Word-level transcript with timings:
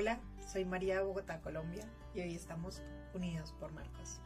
Hola, 0.00 0.18
soy 0.50 0.64
María 0.64 0.94
de 0.94 1.02
Bogotá, 1.02 1.42
Colombia, 1.42 1.84
y 2.14 2.22
hoy 2.22 2.34
estamos 2.34 2.80
unidos 3.12 3.52
por 3.60 3.70
Marcos. 3.72 4.18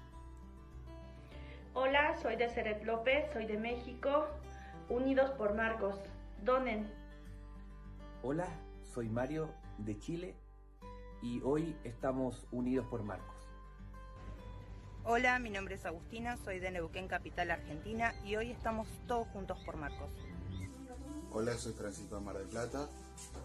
Hola, 1.73 2.17
soy 2.23 2.37
de 2.37 2.49
Ceret 2.49 2.85
López, 2.85 3.25
soy 3.33 3.47
de 3.47 3.59
México, 3.59 4.29
unidos 4.89 5.31
por 5.31 5.57
Marcos. 5.57 5.99
Donen. 6.45 6.89
Hola, 8.23 8.47
soy 8.85 9.09
Mario 9.09 9.53
de 9.79 9.99
Chile 9.99 10.37
y 11.21 11.43
hoy 11.43 11.77
estamos 11.83 12.47
unidos 12.53 12.87
por 12.87 13.03
Marcos. 13.03 13.35
Hola, 15.03 15.41
mi 15.41 15.51
nombre 15.51 15.75
es 15.75 15.85
Agustina, 15.85 16.37
soy 16.37 16.61
de 16.61 16.71
Neuquén 16.71 17.09
Capital, 17.09 17.51
Argentina 17.51 18.15
y 18.25 18.37
hoy 18.37 18.53
estamos 18.53 18.87
todos 19.09 19.27
juntos 19.31 19.59
por 19.67 19.75
Marcos. 19.77 20.13
Hola, 21.33 21.55
soy 21.55 21.73
Francisco 21.73 22.15
de 22.15 22.21
Mar 22.21 22.39
del 22.39 22.47
Plata 22.47 22.89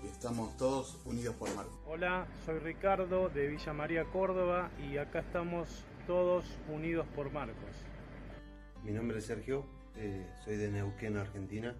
y 0.03 0.07
estamos 0.07 0.55
todos 0.57 0.99
unidos 1.05 1.35
por 1.35 1.53
Marcos. 1.55 1.77
Hola, 1.87 2.27
soy 2.45 2.59
Ricardo 2.59 3.29
de 3.29 3.47
Villa 3.47 3.73
María, 3.73 4.05
Córdoba 4.05 4.69
y 4.79 4.97
acá 4.97 5.19
estamos 5.19 5.85
todos 6.07 6.45
unidos 6.69 7.05
por 7.15 7.31
Marcos. 7.31 7.75
Mi 8.83 8.91
nombre 8.91 9.19
es 9.19 9.25
Sergio, 9.25 9.65
eh, 9.95 10.25
soy 10.43 10.57
de 10.57 10.71
Neuquén, 10.71 11.17
Argentina 11.17 11.75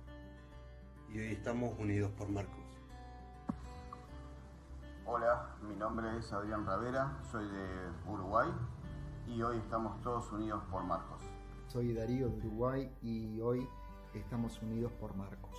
y 1.14 1.20
hoy 1.20 1.32
estamos 1.32 1.78
unidos 1.80 2.12
por 2.18 2.30
Marcos. 2.30 2.58
Hola, 5.06 5.56
mi 5.62 5.76
nombre 5.76 6.18
es 6.20 6.32
Adrián 6.34 6.66
Ravera, 6.66 7.18
soy 7.32 7.48
de 7.48 8.12
Uruguay 8.12 8.50
y 9.28 9.42
hoy 9.42 9.58
estamos 9.58 10.00
todos 10.02 10.32
unidos 10.32 10.62
por 10.70 10.84
Marcos. 10.84 11.22
Soy 11.68 11.94
Darío 11.94 12.30
de 12.30 12.38
Uruguay 12.38 12.92
y 13.02 13.40
hoy 13.42 13.68
estamos 14.14 14.62
unidos 14.62 14.92
por 15.00 15.16
Marcos. 15.16 15.56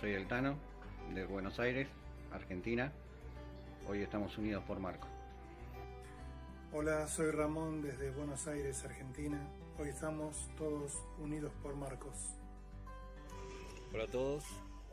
Soy 0.00 0.14
El 0.14 0.26
Tano 0.26 0.56
de 1.14 1.24
Buenos 1.24 1.58
Aires, 1.58 1.88
Argentina. 2.32 2.92
Hoy 3.88 4.02
estamos 4.02 4.36
unidos 4.38 4.64
por 4.64 4.78
Marcos. 4.78 5.08
Hola, 6.72 7.06
soy 7.06 7.30
Ramón 7.30 7.82
desde 7.82 8.10
Buenos 8.10 8.46
Aires, 8.46 8.84
Argentina. 8.84 9.38
Hoy 9.78 9.88
estamos 9.88 10.48
todos 10.58 10.98
unidos 11.18 11.52
por 11.62 11.74
Marcos. 11.76 12.34
Hola 13.92 14.04
a 14.04 14.06
todos, 14.08 14.44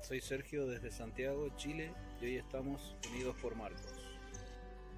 soy 0.01 0.21
Sergio 0.21 0.67
desde 0.67 0.89
Santiago, 0.91 1.49
Chile 1.57 1.91
y 2.21 2.25
hoy 2.25 2.37
estamos 2.37 2.95
unidos 3.11 3.35
por 3.41 3.55
Marcos. 3.55 3.93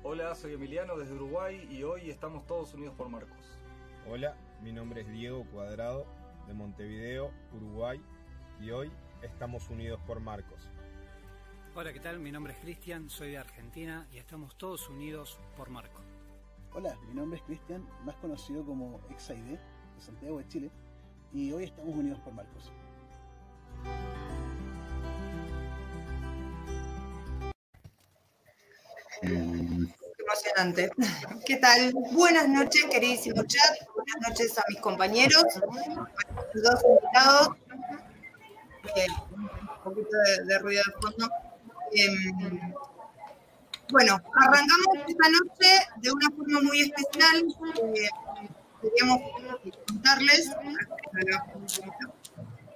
Hola, 0.04 0.36
soy 0.36 0.54
Emiliano 0.54 0.98
desde 0.98 1.16
Uruguay 1.16 1.68
y 1.72 1.84
hoy 1.84 2.12
estamos 2.12 2.46
todos 2.46 2.74
unidos 2.76 2.96
por 2.96 3.10
Marcos. 3.10 3.58
Hola, 4.08 4.36
mi 4.62 4.72
nombre 4.72 5.02
es 5.02 5.10
Diego 5.10 5.46
Cuadrado 5.52 6.06
de 6.48 6.54
Montevideo, 6.54 7.32
Uruguay 7.54 8.00
y 8.62 8.70
hoy 8.70 8.92
estamos 9.24 9.70
unidos 9.70 10.00
por 10.06 10.20
Marcos. 10.20 10.70
Hola, 11.80 11.94
¿qué 11.94 12.00
tal? 12.00 12.18
Mi 12.18 12.32
nombre 12.32 12.54
es 12.54 12.60
Cristian, 12.60 13.08
soy 13.08 13.34
de 13.34 13.38
Argentina 13.38 14.08
y 14.12 14.18
estamos 14.18 14.58
todos 14.58 14.90
unidos 14.90 15.38
por 15.56 15.70
Marcos. 15.70 16.04
Hola, 16.74 16.98
mi 17.08 17.14
nombre 17.14 17.38
es 17.38 17.46
Cristian, 17.46 17.88
más 18.04 18.16
conocido 18.16 18.66
como 18.66 19.00
XID, 19.16 19.36
de 19.36 19.60
Santiago 20.00 20.40
de 20.40 20.48
Chile, 20.48 20.72
y 21.32 21.52
hoy 21.52 21.66
estamos 21.66 21.96
unidos 21.96 22.20
por 22.22 22.34
Marcos. 22.34 22.72
Emocionante. 29.22 30.90
¿Qué 31.46 31.58
tal? 31.58 31.94
Buenas 32.12 32.50
noches, 32.50 32.86
queridísimo 32.86 33.44
chat. 33.46 33.88
Buenas 33.94 34.30
noches 34.30 34.58
a 34.58 34.64
mis 34.70 34.82
compañeros, 34.82 35.44
a 35.44 36.48
los 36.56 36.64
dos 36.64 36.84
invitados. 36.90 37.50
Eh, 38.96 39.06
un 39.36 39.48
poquito 39.84 40.18
de, 40.26 40.46
de, 40.46 40.58
ruido 40.58 40.82
de 40.84 40.92
fondo. 41.00 41.47
Eh, 41.94 42.08
bueno, 43.90 44.20
arrancamos 44.36 44.88
esta 45.08 45.30
noche 45.30 45.70
de 45.98 46.12
una 46.12 46.30
forma 46.32 46.62
muy 46.62 46.82
especial. 46.82 47.48
Eh, 47.96 48.10
queríamos 48.82 49.22
contarles, 49.88 50.52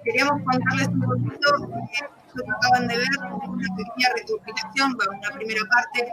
queríamos 0.04 0.42
contarles 0.42 0.88
un 0.88 1.00
poquito 1.00 1.48
eh, 1.64 2.08
lo 2.34 2.44
que 2.44 2.50
acaban 2.50 2.88
de 2.88 2.96
ver, 2.96 3.08
una 3.46 3.76
pequeña 3.76 4.08
recopilación, 4.16 4.96
una 5.18 5.30
primera 5.36 5.60
parte, 5.70 6.12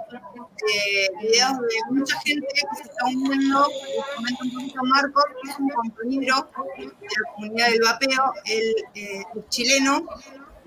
de 0.68 1.10
videos 1.22 1.54
de 1.62 1.92
mucha 1.92 2.20
gente 2.20 2.48
que 2.54 2.76
se 2.76 2.84
está 2.84 3.06
uniendo, 3.06 3.68
les 3.96 4.16
comento 4.16 4.44
un 4.44 4.52
poquito 4.52 4.82
Marco, 4.84 5.24
que 5.42 5.50
es 5.50 5.60
un 5.60 5.70
compañero 5.70 6.50
de 6.78 6.86
la 6.86 7.34
comunidad 7.36 7.68
del 7.70 7.82
vapeo, 7.82 8.34
el, 8.46 8.76
eh, 8.96 9.24
el 9.34 9.48
chileno, 9.48 10.06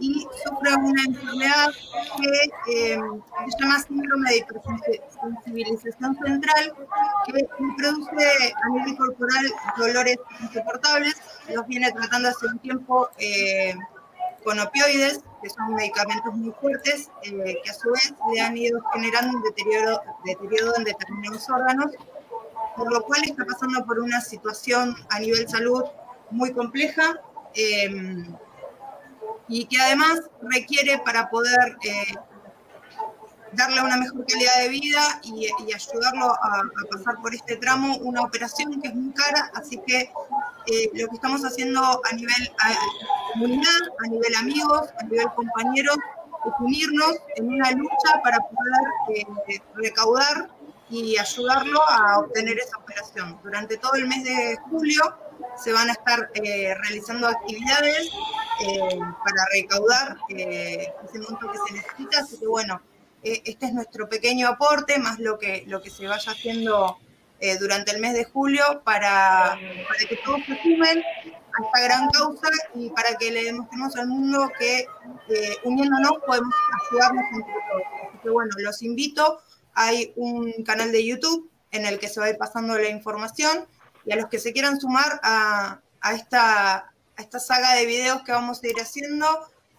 y 0.02 0.26
sufre 0.44 0.74
una 0.74 1.04
enfermedad 1.04 1.68
que 2.18 2.92
eh, 2.94 2.98
se 3.48 3.58
llama 3.60 3.78
síndrome 3.78 4.30
de 4.30 4.36
hipersensibilización 4.38 6.18
central, 6.24 6.74
que 7.24 7.48
produce 7.76 8.54
a 8.64 8.68
nivel 8.70 8.96
corporal 8.96 9.46
dolores 9.76 10.16
insoportables. 10.40 11.14
Los 11.54 11.66
viene 11.68 11.92
tratando 11.92 12.30
hace 12.30 12.46
un 12.46 12.58
tiempo 12.58 13.10
eh, 13.18 13.74
con 14.42 14.58
opioides, 14.58 15.20
que 15.40 15.50
son 15.50 15.74
medicamentos 15.74 16.34
muy 16.34 16.52
fuertes, 16.60 17.08
eh, 17.22 17.58
que 17.62 17.70
a 17.70 17.74
su 17.74 17.92
vez 17.92 18.12
le 18.34 18.40
han 18.40 18.56
ido 18.56 18.82
generando 18.92 19.36
un 19.36 19.42
deterioro, 19.44 20.00
deterioro 20.24 20.76
en 20.78 20.84
determinados 20.84 21.48
órganos, 21.48 21.92
por 22.76 22.92
lo 22.92 23.02
cual 23.04 23.22
está 23.22 23.44
pasando 23.44 23.86
por 23.86 24.00
una 24.00 24.20
situación 24.20 24.96
a 25.10 25.20
nivel 25.20 25.48
salud 25.48 25.84
muy 26.32 26.52
compleja. 26.52 27.20
Y 29.52 29.66
que 29.66 29.78
además 29.78 30.18
requiere 30.40 30.98
para 31.00 31.28
poder 31.28 31.76
eh, 31.84 32.14
darle 33.52 33.82
una 33.82 33.98
mejor 33.98 34.24
calidad 34.24 34.60
de 34.62 34.68
vida 34.70 35.20
y, 35.24 35.46
ayudarlo 35.74 36.32
a, 36.32 36.62
pasar 36.90 37.20
por 37.20 37.34
este 37.34 37.56
tramo, 37.56 37.98
una 37.98 38.22
operación 38.22 38.80
que 38.80 38.88
es 38.88 38.94
muy 38.94 39.12
cara, 39.12 39.50
así 39.54 39.78
que 39.86 40.10
eh, 40.68 40.90
lo 40.94 41.06
que 41.08 41.16
estamos 41.16 41.44
haciendo 41.44 41.82
a 41.82 42.14
nivel 42.14 42.50
comunidad, 43.34 43.80
a 44.02 44.08
nivel 44.08 44.34
amigos, 44.36 44.88
a 44.98 45.02
nivel 45.04 45.26
compañeros, 45.36 45.98
es 46.46 46.52
unirnos 46.58 47.16
en 47.36 47.48
una 47.48 47.72
lucha 47.72 48.22
para 48.24 48.38
poder 48.38 49.26
eh, 49.48 49.60
recaudar 49.74 50.48
y 50.88 51.18
ayudarlo 51.18 51.78
a 51.90 52.20
obtener 52.20 52.58
esa 52.58 52.78
operación. 52.78 53.38
Durante 53.42 53.76
todo 53.76 53.96
el 53.96 54.08
mes 54.08 54.24
de 54.24 54.56
julio 54.70 55.02
se 55.62 55.74
van 55.74 55.90
a 55.90 55.92
estar 55.92 56.30
realizando 56.34 57.28
actividades 57.28 58.10
eh, 58.60 58.98
para 58.98 59.44
recaudar 59.52 60.16
eh, 60.28 60.92
ese 61.04 61.18
monto 61.18 61.50
que 61.50 61.58
se 61.66 61.74
necesita, 61.74 62.20
así 62.20 62.38
que 62.38 62.46
bueno, 62.46 62.80
este 63.22 63.66
es 63.66 63.72
nuestro 63.72 64.08
pequeño 64.08 64.48
aporte, 64.48 64.98
más 64.98 65.18
lo 65.20 65.38
que, 65.38 65.64
lo 65.68 65.80
que 65.80 65.90
se 65.90 66.06
vaya 66.06 66.32
haciendo 66.32 66.98
durante 67.60 67.90
el 67.90 68.00
mes 68.00 68.14
de 68.14 68.24
julio 68.24 68.82
para, 68.84 69.58
para 69.88 70.08
que 70.08 70.16
todos 70.24 70.40
se 70.46 70.60
sumen 70.62 71.02
a 71.02 71.64
esta 71.64 71.80
gran 71.82 72.08
causa 72.10 72.48
y 72.74 72.88
para 72.90 73.16
que 73.16 73.32
le 73.32 73.44
demostremos 73.44 73.96
al 73.96 74.08
mundo 74.08 74.50
que 74.58 74.86
uniéndonos 75.64 76.18
podemos 76.24 76.54
ayudarnos 76.88 77.24
entre 77.32 77.52
todos. 77.52 77.82
Así 78.08 78.18
que 78.22 78.30
bueno, 78.30 78.50
los 78.58 78.82
invito 78.82 79.40
hay 79.74 80.12
un 80.16 80.52
canal 80.64 80.92
de 80.92 81.04
YouTube 81.04 81.50
en 81.70 81.86
el 81.86 81.98
que 81.98 82.08
se 82.08 82.20
va 82.20 82.26
a 82.26 82.30
ir 82.30 82.38
pasando 82.38 82.78
la 82.78 82.88
información 82.88 83.66
y 84.04 84.12
a 84.12 84.16
los 84.16 84.26
que 84.26 84.38
se 84.38 84.52
quieran 84.52 84.80
sumar 84.80 85.20
a, 85.22 85.80
a, 86.00 86.14
esta, 86.14 86.91
esta 87.22 87.38
saga 87.38 87.74
de 87.74 87.86
videos 87.86 88.22
que 88.22 88.32
vamos 88.32 88.62
a 88.62 88.66
ir 88.66 88.76
haciendo, 88.80 89.26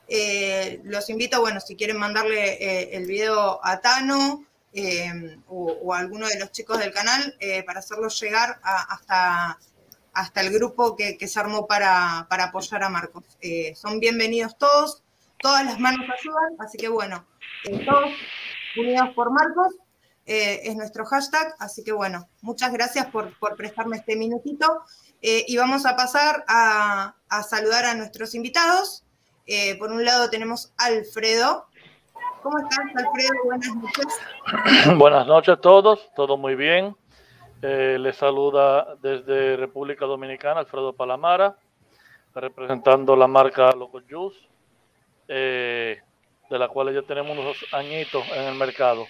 eh, 0.08 0.82
los 0.84 1.10
invito, 1.10 1.40
bueno, 1.40 1.60
si 1.60 1.76
quieren 1.76 1.98
mandarle 1.98 2.54
eh, 2.54 2.98
el 2.98 3.06
video 3.06 3.60
a 3.64 3.80
Tano 3.80 4.46
eh, 4.74 5.38
o, 5.48 5.94
a 5.94 6.00
alguno 6.00 6.28
de 6.28 6.40
los 6.40 6.52
chicos 6.52 6.80
del 6.80 6.92
canal 6.92 7.38
para 7.66 7.80
hacerlo 7.80 8.08
llegar 8.10 8.60
hasta, 8.64 9.60
hasta 10.14 10.42
el 10.42 10.52
grupo 10.52 10.96
que, 10.96 11.18
que 11.18 11.28
se 11.28 11.40
armó 11.40 11.68
para, 11.68 12.26
para, 12.30 12.46
apoyar 12.46 12.84
a 12.84 12.90
Marcos. 12.90 13.24
Son 13.76 14.00
bienvenidos 14.00 14.58
todos, 14.58 15.04
todas 15.38 15.64
las 15.66 15.80
manos 15.80 16.02
ayudan, 16.02 16.56
así 16.60 16.78
que 16.78 16.90
bueno, 16.90 17.26
todos 17.86 18.12
unidos 18.76 19.10
por 19.16 19.32
Marcos 19.32 19.76
eh, 20.26 20.62
es 20.64 20.76
nuestro 20.78 21.06
hashtag, 21.06 21.54
así 21.60 21.84
que 21.84 21.92
bueno, 21.92 22.30
muchas 22.42 22.72
gracias 22.72 23.08
por, 23.08 23.38
por 23.40 23.58
prestarme 23.58 23.98
este 23.98 24.16
minutito 24.16 24.82
eh, 25.22 25.44
y 25.48 25.58
vamos 25.58 25.86
a 25.86 25.98
pasar 25.98 26.46
a, 26.48 27.16
a, 27.28 27.44
saludar 27.44 27.86
a 27.86 27.94
nuestros 27.94 28.34
invitados. 28.34 29.04
Eh, 29.48 29.78
por 29.78 29.92
un 29.92 30.06
lado 30.06 30.30
tenemos 30.30 30.72
Alfredo. 30.78 31.66
¿Cómo 32.42 32.58
estás, 32.58 32.86
Alfredo? 32.96 33.34
Buenas 33.44 33.76
noches. 33.76 34.98
Buenas 34.98 35.28
noches 35.28 35.56
a 35.56 35.62
todos, 35.62 36.10
todo 36.16 36.38
muy 36.38 36.56
bien. 36.56 36.96
les 37.62 38.16
saluda 38.16 38.96
desde 39.02 39.58
República 39.58 40.06
Dominicana 40.06 40.62
Alfredo 40.62 40.94
Palamara, 40.94 41.58
representando 42.34 43.18
la 43.18 43.28
marca 43.28 43.74
Loco 43.74 44.02
Juice, 44.10 44.40
de 45.28 46.00
la 46.50 46.70
cual 46.70 46.94
ya 46.94 47.02
tenemos 47.02 47.38
unos 47.38 47.58
añitos 47.74 48.26
en 48.34 48.44
el 48.44 48.56
mercado. 48.56 49.06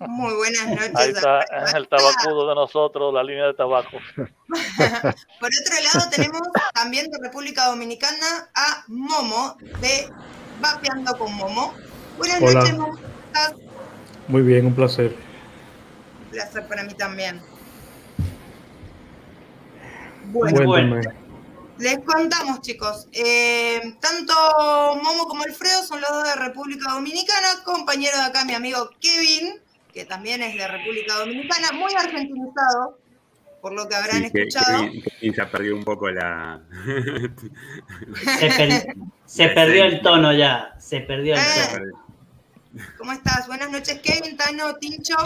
Muy 0.00 0.32
buenas 0.34 0.66
noches. 0.66 0.92
Ahí 0.94 1.10
está 1.10 1.40
en 1.70 1.76
el 1.76 1.88
tabacudo 1.88 2.48
de 2.48 2.54
nosotros, 2.54 3.12
la 3.12 3.22
línea 3.22 3.46
de 3.48 3.54
tabaco. 3.54 3.98
Por 4.16 5.50
otro 5.60 5.74
lado, 5.92 6.10
tenemos 6.10 6.40
también 6.72 7.10
de 7.10 7.18
República 7.20 7.66
Dominicana 7.66 8.48
a 8.54 8.82
Momo, 8.88 9.56
de 9.80 10.08
Vapeando 10.60 11.18
con 11.18 11.34
Momo. 11.34 11.74
Buenas 12.16 12.40
Hola. 12.40 12.52
noches, 12.60 12.78
Momo. 12.78 12.98
estás? 13.26 13.54
Muy 14.28 14.40
bien, 14.40 14.66
un 14.66 14.74
placer. 14.74 15.14
Un 16.24 16.30
placer 16.30 16.66
para 16.66 16.82
mí 16.84 16.94
también. 16.94 17.42
Bueno, 20.32 20.64
Cuéntame. 20.64 21.02
les 21.78 21.98
contamos, 22.06 22.62
chicos. 22.62 23.06
Eh, 23.12 23.96
tanto 24.00 24.32
Momo 25.02 25.26
como 25.28 25.42
Alfredo 25.42 25.84
son 25.84 26.00
los 26.00 26.10
dos 26.10 26.24
de 26.24 26.36
República 26.36 26.92
Dominicana, 26.92 27.62
compañero 27.64 28.16
de 28.16 28.24
acá 28.24 28.46
mi 28.46 28.54
amigo 28.54 28.88
Kevin, 28.98 29.60
que 29.92 30.04
también 30.04 30.42
es 30.42 30.54
de 30.56 30.66
República 30.68 31.14
Dominicana, 31.18 31.72
muy 31.72 31.92
argentinizado, 31.94 32.98
por 33.60 33.72
lo 33.72 33.88
que 33.88 33.94
habrán 33.96 34.24
Sí, 34.24 34.30
que- 34.32 34.42
escuchado. 34.42 34.82
que- 34.90 35.02
que 35.20 35.32
ya 35.32 35.50
perdió 35.50 35.76
un 35.76 35.84
poco 35.84 36.10
la. 36.10 36.60
Se, 38.38 38.48
per- 38.48 38.94
se 39.26 39.48
perdió 39.54 39.84
el 39.84 40.00
tono 40.00 40.32
ya. 40.32 40.74
Se 40.78 41.00
perdió 41.00 41.34
el 41.34 41.40
Eh. 41.40 41.44
tono. 41.72 42.06
¿Cómo 42.98 43.12
estás? 43.12 43.46
Buenas 43.48 43.70
noches, 43.70 44.00
Kevin, 44.00 44.36
Tano, 44.36 44.74
Tincho. 44.76 45.16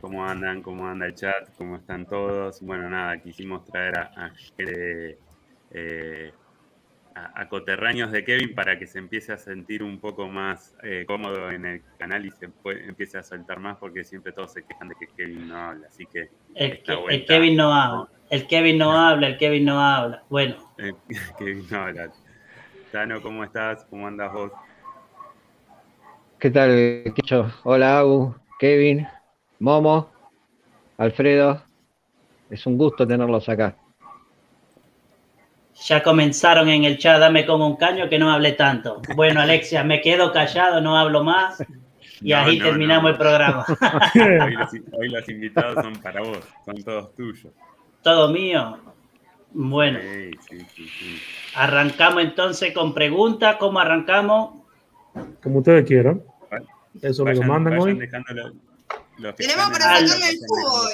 ¿Cómo 0.00 0.24
andan? 0.24 0.62
¿Cómo 0.62 0.86
anda 0.86 1.06
el 1.06 1.14
chat? 1.14 1.48
¿Cómo 1.56 1.76
están 1.76 2.06
todos? 2.06 2.60
Bueno, 2.60 2.88
nada, 2.88 3.18
quisimos 3.20 3.64
traer 3.64 3.98
a, 3.98 4.02
a 4.16 4.32
eh, 4.58 6.32
a, 7.18 7.40
a 7.40 7.48
coterráneos 7.48 8.12
de 8.12 8.24
Kevin 8.24 8.54
para 8.54 8.78
que 8.78 8.86
se 8.86 8.98
empiece 8.98 9.32
a 9.32 9.38
sentir 9.38 9.82
un 9.82 10.00
poco 10.00 10.28
más 10.28 10.74
eh, 10.82 11.04
cómodo 11.06 11.50
en 11.50 11.66
el 11.66 11.82
canal 11.98 12.24
y 12.24 12.30
se 12.30 12.48
empiece 12.64 13.18
a 13.18 13.22
soltar 13.22 13.58
más 13.60 13.76
porque 13.78 14.04
siempre 14.04 14.32
todos 14.32 14.52
se 14.52 14.64
quejan 14.64 14.88
de 14.88 14.94
que 14.94 15.08
Kevin 15.16 15.48
no 15.48 15.56
habla. 15.56 15.86
Así 15.88 16.06
que 16.06 16.28
El, 16.54 16.82
que- 16.82 17.24
Kevin 17.26 17.56
no 17.56 17.72
habla. 17.72 18.08
El 18.30 18.46
Kevin 18.46 18.78
no 18.78 18.92
habla, 18.92 19.26
el 19.28 19.38
Kevin 19.38 19.64
no 19.64 19.80
habla. 19.80 20.22
Bueno, 20.28 20.56
Eh, 20.78 20.92
Kevin 21.38 21.66
no 21.70 21.78
habla. 21.82 22.12
Tano, 22.92 23.20
¿cómo 23.22 23.44
estás? 23.44 23.84
¿Cómo 23.90 24.06
andas 24.06 24.32
vos? 24.32 24.52
¿Qué 26.38 26.50
tal, 26.50 27.02
Quicho? 27.14 27.50
Hola, 27.64 27.98
Agu, 27.98 28.34
Kevin, 28.60 29.06
Momo, 29.58 30.10
Alfredo. 30.98 31.62
Es 32.50 32.66
un 32.66 32.78
gusto 32.78 33.06
tenerlos 33.06 33.48
acá. 33.48 33.76
Ya 35.84 36.02
comenzaron 36.02 36.68
en 36.68 36.84
el 36.84 36.98
chat, 36.98 37.20
dame 37.20 37.46
con 37.46 37.62
un 37.62 37.76
caño 37.76 38.08
que 38.08 38.18
no 38.18 38.30
hable 38.32 38.52
tanto. 38.52 39.00
Bueno, 39.14 39.40
Alexia, 39.40 39.84
me 39.84 40.00
quedo 40.00 40.32
callado, 40.32 40.80
no 40.80 40.96
hablo 40.96 41.22
más. 41.24 41.62
Y 42.20 42.30
No, 42.30 42.38
ahí 42.38 42.58
no, 42.58 42.64
terminamos 42.64 43.04
no. 43.04 43.08
el 43.10 43.16
programa. 43.16 43.64
Hoy 44.14 44.52
los, 44.56 44.72
hoy 44.92 45.08
los 45.08 45.28
invitados 45.28 45.84
son 45.84 45.94
para 46.02 46.20
vos, 46.20 46.40
son 46.64 46.82
todos 46.82 47.14
tuyos. 47.14 47.52
Todo 48.02 48.32
mío. 48.32 48.78
Bueno, 49.52 49.98
Sí, 50.00 50.30
sí, 50.48 50.58
sí, 50.74 50.88
sí. 50.88 51.22
arrancamos 51.54 52.22
entonces 52.22 52.72
con 52.74 52.92
preguntas. 52.92 53.56
¿Cómo 53.58 53.78
arrancamos? 53.78 54.62
Como 55.42 55.58
ustedes 55.60 55.86
quieran. 55.86 56.22
Eso 57.00 57.24
me 57.24 57.34
lo 57.34 57.42
mandan 57.44 57.78
vayan 57.78 57.98
hoy. 58.02 58.58
Tenemos 59.36 59.70
para 59.70 59.98
el 59.98 60.06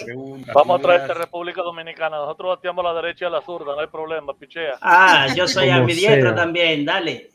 preguntas, 0.05 0.55
Vamos 0.55 0.79
a 0.79 0.83
traerte 0.83 1.07
dudas. 1.09 1.19
República 1.19 1.63
Dominicana. 1.63 2.17
Nosotros 2.17 2.57
bateamos 2.57 2.85
a 2.85 2.89
la 2.89 3.03
derecha 3.03 3.27
y 3.27 3.29
a 3.29 3.31
la 3.31 3.43
zurda, 3.43 3.75
no 3.75 3.81
hay 3.81 3.87
problema, 3.87 4.33
pichea. 4.33 4.79
Ah, 4.81 5.27
yo 5.35 5.47
soy 5.49 5.69
ambidiestro 5.69 6.35
también, 6.35 6.85
dale. 6.85 7.31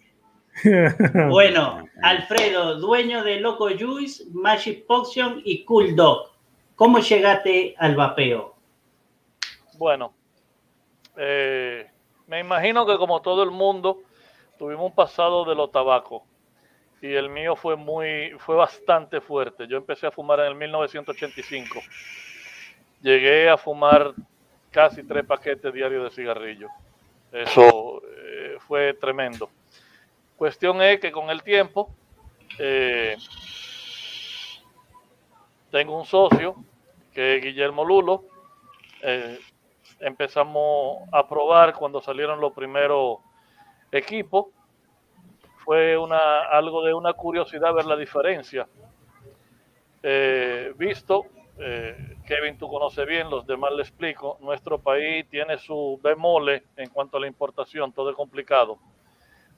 Bueno, 1.29 1.87
Alfredo, 2.01 2.79
dueño 2.79 3.23
de 3.23 3.39
Loco 3.39 3.69
Juice, 3.79 4.25
Magic 4.33 4.85
Potion 4.85 5.41
y 5.45 5.63
Cool 5.63 5.95
Dog. 5.95 6.31
¿Cómo 6.75 6.99
llegaste 6.99 7.75
al 7.77 7.95
vapeo? 7.95 8.55
Bueno, 9.77 10.11
eh, 11.15 11.89
me 12.27 12.41
imagino 12.41 12.85
que 12.85 12.97
como 12.97 13.21
todo 13.21 13.43
el 13.43 13.51
mundo 13.51 14.01
tuvimos 14.57 14.87
un 14.87 14.95
pasado 14.95 15.45
de 15.45 15.55
los 15.55 15.71
tabacos 15.71 16.23
y 17.01 17.13
el 17.13 17.29
mío 17.29 17.55
fue 17.55 17.75
muy, 17.75 18.31
fue 18.39 18.55
bastante 18.55 19.21
fuerte. 19.21 19.67
Yo 19.67 19.77
empecé 19.77 20.07
a 20.07 20.11
fumar 20.11 20.39
en 20.41 20.47
el 20.47 20.55
1985. 20.55 21.79
Llegué 23.01 23.49
a 23.49 23.57
fumar 23.57 24.13
casi 24.71 25.03
tres 25.03 25.25
paquetes 25.25 25.73
diarios 25.73 26.03
de 26.03 26.09
cigarrillos. 26.11 26.71
Eso 27.31 28.01
eh, 28.05 28.57
fue 28.67 28.93
tremendo. 28.95 29.49
Cuestión 30.35 30.81
es 30.81 30.99
que 30.99 31.11
con 31.11 31.29
el 31.29 31.43
tiempo 31.43 31.93
eh, 32.57 33.17
tengo 35.71 35.97
un 35.97 36.05
socio 36.05 36.55
que 37.13 37.37
es 37.37 37.43
Guillermo 37.43 37.85
Lulo. 37.85 38.25
Eh, 39.01 39.39
empezamos 39.99 41.07
a 41.11 41.27
probar 41.27 41.73
cuando 41.73 42.01
salieron 42.01 42.39
los 42.39 42.53
primeros 42.53 43.19
equipos. 43.91 44.47
Fue 45.69 45.95
una, 45.95 46.45
algo 46.45 46.83
de 46.83 46.95
una 46.95 47.13
curiosidad 47.13 47.71
ver 47.75 47.85
la 47.85 47.95
diferencia. 47.95 48.67
Eh, 50.01 50.73
visto, 50.75 51.27
eh, 51.59 52.17
Kevin, 52.25 52.57
tú 52.57 52.67
conoces 52.67 53.05
bien, 53.05 53.29
los 53.29 53.45
demás 53.45 53.73
le 53.73 53.83
explico, 53.83 54.39
nuestro 54.41 54.79
país 54.79 55.29
tiene 55.29 55.59
su 55.59 55.99
bemole 56.01 56.63
en 56.75 56.89
cuanto 56.89 57.17
a 57.17 57.19
la 57.19 57.27
importación, 57.27 57.93
todo 57.93 58.09
es 58.09 58.15
complicado. 58.15 58.79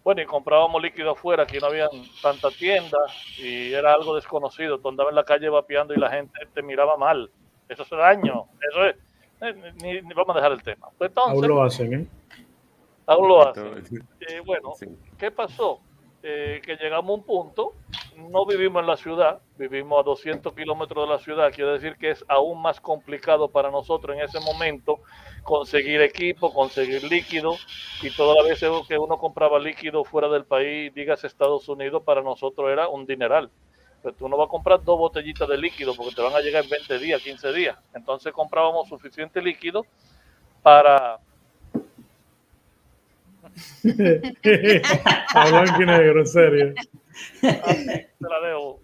Bueno, 0.03 0.21
y 0.21 0.25
comprábamos 0.25 0.81
líquido 0.81 1.11
afuera, 1.11 1.43
aquí 1.43 1.59
no 1.59 1.67
había 1.67 1.87
tanta 2.21 2.49
tienda 2.49 2.97
y 3.37 3.71
era 3.71 3.93
algo 3.93 4.13
desconocido. 4.13 4.79
Tú 4.79 4.89
andabas 4.89 5.11
en 5.11 5.15
la 5.15 5.23
calle 5.23 5.47
vapeando 5.47 5.93
y 5.93 5.97
la 5.97 6.09
gente 6.09 6.37
te 6.53 6.61
miraba 6.61 6.97
mal. 6.97 7.31
Eso 7.69 7.83
es 7.83 7.89
daño. 7.89 8.47
Eso 8.69 8.85
es. 8.85 8.95
eh, 9.39 9.73
Ni, 9.81 10.01
ni 10.01 10.13
vamos 10.13 10.35
a 10.35 10.39
dejar 10.39 10.51
el 10.51 10.61
tema. 10.61 10.89
Pues 10.97 11.09
entonces, 11.09 11.35
Aún 11.41 11.47
lo 11.47 11.63
hacen, 11.63 11.93
¿eh? 11.93 12.07
aún 13.05 13.29
lo 13.29 13.47
hacen. 13.47 14.05
Eh, 14.27 14.41
bueno, 14.45 14.73
¿qué 15.17 15.31
pasó? 15.31 15.79
Eh, 16.23 16.61
que 16.63 16.75
llegamos 16.75 17.09
a 17.09 17.13
un 17.13 17.23
punto, 17.23 17.73
no 18.15 18.45
vivimos 18.45 18.81
en 18.81 18.87
la 18.87 18.95
ciudad, 18.95 19.39
vivimos 19.57 19.99
a 19.99 20.03
200 20.03 20.53
kilómetros 20.53 21.07
de 21.07 21.13
la 21.13 21.19
ciudad, 21.19 21.51
quiere 21.51 21.71
decir 21.71 21.95
que 21.95 22.11
es 22.11 22.23
aún 22.27 22.61
más 22.61 22.79
complicado 22.79 23.47
para 23.47 23.71
nosotros 23.71 24.15
en 24.15 24.23
ese 24.23 24.39
momento 24.39 24.99
conseguir 25.41 25.99
equipo, 26.01 26.53
conseguir 26.53 27.03
líquido, 27.05 27.55
y 28.03 28.11
todas 28.11 28.37
las 28.37 28.47
veces 28.47 28.69
que 28.87 28.99
uno 28.99 29.17
compraba 29.17 29.57
líquido 29.57 30.03
fuera 30.03 30.29
del 30.29 30.45
país, 30.45 30.93
digas 30.93 31.23
Estados 31.23 31.67
Unidos, 31.67 32.03
para 32.03 32.21
nosotros 32.21 32.69
era 32.69 32.87
un 32.87 33.07
dineral. 33.07 33.49
Pero 34.03 34.15
tú 34.15 34.29
no 34.29 34.37
vas 34.37 34.45
a 34.45 34.49
comprar 34.49 34.83
dos 34.83 34.99
botellitas 34.99 35.47
de 35.47 35.57
líquido 35.57 35.95
porque 35.95 36.13
te 36.13 36.21
van 36.21 36.35
a 36.35 36.41
llegar 36.41 36.63
en 36.63 36.69
20 36.69 36.99
días, 36.99 37.21
15 37.21 37.51
días. 37.51 37.77
Entonces 37.95 38.31
comprábamos 38.31 38.87
suficiente 38.87 39.41
líquido 39.41 39.85
para 40.61 41.17
A 45.33 45.49
blanco 45.49 45.81
en 45.81 46.27
serio. 46.27 46.73
te 47.41 48.09
la 48.19 48.39
debo. 48.47 48.79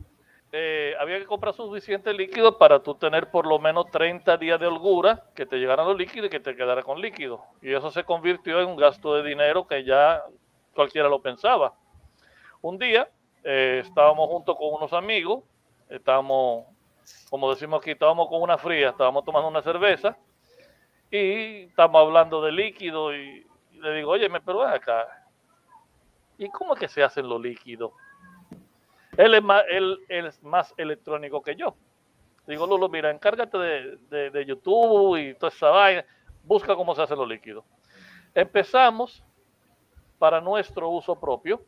Eh, 0.54 0.96
había 1.00 1.20
que 1.20 1.26
comprar 1.26 1.54
suficiente 1.54 2.14
líquido 2.14 2.58
para 2.58 2.82
tú 2.82 2.96
tener 2.96 3.30
por 3.30 3.46
lo 3.46 3.60
menos 3.60 3.92
30 3.92 4.38
días 4.38 4.60
de 4.60 4.68
holgura, 4.68 5.26
que 5.36 5.46
te 5.46 5.58
llegaran 5.58 5.88
los 5.88 5.98
líquidos 5.98 6.28
y 6.28 6.30
que 6.30 6.40
te 6.40 6.56
quedara 6.56 6.84
con 6.84 7.02
líquido. 7.02 7.44
Y 7.62 7.74
eso 7.74 7.92
se 7.92 8.04
convirtió 8.04 8.62
en 8.62 8.70
un 8.70 8.78
gasto 8.78 9.16
de 9.16 9.28
dinero 9.28 9.68
que 9.68 9.84
ya 9.84 10.24
cualquiera 10.74 11.10
lo 11.10 11.22
pensaba. 11.22 11.74
Un 12.62 12.78
día 12.78 13.10
eh, 13.44 13.82
estábamos 13.86 14.30
juntos 14.30 14.56
con 14.58 14.74
unos 14.74 14.94
amigos, 14.94 15.44
estábamos, 15.90 16.66
como 17.30 17.50
decimos 17.50 17.82
aquí, 17.82 17.92
estábamos 17.92 18.30
con 18.30 18.42
una 18.42 18.58
fría, 18.58 18.90
estábamos 18.90 19.26
tomando 19.26 19.50
una 19.50 19.62
cerveza 19.62 20.18
y 21.12 21.64
estábamos 21.64 22.02
hablando 22.02 22.42
de 22.42 22.52
líquido 22.52 23.16
y, 23.16 23.47
le 23.78 23.94
digo, 23.96 24.12
oye, 24.12 24.30
pero 24.46 24.60
ven 24.60 24.70
acá, 24.70 25.08
¿y 26.38 26.50
cómo 26.50 26.74
es 26.74 26.80
que 26.80 26.88
se 26.88 27.04
hacen 27.04 27.28
los 27.28 27.42
líquidos? 27.42 27.92
Él 29.18 29.34
es 29.34 29.44
más, 29.44 29.64
él, 29.70 30.00
es 30.10 30.44
más 30.44 30.74
electrónico 30.78 31.42
que 31.42 31.56
yo. 31.56 31.76
Digo, 32.46 32.68
Lulo, 32.68 32.88
mira, 32.88 33.10
encárgate 33.12 33.58
de, 33.58 33.98
de- 34.10 34.30
de 34.30 34.46
YouTube 34.46 35.18
y 35.18 35.34
toda 35.34 35.50
esa 35.50 35.70
vaina. 35.70 36.06
Busca 36.44 36.76
cómo 36.76 36.94
se 36.96 37.02
hacen 37.02 37.18
los 37.18 37.28
líquidos. 37.28 37.66
Empezamos 38.34 39.24
para 40.20 40.40
nuestro 40.40 40.90
uso 40.90 41.20
propio, 41.20 41.62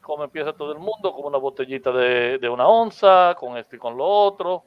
como 0.00 0.24
empieza 0.24 0.52
todo 0.52 0.72
el 0.72 0.78
mundo, 0.78 1.12
con 1.12 1.26
una 1.26 1.38
botellita 1.38 1.92
de, 1.92 2.38
de 2.38 2.48
una 2.48 2.66
onza, 2.66 3.34
con 3.38 3.56
esto 3.56 3.76
y 3.76 3.78
con 3.78 3.96
lo 3.96 4.04
otro. 4.06 4.64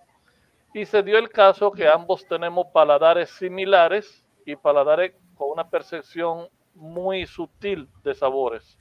Y 0.74 0.86
se 0.86 1.02
dio 1.04 1.18
el 1.18 1.30
caso 1.30 1.72
que 1.72 1.88
ambos 1.88 2.26
tenemos 2.28 2.68
paladares 2.68 3.30
similares 3.32 4.26
y 4.46 4.56
paladares 4.56 5.14
con 5.38 5.50
una 5.52 5.70
percepción 5.70 6.50
muy 6.76 7.26
sutil 7.26 7.88
de 8.04 8.14
sabores. 8.14 8.78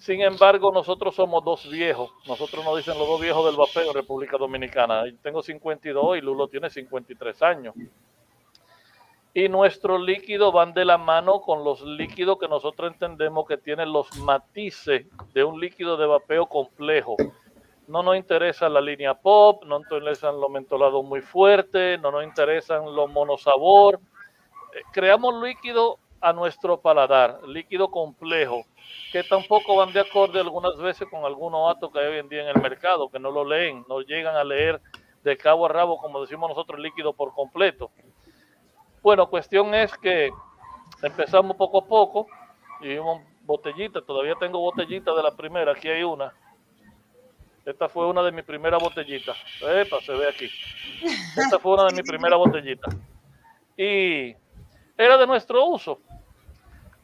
Sin 0.00 0.22
embargo, 0.22 0.72
nosotros 0.72 1.14
somos 1.14 1.44
dos 1.44 1.68
viejos. 1.68 2.10
Nosotros 2.26 2.64
nos 2.64 2.74
dicen 2.78 2.98
los 2.98 3.06
dos 3.06 3.20
viejos 3.20 3.44
del 3.44 3.56
vapeo 3.56 3.90
en 3.90 3.94
República 3.94 4.38
Dominicana. 4.38 5.04
Tengo 5.22 5.42
52 5.42 6.16
y 6.16 6.20
Lulo 6.22 6.48
tiene 6.48 6.70
53 6.70 7.42
años. 7.42 7.74
Y 9.34 9.50
nuestros 9.50 10.00
líquidos 10.00 10.54
van 10.54 10.72
de 10.72 10.86
la 10.86 10.96
mano 10.96 11.42
con 11.42 11.64
los 11.64 11.82
líquidos 11.82 12.38
que 12.38 12.48
nosotros 12.48 12.90
entendemos 12.90 13.46
que 13.46 13.58
tienen 13.58 13.92
los 13.92 14.16
matices 14.16 15.06
de 15.34 15.44
un 15.44 15.60
líquido 15.60 15.98
de 15.98 16.06
vapeo 16.06 16.46
complejo. 16.46 17.16
No 17.86 18.02
nos 18.02 18.16
interesa 18.16 18.70
la 18.70 18.80
línea 18.80 19.12
pop, 19.12 19.64
no 19.64 19.80
nos 19.80 19.82
interesan 19.82 20.40
los 20.40 20.48
mentolados 20.48 21.04
muy 21.04 21.20
fuertes, 21.20 22.00
no 22.00 22.10
nos 22.10 22.24
interesan 22.24 22.94
los 22.94 23.10
monosabor. 23.10 24.00
Eh, 24.72 24.82
Creamos 24.92 25.42
líquidos 25.42 25.96
a 26.20 26.32
nuestro 26.32 26.80
paladar, 26.80 27.40
líquido 27.46 27.90
complejo, 27.90 28.64
que 29.12 29.22
tampoco 29.24 29.76
van 29.76 29.92
de 29.92 30.00
acorde 30.00 30.40
algunas 30.40 30.76
veces 30.76 31.08
con 31.08 31.24
algunos 31.24 31.70
actos 31.70 31.90
que 31.92 31.98
hay 31.98 32.06
hoy 32.06 32.18
en 32.18 32.28
día 32.28 32.42
en 32.42 32.48
el 32.48 32.62
mercado, 32.62 33.08
que 33.08 33.18
no 33.18 33.30
lo 33.30 33.44
leen, 33.44 33.84
no 33.88 34.00
llegan 34.00 34.36
a 34.36 34.44
leer 34.44 34.80
de 35.22 35.36
cabo 35.36 35.66
a 35.66 35.68
rabo, 35.70 35.98
como 35.98 36.20
decimos 36.20 36.50
nosotros, 36.50 36.78
líquido 36.78 37.12
por 37.12 37.34
completo. 37.34 37.90
Bueno, 39.02 39.28
cuestión 39.28 39.74
es 39.74 39.96
que 39.98 40.30
empezamos 41.02 41.56
poco 41.56 41.78
a 41.78 41.86
poco 41.86 42.26
y 42.80 42.88
vimos 42.88 43.22
botellitas, 43.44 44.04
todavía 44.04 44.34
tengo 44.38 44.60
botellitas 44.60 45.16
de 45.16 45.22
la 45.22 45.34
primera, 45.34 45.72
aquí 45.72 45.88
hay 45.88 46.02
una. 46.02 46.32
Esta 47.64 47.88
fue 47.88 48.06
una 48.06 48.22
de 48.22 48.32
mis 48.32 48.44
primeras 48.44 48.82
botellitas. 48.82 49.36
Epa, 49.62 50.00
se 50.00 50.12
ve 50.12 50.28
aquí. 50.28 50.50
Esta 51.36 51.58
fue 51.58 51.74
una 51.74 51.86
de 51.86 51.94
mis 51.94 52.02
primeras 52.02 52.38
botellitas. 52.38 52.96
Y 53.76 54.34
era 55.00 55.16
de 55.16 55.26
nuestro 55.26 55.64
uso. 55.64 55.98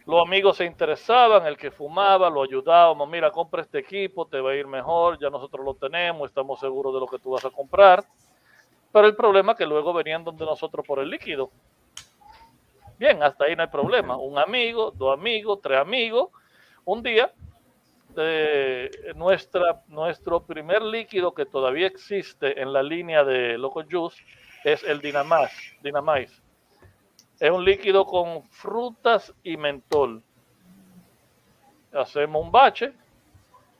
Los 0.04 0.22
amigos 0.22 0.58
se 0.58 0.66
interesaban, 0.66 1.46
el 1.46 1.56
que 1.56 1.70
fumaba, 1.70 2.28
lo 2.28 2.42
ayudábamos. 2.42 3.08
Mira, 3.08 3.30
compra 3.30 3.62
este 3.62 3.78
equipo, 3.78 4.26
te 4.26 4.38
va 4.38 4.50
a 4.50 4.54
ir 4.54 4.66
mejor, 4.66 5.18
ya 5.18 5.30
nosotros 5.30 5.64
lo 5.64 5.74
tenemos, 5.74 6.28
estamos 6.28 6.60
seguros 6.60 6.92
de 6.92 7.00
lo 7.00 7.06
que 7.06 7.18
tú 7.18 7.30
vas 7.30 7.44
a 7.46 7.50
comprar. 7.50 8.04
Pero 8.92 9.06
el 9.06 9.16
problema 9.16 9.52
es 9.52 9.58
que 9.58 9.66
luego 9.66 9.94
venían 9.94 10.22
donde 10.22 10.44
nosotros 10.44 10.86
por 10.86 10.98
el 10.98 11.08
líquido. 11.08 11.50
Bien, 12.98 13.22
hasta 13.22 13.46
ahí 13.46 13.56
no 13.56 13.62
hay 13.62 13.68
problema. 13.68 14.16
Un 14.16 14.38
amigo, 14.38 14.90
dos 14.90 15.18
amigos, 15.18 15.60
tres 15.62 15.80
amigos. 15.80 16.28
Un 16.84 17.02
día, 17.02 17.32
eh, 18.16 18.90
nuestra, 19.14 19.82
nuestro 19.88 20.40
primer 20.40 20.82
líquido 20.82 21.32
que 21.32 21.46
todavía 21.46 21.86
existe 21.86 22.60
en 22.60 22.74
la 22.74 22.82
línea 22.82 23.24
de 23.24 23.56
Loco 23.56 23.82
Juice 23.90 24.22
es 24.64 24.84
el 24.84 25.00
Dinamás, 25.00 25.50
Dinamais. 25.82 26.45
Es 27.38 27.50
un 27.50 27.64
líquido 27.64 28.06
con 28.06 28.42
frutas 28.44 29.34
y 29.42 29.56
mentol. 29.56 30.22
Hacemos 31.92 32.42
un 32.42 32.50
bache. 32.50 32.92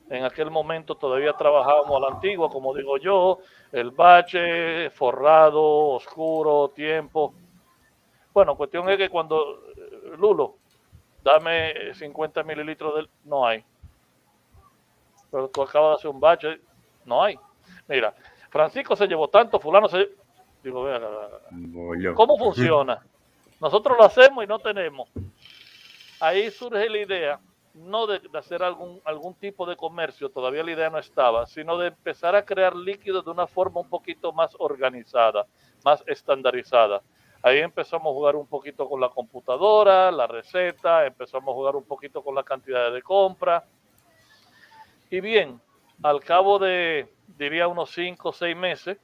En 0.09 0.25
aquel 0.25 0.51
momento 0.51 0.95
todavía 0.95 1.33
trabajábamos 1.33 1.97
a 1.97 2.01
la 2.01 2.15
antigua, 2.15 2.49
como 2.49 2.75
digo 2.75 2.97
yo, 2.99 3.39
el 3.73 3.91
bache 3.91 4.91
forrado, 4.91 5.63
oscuro, 5.89 6.69
tiempo. 6.69 7.35
Bueno, 8.33 8.57
cuestión 8.57 8.89
es 8.91 8.99
que 8.99 9.09
cuando, 9.09 9.63
Lulo, 10.19 10.57
dame 11.25 11.95
50 11.95 12.43
mililitros 12.45 12.95
del... 12.95 13.11
No 13.25 13.47
hay. 13.47 13.65
Pero 15.31 15.49
tú 15.49 15.63
acabas 15.63 15.91
de 15.91 15.95
hacer 15.97 16.11
un 16.11 16.21
bache, 16.21 16.61
no 17.05 17.25
hay. 17.25 17.37
Mira, 17.89 18.15
Francisco 18.51 18.95
se 18.95 19.09
llevó 19.09 19.29
tanto, 19.29 19.59
fulano 19.59 19.89
se... 19.89 20.11
Digo, 20.63 20.85
vea, 20.85 21.01
¿cómo 22.15 22.39
funciona? 22.39 23.05
Nosotros 23.61 23.97
lo 23.97 24.05
hacemos 24.05 24.45
y 24.45 24.47
no 24.47 24.59
tenemos. 24.59 25.09
Ahí 26.21 26.51
surge 26.51 26.89
la 26.89 26.99
idea, 26.99 27.41
no 27.75 28.07
de, 28.07 28.21
hacer 28.35 28.63
algún, 28.63 29.01
algún 29.05 29.35
tipo 29.35 29.67
de 29.67 29.77
comercio, 29.77 30.31
todavía 30.31 30.63
la 30.63 30.73
idea 30.73 30.91
no 30.91 30.99
estaba, 30.99 31.47
sino 31.47 31.77
de 31.77 31.89
empezar 31.89 32.35
a 32.35 32.45
crear 32.45 32.75
líquidos 32.75 33.25
de 33.25 33.31
una 33.31 33.47
forma 33.47 33.81
un 33.81 33.89
poquito 33.89 34.33
más 34.33 34.57
organizada, 34.59 35.47
más 35.85 36.03
estandarizada. 36.07 37.03
Ahí 37.43 37.59
empezamos 37.59 38.11
a 38.11 38.15
jugar 38.15 38.35
un 38.35 38.47
poquito 38.47 38.89
con 38.89 39.01
la 39.01 39.09
computadora, 39.09 40.11
la 40.11 40.27
receta, 40.27 41.07
empezamos 41.07 41.51
a 41.51 41.55
jugar 41.55 41.77
un 41.77 41.85
poquito 41.85 42.23
con 42.23 42.35
la 42.35 42.43
cantidad 42.43 42.93
de 42.93 43.03
compra. 43.03 43.65
Y 45.11 45.21
bien, 45.21 45.61
al 46.03 46.21
cabo 46.21 46.59
de, 46.59 47.13
diría, 47.39 47.69
unos 47.69 47.91
5 47.93 48.29
o 48.29 48.33
6 48.33 48.57
meses, 48.57 48.99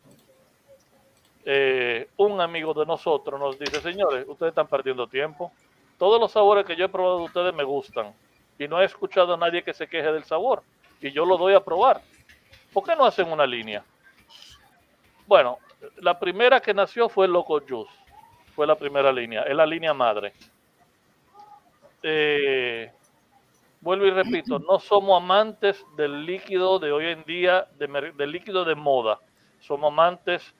eh, 1.44 2.08
un 2.16 2.40
amigo 2.40 2.72
de 2.74 2.86
nosotros 2.86 3.38
nos 3.38 3.58
dice, 3.58 3.80
señores, 3.80 4.24
ustedes 4.28 4.50
están 4.50 4.68
perdiendo 4.68 5.06
tiempo. 5.06 5.52
Todos 5.98 6.20
los 6.20 6.32
sabores 6.32 6.64
que 6.64 6.76
yo 6.76 6.84
he 6.84 6.88
probado 6.88 7.18
de 7.18 7.24
ustedes 7.24 7.54
me 7.54 7.64
gustan. 7.64 8.14
Y 8.58 8.68
no 8.68 8.80
he 8.80 8.84
escuchado 8.84 9.34
a 9.34 9.36
nadie 9.36 9.62
que 9.62 9.74
se 9.74 9.88
queje 9.88 10.12
del 10.12 10.24
sabor. 10.24 10.62
Y 11.00 11.10
yo 11.10 11.24
lo 11.24 11.36
doy 11.36 11.54
a 11.54 11.60
probar. 11.60 12.00
¿Por 12.72 12.84
qué 12.84 12.94
no 12.94 13.04
hacen 13.04 13.30
una 13.30 13.46
línea? 13.46 13.84
Bueno, 15.26 15.58
la 15.98 16.18
primera 16.18 16.60
que 16.60 16.72
nació 16.72 17.08
fue 17.08 17.26
Loco 17.26 17.60
Juice. 17.60 17.92
Fue 18.54 18.66
la 18.66 18.76
primera 18.76 19.12
línea. 19.12 19.42
Es 19.42 19.56
la 19.56 19.66
línea 19.66 19.92
madre. 19.94 20.32
Eh, 22.02 22.90
vuelvo 23.80 24.06
y 24.06 24.10
repito, 24.10 24.58
no 24.58 24.78
somos 24.78 25.20
amantes 25.22 25.84
del 25.96 26.24
líquido 26.24 26.78
de 26.78 26.92
hoy 26.92 27.06
en 27.06 27.24
día, 27.24 27.66
de, 27.78 28.12
del 28.16 28.30
líquido 28.30 28.64
de 28.64 28.74
moda. 28.74 29.18
Somos 29.60 29.92
amantes 29.92 30.54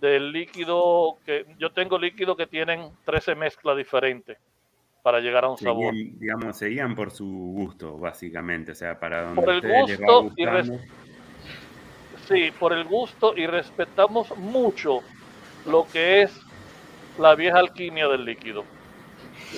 del 0.00 0.32
líquido 0.32 1.16
que 1.24 1.46
yo 1.58 1.70
tengo 1.72 1.98
líquido 1.98 2.36
que 2.36 2.46
tienen 2.46 2.90
13 3.04 3.34
mezclas 3.34 3.76
diferentes 3.76 4.38
para 5.02 5.20
llegar 5.20 5.44
a 5.44 5.50
un 5.50 5.56
seguían, 5.56 5.76
sabor. 5.76 5.94
Digamos, 5.94 6.56
seguían 6.56 6.94
por 6.94 7.10
su 7.10 7.26
gusto, 7.26 7.98
básicamente, 7.98 8.72
o 8.72 8.74
sea, 8.74 8.98
para 8.98 9.22
donde 9.22 9.42
por 9.42 9.50
el 9.50 9.60
gusto 9.60 9.86
les 9.86 10.00
va 10.00 10.32
y 10.36 10.46
res- 10.46 10.72
sí, 12.26 12.50
por 12.58 12.72
el 12.72 12.84
gusto 12.84 13.34
y 13.36 13.46
respetamos 13.46 14.36
mucho 14.36 15.00
lo 15.66 15.84
que 15.84 16.22
es 16.22 16.40
la 17.18 17.34
vieja 17.34 17.58
alquimia 17.58 18.08
del 18.08 18.24
líquido. 18.24 18.64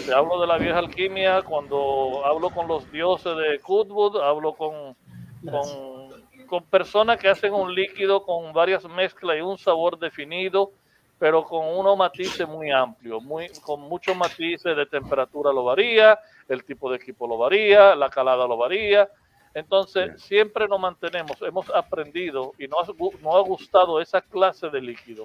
Te 0.04 0.14
hablo 0.14 0.40
de 0.40 0.46
la 0.46 0.58
vieja 0.58 0.78
alquimia 0.78 1.42
cuando 1.42 2.24
hablo 2.24 2.50
con 2.50 2.68
los 2.68 2.90
dioses 2.90 3.36
de 3.36 3.58
Goodwood, 3.58 4.20
hablo 4.22 4.52
con, 4.54 4.94
con, 5.50 6.05
con 6.46 6.64
personas 6.68 7.18
que 7.18 7.28
hacen 7.28 7.52
un 7.54 7.74
líquido 7.74 8.22
con 8.22 8.52
varias 8.52 8.84
mezclas 8.88 9.38
y 9.38 9.40
un 9.40 9.58
sabor 9.58 9.98
definido, 9.98 10.72
pero 11.18 11.44
con 11.44 11.66
unos 11.76 11.96
matices 11.96 12.46
muy 12.48 12.70
amplios, 12.70 13.22
muy, 13.22 13.48
con 13.60 13.80
muchos 13.80 14.16
matices 14.16 14.76
de 14.76 14.86
temperatura 14.86 15.52
lo 15.52 15.64
varía, 15.64 16.18
el 16.48 16.64
tipo 16.64 16.90
de 16.90 16.96
equipo 16.96 17.26
lo 17.26 17.38
varía, 17.38 17.94
la 17.94 18.10
calada 18.10 18.46
lo 18.46 18.56
varía. 18.56 19.08
Entonces, 19.54 20.10
siempre 20.16 20.68
nos 20.68 20.78
mantenemos, 20.78 21.40
hemos 21.42 21.70
aprendido 21.70 22.54
y 22.58 22.68
nos, 22.68 22.88
ha 22.88 22.92
gu- 22.92 23.18
nos 23.20 23.34
ha 23.36 23.40
gustado 23.40 24.00
esa 24.00 24.20
clase 24.20 24.68
de 24.70 24.80
líquido. 24.82 25.24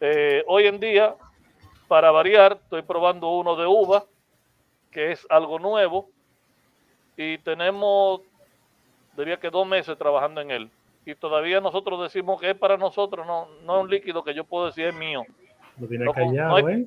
Eh, 0.00 0.44
hoy 0.46 0.66
en 0.66 0.78
día, 0.80 1.16
para 1.88 2.10
variar, 2.10 2.60
estoy 2.62 2.82
probando 2.82 3.30
uno 3.30 3.56
de 3.56 3.66
uva, 3.66 4.04
que 4.90 5.12
es 5.12 5.26
algo 5.30 5.58
nuevo, 5.58 6.10
y 7.16 7.38
tenemos, 7.38 8.20
diría 9.16 9.38
que 9.38 9.50
dos 9.50 9.66
meses 9.66 9.96
trabajando 9.98 10.40
en 10.40 10.50
él. 10.50 10.70
Y 11.04 11.14
todavía 11.14 11.60
nosotros 11.60 12.02
decimos 12.02 12.40
que 12.40 12.50
es 12.50 12.56
para 12.56 12.76
nosotros, 12.76 13.26
no, 13.26 13.46
no 13.64 13.78
es 13.78 13.84
un 13.84 13.90
líquido 13.90 14.24
que 14.24 14.34
yo 14.34 14.44
puedo 14.44 14.66
decir 14.66 14.86
es 14.86 14.94
mío. 14.94 15.22
Lo 15.78 15.86
tiene 15.86 16.04
No, 16.04 16.12
callado, 16.12 16.48
no 16.60 16.66
hay- 16.66 16.74
¿eh? 16.82 16.86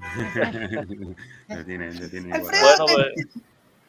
lo 1.48 1.64
tiene, 1.64 1.92
lo 1.92 2.08
tiene 2.10 2.32
Alfredo. 2.34 2.62
Bueno, 2.62 2.84
te, 2.86 3.20
eh, 3.20 3.24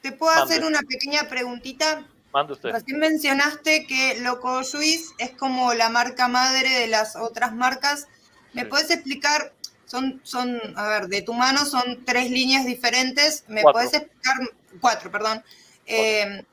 te 0.01 0.11
puedo 0.11 0.35
mande. 0.35 0.53
hacer 0.53 0.65
una 0.65 0.81
pequeña 0.81 1.27
preguntita. 1.29 2.05
mande 2.33 2.53
usted. 2.53 2.71
Recién 2.71 2.99
mencionaste 2.99 3.85
que 3.87 4.19
Loco 4.21 4.61
Juice 4.63 5.13
es 5.19 5.31
como 5.31 5.73
la 5.73 5.89
marca 5.89 6.27
madre 6.27 6.69
de 6.69 6.87
las 6.87 7.15
otras 7.15 7.53
marcas. 7.53 8.07
¿Me 8.53 8.63
Sí. 8.63 8.67
puedes 8.67 8.91
explicar? 8.91 9.53
Son, 9.85 10.21
son, 10.23 10.59
a 10.77 10.87
ver, 10.87 11.07
de 11.07 11.21
tu 11.21 11.33
mano 11.33 11.65
son 11.65 12.03
tres 12.05 12.29
líneas 12.31 12.65
diferentes. 12.65 13.43
¿Me 13.47 13.61
puedes 13.63 13.93
explicar? 13.93 14.35
Cuatro, 14.79 15.11
perdón. 15.11 15.43
Eh, 15.85 16.43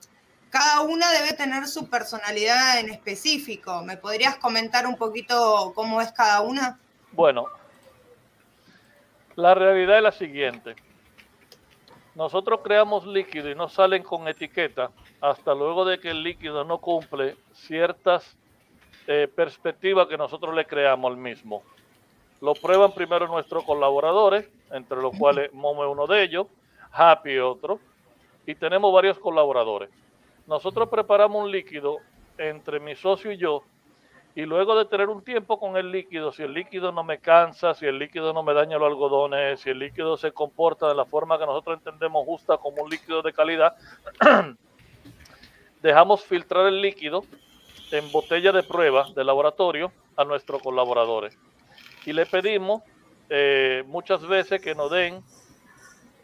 cada 0.51 0.81
una 0.83 1.11
debe 1.13 1.33
tener 1.35 1.67
su 1.67 1.89
personalidad 1.89 2.81
en 2.81 2.91
específico. 2.91 3.83
¿Me 3.83 3.97
podrías 3.97 4.37
comentar 4.37 4.87
un 4.87 4.97
poquito 4.97 5.73
cómo 5.75 6.01
es 6.01 6.13
cada 6.13 6.41
una? 6.41 6.79
Bueno, 7.13 7.47
la 9.37 9.55
realidad 9.55 9.99
es 9.99 10.03
la 10.03 10.13
siguiente. 10.13 10.77
Nosotros 12.15 12.61
creamos 12.65 13.07
líquido 13.07 13.49
y 13.49 13.55
no 13.55 13.69
salen 13.69 14.03
con 14.03 14.27
etiqueta 14.27 14.91
hasta 15.21 15.55
luego 15.55 15.85
de 15.85 16.01
que 16.01 16.11
el 16.11 16.23
líquido 16.23 16.65
no 16.65 16.79
cumple 16.79 17.37
ciertas 17.53 18.37
eh, 19.07 19.29
perspectivas 19.35 20.09
que 20.09 20.17
nosotros 20.17 20.55
le 20.55 20.67
creamos 20.67 21.11
al 21.11 21.17
mismo. 21.17 21.63
Lo 22.41 22.55
prueban 22.55 22.93
primero 22.93 23.27
nuestros 23.27 23.65
colaboradores, 23.65 24.49
entre 24.71 24.99
los 24.99 25.17
cuales 25.17 25.53
Momo 25.53 25.85
es 25.85 25.91
uno 25.91 26.07
de 26.07 26.23
ellos, 26.23 26.47
Happy 26.93 27.39
otro, 27.39 27.81
y 28.47 28.55
tenemos 28.55 28.93
varios 28.93 29.19
colaboradores. 29.19 29.91
Nosotros 30.49 30.89
preparamos 30.89 31.45
un 31.45 31.53
líquido 31.53 31.99
entre 32.39 32.81
mi 32.81 32.97
socio 32.97 33.31
y 33.31 33.37
yo, 33.37 33.63
y 34.35 34.47
luego 34.47 34.79
de 34.79 34.87
tener 34.87 35.11
un 35.11 35.23
tiempo 35.23 35.61
con 35.61 35.77
el 35.77 35.93
líquido, 35.93 36.33
si 36.33 36.43
el 36.43 36.55
líquido 36.55 36.91
no 36.91 37.05
me 37.05 37.19
cansa, 37.19 37.75
si 37.75 37.85
el 37.85 37.99
líquido 37.99 38.33
no 38.33 38.43
me 38.43 38.55
daña 38.55 38.79
los 38.79 38.89
algodones, 38.89 39.61
si 39.61 39.69
el 39.69 39.79
líquido 39.79 40.17
se 40.17 40.33
comporta 40.33 40.89
de 40.89 40.95
la 40.95 41.05
forma 41.05 41.39
que 41.39 41.45
nosotros 41.45 41.77
entendemos 41.77 42.25
justa 42.25 42.57
como 42.57 42.83
un 42.83 42.89
líquido 42.89 43.21
de 43.21 43.35
calidad, 43.35 43.77
dejamos 45.83 46.25
filtrar 46.25 46.67
el 46.67 46.81
líquido 46.81 47.25
en 47.91 48.11
botella 48.11 48.51
de 48.51 48.63
prueba 48.63 49.07
de 49.15 49.25
laboratorio 49.25 49.93
a 50.17 50.25
nuestros 50.25 50.63
colaboradores. 50.63 51.37
Y 52.07 52.15
le 52.15 52.25
pedimos 52.25 52.83
eh, 53.29 53.85
muchas 53.87 54.27
veces 54.27 54.63
que 54.63 54.75
nos 54.75 54.91
den 54.91 55.23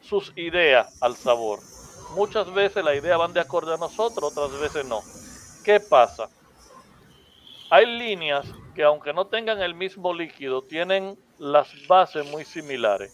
sus 0.01 0.33
ideas 0.35 0.97
al 1.03 1.15
sabor. 1.15 1.74
Muchas 2.15 2.51
veces 2.53 2.85
las 2.85 2.97
ideas 2.97 3.19
van 3.19 3.33
de 3.35 3.41
acorde 3.41 3.75
a 3.75 3.79
nosotros, 3.79 4.31
otras 4.31 4.53
veces 4.59 4.85
no. 4.87 5.09
¿Qué 5.63 5.81
pasa? 5.81 6.31
Hay 7.69 7.85
líneas 7.87 8.57
que 8.75 8.83
aunque 8.85 9.13
no 9.13 9.27
tengan 9.29 9.61
el 9.61 9.75
mismo 9.75 10.15
líquido, 10.15 10.65
tienen 10.65 11.19
las 11.37 11.75
bases 11.87 12.25
muy 12.25 12.45
similares. 12.45 13.13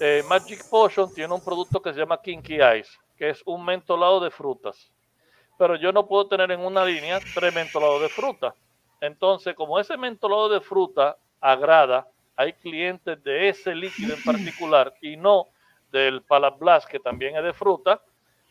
eh, 0.00 0.22
Magic 0.24 0.66
Potion 0.68 1.12
tiene 1.12 1.34
un 1.34 1.42
producto 1.42 1.80
que 1.82 1.92
se 1.92 2.00
llama 2.00 2.20
Kinky 2.22 2.56
Ice, 2.80 2.90
que 3.16 3.30
es 3.30 3.42
un 3.46 3.64
mentolado 3.64 4.20
de 4.20 4.30
frutas. 4.30 4.92
Pero 5.58 5.76
yo 5.76 5.92
no 5.92 6.08
puedo 6.08 6.28
tener 6.28 6.50
en 6.52 6.60
una 6.60 6.84
línea 6.84 7.24
tres 7.34 7.52
mentolados 7.52 8.02
de 8.02 8.10
fruta. 8.10 8.56
Entonces, 9.00 9.54
como 9.56 9.80
ese 9.80 9.96
mentolado 9.98 10.48
de 10.50 10.60
fruta 10.60 11.18
agrada, 11.40 12.08
hay 12.36 12.54
clientes 12.54 13.22
de 13.24 13.48
ese 13.50 13.74
líquido 13.74 14.14
en 14.14 14.22
particular 14.22 14.96
y 15.00 15.16
no 15.16 15.48
del 15.94 16.22
Palablast, 16.22 16.88
que 16.88 16.98
también 16.98 17.36
es 17.36 17.44
de 17.44 17.52
fruta, 17.52 18.02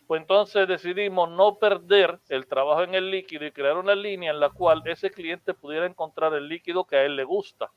pues 0.07 0.21
entonces 0.21 0.65
decidimos 0.67 1.29
no 1.29 1.59
perder 1.59 2.19
el 2.29 2.47
trabajo 2.47 2.83
en 2.83 2.95
el 2.95 3.11
líquido 3.11 3.45
y 3.45 3.51
crear 3.51 3.77
una 3.77 3.95
línea 3.95 4.31
en 4.31 4.39
la 4.39 4.49
cual 4.49 4.81
ese 4.85 5.11
cliente 5.11 5.53
pudiera 5.53 5.85
encontrar 5.85 6.33
el 6.33 6.47
líquido 6.47 6.85
que 6.85 6.95
a 6.95 7.03
él 7.03 7.15
le 7.15 7.25
gusta. 7.25 7.69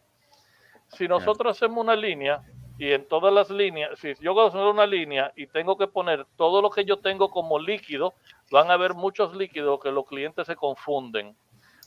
Si 0.89 1.09
nosotros 1.09 1.57
hacemos 1.57 1.83
una 1.83 1.97
línea 1.97 2.43
y 2.79 2.93
en 2.93 3.09
todas 3.09 3.35
las 3.35 3.51
líneas, 3.51 3.99
si 3.99 4.15
yo 4.21 4.41
hago 4.41 4.71
una 4.71 4.87
línea 4.87 5.33
y 5.35 5.49
tengo 5.49 5.77
que 5.77 5.89
poner 5.89 6.27
todo 6.37 6.63
lo 6.63 6.71
que 6.71 6.85
yo 6.85 6.99
tengo 6.99 7.29
como 7.31 7.59
líquido, 7.59 8.15
van 8.53 8.71
a 8.71 8.75
haber 8.75 8.95
muchos 8.95 9.35
líquidos 9.35 9.81
que 9.81 9.91
los 9.91 10.07
clientes 10.07 10.47
se 10.47 10.55
confunden, 10.55 11.37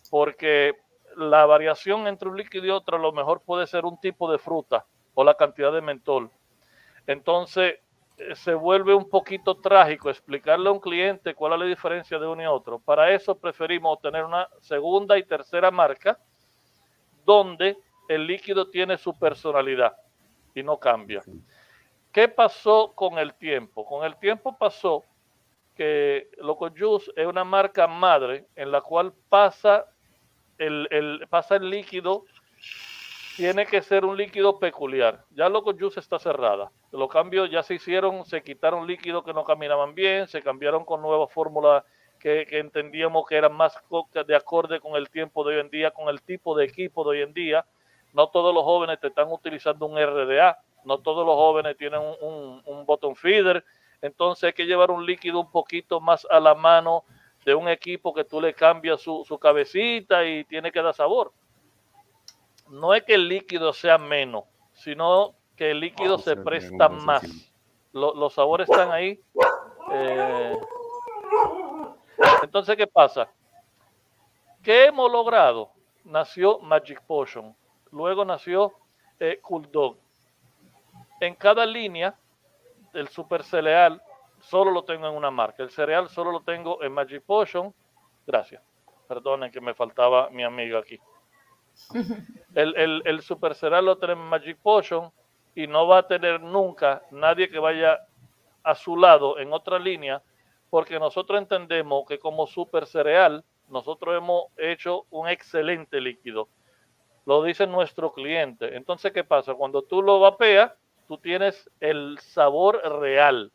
porque 0.10 0.74
la 1.15 1.46
variación 1.46 2.08
entre 2.08 2.28
un 2.28 2.38
líquido 2.38 2.65
y 2.65 2.72
otro 2.72 2.98
a 2.98 3.00
lo 3.00 3.13
mejor 3.13 3.42
puede 3.46 3.68
ser 3.68 3.86
un 3.86 4.00
tipo 4.02 4.30
de 4.30 4.38
fruta 4.38 4.86
o 5.13 5.24
la 5.24 5.36
cantidad 5.36 5.72
de 5.72 5.82
mentol. 5.82 6.30
Entonces, 7.10 7.80
eh, 8.17 8.36
se 8.36 8.54
vuelve 8.54 8.93
un 8.93 9.10
poquito 9.10 9.56
trágico 9.56 10.12
explicarle 10.12 10.69
a 10.69 10.72
un 10.72 10.80
cliente 10.80 11.34
cuál 11.34 11.54
es 11.54 11.60
la 11.60 11.65
diferencia 11.65 12.19
de 12.19 12.28
uno 12.28 12.43
y 12.43 12.45
otro. 12.45 12.78
Para 12.78 13.12
eso 13.12 13.34
preferimos 13.34 14.00
tener 14.00 14.24
una 14.24 14.48
segunda 14.62 15.17
y 15.17 15.24
tercera 15.24 15.72
marca 15.72 16.19
donde 17.26 17.76
el 18.08 18.28
líquido 18.28 18.69
tiene 18.69 18.95
su 18.95 19.17
personalidad 19.17 19.98
y 20.54 20.62
no 20.62 20.78
cambia. 20.78 21.24
¿Qué 22.12 22.28
pasó 22.28 22.91
con 22.93 23.17
el 23.17 23.34
tiempo? 23.34 23.88
Con 23.88 24.06
el 24.06 24.15
tiempo 24.17 24.56
pasó 24.56 25.04
que 25.76 26.30
Loco 26.38 26.69
Juice 26.69 27.12
es 27.15 27.26
una 27.26 27.43
marca 27.43 27.88
madre 27.88 28.45
en 28.56 28.72
la 28.72 28.82
cual 28.82 29.13
pasa 29.30 29.88
el, 30.60 31.26
pasa 31.28 31.56
el 31.56 31.72
líquido, 31.72 32.26
tiene 33.39 33.65
que 33.65 33.82
ser 33.82 34.04
un 34.04 34.17
líquido 34.17 34.60
peculiar. 34.60 35.23
Ya 35.32 35.47
Loco 35.47 35.71
Juice 35.73 36.02
está 36.02 36.19
cerrada. 36.19 36.73
Los 36.91 37.10
cambios 37.10 37.49
ya 37.49 37.63
se 37.63 37.75
hicieron, 37.75 38.25
se 38.25 38.43
quitaron 38.43 38.86
líquidos 38.86 39.23
que 39.23 39.34
no 39.34 39.45
caminaban 39.45 39.95
bien, 39.95 40.28
se 40.28 40.41
cambiaron 40.41 40.84
con 40.84 41.02
nuevas 41.02 41.32
fórmulas 41.32 41.86
que, 42.19 42.45
entendíamos 42.52 43.25
que 43.25 43.38
eran 43.38 43.56
más 43.56 43.82
de 44.28 44.36
acorde 44.36 44.82
con 44.82 44.97
el 44.97 45.10
tiempo 45.10 45.45
de 45.45 45.56
hoy 45.56 45.62
en 45.62 45.69
día, 45.69 45.91
con 45.91 46.10
el 46.10 46.21
tipo 46.21 46.54
de 46.54 46.65
equipo 46.65 47.06
de 47.06 47.10
hoy 47.12 47.21
en 47.21 47.34
día. 47.34 47.65
No 48.12 48.28
todos 48.28 48.54
los 48.54 48.65
jóvenes 48.65 48.99
te 48.99 49.08
están 49.08 49.32
utilizando 49.32 49.86
un 49.86 49.97
RDA, 49.97 50.60
no 50.84 50.97
todos 50.97 51.25
los 51.25 51.36
jóvenes 51.36 51.78
tienen 51.78 52.02
un, 52.02 52.62
un, 52.65 52.86
bottom 52.86 53.15
feeder, 53.15 53.63
entonces 54.02 54.47
hay 54.47 54.54
que 54.54 54.65
llevar 54.65 54.91
un 54.91 55.06
líquido 55.06 55.39
un 55.39 55.49
poquito 55.49 56.02
más 56.02 56.28
a 56.30 56.41
la 56.41 56.56
mano 56.56 57.06
de 57.45 57.56
un 57.56 57.69
equipo 57.69 58.13
que 58.13 58.25
tú 58.25 58.41
le 58.41 58.54
cambias 58.54 58.99
su, 58.99 59.23
su 59.25 59.39
cabecita 59.39 60.25
y 60.25 60.43
tiene 60.43 60.73
que 60.73 60.82
dar 60.82 60.93
sabor. 60.93 61.32
No 62.69 62.93
es 62.93 63.03
que 63.03 63.15
el 63.15 63.27
líquido 63.27 63.73
sea 63.73 63.97
menos, 63.97 64.43
sino 64.73 65.36
que 65.55 65.71
el 65.71 65.79
líquido 65.79 66.17
se 66.17 66.36
presta 66.36 66.88
más. 66.89 67.51
los 67.91 68.34
sabores 68.34 68.69
están 68.69 68.91
ahí. 68.91 69.19
Eh, 69.91 70.58
entonces, 72.43 72.77
¿qué 72.77 72.88
pasa? 72.88 73.27
¿Qué 74.63 74.86
hemos 74.86 75.12
logrado? 75.12 75.71
Nació 76.03 76.60
Magic 76.60 77.01
Potion. 77.01 77.55
Luego 77.91 78.23
nació 78.23 78.73
eh, 79.19 79.39
Cool 79.41 79.71
Dog. 79.71 79.97
En 81.19 81.36
cada 81.36 81.65
línea, 81.65 82.15
el 82.93 83.08
super 83.10 83.43
cereal 83.43 84.01
solo 84.41 84.71
lo 84.71 84.84
tengo 84.84 85.08
en 85.08 85.15
una 85.15 85.32
marca. 85.32 85.63
El 85.63 85.69
cereal 85.71 86.10
solo 86.10 86.32
lo 86.32 86.41
tengo 86.41 86.82
en 86.84 86.93
Magic 86.93 87.23
Potion. 87.23 87.73
Gracias. 88.25 88.62
Perdonen 89.08 89.51
que 89.51 89.60
me 89.60 89.73
faltaba 89.73 90.29
mi 90.29 90.43
amiga 90.43 90.79
aquí. 90.79 90.99
El, 92.56 93.22
super 93.22 93.56
cereal 93.56 93.86
lo 93.86 93.98
tenemos 93.98 94.24
en 94.24 94.30
Magic 94.30 94.58
Potion 94.62 95.12
y 95.56 95.68
no 95.68 95.88
va 95.88 96.00
a 96.00 96.08
tener 96.08 96.42
nunca 96.42 97.04
nadie 97.12 97.50
que 97.50 97.60
vaya 97.60 98.00
a 98.63 98.76
su 98.76 98.98
lado 98.98 99.39
en 99.39 99.54
otra 99.54 99.80
línea 99.80 100.22
porque 100.70 101.00
nosotros 101.00 101.39
entendemos 101.39 102.06
que 102.08 102.20
como 102.20 102.46
super 102.48 102.86
cereal 102.86 103.44
nosotros 103.70 104.18
hemos 104.18 104.46
hecho 104.58 105.06
un 105.10 105.28
excelente 105.28 106.00
líquido 106.02 106.48
lo 107.30 107.44
dice 107.44 107.68
nuestro 107.68 108.12
cliente. 108.12 108.76
Entonces, 108.76 109.13
¿qué 109.13 109.24
pasa? 109.24 109.54
Cuando 109.54 109.84
tú 109.84 110.02
lo 110.02 110.20
vapeas, 110.20 110.72
tú 111.08 111.20
tienes 111.20 111.70
el 111.80 112.18
sabor 112.18 112.82
real. 113.00 113.52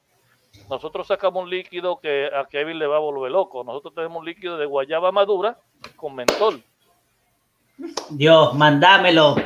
Nosotros 0.70 1.08
sacamos 1.08 1.42
un 1.42 1.50
líquido 1.50 1.98
que 1.98 2.30
a 2.32 2.44
Kevin 2.44 2.78
le 2.78 2.86
va 2.86 2.98
a 2.98 3.00
volver 3.00 3.32
loco. 3.32 3.64
Nosotros 3.64 3.92
tenemos 3.92 4.20
un 4.20 4.26
líquido 4.26 4.58
de 4.58 4.66
guayaba 4.66 5.10
madura 5.10 5.58
con 5.96 6.14
mentol. 6.14 6.62
Dios, 8.10 8.54
mandámelo. 8.54 9.36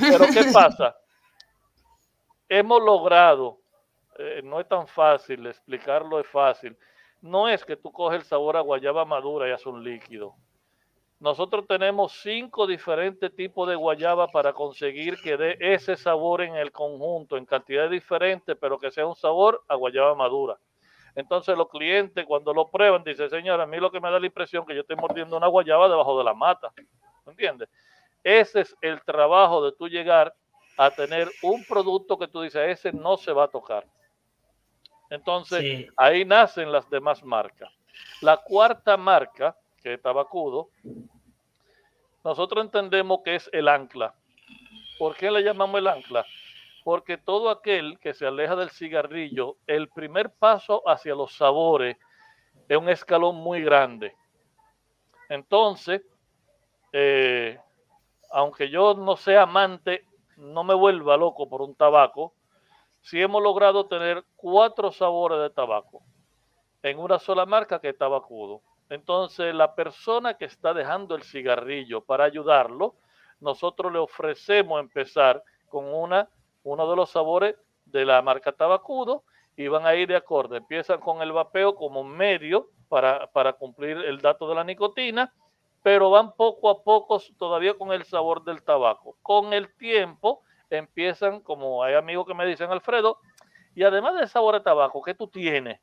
Pero 0.00 0.26
¿qué 0.32 0.50
pasa? 0.52 0.96
Hemos 2.48 2.82
logrado, 2.82 3.58
eh, 4.18 4.40
no 4.42 4.60
es 4.60 4.68
tan 4.68 4.86
fácil, 4.86 5.46
explicarlo 5.46 6.20
es 6.20 6.26
fácil. 6.26 6.76
No 7.20 7.48
es 7.48 7.64
que 7.64 7.76
tú 7.76 7.90
coges 7.90 8.20
el 8.20 8.26
sabor 8.26 8.56
a 8.56 8.60
guayaba 8.60 9.04
madura 9.04 9.48
y 9.48 9.52
haces 9.52 9.66
un 9.66 9.82
líquido. 9.82 10.34
Nosotros 11.20 11.66
tenemos 11.66 12.12
cinco 12.22 12.66
diferentes 12.66 13.34
tipos 13.34 13.68
de 13.68 13.74
guayaba 13.74 14.28
para 14.28 14.52
conseguir 14.52 15.20
que 15.20 15.36
dé 15.36 15.56
ese 15.58 15.96
sabor 15.96 16.42
en 16.42 16.54
el 16.54 16.70
conjunto, 16.70 17.36
en 17.36 17.44
cantidades 17.44 17.90
diferentes, 17.90 18.56
pero 18.60 18.78
que 18.78 18.92
sea 18.92 19.04
un 19.04 19.16
sabor 19.16 19.64
a 19.66 19.74
guayaba 19.74 20.14
madura. 20.14 20.56
Entonces 21.16 21.58
los 21.58 21.68
clientes 21.68 22.24
cuando 22.24 22.54
lo 22.54 22.70
prueban 22.70 23.02
dicen, 23.02 23.28
señora, 23.28 23.64
a 23.64 23.66
mí 23.66 23.78
lo 23.78 23.90
que 23.90 24.00
me 24.00 24.08
da 24.08 24.20
la 24.20 24.26
impresión 24.26 24.64
que 24.64 24.76
yo 24.76 24.82
estoy 24.82 24.94
mordiendo 24.94 25.36
una 25.36 25.48
guayaba 25.48 25.88
debajo 25.88 26.16
de 26.16 26.24
la 26.24 26.34
mata. 26.34 26.72
¿Entiendes? 27.30 27.68
Ese 28.22 28.60
es 28.60 28.76
el 28.80 29.02
trabajo 29.02 29.64
de 29.64 29.72
tú 29.72 29.88
llegar 29.88 30.34
a 30.76 30.90
tener 30.90 31.28
un 31.42 31.64
producto 31.64 32.18
que 32.18 32.28
tú 32.28 32.42
dices, 32.42 32.78
ese 32.78 32.92
no 32.92 33.16
se 33.16 33.32
va 33.32 33.44
a 33.44 33.48
tocar. 33.48 33.86
Entonces, 35.10 35.60
sí. 35.60 35.88
ahí 35.96 36.24
nacen 36.24 36.70
las 36.70 36.88
demás 36.90 37.24
marcas. 37.24 37.72
La 38.20 38.36
cuarta 38.36 38.96
marca 38.96 39.56
que 39.82 39.94
es 39.94 40.02
tabacudo, 40.02 40.70
nosotros 42.24 42.64
entendemos 42.64 43.20
que 43.24 43.36
es 43.36 43.48
el 43.52 43.68
ancla. 43.68 44.14
¿Por 44.98 45.16
qué 45.16 45.30
le 45.30 45.42
llamamos 45.42 45.78
el 45.78 45.86
ancla? 45.86 46.26
Porque 46.84 47.16
todo 47.16 47.50
aquel 47.50 47.98
que 47.98 48.14
se 48.14 48.26
aleja 48.26 48.56
del 48.56 48.70
cigarrillo, 48.70 49.56
el 49.66 49.88
primer 49.88 50.30
paso 50.30 50.82
hacia 50.86 51.14
los 51.14 51.32
sabores 51.36 51.96
es 52.68 52.76
un 52.76 52.88
escalón 52.88 53.36
muy 53.36 53.62
grande. 53.62 54.14
Entonces, 55.28 56.02
eh, 56.92 57.58
aunque 58.30 58.70
yo 58.70 58.94
no 58.94 59.16
sea 59.16 59.42
amante, 59.42 60.04
no 60.36 60.64
me 60.64 60.74
vuelva 60.74 61.16
loco 61.16 61.48
por 61.48 61.62
un 61.62 61.74
tabaco, 61.74 62.34
si 63.00 63.20
hemos 63.20 63.42
logrado 63.42 63.86
tener 63.86 64.24
cuatro 64.36 64.92
sabores 64.92 65.40
de 65.40 65.50
tabaco 65.50 66.02
en 66.82 66.98
una 66.98 67.18
sola 67.18 67.46
marca 67.46 67.80
que 67.80 67.90
es 67.90 67.98
tabacudo. 67.98 68.62
Entonces, 68.90 69.54
la 69.54 69.74
persona 69.74 70.34
que 70.34 70.46
está 70.46 70.72
dejando 70.72 71.14
el 71.14 71.22
cigarrillo 71.22 72.02
para 72.02 72.24
ayudarlo, 72.24 72.94
nosotros 73.40 73.92
le 73.92 73.98
ofrecemos 73.98 74.80
empezar 74.80 75.42
con 75.68 75.84
una, 75.86 76.28
uno 76.64 76.88
de 76.88 76.96
los 76.96 77.10
sabores 77.10 77.54
de 77.84 78.04
la 78.04 78.22
marca 78.22 78.52
Tabacudo 78.52 79.24
y 79.56 79.68
van 79.68 79.86
a 79.86 79.94
ir 79.94 80.08
de 80.08 80.16
acuerdo. 80.16 80.56
Empiezan 80.56 81.00
con 81.00 81.22
el 81.22 81.32
vapeo 81.32 81.74
como 81.74 82.04
medio 82.04 82.70
para, 82.88 83.26
para 83.28 83.52
cumplir 83.52 83.96
el 83.98 84.20
dato 84.20 84.48
de 84.48 84.54
la 84.54 84.64
nicotina, 84.64 85.32
pero 85.82 86.10
van 86.10 86.32
poco 86.32 86.70
a 86.70 86.82
poco 86.82 87.20
todavía 87.38 87.74
con 87.74 87.92
el 87.92 88.04
sabor 88.04 88.44
del 88.44 88.62
tabaco. 88.62 89.16
Con 89.22 89.52
el 89.52 89.74
tiempo 89.76 90.42
empiezan, 90.70 91.40
como 91.40 91.82
hay 91.82 91.94
amigos 91.94 92.26
que 92.26 92.34
me 92.34 92.46
dicen, 92.46 92.70
Alfredo, 92.70 93.18
y 93.74 93.84
además 93.84 94.16
del 94.16 94.28
sabor 94.28 94.54
de 94.54 94.60
tabaco, 94.60 95.02
¿qué 95.02 95.14
tú 95.14 95.28
tienes? 95.28 95.80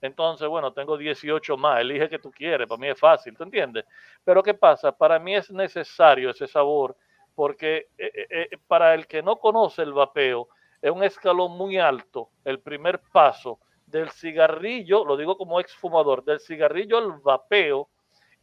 Entonces, 0.00 0.46
bueno, 0.48 0.72
tengo 0.72 0.98
18 0.98 1.56
más, 1.56 1.80
elige 1.80 2.08
que 2.08 2.18
tú 2.18 2.30
quieres, 2.30 2.68
para 2.68 2.80
mí 2.80 2.88
es 2.88 2.98
fácil, 2.98 3.36
¿tú 3.36 3.42
entiendes? 3.44 3.84
Pero 4.22 4.42
¿qué 4.42 4.54
pasa? 4.54 4.92
Para 4.92 5.18
mí 5.18 5.34
es 5.34 5.50
necesario 5.50 6.30
ese 6.30 6.46
sabor, 6.46 6.96
porque 7.34 7.88
eh, 7.96 8.10
eh, 8.14 8.26
eh, 8.30 8.58
para 8.66 8.94
el 8.94 9.06
que 9.06 9.22
no 9.22 9.36
conoce 9.36 9.82
el 9.82 9.92
vapeo, 9.92 10.48
es 10.82 10.90
un 10.90 11.02
escalón 11.02 11.52
muy 11.52 11.78
alto, 11.78 12.28
el 12.44 12.60
primer 12.60 13.00
paso 13.12 13.60
del 13.86 14.10
cigarrillo, 14.10 15.04
lo 15.04 15.16
digo 15.16 15.38
como 15.38 15.58
exfumador, 15.58 16.24
del 16.24 16.40
cigarrillo 16.40 16.98
al 16.98 17.12
vapeo, 17.20 17.88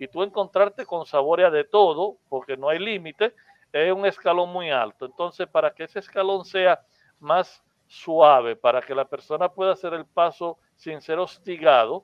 y 0.01 0.07
tú 0.07 0.23
encontrarte 0.23 0.83
con 0.83 1.05
sabores 1.05 1.51
de 1.51 1.63
todo, 1.63 2.17
porque 2.27 2.57
no 2.57 2.69
hay 2.69 2.79
límite, 2.79 3.35
es 3.71 3.93
un 3.93 4.07
escalón 4.07 4.49
muy 4.51 4.71
alto. 4.71 5.05
Entonces, 5.05 5.47
para 5.47 5.75
que 5.75 5.83
ese 5.83 5.99
escalón 5.99 6.43
sea 6.43 6.81
más 7.19 7.63
suave, 7.85 8.55
para 8.55 8.81
que 8.81 8.95
la 8.95 9.05
persona 9.05 9.49
pueda 9.49 9.73
hacer 9.73 9.93
el 9.93 10.07
paso 10.07 10.57
sin 10.75 11.01
ser 11.01 11.19
hostigado, 11.19 12.03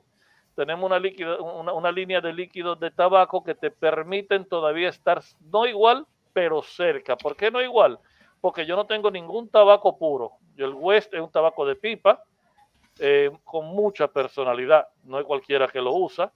tenemos 0.54 0.86
una, 0.86 1.00
líquido, 1.00 1.42
una, 1.42 1.72
una, 1.72 1.90
línea 1.90 2.20
de 2.20 2.32
líquidos 2.32 2.78
de 2.78 2.92
tabaco 2.92 3.42
que 3.42 3.56
te 3.56 3.72
permiten 3.72 4.44
todavía 4.44 4.90
estar 4.90 5.20
no 5.40 5.66
igual, 5.66 6.06
pero 6.32 6.62
cerca. 6.62 7.16
¿Por 7.16 7.34
qué 7.34 7.50
no 7.50 7.60
igual? 7.60 7.98
Porque 8.40 8.64
yo 8.64 8.76
no 8.76 8.86
tengo 8.86 9.10
ningún 9.10 9.48
tabaco 9.48 9.98
puro. 9.98 10.34
Yo 10.54 10.66
el 10.66 10.74
West 10.74 11.12
es 11.14 11.20
un 11.20 11.32
tabaco 11.32 11.66
de 11.66 11.74
pipa 11.74 12.22
eh, 13.00 13.32
con 13.42 13.66
mucha 13.66 14.06
personalidad, 14.06 14.86
no 15.02 15.18
es 15.18 15.26
cualquiera 15.26 15.66
que 15.66 15.80
lo 15.80 15.94
usa. 15.94 16.32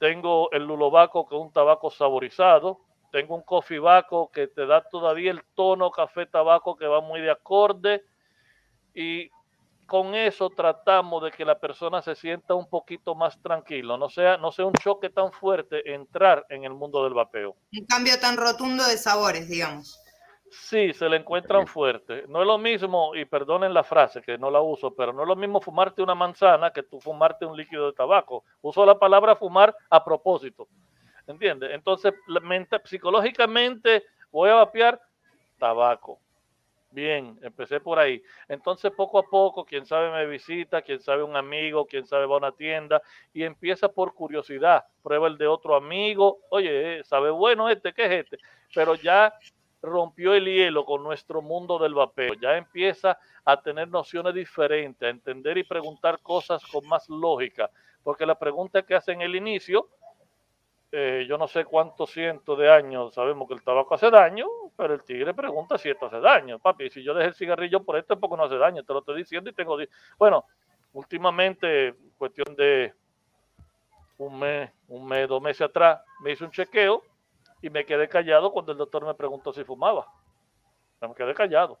Tengo 0.00 0.50
el 0.50 0.64
Lulobaco, 0.64 1.28
que 1.28 1.36
es 1.36 1.40
un 1.40 1.52
tabaco 1.52 1.90
saborizado. 1.90 2.80
Tengo 3.12 3.34
un 3.34 3.42
Coffee 3.42 3.78
Baco 3.78 4.30
que 4.32 4.46
te 4.46 4.64
da 4.64 4.82
todavía 4.82 5.30
el 5.30 5.42
tono 5.54 5.90
café 5.90 6.24
tabaco 6.24 6.74
que 6.74 6.86
va 6.86 7.02
muy 7.02 7.20
de 7.20 7.30
acorde. 7.30 8.02
Y 8.94 9.30
con 9.84 10.14
eso 10.14 10.48
tratamos 10.48 11.22
de 11.22 11.30
que 11.32 11.44
la 11.44 11.58
persona 11.58 12.00
se 12.00 12.14
sienta 12.14 12.54
un 12.54 12.66
poquito 12.70 13.14
más 13.14 13.42
tranquilo, 13.42 13.98
no 13.98 14.08
sea, 14.08 14.36
no 14.36 14.52
sea 14.52 14.64
un 14.64 14.72
choque 14.74 15.10
tan 15.10 15.32
fuerte 15.32 15.92
entrar 15.92 16.46
en 16.48 16.64
el 16.64 16.72
mundo 16.72 17.04
del 17.04 17.12
vapeo. 17.12 17.56
Un 17.72 17.86
cambio 17.86 18.18
tan 18.20 18.36
rotundo 18.36 18.86
de 18.86 18.96
sabores, 18.96 19.48
digamos. 19.48 20.00
Sí, 20.50 20.92
se 20.92 21.08
le 21.08 21.16
encuentran 21.16 21.66
fuerte. 21.66 22.24
No 22.26 22.40
es 22.40 22.46
lo 22.46 22.58
mismo, 22.58 23.14
y 23.14 23.24
perdonen 23.24 23.72
la 23.72 23.84
frase 23.84 24.20
que 24.20 24.36
no 24.36 24.50
la 24.50 24.60
uso, 24.60 24.92
pero 24.92 25.12
no 25.12 25.22
es 25.22 25.28
lo 25.28 25.36
mismo 25.36 25.60
fumarte 25.60 26.02
una 26.02 26.16
manzana 26.16 26.72
que 26.72 26.82
tú 26.82 27.00
fumarte 27.00 27.46
un 27.46 27.56
líquido 27.56 27.86
de 27.86 27.92
tabaco. 27.92 28.44
Uso 28.60 28.84
la 28.84 28.98
palabra 28.98 29.36
fumar 29.36 29.74
a 29.88 30.04
propósito. 30.04 30.66
¿Entiendes? 31.28 31.70
Entonces, 31.72 32.12
psicológicamente 32.84 34.04
voy 34.32 34.50
a 34.50 34.54
vapear 34.54 35.00
tabaco. 35.58 36.18
Bien, 36.90 37.38
empecé 37.42 37.78
por 37.78 38.00
ahí. 38.00 38.20
Entonces, 38.48 38.90
poco 38.90 39.20
a 39.20 39.22
poco, 39.22 39.64
quién 39.64 39.86
sabe 39.86 40.10
me 40.10 40.26
visita, 40.26 40.82
quién 40.82 40.98
sabe 40.98 41.22
un 41.22 41.36
amigo, 41.36 41.86
quién 41.86 42.04
sabe 42.04 42.26
va 42.26 42.34
a 42.34 42.38
una 42.38 42.52
tienda 42.52 43.00
y 43.32 43.44
empieza 43.44 43.88
por 43.88 44.14
curiosidad. 44.14 44.84
Prueba 45.00 45.28
el 45.28 45.38
de 45.38 45.46
otro 45.46 45.76
amigo. 45.76 46.38
Oye, 46.50 46.98
eh, 46.98 47.04
sabe 47.04 47.30
bueno 47.30 47.68
este, 47.68 47.92
¿qué 47.92 48.06
es 48.06 48.24
este? 48.24 48.38
Pero 48.74 48.96
ya 48.96 49.32
rompió 49.82 50.34
el 50.34 50.44
hielo 50.44 50.84
con 50.84 51.02
nuestro 51.02 51.42
mundo 51.42 51.78
del 51.78 51.94
vapeo. 51.94 52.34
Ya 52.34 52.56
empieza 52.56 53.18
a 53.44 53.60
tener 53.60 53.88
nociones 53.88 54.34
diferentes, 54.34 55.06
a 55.06 55.10
entender 55.10 55.58
y 55.58 55.64
preguntar 55.64 56.20
cosas 56.20 56.64
con 56.66 56.86
más 56.88 57.08
lógica. 57.08 57.70
Porque 58.02 58.26
la 58.26 58.38
pregunta 58.38 58.82
que 58.82 58.94
hace 58.94 59.12
en 59.12 59.22
el 59.22 59.36
inicio, 59.36 59.88
eh, 60.92 61.24
yo 61.28 61.38
no 61.38 61.46
sé 61.46 61.64
cuántos 61.64 62.10
cientos 62.10 62.58
de 62.58 62.70
años 62.70 63.14
sabemos 63.14 63.46
que 63.46 63.54
el 63.54 63.62
tabaco 63.62 63.94
hace 63.94 64.10
daño, 64.10 64.46
pero 64.76 64.94
el 64.94 65.04
tigre 65.04 65.34
pregunta 65.34 65.78
si 65.78 65.90
esto 65.90 66.06
hace 66.06 66.20
daño. 66.20 66.58
Papi, 66.58 66.90
si 66.90 67.02
yo 67.02 67.14
dejé 67.14 67.28
el 67.28 67.34
cigarrillo 67.34 67.82
por 67.82 67.96
esto 67.96 68.14
es 68.14 68.20
porque 68.20 68.36
no 68.36 68.44
hace 68.44 68.56
daño, 68.56 68.82
te 68.82 68.92
lo 68.92 69.00
estoy 69.00 69.18
diciendo 69.18 69.50
y 69.50 69.52
tengo... 69.52 69.76
Bueno, 70.18 70.44
últimamente, 70.92 71.94
cuestión 72.18 72.54
de 72.56 72.92
un 74.18 74.38
mes, 74.38 74.70
un 74.88 75.06
mes, 75.06 75.28
dos 75.28 75.40
meses 75.40 75.62
atrás, 75.62 76.00
me 76.22 76.32
hice 76.32 76.44
un 76.44 76.50
chequeo 76.50 77.02
y 77.62 77.70
me 77.70 77.84
quedé 77.84 78.08
callado 78.08 78.52
cuando 78.52 78.72
el 78.72 78.78
doctor 78.78 79.04
me 79.04 79.14
preguntó 79.14 79.52
si 79.52 79.64
fumaba. 79.64 80.06
Me 81.00 81.14
quedé 81.14 81.34
callado. 81.34 81.78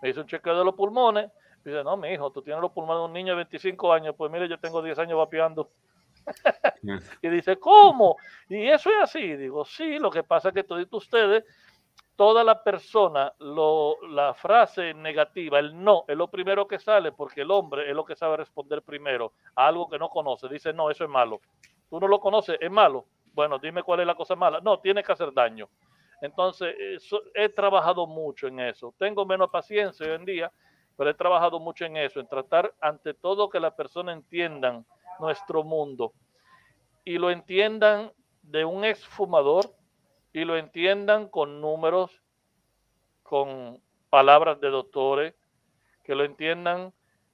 Me 0.00 0.08
hizo 0.08 0.20
un 0.20 0.26
chequeo 0.26 0.58
de 0.58 0.64
los 0.64 0.74
pulmones. 0.74 1.30
Y 1.64 1.70
dice, 1.70 1.84
no, 1.84 1.96
mi 1.96 2.08
hijo, 2.08 2.30
tú 2.32 2.42
tienes 2.42 2.60
los 2.60 2.72
pulmones 2.72 3.00
de 3.00 3.04
un 3.06 3.12
niño 3.12 3.32
de 3.32 3.36
25 3.36 3.92
años. 3.92 4.14
Pues 4.16 4.30
mire, 4.30 4.48
yo 4.48 4.58
tengo 4.58 4.82
10 4.82 4.98
años 4.98 5.18
vapeando. 5.18 5.70
y 7.22 7.28
dice, 7.28 7.56
¿cómo? 7.56 8.16
Y 8.48 8.68
eso 8.68 8.90
es 8.90 8.96
así. 9.02 9.36
Digo, 9.36 9.64
sí, 9.64 9.98
lo 9.98 10.10
que 10.10 10.24
pasa 10.24 10.48
es 10.48 10.54
que 10.54 10.64
todos 10.64 10.86
ustedes, 10.90 11.44
toda 12.16 12.42
la 12.42 12.62
persona, 12.62 13.32
lo, 13.38 13.96
la 14.08 14.34
frase 14.34 14.92
negativa, 14.94 15.60
el 15.60 15.82
no, 15.82 16.04
es 16.08 16.16
lo 16.16 16.28
primero 16.28 16.66
que 16.66 16.80
sale 16.80 17.12
porque 17.12 17.42
el 17.42 17.50
hombre 17.50 17.88
es 17.88 17.94
lo 17.94 18.04
que 18.04 18.16
sabe 18.16 18.36
responder 18.36 18.82
primero 18.82 19.32
a 19.54 19.68
algo 19.68 19.88
que 19.88 19.98
no 19.98 20.08
conoce. 20.08 20.48
Dice, 20.48 20.72
no, 20.72 20.90
eso 20.90 21.04
es 21.04 21.10
malo. 21.10 21.40
Tú 21.88 22.00
no 22.00 22.08
lo 22.08 22.20
conoces, 22.20 22.58
es 22.60 22.70
malo 22.70 23.06
bueno, 23.32 23.58
dime 23.58 23.82
cuál 23.82 24.00
es 24.00 24.06
la 24.06 24.14
cosa 24.14 24.36
mala. 24.36 24.60
No, 24.60 24.78
tiene 24.78 25.02
que 25.02 25.12
hacer 25.12 25.32
daño. 25.32 25.68
Entonces, 26.20 26.74
he 27.34 27.48
trabajado 27.48 28.06
mucho 28.06 28.46
en 28.46 28.60
eso. 28.60 28.94
Tengo 28.98 29.26
menos 29.26 29.50
paciencia 29.50 30.06
hoy 30.06 30.12
en 30.12 30.24
día, 30.24 30.52
pero 30.96 31.10
he 31.10 31.14
trabajado 31.14 31.58
mucho 31.58 31.84
en 31.84 31.96
eso, 31.96 32.20
en 32.20 32.28
tratar 32.28 32.72
ante 32.80 33.14
todo 33.14 33.50
que 33.50 33.58
las 33.58 33.74
personas 33.74 34.16
entiendan 34.16 34.86
nuestro 35.18 35.64
mundo 35.64 36.12
y 37.04 37.18
lo 37.18 37.30
entiendan 37.30 38.12
de 38.42 38.64
un 38.64 38.84
exfumador 38.84 39.74
y 40.32 40.44
lo 40.44 40.56
entiendan 40.56 41.28
con 41.28 41.60
números, 41.60 42.22
con 43.22 43.80
palabras 44.08 44.60
de 44.60 44.68
doctores, 44.68 45.34
que 46.04 46.14
lo 46.14 46.24
entiendan 46.24 46.92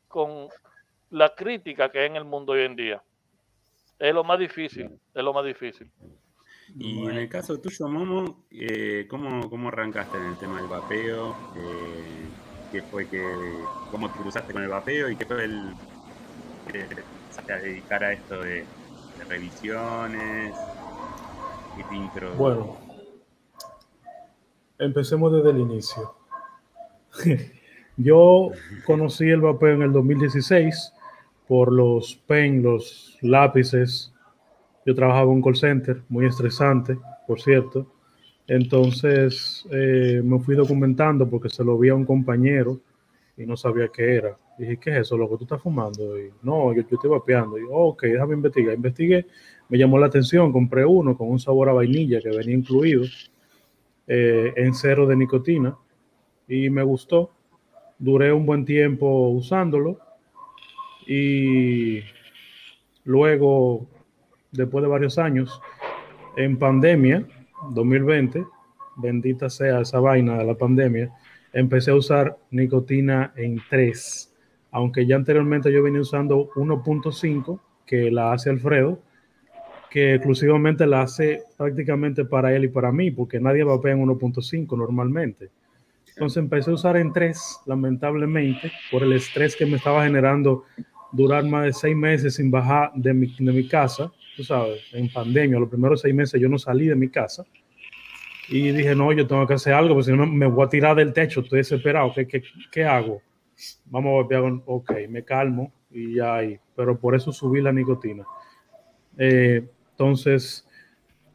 con 0.08 0.48
la 1.10 1.34
crítica 1.34 1.90
que 1.90 2.00
hay 2.00 2.06
en 2.06 2.16
el 2.16 2.24
mundo 2.24 2.52
hoy 2.52 2.62
en 2.62 2.76
día. 2.76 3.02
Es 3.98 4.14
lo 4.14 4.22
más 4.22 4.38
difícil, 4.38 4.90
es 5.14 5.24
lo 5.24 5.32
más 5.32 5.44
difícil. 5.44 5.90
Y 6.76 7.04
en 7.06 7.16
el 7.16 7.28
caso 7.28 7.58
tuyo, 7.60 7.88
Momo, 7.88 8.44
eh, 8.50 9.06
¿cómo, 9.08 9.48
¿cómo, 9.48 9.68
arrancaste 9.68 10.18
en 10.18 10.24
el 10.24 10.36
tema 10.36 10.58
del 10.60 10.68
vapeo? 10.68 11.34
Eh, 11.56 12.26
¿Qué 12.70 12.82
fue 12.82 13.08
que, 13.08 13.22
cómo 13.90 14.10
te 14.10 14.18
cruzaste 14.18 14.52
con 14.52 14.62
el 14.62 14.68
vapeo 14.68 15.08
y 15.08 15.16
qué 15.16 15.24
fue 15.24 15.44
el 15.44 15.74
que 16.70 16.84
te 16.84 17.52
a 17.52 17.56
dedicar 17.56 18.04
a 18.04 18.12
esto 18.12 18.40
de, 18.42 18.64
revisiones? 19.28 20.54
¿Qué 21.76 21.84
te 21.84 21.96
intro? 21.96 22.34
Bueno, 22.34 22.76
empecemos 24.78 25.32
desde 25.32 25.50
el 25.50 25.58
inicio. 25.58 26.14
Yo 27.96 28.50
conocí 28.86 29.28
el 29.28 29.40
vapeo 29.40 29.74
en 29.74 29.82
el 29.82 29.92
2016 29.92 30.92
por 31.48 31.72
los 31.72 32.14
pen, 32.26 32.62
los 32.62 33.18
lápices. 33.22 34.12
Yo 34.84 34.94
trabajaba 34.94 35.24
en 35.24 35.38
un 35.38 35.42
call 35.42 35.56
center, 35.56 36.02
muy 36.08 36.26
estresante, 36.26 36.98
por 37.26 37.40
cierto. 37.40 37.90
Entonces 38.46 39.66
eh, 39.72 40.20
me 40.22 40.38
fui 40.38 40.54
documentando 40.54 41.28
porque 41.28 41.48
se 41.48 41.64
lo 41.64 41.78
vi 41.78 41.88
a 41.88 41.94
un 41.94 42.04
compañero 42.04 42.78
y 43.36 43.46
no 43.46 43.56
sabía 43.56 43.88
qué 43.88 44.16
era. 44.16 44.36
dije, 44.58 44.76
¿qué 44.76 44.90
es 44.90 44.96
eso? 44.98 45.16
Lo 45.16 45.28
que 45.28 45.38
tú 45.38 45.44
estás 45.44 45.62
fumando. 45.62 46.18
Y, 46.18 46.30
no, 46.42 46.74
yo, 46.74 46.82
yo 46.82 46.96
estoy 46.96 47.10
vapeando. 47.10 47.58
Y 47.58 47.62
ok, 47.70 48.02
déjame 48.02 48.34
investigar. 48.34 48.74
Investigué, 48.74 49.26
me 49.68 49.78
llamó 49.78 49.98
la 49.98 50.06
atención, 50.06 50.52
compré 50.52 50.84
uno 50.84 51.16
con 51.16 51.30
un 51.30 51.38
sabor 51.38 51.70
a 51.70 51.72
vainilla 51.72 52.20
que 52.20 52.30
venía 52.30 52.54
incluido 52.54 53.04
eh, 54.06 54.52
en 54.56 54.74
cero 54.74 55.06
de 55.06 55.16
nicotina 55.16 55.76
y 56.46 56.68
me 56.68 56.82
gustó. 56.82 57.30
Duré 57.98 58.32
un 58.32 58.44
buen 58.44 58.64
tiempo 58.64 59.28
usándolo 59.30 59.98
y 61.08 62.02
luego, 63.04 63.86
después 64.52 64.82
de 64.82 64.88
varios 64.88 65.18
años, 65.18 65.60
en 66.36 66.58
pandemia, 66.58 67.26
2020, 67.70 68.44
bendita 68.96 69.48
sea 69.48 69.80
esa 69.80 70.00
vaina 70.00 70.36
de 70.36 70.44
la 70.44 70.54
pandemia, 70.54 71.10
empecé 71.54 71.92
a 71.92 71.94
usar 71.94 72.36
nicotina 72.50 73.32
en 73.36 73.58
3, 73.70 74.34
aunque 74.70 75.06
ya 75.06 75.16
anteriormente 75.16 75.72
yo 75.72 75.82
venía 75.82 76.02
usando 76.02 76.50
1.5, 76.50 77.58
que 77.86 78.10
la 78.10 78.32
hace 78.32 78.50
Alfredo, 78.50 79.00
que 79.90 80.16
exclusivamente 80.16 80.86
la 80.86 81.00
hace 81.00 81.42
prácticamente 81.56 82.26
para 82.26 82.54
él 82.54 82.64
y 82.64 82.68
para 82.68 82.92
mí, 82.92 83.10
porque 83.10 83.40
nadie 83.40 83.64
va 83.64 83.76
vapea 83.76 83.92
en 83.94 84.06
1.5 84.06 84.76
normalmente. 84.76 85.48
Entonces 86.08 86.36
empecé 86.42 86.70
a 86.70 86.74
usar 86.74 86.98
en 86.98 87.14
3, 87.14 87.60
lamentablemente, 87.64 88.70
por 88.90 89.02
el 89.02 89.14
estrés 89.14 89.56
que 89.56 89.64
me 89.64 89.76
estaba 89.76 90.04
generando 90.04 90.64
durar 91.12 91.44
más 91.44 91.64
de 91.64 91.72
seis 91.72 91.96
meses 91.96 92.34
sin 92.34 92.50
bajar 92.50 92.92
de 92.94 93.14
mi, 93.14 93.34
de 93.38 93.52
mi 93.52 93.66
casa, 93.66 94.12
tú 94.36 94.44
sabes, 94.44 94.82
en 94.92 95.10
pandemia, 95.12 95.58
los 95.58 95.68
primeros 95.68 96.00
seis 96.00 96.14
meses 96.14 96.40
yo 96.40 96.48
no 96.48 96.58
salí 96.58 96.86
de 96.86 96.94
mi 96.94 97.08
casa. 97.08 97.44
Y 98.48 98.70
dije, 98.72 98.94
no, 98.94 99.12
yo 99.12 99.26
tengo 99.26 99.46
que 99.46 99.54
hacer 99.54 99.74
algo, 99.74 99.94
porque 99.94 100.10
si 100.10 100.16
no 100.16 100.26
me 100.26 100.46
voy 100.46 100.64
a 100.64 100.68
tirar 100.68 100.96
del 100.96 101.12
techo, 101.12 101.40
estoy 101.40 101.58
desesperado, 101.58 102.12
¿qué, 102.14 102.26
qué, 102.26 102.42
qué 102.72 102.84
hago? 102.84 103.20
Vamos 103.86 104.10
a 104.10 104.12
golpear, 104.12 104.42
ok, 104.64 104.92
me 105.08 105.22
calmo 105.22 105.72
y 105.90 106.14
ya 106.14 106.36
ahí. 106.36 106.58
Pero 106.74 106.98
por 106.98 107.14
eso 107.14 107.30
subí 107.32 107.60
la 107.60 107.72
nicotina. 107.72 108.24
Eh, 109.18 109.66
entonces, 109.90 110.66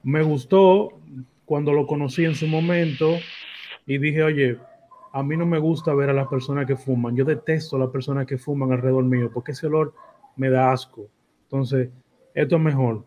me 0.02 0.24
gustó 0.24 1.00
cuando 1.46 1.74
lo 1.74 1.86
conocí 1.86 2.26
en 2.26 2.36
su 2.36 2.48
momento 2.48 3.18
y 3.86 3.98
dije, 3.98 4.24
oye, 4.24 4.58
a 5.16 5.22
mí 5.22 5.38
no 5.38 5.46
me 5.46 5.60
gusta 5.60 5.94
ver 5.94 6.10
a 6.10 6.14
las 6.14 6.28
personas 6.28 6.66
que 6.66 6.76
fuman. 6.76 7.16
Yo 7.16 7.24
detesto 7.24 7.76
a 7.76 7.80
las 7.80 7.90
personas 7.90 8.26
que 8.26 8.40
fuman 8.40 8.72
alrededor 8.72 9.04
mío 9.04 9.30
porque 9.32 9.52
ese 9.52 9.68
olor 9.68 9.94
me 10.36 10.50
da 10.50 10.72
asco. 10.72 11.08
Entonces, 11.44 11.90
esto 12.34 12.56
es 12.56 12.62
mejor. 12.62 13.06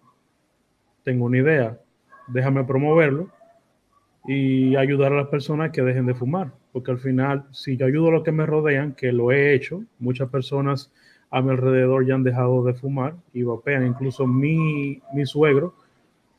Tengo 1.02 1.24
una 1.24 1.38
idea. 1.38 1.80
Déjame 2.28 2.62
promoverlo 2.62 3.28
y 4.24 4.76
ayudar 4.76 5.12
a 5.12 5.16
las 5.16 5.26
personas 5.26 5.72
que 5.72 5.82
dejen 5.82 6.06
de 6.06 6.14
fumar. 6.14 6.52
Porque 6.70 6.92
al 6.92 6.98
final, 6.98 7.48
si 7.50 7.76
yo 7.76 7.86
ayudo 7.86 8.08
a 8.08 8.12
los 8.12 8.22
que 8.22 8.30
me 8.30 8.46
rodean, 8.46 8.92
que 8.92 9.10
lo 9.10 9.32
he 9.32 9.52
hecho, 9.52 9.82
muchas 9.98 10.28
personas 10.28 10.92
a 11.30 11.42
mi 11.42 11.50
alrededor 11.50 12.06
ya 12.06 12.14
han 12.14 12.22
dejado 12.22 12.62
de 12.62 12.74
fumar 12.74 13.16
y 13.32 13.42
vapean. 13.42 13.84
Incluso 13.84 14.28
mi, 14.28 15.02
mi 15.12 15.26
suegro 15.26 15.74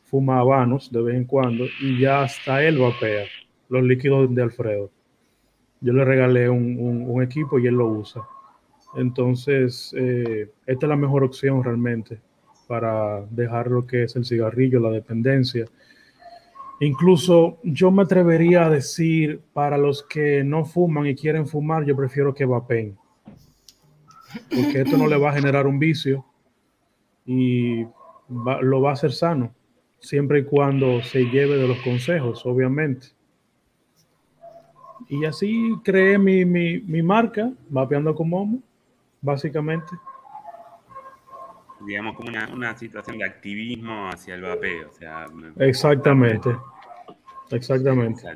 fuma 0.05 0.39
habanos 0.39 0.89
de 0.93 1.01
vez 1.01 1.15
en 1.15 1.25
cuando 1.25 1.65
y 1.81 1.99
ya 1.99 2.21
hasta 2.23 2.63
él 2.63 2.77
vapea 2.77 3.25
los 3.67 3.83
líquidos 3.83 4.33
de 4.33 4.41
Alfredo 4.41 4.96
yo 5.81 5.93
le 5.93 6.03
regalé 6.03 6.49
un, 6.49 7.21
equipo 7.21 7.59
y 7.59 7.67
él 7.67 7.75
lo 7.75 7.87
usa. 7.87 8.23
Entonces, 8.95 9.93
eh, 9.97 10.51
esta 10.65 10.85
es 10.85 10.89
la 10.89 10.95
mejor 10.95 11.23
opción 11.23 11.63
realmente 11.63 12.19
para 12.67 13.25
dejar 13.29 13.71
lo 13.71 13.85
que 13.85 14.03
es 14.03 14.15
el 14.15 14.25
cigarrillo, 14.25 14.79
la 14.79 14.91
dependencia. 14.91 15.65
Incluso 16.79 17.57
yo 17.63 17.91
me 17.91 18.03
atrevería 18.03 18.65
a 18.65 18.69
decir, 18.69 19.41
para 19.53 19.77
los 19.77 20.03
que 20.03 20.43
no 20.43 20.63
fuman 20.65 21.07
y 21.07 21.15
quieren 21.15 21.47
fumar, 21.47 21.85
yo 21.85 21.95
prefiero 21.95 22.33
que 22.33 22.45
vapen. 22.45 22.97
Porque 24.49 24.81
esto 24.81 24.97
no 24.97 25.07
le 25.07 25.17
va 25.17 25.31
a 25.31 25.33
generar 25.33 25.65
un 25.65 25.79
vicio 25.79 26.25
y 27.25 27.83
va- 28.29 28.61
lo 28.61 28.81
va 28.81 28.91
a 28.91 28.93
hacer 28.93 29.11
sano, 29.11 29.53
siempre 29.99 30.39
y 30.39 30.43
cuando 30.43 31.01
se 31.01 31.23
lleve 31.25 31.57
de 31.57 31.67
los 31.67 31.79
consejos, 31.79 32.45
obviamente. 32.45 33.07
Y 35.09 35.25
así 35.25 35.73
creé 35.83 36.17
mi, 36.17 36.43
mi, 36.45 36.79
mi 36.79 37.01
marca, 37.01 37.49
Vapeando 37.69 38.13
con 38.13 38.29
Momo, 38.29 38.59
básicamente. 39.21 39.95
Digamos 41.85 42.15
como 42.15 42.29
una, 42.29 42.49
una 42.49 42.77
situación 42.77 43.17
de 43.19 43.25
activismo 43.25 44.09
hacia 44.09 44.35
el 44.35 44.41
vapeo. 44.41 44.89
O 44.89 44.93
sea, 44.93 45.27
me- 45.33 45.53
Exactamente. 45.65 46.49
Exactamente. 47.51 48.27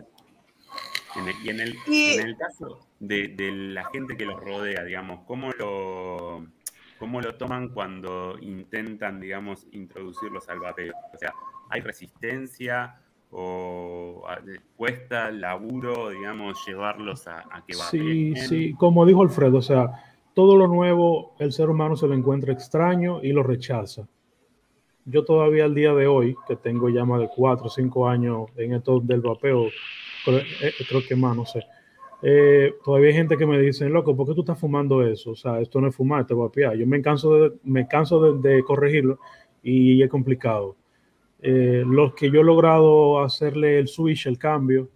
En 1.16 1.28
el- 1.28 1.36
y 1.44 1.50
en 1.50 1.60
el, 1.60 1.76
Y- 1.88 2.12
en 2.14 2.28
el 2.28 2.38
caso 2.38 2.88
de, 3.00 3.28
de 3.30 3.52
la 3.52 3.84
gente 3.86 4.16
que 4.16 4.26
los 4.26 4.40
rodea, 4.40 4.84
digamos, 4.86 5.26
¿cómo 5.26 5.52
lo, 5.60 6.46
¿cómo 6.98 7.20
lo 7.20 7.36
toman 7.36 7.70
cuando 7.70 8.38
intentan, 8.40 9.20
digamos, 9.20 9.68
introducirlos 9.72 10.48
al 10.48 10.60
vapeo? 10.62 10.94
O 11.14 11.18
sea, 11.18 11.34
¿hay 11.70 11.82
resistencia 11.82 13.01
o 13.32 14.24
a- 14.28 14.42
cuesta 14.76 15.32
laburo, 15.32 16.10
digamos, 16.10 16.66
llevarlos 16.66 17.28
a, 17.28 17.46
a 17.56 17.66
que 17.66 17.76
Sí, 17.76 18.36
sí, 18.36 18.74
como 18.78 19.06
dijo 19.06 19.22
Alfredo, 19.22 19.58
o 19.58 19.62
sea, 19.62 19.92
todo 20.36 20.56
lo 20.58 20.68
nuevo 20.68 21.34
el 21.40 21.52
ser 21.54 21.70
humano 21.70 21.96
se 21.96 22.08
lo 22.08 22.14
encuentra 22.14 22.54
extraño 22.54 23.22
y 23.24 23.32
lo 23.32 23.44
rechaza. 23.44 24.08
Yo 25.06 25.26
todavía 25.26 25.66
al 25.66 25.74
día 25.76 25.94
de 25.94 26.08
hoy, 26.08 26.36
que 26.48 26.56
tengo 26.56 26.90
ya 26.90 27.06
más 27.06 27.20
de 27.22 27.30
cuatro 27.36 27.68
o 27.68 27.70
cinco 27.70 28.08
años 28.08 28.50
en 28.58 28.74
esto 28.76 29.00
del 29.00 29.22
vapeo, 29.22 29.68
creo, 30.26 30.40
eh, 30.40 30.74
creo 30.88 31.02
que 31.08 31.16
más, 31.16 31.36
no 31.36 31.46
sé, 31.46 31.64
eh, 32.24 32.74
todavía 32.86 33.10
hay 33.10 33.16
gente 33.16 33.38
que 33.38 33.46
me 33.48 33.60
dice, 33.60 33.90
loco, 33.90 34.16
¿por 34.16 34.28
qué 34.28 34.36
tú 34.36 34.42
estás 34.42 34.60
fumando 34.60 35.04
eso? 35.04 35.32
O 35.32 35.36
sea, 35.36 35.60
esto 35.62 35.82
no 35.82 35.88
es 35.90 35.96
fumar, 35.96 36.22
esto 36.22 36.36
es 36.36 36.40
vapear. 36.40 36.76
Yo 36.78 36.88
me 36.88 37.02
canso 37.02 37.36
de, 37.36 37.54
me 37.64 37.88
canso 37.88 38.22
de, 38.40 38.50
de 38.56 38.64
corregirlo 38.64 39.20
y 39.64 40.04
es 40.04 40.10
complicado. 40.10 40.76
Eh, 41.42 41.84
los 41.86 42.14
que 42.14 42.32
yo 42.32 42.42
he 42.42 42.44
logrado 42.44 43.22
hacerle 43.24 43.80
el 43.80 43.88
switch, 43.88 44.28
el 44.28 44.38
cambio, 44.38 44.90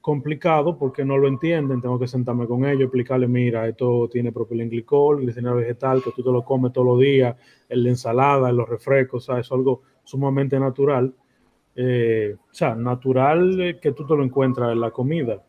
complicado 0.00 0.76
porque 0.78 1.04
no 1.04 1.16
lo 1.16 1.28
entienden. 1.28 1.80
Tengo 1.80 1.98
que 1.98 2.08
sentarme 2.08 2.46
con 2.46 2.64
ellos, 2.64 2.82
explicarles, 2.82 3.28
mira, 3.28 3.68
esto 3.68 4.08
tiene 4.10 4.32
propilenglicol, 4.32 5.20
glicina 5.20 5.52
vegetal, 5.54 6.02
que 6.02 6.10
tú 6.12 6.22
te 6.22 6.30
lo 6.32 6.44
comes 6.44 6.72
todos 6.72 6.86
los 6.86 7.00
días, 7.00 7.36
en 7.68 7.84
la 7.84 7.88
ensalada, 7.90 8.50
en 8.50 8.56
los 8.56 8.68
refrescos, 8.68 9.28
o 9.28 9.32
sea, 9.32 9.40
es 9.40 9.50
algo 9.52 9.82
sumamente 10.04 10.58
natural. 10.58 11.12
Eh, 11.76 12.36
o 12.38 12.54
sea, 12.54 12.74
natural 12.74 13.60
eh, 13.60 13.78
que 13.80 13.92
tú 13.92 14.06
te 14.06 14.14
lo 14.16 14.24
encuentras 14.24 14.72
en 14.72 14.80
la 14.80 14.90
comida. 14.90 15.42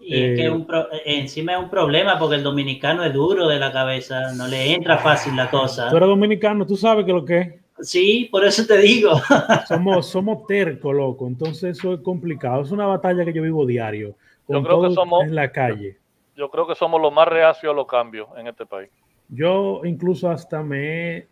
Y 0.00 0.22
es 0.22 0.34
que 0.36 0.48
un 0.48 0.66
pro- 0.66 0.86
encima 1.04 1.52
es 1.54 1.58
un 1.58 1.70
problema 1.70 2.18
porque 2.18 2.36
el 2.36 2.42
dominicano 2.42 3.02
es 3.04 3.12
duro 3.12 3.48
de 3.48 3.58
la 3.58 3.72
cabeza, 3.72 4.32
no 4.34 4.46
le 4.46 4.74
entra 4.74 4.98
fácil 4.98 5.34
la 5.36 5.50
cosa. 5.50 5.90
Tú 5.90 5.96
eres 5.96 6.08
dominicano, 6.08 6.66
tú 6.66 6.76
sabes 6.76 7.04
que 7.04 7.12
lo 7.12 7.24
que 7.24 7.38
es. 7.38 7.54
Sí, 7.80 8.28
por 8.30 8.44
eso 8.44 8.66
te 8.66 8.78
digo. 8.78 9.10
Somos, 9.68 10.06
somos 10.08 10.46
tercos, 10.46 10.94
loco. 10.94 11.26
Entonces 11.26 11.78
eso 11.78 11.94
es 11.94 12.00
complicado. 12.00 12.62
Es 12.62 12.70
una 12.70 12.86
batalla 12.86 13.24
que 13.24 13.32
yo 13.32 13.42
vivo 13.42 13.66
diario. 13.66 14.14
Con 14.46 14.56
Yo 14.56 14.62
creo 14.62 14.82
que 14.82 14.94
somos- 14.94 15.24
en 15.24 15.34
la 15.34 15.50
calle. 15.52 15.98
Yo 16.36 16.50
creo 16.50 16.66
que 16.66 16.74
somos 16.74 17.00
los 17.00 17.12
más 17.12 17.28
reacios 17.28 17.72
a 17.72 17.76
los 17.76 17.86
cambios 17.86 18.28
en 18.36 18.46
este 18.46 18.66
país. 18.66 18.90
Yo 19.28 19.80
incluso 19.84 20.30
hasta 20.30 20.62
me 20.62 21.16
he 21.16 21.28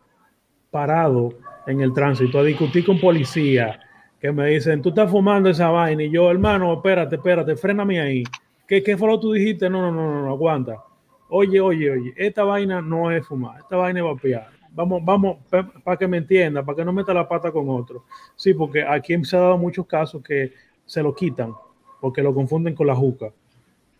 parado 0.70 1.30
en 1.66 1.80
el 1.80 1.92
tránsito 1.92 2.38
a 2.38 2.42
discutir 2.42 2.84
con 2.84 2.98
policía 2.98 3.80
que 4.20 4.32
me 4.32 4.46
dicen, 4.48 4.80
tú 4.80 4.88
estás 4.88 5.10
fumando 5.10 5.50
esa 5.50 5.68
vaina. 5.70 6.02
Y 6.02 6.10
yo, 6.10 6.30
hermano, 6.30 6.72
espérate, 6.72 7.16
espérate, 7.16 7.56
fréname 7.56 8.00
ahí. 8.00 8.24
¿Qué, 8.66 8.82
qué 8.82 8.96
fue 8.96 9.08
lo 9.08 9.16
que 9.18 9.20
tú 9.22 9.32
dijiste? 9.32 9.68
No, 9.68 9.82
no, 9.82 9.92
no, 9.92 10.10
no, 10.10 10.22
no, 10.22 10.30
aguanta. 10.30 10.82
Oye, 11.28 11.60
oye, 11.60 11.90
oye, 11.90 12.14
esta 12.16 12.44
vaina 12.44 12.80
no 12.80 13.10
es 13.10 13.26
fumar, 13.26 13.60
esta 13.60 13.76
vaina 13.76 14.00
es 14.00 14.04
vapear. 14.06 14.48
Vamos, 14.74 15.04
vamos, 15.04 15.36
para 15.84 15.96
que 15.96 16.08
me 16.08 16.16
entienda, 16.18 16.64
para 16.64 16.76
que 16.76 16.84
no 16.84 16.92
meta 16.92 17.14
la 17.14 17.28
pata 17.28 17.52
con 17.52 17.68
otro. 17.70 18.04
Sí, 18.34 18.52
porque 18.54 18.82
aquí 18.82 19.24
se 19.24 19.36
ha 19.36 19.40
dado 19.40 19.56
muchos 19.58 19.86
casos 19.86 20.22
que 20.22 20.52
se 20.84 21.02
lo 21.02 21.14
quitan 21.14 21.54
porque 22.00 22.22
lo 22.22 22.34
confunden 22.34 22.74
con 22.74 22.86
la 22.86 22.94
juca. 22.94 23.30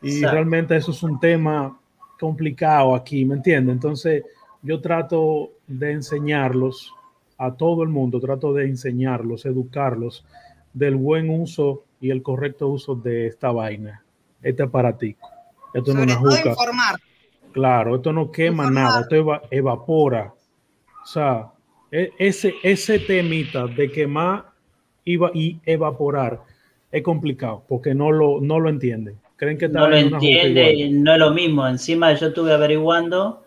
Y 0.03 0.17
Exacto. 0.17 0.35
realmente 0.35 0.77
eso 0.77 0.91
es 0.91 1.03
un 1.03 1.19
tema 1.19 1.79
complicado 2.21 2.95
aquí, 2.95 3.25
¿me 3.25 3.37
entiendes? 3.37 3.73
Entonces 3.75 4.25
yo 4.63 4.81
trato 4.81 5.53
de 5.67 5.93
enseñarlos 5.93 6.93
a 7.39 7.55
todo 7.55 7.83
el 7.83 7.89
mundo, 7.89 8.21
trato 8.21 8.53
de 8.53 8.67
enseñarlos, 8.67 9.47
educarlos 9.47 10.25
del 10.73 10.97
buen 10.97 11.31
uso 11.31 11.85
y 12.01 12.11
el 12.11 12.23
correcto 12.23 12.69
uso 12.69 12.95
de 12.95 13.27
esta 13.29 13.51
vaina, 13.53 14.03
este 14.43 14.65
aparatico. 14.65 15.29
Esto 15.73 15.95
no 15.95 16.01
es 16.01 16.07
una 16.07 16.17
juca. 16.17 16.51
informar. 16.51 16.97
Claro, 17.53 17.97
esto 17.97 18.13
no 18.13 18.31
quema 18.31 18.71
nada, 18.71 19.01
esto 19.03 19.15
eva- 19.15 19.43
evapora. 19.51 20.35
O 21.05 21.07
sea, 21.07 21.47
e- 21.93 22.11
ese, 22.19 22.55
ese 22.63 22.99
temita 22.99 23.67
de 23.67 23.91
quemar 23.93 24.47
iba 25.05 25.31
y 25.35 25.59
evaporar 25.67 26.41
es 26.91 27.03
complicado 27.03 27.63
porque 27.69 27.95
no 27.95 28.11
lo, 28.11 28.41
no 28.41 28.59
lo 28.59 28.69
entienden. 28.69 29.17
Creen 29.37 29.59
que 29.59 29.67
está 29.67 29.81
no 29.81 29.89
lo 29.89 29.97
en 29.97 30.07
una 30.09 30.19
juca 30.19 30.27
entiende, 30.31 30.73
igual. 30.75 31.05
no 31.05 31.13
es 31.13 31.19
lo 31.19 31.31
mismo. 31.33 31.69
Encima 31.69 32.13
yo 32.15 32.29
estuve 32.29 32.53
averiguando 32.53 33.45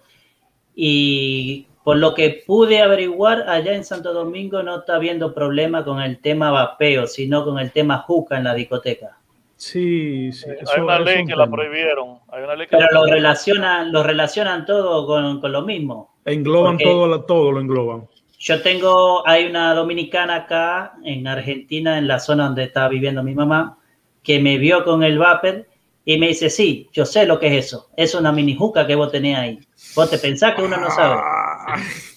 y 0.75 1.65
por 1.83 1.97
lo 1.97 2.13
que 2.13 2.43
pude 2.45 2.81
averiguar, 2.81 3.49
allá 3.49 3.73
en 3.73 3.83
Santo 3.85 4.13
Domingo 4.13 4.61
no 4.61 4.79
está 4.79 4.95
habiendo 4.95 5.33
problema 5.33 5.85
con 5.85 6.01
el 6.01 6.19
tema 6.19 6.51
vapeo, 6.51 7.07
sino 7.07 7.45
con 7.45 7.57
el 7.59 7.71
tema 7.71 7.99
juca 7.99 8.37
en 8.37 8.43
la 8.43 8.53
discoteca. 8.53 9.17
Sí, 9.55 10.31
sí. 10.33 10.45
Hay 10.75 10.81
una 10.81 10.99
ley 10.99 11.25
que 11.25 11.35
la 11.35 11.45
tema. 11.45 11.55
prohibieron. 11.55 12.19
Hay 12.27 12.43
una 12.43 12.55
ley 12.55 12.67
que 12.67 12.75
Pero 12.75 12.81
la 12.87 12.91
lo 12.91 12.99
prohibieron. 12.99 13.23
relacionan, 13.23 13.91
lo 13.91 14.03
relacionan 14.03 14.65
todo 14.65 15.07
con, 15.07 15.39
con 15.41 15.51
lo 15.51 15.61
mismo. 15.63 16.16
Engloban 16.27 16.73
Porque- 16.73 16.83
todo, 16.85 17.07
lo- 17.07 17.23
todo 17.25 17.51
lo 17.53 17.59
engloban. 17.61 18.07
Yo 18.39 18.61
tengo, 18.61 19.27
hay 19.27 19.45
una 19.47 19.73
dominicana 19.73 20.35
acá 20.35 20.93
en 21.03 21.27
Argentina, 21.27 21.97
en 21.97 22.07
la 22.07 22.19
zona 22.19 22.45
donde 22.45 22.65
está 22.65 22.87
viviendo 22.87 23.23
mi 23.23 23.33
mamá, 23.33 23.79
que 24.21 24.39
me 24.39 24.57
vio 24.59 24.83
con 24.83 25.01
el 25.03 25.17
vapor 25.17 25.65
y 26.05 26.17
me 26.19 26.27
dice, 26.27 26.49
sí, 26.51 26.87
yo 26.93 27.05
sé 27.05 27.25
lo 27.25 27.39
que 27.39 27.47
es 27.47 27.65
eso. 27.65 27.89
Es 27.97 28.13
una 28.13 28.31
mini 28.31 28.55
juca 28.55 28.85
que 28.85 28.93
vos 28.95 29.11
tenés 29.11 29.37
ahí. 29.37 29.59
Vos 29.95 30.09
te 30.11 30.17
pensás 30.19 30.53
que 30.53 30.61
uno 30.61 30.77
no 30.77 30.89
sabe. 30.91 31.19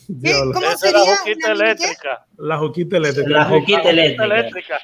Diablo. 0.08 0.52
¿Cómo 0.52 0.66
Esa 0.66 0.88
es 0.88 0.92
la 0.92 1.00
sería 1.00 1.16
juquita 1.16 1.46
qué? 1.46 1.52
eléctrica. 1.52 2.26
La 2.36 2.58
juquita 2.58 2.96
eléctrica. 2.98 3.30
La 3.30 3.44
juquita 3.46 3.82
La 3.84 3.90
eléctrica. 3.90 4.78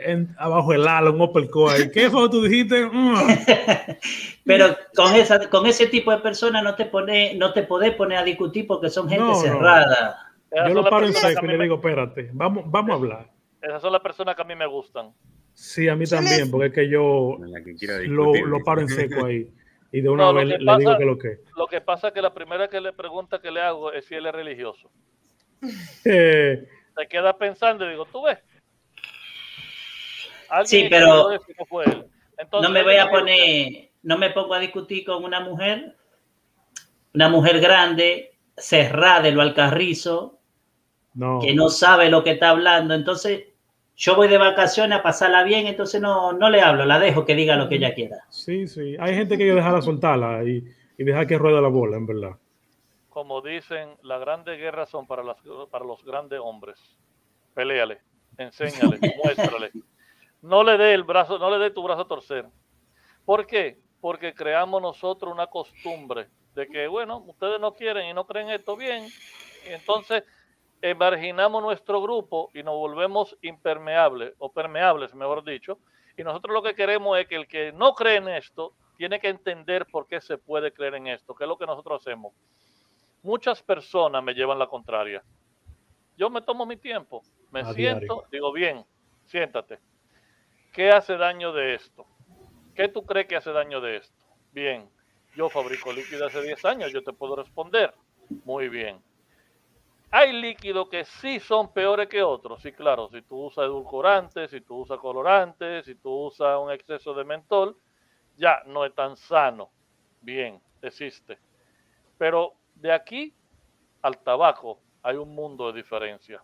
En- 0.00 0.34
abajo 0.38 0.72
el 0.72 0.86
ala, 0.86 1.10
un 1.10 1.20
uppercut 1.20 1.70
ahí. 1.70 1.90
¿Qué 1.90 2.10
fue 2.10 2.22
lo 2.22 2.26
que 2.30 2.36
tú 2.36 2.42
dijiste? 2.42 2.86
Mm. 2.86 3.14
Pero 4.44 4.76
con, 4.94 5.14
esa, 5.14 5.48
con 5.50 5.66
ese 5.66 5.86
tipo 5.86 6.10
de 6.10 6.18
personas 6.18 6.62
no 6.62 6.74
te, 6.74 6.86
pone, 6.86 7.34
no 7.34 7.52
te 7.52 7.62
podés 7.62 7.94
poner 7.94 8.18
a 8.18 8.24
discutir 8.24 8.66
porque 8.66 8.90
son 8.90 9.08
gente 9.08 9.22
No, 9.24 9.30
no. 9.30 9.34
cerrada. 9.36 10.32
Esas 10.50 10.68
Yo 10.68 10.74
lo 10.74 10.88
paro 10.88 11.06
en 11.06 11.12
seco 11.12 11.44
y 11.44 11.48
le 11.48 11.58
digo, 11.58 11.76
espérate, 11.76 12.30
vamos, 12.32 12.64
vamos 12.70 12.90
a 12.90 12.94
hablar. 12.94 13.30
Esas 13.60 13.82
son 13.82 13.92
las 13.92 14.00
personas 14.02 14.36
que 14.36 14.42
a 14.42 14.44
mí 14.44 14.54
me 14.54 14.66
gustan. 14.66 15.12
Sí, 15.52 15.88
a 15.88 15.96
mí 15.96 16.06
también, 16.06 16.50
porque 16.50 16.66
es 16.66 16.72
que 16.72 16.88
yo 16.88 17.38
que 17.64 18.06
lo, 18.08 18.34
lo 18.46 18.62
paro 18.62 18.82
en 18.82 18.88
seco 18.88 19.24
ahí. 19.24 19.50
Y 19.92 20.00
de 20.02 20.08
una 20.10 20.24
No, 20.24 20.34
vez 20.34 20.48
le, 20.48 20.58
digo 20.78 20.98
que 20.98 21.04
lo 21.04 21.18
que. 21.18 21.38
Lo 21.56 21.66
que 21.66 21.80
pasa 21.80 22.08
es 22.08 22.14
que 22.14 22.20
la 22.20 22.34
primera 22.34 22.68
que 22.68 22.80
le 22.80 22.92
pregunta 22.92 23.40
que 23.40 23.50
le 23.50 23.60
hago 23.62 23.92
es 23.92 24.04
si 24.04 24.14
él 24.14 24.26
es 24.26 24.32
religioso. 24.34 24.90
Eh, 26.04 26.68
Se 26.94 27.08
queda 27.08 27.36
pensando 27.36 27.86
y 27.86 27.90
digo, 27.90 28.04
¿tú 28.06 28.22
ves? 28.22 28.38
Sí, 30.64 30.86
pero 30.90 31.32
eso 31.32 31.44
y 31.48 31.54
no 31.58 31.66
fue 31.66 31.84
él. 31.84 32.06
Entonces, 32.38 32.68
no 32.68 32.74
me 32.74 32.82
voy 32.82 32.96
a 32.96 33.10
poner, 33.10 33.90
no 34.02 34.18
me 34.18 34.30
pongo 34.30 34.54
a 34.54 34.58
discutir 34.58 35.04
con 35.04 35.24
una 35.24 35.40
mujer, 35.40 35.96
una 37.14 37.28
mujer 37.28 37.60
grande, 37.60 38.36
cerrada 38.56 39.22
de 39.22 39.32
lo 39.32 39.42
alcarrizo, 39.42 40.38
no. 41.14 41.40
que 41.40 41.54
no 41.54 41.68
sabe 41.68 42.10
lo 42.10 42.22
que 42.22 42.32
está 42.32 42.50
hablando. 42.50 42.94
Entonces, 42.94 43.44
yo 43.96 44.14
voy 44.14 44.28
de 44.28 44.36
vacaciones 44.36 44.98
a 44.98 45.02
pasarla 45.02 45.42
bien, 45.42 45.66
entonces 45.66 46.00
no, 46.00 46.34
no 46.34 46.50
le 46.50 46.60
hablo, 46.60 46.84
la 46.84 46.98
dejo 46.98 47.24
que 47.24 47.34
diga 47.34 47.56
lo 47.56 47.68
que 47.68 47.76
ella 47.76 47.94
quiera. 47.94 48.24
Sí, 48.28 48.68
sí. 48.68 48.96
Hay 49.00 49.14
gente 49.14 49.38
que 49.38 49.44
hay 49.44 49.50
que 49.50 49.56
dejarla 49.56 49.80
soltarla 49.80 50.44
y, 50.44 50.62
y 50.98 51.04
dejar 51.04 51.26
que 51.26 51.38
ruede 51.38 51.60
la 51.60 51.68
bola, 51.68 51.96
en 51.96 52.06
verdad. 52.06 52.36
Como 53.08 53.40
dicen, 53.40 53.96
las 54.02 54.20
grandes 54.20 54.58
guerras 54.58 54.90
son 54.90 55.06
para, 55.06 55.22
las, 55.22 55.38
para 55.70 55.86
los 55.86 56.04
grandes 56.04 56.38
hombres. 56.42 56.78
Peléale, 57.54 58.00
enséñale, 58.36 58.98
muéstrale. 59.24 59.70
No 60.46 60.62
le 60.62 60.78
dé 60.78 60.94
el 60.94 61.02
brazo, 61.02 61.38
no 61.40 61.50
le 61.50 61.58
dé 61.58 61.70
tu 61.72 61.82
brazo 61.82 62.02
a 62.02 62.08
torcer. 62.08 62.46
¿Por 63.24 63.46
qué? 63.48 63.80
Porque 64.00 64.32
creamos 64.32 64.80
nosotros 64.80 65.32
una 65.32 65.48
costumbre 65.48 66.28
de 66.54 66.68
que, 66.68 66.86
bueno, 66.86 67.18
ustedes 67.26 67.60
no 67.60 67.74
quieren 67.74 68.08
y 68.08 68.14
no 68.14 68.26
creen 68.26 68.50
esto 68.50 68.76
bien, 68.76 69.08
y 69.66 69.72
entonces 69.72 70.22
eh, 70.80 70.94
marginamos 70.94 71.60
nuestro 71.60 72.00
grupo 72.00 72.50
y 72.54 72.62
nos 72.62 72.76
volvemos 72.76 73.36
impermeables, 73.42 74.34
o 74.38 74.52
permeables, 74.52 75.12
mejor 75.16 75.42
dicho, 75.42 75.80
y 76.16 76.22
nosotros 76.22 76.54
lo 76.54 76.62
que 76.62 76.76
queremos 76.76 77.18
es 77.18 77.26
que 77.26 77.34
el 77.34 77.48
que 77.48 77.72
no 77.72 77.94
cree 77.94 78.18
en 78.18 78.28
esto 78.28 78.72
tiene 78.96 79.18
que 79.18 79.28
entender 79.28 79.84
por 79.86 80.06
qué 80.06 80.20
se 80.20 80.38
puede 80.38 80.72
creer 80.72 80.94
en 80.94 81.08
esto, 81.08 81.34
que 81.34 81.42
es 81.42 81.48
lo 81.48 81.58
que 81.58 81.66
nosotros 81.66 82.00
hacemos. 82.00 82.32
Muchas 83.24 83.60
personas 83.64 84.22
me 84.22 84.32
llevan 84.32 84.60
la 84.60 84.68
contraria. 84.68 85.24
Yo 86.16 86.30
me 86.30 86.40
tomo 86.40 86.64
mi 86.64 86.76
tiempo, 86.76 87.22
me 87.50 87.60
A 87.60 87.72
siento, 87.74 88.00
diario. 88.00 88.24
digo 88.30 88.52
bien, 88.52 88.86
siéntate. 89.26 89.80
¿Qué 90.76 90.90
hace 90.90 91.16
daño 91.16 91.54
de 91.54 91.74
esto? 91.74 92.04
¿Qué 92.74 92.88
tú 92.88 93.06
crees 93.06 93.26
que 93.26 93.36
hace 93.36 93.50
daño 93.50 93.80
de 93.80 93.96
esto? 93.96 94.26
Bien, 94.52 94.86
yo 95.34 95.48
fabrico 95.48 95.90
líquido 95.90 96.26
hace 96.26 96.42
10 96.42 96.62
años, 96.66 96.92
yo 96.92 97.02
te 97.02 97.14
puedo 97.14 97.34
responder. 97.34 97.94
Muy 98.44 98.68
bien. 98.68 99.02
Hay 100.10 100.34
líquidos 100.34 100.90
que 100.90 101.06
sí 101.06 101.40
son 101.40 101.72
peores 101.72 102.08
que 102.08 102.22
otros, 102.22 102.60
sí, 102.60 102.72
claro, 102.72 103.08
si 103.08 103.22
tú 103.22 103.46
usas 103.46 103.64
edulcorantes, 103.64 104.50
si 104.50 104.60
tú 104.60 104.82
usas 104.82 104.98
colorantes, 104.98 105.86
si 105.86 105.94
tú 105.94 106.10
usas 106.26 106.58
un 106.60 106.70
exceso 106.70 107.14
de 107.14 107.24
mentol, 107.24 107.74
ya 108.36 108.62
no 108.66 108.84
es 108.84 108.94
tan 108.94 109.16
sano. 109.16 109.70
Bien, 110.20 110.60
existe. 110.82 111.38
Pero 112.18 112.52
de 112.74 112.92
aquí 112.92 113.34
al 114.02 114.18
tabaco 114.18 114.80
hay 115.02 115.16
un 115.16 115.34
mundo 115.34 115.72
de 115.72 115.78
diferencia. 115.78 116.42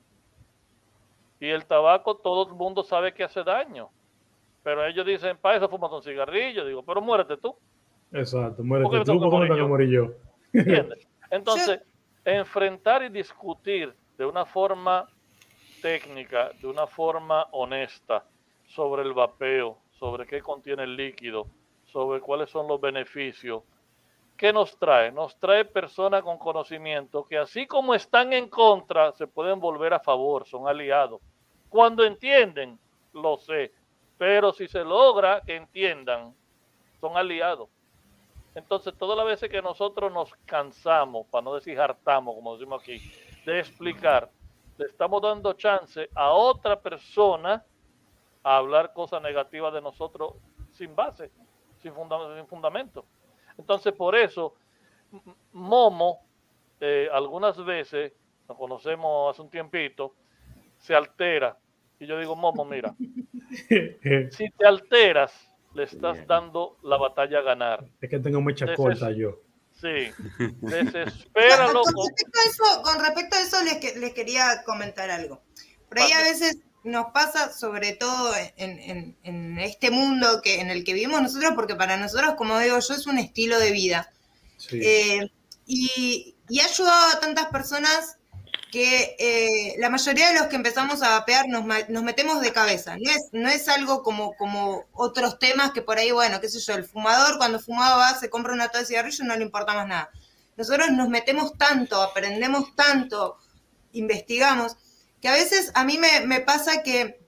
Y 1.38 1.50
el 1.50 1.66
tabaco 1.66 2.16
todo 2.16 2.48
el 2.48 2.54
mundo 2.54 2.82
sabe 2.82 3.12
que 3.12 3.24
hace 3.24 3.44
daño. 3.44 3.90
Pero 4.62 4.86
ellos 4.86 5.04
dicen, 5.04 5.36
para 5.38 5.56
eso 5.56 5.68
fumas 5.68 5.90
un 5.92 6.02
cigarrillo. 6.02 6.64
Digo, 6.64 6.82
pero 6.82 7.00
muérete 7.00 7.36
tú. 7.36 7.54
Exacto, 8.12 8.58
¿Por 8.58 8.66
muérete 8.66 8.98
me 8.98 9.04
tú, 9.04 9.20
¿por 9.20 9.42
qué 9.42 9.48
tengo 9.48 9.56
que 9.56 9.68
morir 9.68 9.90
yo? 9.90 10.10
¿Entiendes? 10.52 11.08
Entonces, 11.30 11.80
enfrentar 12.24 13.02
y 13.02 13.08
discutir 13.08 13.94
de 14.18 14.26
una 14.26 14.44
forma 14.44 15.08
técnica, 15.80 16.50
de 16.60 16.66
una 16.66 16.86
forma 16.86 17.48
honesta, 17.52 18.24
sobre 18.66 19.02
el 19.02 19.12
vapeo, 19.12 19.78
sobre 19.90 20.26
qué 20.26 20.40
contiene 20.40 20.84
el 20.84 20.96
líquido, 20.96 21.46
sobre 21.84 22.20
cuáles 22.20 22.50
son 22.50 22.68
los 22.68 22.80
beneficios. 22.80 23.62
¿Qué 24.36 24.52
nos 24.52 24.76
trae? 24.78 25.12
Nos 25.12 25.36
trae 25.38 25.64
personas 25.64 26.22
con 26.22 26.38
conocimiento 26.38 27.24
que 27.24 27.38
así 27.38 27.66
como 27.66 27.94
están 27.94 28.32
en 28.32 28.48
contra, 28.48 29.12
se 29.12 29.26
pueden 29.26 29.60
volver 29.60 29.94
a 29.94 30.00
favor, 30.00 30.46
son 30.46 30.66
aliados. 30.66 31.20
Cuando 31.68 32.04
entienden, 32.04 32.78
lo 33.12 33.36
sé, 33.36 33.72
pero 34.22 34.52
si 34.52 34.68
se 34.68 34.84
logra 34.84 35.40
que 35.44 35.56
entiendan, 35.56 36.32
son 37.00 37.16
aliados. 37.16 37.68
Entonces, 38.54 38.96
todas 38.96 39.16
las 39.16 39.26
veces 39.26 39.50
que 39.50 39.60
nosotros 39.60 40.12
nos 40.12 40.32
cansamos, 40.44 41.26
para 41.26 41.42
no 41.42 41.54
decir 41.56 41.80
hartamos, 41.80 42.36
como 42.36 42.56
decimos 42.56 42.80
aquí, 42.80 43.02
de 43.44 43.58
explicar, 43.58 44.30
le 44.76 44.86
estamos 44.86 45.20
dando 45.22 45.54
chance 45.54 46.08
a 46.14 46.30
otra 46.30 46.80
persona 46.80 47.66
a 48.44 48.56
hablar 48.58 48.92
cosas 48.92 49.20
negativas 49.22 49.74
de 49.74 49.82
nosotros 49.82 50.34
sin 50.70 50.94
base, 50.94 51.32
sin, 51.78 51.92
funda- 51.92 52.36
sin 52.36 52.46
fundamento. 52.46 53.08
Entonces, 53.58 53.92
por 53.92 54.14
eso, 54.14 54.54
Momo, 55.50 56.20
eh, 56.78 57.08
algunas 57.12 57.56
veces, 57.64 58.12
nos 58.46 58.56
conocemos 58.56 59.32
hace 59.34 59.42
un 59.42 59.50
tiempito, 59.50 60.14
se 60.78 60.94
altera. 60.94 61.58
Y 62.02 62.06
yo 62.08 62.18
digo, 62.18 62.34
Momo, 62.34 62.64
mira, 62.64 62.94
si 63.68 64.50
te 64.58 64.66
alteras, 64.66 65.32
le 65.74 65.84
estás 65.84 66.26
dando 66.26 66.76
la 66.82 66.96
batalla 66.96 67.38
a 67.38 67.42
ganar. 67.42 67.84
Es 68.00 68.10
que 68.10 68.18
tengo 68.18 68.40
mucha 68.40 68.66
Deses- 68.66 68.76
corta 68.76 69.12
yo. 69.12 69.40
Sí, 69.80 70.10
desespera, 70.60 71.66
Con 71.66 71.74
loco. 71.74 72.04
respecto 72.08 72.38
a 72.40 72.48
eso, 72.50 72.82
con 72.82 73.00
respecto 73.04 73.36
a 73.36 73.40
eso 73.40 73.62
les, 73.62 73.74
que- 73.78 73.98
les 74.00 74.12
quería 74.14 74.62
comentar 74.64 75.10
algo. 75.10 75.42
Por 75.88 76.00
ahí 76.00 76.10
a 76.10 76.22
veces 76.22 76.58
nos 76.82 77.12
pasa, 77.12 77.52
sobre 77.52 77.92
todo 77.92 78.32
en, 78.56 78.78
en- 78.80 79.16
en 79.22 79.58
este 79.60 79.92
mundo 79.92 80.40
que, 80.42 80.60
en 80.60 80.70
el 80.70 80.82
que 80.82 80.94
vivimos 80.94 81.22
nosotros, 81.22 81.52
porque 81.54 81.76
para 81.76 81.96
nosotros, 81.96 82.34
como 82.36 82.58
digo 82.58 82.78
yo, 82.80 82.94
es 82.94 83.06
un 83.06 83.18
estilo 83.18 83.60
de 83.60 83.70
vida. 83.70 84.12
Eh, 84.72 85.30
y, 85.66 86.34
y 86.48 86.60
ha 86.60 86.64
ayudado 86.64 87.16
a 87.16 87.20
tantas 87.20 87.46
personas 87.46 88.18
que 88.72 89.16
eh, 89.18 89.74
la 89.78 89.90
mayoría 89.90 90.28
de 90.28 90.38
los 90.38 90.46
que 90.46 90.56
empezamos 90.56 91.02
a 91.02 91.10
vapear 91.10 91.46
nos, 91.46 91.62
metemos 92.02 92.40
de 92.40 92.54
cabeza. 92.54 92.96
No 92.96 93.10
es, 93.10 93.28
no 93.30 93.50
es 93.50 93.68
algo 93.68 94.02
como, 94.02 94.34
como 94.36 94.86
otros 94.94 95.38
temas 95.38 95.72
que 95.72 95.82
por 95.82 95.98
ahí, 95.98 96.10
bueno, 96.10 96.40
qué 96.40 96.48
sé 96.48 96.58
yo, 96.58 96.72
el 96.72 96.86
fumador 96.86 97.36
cuando 97.36 97.60
fumaba 97.60 98.18
se 98.18 98.30
compra 98.30 98.54
una 98.54 98.68
toalla 98.68 98.80
de 98.80 98.86
cigarrillo 98.86 99.24
no 99.24 99.36
le 99.36 99.42
importa 99.42 99.74
más 99.74 99.86
nada. 99.86 100.10
Nosotros 100.56 100.90
nos 100.90 101.10
metemos 101.10 101.52
tanto, 101.58 102.00
aprendemos 102.00 102.74
tanto, 102.74 103.36
investigamos, 103.92 104.78
que 105.20 105.28
a 105.28 105.32
veces 105.32 105.70
a 105.74 105.84
mí 105.84 105.98
me, 105.98 106.26
me 106.26 106.40
pasa 106.40 106.82
que, 106.82 107.20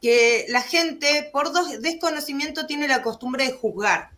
que 0.00 0.46
la 0.48 0.62
gente 0.62 1.28
por 1.32 1.50
desconocimiento 1.80 2.66
tiene 2.66 2.86
la 2.86 3.02
costumbre 3.02 3.46
de 3.46 3.52
juzgar. 3.52 4.10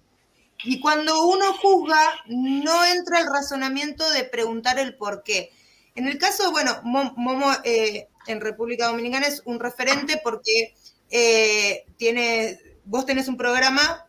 Y 0.63 0.79
cuando 0.81 1.25
uno 1.27 1.55
juzga, 1.55 2.03
no 2.27 2.85
entra 2.85 3.21
el 3.21 3.29
razonamiento 3.29 4.11
de 4.11 4.25
preguntar 4.25 4.79
el 4.79 4.95
por 4.95 5.23
qué. 5.23 5.53
En 5.99 6.07
el 6.09 6.17
caso, 6.19 6.51
bueno, 6.53 6.81
Mo- 6.85 7.13
Momo 7.17 7.51
eh, 7.65 8.09
en 8.27 8.41
República 8.41 8.87
Dominicana 8.87 9.27
es 9.27 9.43
un 9.45 9.59
referente 9.59 10.21
porque 10.23 10.75
eh, 11.11 11.85
tiene, 11.97 12.59
vos 12.85 13.05
tenés 13.05 13.27
un 13.29 13.37
programa, 13.37 14.07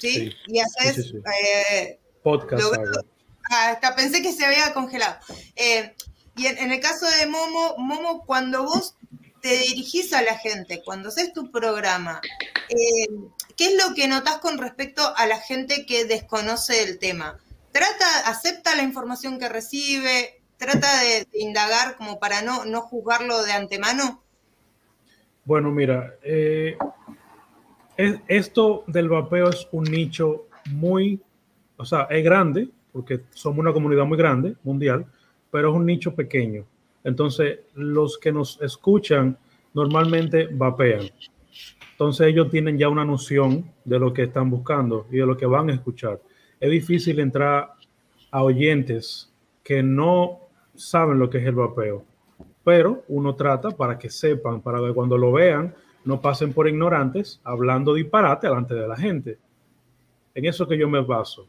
¿sí? 0.00 0.10
Sí, 0.12 0.32
Y 0.46 0.60
haces, 0.60 0.96
sí, 0.96 1.02
sí, 1.02 1.18
eh, 1.44 2.00
Podcast 2.22 2.62
hago. 2.62 2.84
Ah, 3.50 3.70
hasta 3.70 3.94
pensé 3.94 4.22
que 4.22 4.32
se 4.32 4.44
había 4.44 4.72
congelado. 4.72 5.16
Eh, 5.54 5.94
y 6.36 6.46
en, 6.46 6.58
en 6.58 6.72
el 6.72 6.80
caso 6.80 7.06
de 7.06 7.26
Momo, 7.26 7.76
Momo, 7.78 8.24
cuando 8.26 8.64
vos 8.64 8.96
te 9.42 9.56
dirigís 9.58 10.12
a 10.12 10.22
la 10.22 10.36
gente, 10.38 10.82
cuando 10.84 11.10
haces 11.10 11.32
tu 11.32 11.50
programa, 11.52 12.20
¿qué 13.56 13.66
es 13.66 13.74
lo 13.76 13.94
que 13.94 14.08
notás 14.08 14.38
con 14.38 14.58
respecto 14.58 15.14
a 15.16 15.26
la 15.26 15.38
gente 15.38 15.86
que 15.86 16.04
desconoce 16.04 16.82
el 16.82 16.98
tema? 16.98 17.38
¿Trata, 17.70 18.20
acepta 18.28 18.74
la 18.74 18.82
información 18.82 19.38
que 19.38 19.48
recibe? 19.48 20.42
¿Trata 20.58 20.88
de, 21.02 21.26
indagar 21.34 21.96
como 21.96 22.18
para 22.18 22.42
no, 22.42 22.64
no 22.64 22.80
juzgarlo 22.82 23.42
de 23.44 23.52
antemano? 23.52 24.22
Bueno, 25.44 25.70
mira, 25.70 26.14
eh, 26.22 26.76
es- 27.96 28.20
esto 28.28 28.84
del 28.86 29.08
vapeo 29.08 29.48
es 29.50 29.68
un 29.72 29.84
nicho 29.84 30.46
muy, 30.72 31.20
o 31.76 31.84
sea, 31.84 32.02
es 32.10 32.24
grande, 32.24 32.68
porque 32.92 33.20
somos 33.30 33.58
una 33.58 33.72
comunidad 33.72 34.04
muy 34.06 34.18
grande, 34.18 34.56
mundial, 34.64 35.06
pero 35.50 35.70
es 35.70 35.76
un 35.76 35.86
nicho 35.86 36.14
pequeño. 36.14 36.64
Entonces, 37.04 37.60
los 37.74 38.18
que 38.18 38.32
nos 38.32 38.60
escuchan 38.60 39.38
normalmente 39.74 40.48
vapean. 40.50 41.10
Entonces, 41.92 42.26
ellos 42.26 42.50
tienen 42.50 42.78
ya 42.78 42.88
una 42.88 43.04
noción 43.04 43.70
de 43.84 43.98
lo 43.98 44.12
que 44.12 44.24
están 44.24 44.50
buscando 44.50 45.06
y 45.10 45.18
de 45.18 45.26
lo 45.26 45.36
que 45.36 45.46
van 45.46 45.70
a 45.70 45.74
escuchar. 45.74 46.20
Es 46.58 46.70
difícil 46.70 47.20
entrar 47.20 47.72
a 48.30 48.42
oyentes 48.42 49.32
que 49.62 49.82
no 49.82 50.45
saben 50.76 51.18
lo 51.18 51.28
que 51.30 51.38
es 51.38 51.46
el 51.46 51.54
vapeo 51.54 52.04
pero 52.66 53.04
uno 53.06 53.36
trata 53.36 53.70
para 53.70 53.96
que 53.96 54.10
sepan, 54.10 54.60
para 54.60 54.80
que 54.80 54.92
cuando 54.92 55.16
lo 55.16 55.30
vean 55.30 55.72
no 56.04 56.20
pasen 56.20 56.52
por 56.52 56.66
ignorantes 56.66 57.40
hablando 57.44 57.94
disparate 57.94 58.48
delante 58.48 58.74
de 58.74 58.88
la 58.88 58.96
gente. 58.96 59.38
En 60.34 60.46
eso 60.46 60.66
que 60.66 60.76
yo 60.76 60.88
me 60.88 61.00
baso. 61.00 61.46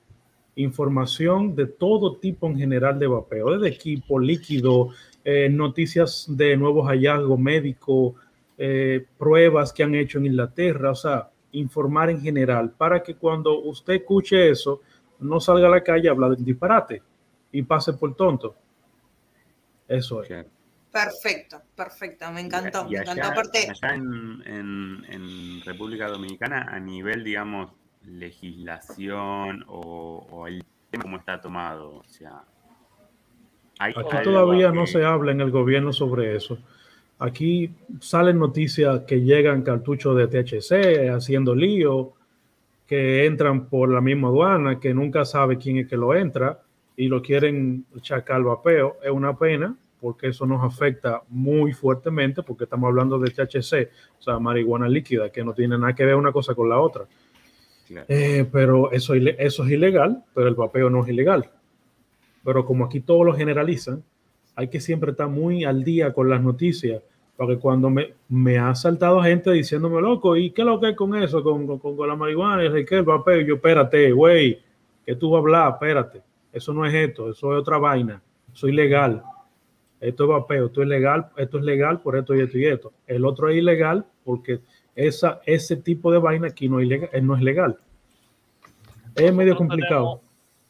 Información 0.57 1.55
de 1.55 1.65
todo 1.65 2.17
tipo 2.17 2.45
en 2.45 2.55
general 2.55 2.99
de 2.99 3.07
vapeo, 3.07 3.57
desde 3.57 3.75
equipo, 3.75 4.19
líquido, 4.19 4.89
eh, 5.23 5.49
noticias 5.49 6.27
de 6.29 6.55
nuevos 6.55 6.87
hallazgos 6.87 7.39
médicos, 7.39 8.13
eh, 8.55 9.03
pruebas 9.17 9.73
que 9.73 9.81
han 9.81 9.95
hecho 9.95 10.19
en 10.19 10.27
Inglaterra, 10.27 10.91
o 10.91 10.95
sea, 10.95 11.31
informar 11.53 12.11
en 12.11 12.21
general 12.21 12.69
para 12.77 13.01
que 13.01 13.15
cuando 13.15 13.59
usted 13.61 13.93
escuche 13.93 14.51
eso 14.51 14.81
no 15.19 15.39
salga 15.39 15.65
a 15.65 15.71
la 15.71 15.83
calle 15.83 16.09
a 16.09 16.11
hablar 16.11 16.37
de 16.37 16.43
disparate 16.43 17.01
y 17.51 17.63
pase 17.63 17.93
por 17.93 18.13
tonto. 18.13 18.53
Eso 19.87 20.23
es. 20.23 20.45
Perfecto, 20.91 21.61
perfecto, 21.75 22.31
me 22.31 22.41
encantó, 22.41 22.85
Y 22.87 22.91
me 22.93 22.99
allá, 22.99 23.11
encantó. 23.11 23.31
Aparte, 23.31 23.69
allá 23.69 23.95
en, 23.95 24.41
en- 24.45 25.05
en 25.09 25.61
República 25.65 26.07
Dominicana, 26.07 26.67
a 26.71 26.79
nivel, 26.79 27.23
digamos, 27.23 27.71
legislación 28.05 29.63
o, 29.67 30.25
o 30.31 30.47
el 30.47 30.63
tema 30.89 31.03
cómo 31.03 31.17
está 31.17 31.39
tomado, 31.41 31.95
o 31.97 32.03
sea, 32.05 32.41
hay 33.79 33.93
Aquí 33.95 34.23
todavía 34.23 34.71
que- 34.71 34.75
no 34.75 34.87
se 34.87 35.03
habla 35.03 35.31
en 35.31 35.41
el 35.41 35.51
gobierno 35.51 35.93
sobre 35.93 36.35
eso. 36.35 36.57
Aquí 37.19 37.71
salen 37.99 38.39
noticias 38.39 39.01
que 39.01 39.21
llegan 39.21 39.63
cartuchos 39.63 40.15
de 40.15 40.27
THC 40.27 41.09
haciendo 41.09 41.53
lío, 41.55 42.13
que 42.87 43.25
entran 43.25 43.65
por 43.65 43.89
la 43.89 44.01
misma 44.01 44.29
aduana, 44.29 44.79
que 44.79 44.93
nunca 44.93 45.25
sabe 45.25 45.57
quién 45.57 45.77
es 45.77 45.87
que 45.87 45.97
lo 45.97 46.15
entra 46.15 46.61
y 46.97 47.07
lo 47.07 47.21
quieren 47.21 47.85
chacar 48.01 48.43
vapeo. 48.43 48.97
Es 49.03 49.11
una 49.11 49.37
pena 49.37 49.77
porque 50.01 50.27
eso 50.27 50.45
nos 50.45 50.63
afecta 50.63 51.21
muy 51.29 51.71
fuertemente 51.71 52.43
porque 52.43 52.65
estamos 52.65 52.87
hablando 52.89 53.17
de 53.19 53.31
THC, 53.31 53.89
o 54.19 54.21
sea, 54.21 54.39
marihuana 54.39 54.89
líquida, 54.89 55.31
que 55.31 55.43
no 55.43 55.53
tiene 55.53 55.77
nada 55.77 55.93
que 55.93 56.05
ver 56.05 56.15
una 56.15 56.31
cosa 56.31 56.53
con 56.55 56.67
la 56.67 56.79
otra. 56.79 57.05
Eh, 58.07 58.45
pero 58.51 58.91
eso, 58.91 59.13
es 59.13 59.59
ilegal, 59.59 60.23
pero 60.33 60.47
el 60.47 60.55
vapeo 60.55 60.89
no 60.89 61.03
es 61.03 61.09
ilegal. 61.09 61.49
Pero 62.43 62.65
como 62.65 62.85
aquí 62.85 62.99
todos 62.99 63.25
lo 63.25 63.33
generalizan, 63.33 64.03
hay 64.55 64.67
que 64.67 64.79
siempre 64.79 65.11
estar 65.11 65.29
muy 65.29 65.63
al 65.63 65.83
día 65.83 66.11
con 66.13 66.29
las 66.29 66.41
noticias, 66.41 67.01
porque 67.35 67.57
cuando 67.57 67.91
me, 67.91 68.15
me 68.27 68.57
ha 68.57 68.73
saltado 68.73 69.21
gente 69.21 69.51
diciéndome, 69.51 70.01
loco, 70.01 70.35
¿y 70.35 70.49
qué 70.49 70.63
es 70.63 70.65
lo 70.65 70.79
que 70.79 70.89
es 70.89 70.95
con 70.95 71.15
eso, 71.15 71.43
con, 71.43 71.67
con, 71.77 71.95
con 71.95 72.07
la 72.07 72.15
marihuana? 72.15 72.65
Y 72.65 72.85
¿qué 72.85 72.95
es 72.95 72.99
el 72.99 73.03
vapeo? 73.03 73.41
Y 73.41 73.45
yo, 73.45 73.55
espérate, 73.55 74.11
güey, 74.11 74.59
que 75.05 75.15
tú 75.15 75.29
vas 75.29 75.37
a 75.37 75.41
hablar, 75.41 75.73
espérate. 75.73 76.26
Eso 76.57 76.73
no 76.73 76.85
es 76.85 76.93
esto, 76.93 77.29
eso 77.29 77.53
es 77.53 77.59
otra 77.59 77.77
vaina, 77.77 78.21
eso 78.51 78.67
es 78.67 78.73
ilegal. 78.73 79.23
esto 79.99 80.23
es 80.23 80.29
vapeo, 80.29 80.65
esto 80.67 80.81
es 80.81 80.87
legal, 80.87 81.29
esto 81.37 81.57
es 81.59 81.63
legal 81.63 82.01
por 82.01 82.17
esto 82.17 82.35
y 82.35 82.41
esto 82.41 82.57
y 82.57 82.65
esto. 82.65 82.93
El 83.05 83.25
otro 83.25 83.49
es 83.49 83.57
ilegal 83.57 84.05
porque 84.23 84.61
esa, 84.95 85.39
ese 85.45 85.77
tipo 85.77 86.11
de 86.11 86.17
vaina 86.17 86.47
aquí 86.47 86.67
no 86.67 86.79
es, 86.79 86.87
ilegal, 86.87 87.09
no 87.25 87.35
es 87.35 87.41
legal. 87.41 87.77
Es 89.15 89.33
medio 89.33 89.55
complicado. 89.55 90.21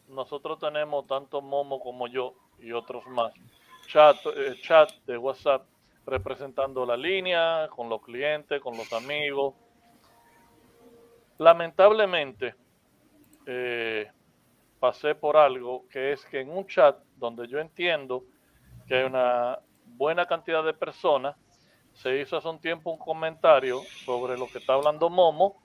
nosotros 0.09 0.59
tenemos 0.59 1.07
tanto 1.07 1.41
Momo 1.41 1.79
como 1.79 2.07
yo 2.07 2.33
y 2.59 2.73
otros 2.73 3.07
más. 3.07 3.33
Chat, 3.87 4.17
eh, 4.35 4.55
chat 4.61 4.91
de 5.05 5.17
WhatsApp 5.17 5.65
representando 6.05 6.85
la 6.85 6.97
línea, 6.97 7.69
con 7.73 7.87
los 7.87 8.01
clientes, 8.01 8.61
con 8.61 8.75
los 8.75 8.91
amigos. 8.91 9.53
Lamentablemente, 11.37 12.55
eh, 13.45 14.11
pasé 14.79 15.15
por 15.15 15.37
algo 15.37 15.87
que 15.89 16.13
es 16.13 16.25
que 16.25 16.41
en 16.41 16.49
un 16.49 16.67
chat 16.67 16.97
donde 17.15 17.47
yo 17.47 17.59
entiendo 17.59 18.23
que 18.87 18.95
hay 18.95 19.03
una 19.03 19.59
buena 19.85 20.25
cantidad 20.25 20.63
de 20.63 20.73
personas, 20.73 21.35
se 21.93 22.19
hizo 22.19 22.37
hace 22.37 22.47
un 22.47 22.59
tiempo 22.59 22.91
un 22.91 22.99
comentario 22.99 23.81
sobre 24.05 24.37
lo 24.37 24.47
que 24.47 24.59
está 24.59 24.73
hablando 24.73 25.09
Momo 25.09 25.63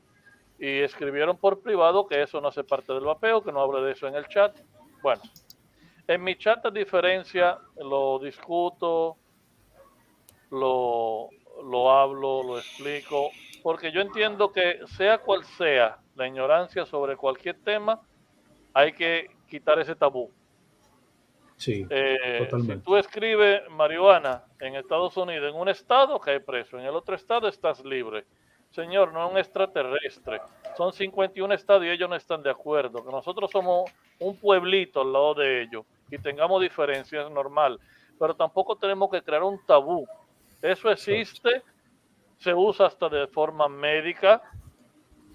y 0.58 0.80
escribieron 0.80 1.36
por 1.36 1.60
privado 1.60 2.06
que 2.06 2.22
eso 2.22 2.40
no 2.40 2.48
hace 2.48 2.64
parte 2.64 2.92
del 2.92 3.04
vapeo, 3.04 3.42
que 3.42 3.52
no 3.52 3.60
hable 3.60 3.82
de 3.82 3.92
eso 3.92 4.06
en 4.06 4.14
el 4.14 4.26
chat. 4.28 4.56
Bueno, 5.02 5.22
en 6.06 6.22
mi 6.22 6.36
chat 6.36 6.62
de 6.64 6.70
diferencia 6.70 7.58
lo 7.76 8.18
discuto, 8.18 9.18
lo, 10.50 11.28
lo 11.64 11.90
hablo, 11.90 12.42
lo 12.42 12.58
explico, 12.58 13.30
porque 13.62 13.92
yo 13.92 14.00
entiendo 14.00 14.52
que 14.52 14.80
sea 14.96 15.18
cual 15.18 15.44
sea 15.44 15.98
la 16.14 16.26
ignorancia 16.26 16.86
sobre 16.86 17.16
cualquier 17.16 17.62
tema, 17.62 18.00
hay 18.74 18.92
que 18.92 19.30
quitar 19.48 19.78
ese 19.78 19.94
tabú. 19.94 20.30
Sí, 21.56 21.86
eh, 21.90 22.48
Si 22.50 22.76
tú 22.78 22.96
escribes 22.96 23.62
marihuana 23.70 24.42
en 24.58 24.74
Estados 24.74 25.16
Unidos, 25.16 25.52
en 25.52 25.60
un 25.60 25.68
estado 25.68 26.20
hay 26.26 26.40
preso, 26.40 26.78
en 26.78 26.86
el 26.86 26.96
otro 26.96 27.14
estado 27.14 27.46
estás 27.46 27.84
libre. 27.84 28.24
Señor, 28.70 29.12
no 29.12 29.26
es 29.26 29.32
un 29.32 29.38
extraterrestre. 29.38 30.40
Son 30.76 30.92
51 30.92 31.54
estados 31.54 31.84
y 31.84 31.90
ellos 31.90 32.08
no 32.08 32.16
están 32.16 32.42
de 32.42 32.50
acuerdo. 32.50 33.04
Que 33.04 33.12
nosotros 33.12 33.50
somos 33.50 33.90
un 34.18 34.36
pueblito 34.36 35.02
al 35.02 35.12
lado 35.12 35.34
de 35.34 35.62
ellos 35.62 35.84
y 36.10 36.18
tengamos 36.18 36.60
diferencias 36.60 37.30
normal. 37.30 37.78
Pero 38.18 38.34
tampoco 38.34 38.76
tenemos 38.76 39.10
que 39.10 39.22
crear 39.22 39.42
un 39.42 39.64
tabú. 39.66 40.06
Eso 40.62 40.90
existe, 40.90 41.62
se 42.38 42.54
usa 42.54 42.86
hasta 42.86 43.08
de 43.08 43.26
forma 43.26 43.68
médica. 43.68 44.42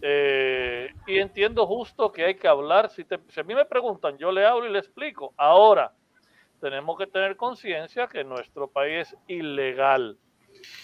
Eh, 0.02 0.89
y 1.08 1.18
entiendo 1.18 1.66
justo 1.66 2.12
que 2.12 2.26
hay 2.26 2.36
que 2.36 2.48
hablar. 2.48 2.89
Si, 2.89 3.06
si 3.30 3.39
a 3.39 3.43
mí 3.43 3.56
me 3.56 3.66
preguntan, 3.66 4.18
yo 4.18 4.32
le 4.32 4.45
hablo 4.45 4.66
y 4.68 4.72
le 4.72 4.80
explico. 4.80 5.34
Ahora, 5.38 5.93
tenemos 6.60 6.98
que 6.98 7.08
tener 7.08 7.36
conciencia 7.36 8.08
que 8.08 8.24
nuestro 8.24 8.70
país 8.70 9.14
es 9.14 9.18
ilegal. 9.28 10.18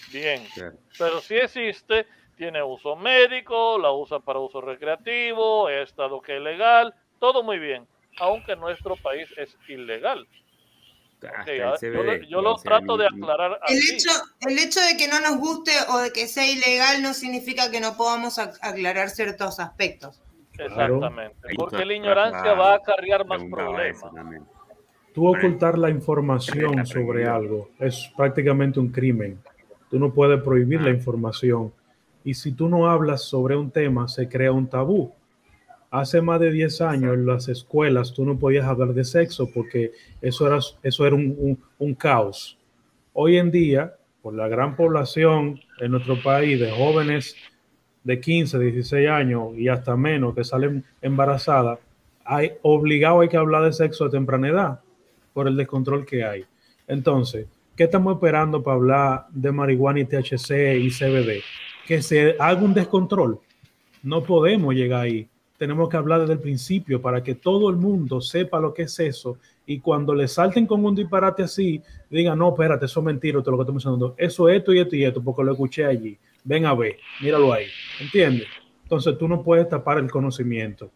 Bien, 0.06 0.48
pero 0.96 1.20
si 1.20 1.34
existe, 1.36 2.06
tiene 2.36 2.62
uso 2.62 2.96
médico, 2.96 3.78
la 3.78 3.92
usa 3.92 4.20
para 4.20 4.38
uso 4.38 4.60
recreativo, 4.60 5.68
he 5.68 5.82
estado 5.82 6.20
que 6.20 6.36
es 6.36 6.42
legal, 6.42 6.94
todo 7.18 7.42
muy 7.42 7.58
bien, 7.58 7.88
aunque 8.18 8.54
nuestro 8.56 8.96
país 8.96 9.32
es 9.36 9.58
ilegal. 9.66 10.28
Yo, 12.28 12.42
lo, 12.42 12.56
trato 12.56 12.96
de 12.96 13.06
aclarar. 13.06 13.60
El 13.68 13.78
hecho, 13.78 14.10
el 14.40 14.58
hecho 14.58 14.80
de 14.80 14.96
que 14.96 15.08
no 15.08 15.20
nos 15.20 15.38
guste 15.38 15.72
o 15.90 15.98
de 15.98 16.12
que 16.12 16.26
sea 16.26 16.50
ilegal 16.50 17.02
no 17.02 17.14
significa 17.14 17.70
que 17.70 17.80
no 17.80 17.96
podamos 17.96 18.38
aclarar 18.38 19.10
ciertos 19.10 19.60
aspectos. 19.60 20.22
Exactamente, 20.58 21.36
porque 21.56 21.84
la 21.84 21.94
ignorancia 21.94 22.54
va 22.54 22.72
a 22.72 22.76
acarrear 22.76 23.26
más 23.26 23.42
problemas. 23.44 24.02
Tú 25.12 25.28
ocultar 25.28 25.78
la 25.78 25.90
información 25.90 26.84
sobre 26.86 27.26
algo 27.26 27.70
es 27.78 28.10
prácticamente 28.16 28.80
un 28.80 28.88
crimen. 28.88 29.38
Tú 29.88 29.98
no 29.98 30.12
puedes 30.12 30.42
prohibir 30.42 30.80
la 30.80 30.90
información. 30.90 31.72
Y 32.24 32.34
si 32.34 32.52
tú 32.52 32.68
no 32.68 32.88
hablas 32.88 33.22
sobre 33.22 33.56
un 33.56 33.70
tema, 33.70 34.08
se 34.08 34.28
crea 34.28 34.50
un 34.50 34.66
tabú. 34.66 35.12
Hace 35.94 36.20
más 36.20 36.40
de 36.40 36.50
10 36.50 36.80
años 36.80 37.14
en 37.14 37.24
las 37.24 37.48
escuelas 37.48 38.12
tú 38.12 38.24
no 38.24 38.36
podías 38.36 38.66
hablar 38.66 38.94
de 38.94 39.04
sexo 39.04 39.48
porque 39.54 39.92
eso 40.20 40.44
era, 40.44 40.58
eso 40.82 41.06
era 41.06 41.14
un, 41.14 41.56
un 41.78 41.94
caos. 41.94 42.58
Hoy 43.12 43.36
en 43.36 43.52
día, 43.52 43.94
por 44.20 44.34
la 44.34 44.48
gran 44.48 44.74
población 44.74 45.60
en 45.78 45.92
nuestro 45.92 46.20
país 46.20 46.58
de 46.58 46.72
jóvenes 46.72 47.36
de 48.02 48.20
15, 48.20 48.58
16 48.58 49.08
años 49.08 49.56
y 49.56 49.68
hasta 49.68 49.96
menos 49.96 50.34
que 50.34 50.42
salen 50.42 50.84
embarazadas, 51.00 51.78
hay 52.24 52.54
obligado 52.62 53.20
hay 53.20 53.28
que 53.28 53.36
hablar 53.36 53.62
de 53.62 53.72
sexo 53.72 54.06
a 54.06 54.10
temprana 54.10 54.48
edad 54.48 54.80
por 55.32 55.46
el 55.46 55.56
descontrol 55.56 56.04
que 56.04 56.24
hay. 56.24 56.44
Entonces, 56.88 57.46
¿qué 57.76 57.84
estamos 57.84 58.16
esperando 58.16 58.64
para 58.64 58.74
hablar 58.74 59.26
de 59.30 59.52
marihuana 59.52 60.00
y 60.00 60.06
THC 60.06 60.76
y 60.76 60.90
CBD? 60.90 61.40
Que 61.86 62.02
se 62.02 62.34
haga 62.40 62.60
un 62.60 62.74
descontrol. 62.74 63.38
No 64.02 64.24
podemos 64.24 64.74
llegar 64.74 65.02
ahí. 65.02 65.28
Tenemos 65.56 65.88
que 65.88 65.96
hablar 65.96 66.20
desde 66.20 66.34
el 66.34 66.40
principio 66.40 67.00
para 67.00 67.22
que 67.22 67.34
todo 67.34 67.70
el 67.70 67.76
mundo 67.76 68.20
sepa 68.20 68.60
lo 68.60 68.74
que 68.74 68.82
es 68.82 68.98
eso 68.98 69.38
y 69.66 69.80
cuando 69.80 70.14
le 70.14 70.28
salten 70.28 70.66
con 70.66 70.84
un 70.84 70.94
disparate 70.94 71.44
así, 71.44 71.80
digan, 72.10 72.38
no, 72.38 72.50
espérate, 72.50 72.86
eso 72.86 73.00
es 73.00 73.06
mentira, 73.06 73.40
todo 73.40 73.52
lo 73.52 73.58
que 73.58 73.62
estamos 73.62 73.82
diciendo. 73.82 74.14
Eso 74.18 74.48
es 74.48 74.58
esto 74.58 74.72
y 74.72 74.80
esto 74.80 74.96
y 74.96 75.04
esto, 75.04 75.22
porque 75.22 75.44
lo 75.44 75.52
escuché 75.52 75.86
allí. 75.86 76.18
Ven 76.42 76.66
a 76.66 76.74
ver, 76.74 76.96
míralo 77.22 77.52
ahí. 77.52 77.66
¿Entiendes? 78.00 78.48
Entonces 78.82 79.16
tú 79.16 79.26
no 79.26 79.42
puedes 79.42 79.68
tapar 79.68 79.98
el 79.98 80.10
conocimiento. 80.10 80.90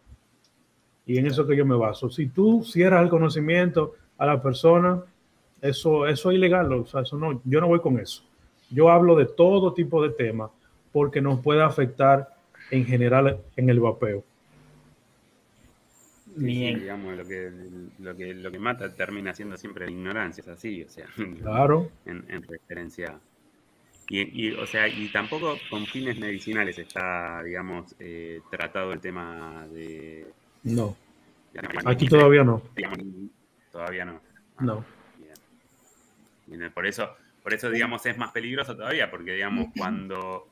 Y 1.05 1.17
en 1.17 1.25
eso 1.25 1.47
que 1.47 1.55
yo 1.55 1.65
me 1.65 1.75
baso. 1.75 2.09
Si 2.11 2.27
tú 2.27 2.63
cierras 2.63 3.01
el 3.01 3.09
conocimiento, 3.09 3.95
a 4.19 4.25
la 4.25 4.41
persona, 4.41 5.01
eso, 5.61 6.05
eso 6.05 6.29
es 6.29 6.37
ilegal, 6.37 6.71
o 6.73 6.85
sea, 6.85 7.01
eso 7.01 7.17
no, 7.17 7.41
yo 7.45 7.59
no 7.59 7.67
voy 7.67 7.79
con 7.79 7.97
eso. 7.97 8.23
Yo 8.69 8.89
hablo 8.89 9.15
de 9.15 9.25
todo 9.25 9.73
tipo 9.73 10.03
de 10.03 10.11
temas 10.11 10.51
porque 10.91 11.21
nos 11.21 11.39
puede 11.39 11.63
afectar 11.63 12.35
en 12.69 12.85
general 12.85 13.39
en 13.55 13.69
el 13.69 13.79
vapeo. 13.79 14.23
Bien. 16.35 16.79
digamos, 16.79 17.17
lo 17.17 17.25
que, 17.25 17.51
lo, 17.99 18.15
que, 18.15 18.33
lo 18.33 18.51
que 18.51 18.59
mata 18.59 18.93
termina 18.93 19.33
siendo 19.33 19.57
siempre 19.57 19.85
la 19.85 19.91
ignorancia, 19.91 20.41
es 20.41 20.47
así, 20.47 20.83
o 20.83 20.89
sea, 20.89 21.07
claro. 21.41 21.91
en, 22.05 22.43
referencia. 22.43 23.19
Y, 24.09 24.47
y, 24.47 24.51
o 24.53 24.65
sea, 24.65 24.87
y 24.87 25.11
tampoco 25.11 25.57
con 25.69 25.85
fines 25.85 26.17
medicinales 26.19 26.79
está, 26.79 27.43
digamos, 27.43 27.95
eh, 27.99 28.41
tratado 28.49 28.91
el 28.91 28.99
tema 28.99 29.67
de... 29.67 30.25
No. 30.63 30.95
Aquí 31.85 32.07
todavía 32.07 32.43
no. 32.43 32.61
Todavía 33.71 34.05
no. 34.05 34.21
Ah, 34.57 34.63
no. 34.63 34.85
Por 36.73 36.87
eso, 36.87 37.15
por 37.43 37.53
eso, 37.53 37.69
digamos, 37.69 38.05
es 38.05 38.17
más 38.17 38.31
peligroso 38.31 38.75
todavía, 38.75 39.09
porque, 39.11 39.33
digamos, 39.33 39.67
cuando 39.77 40.47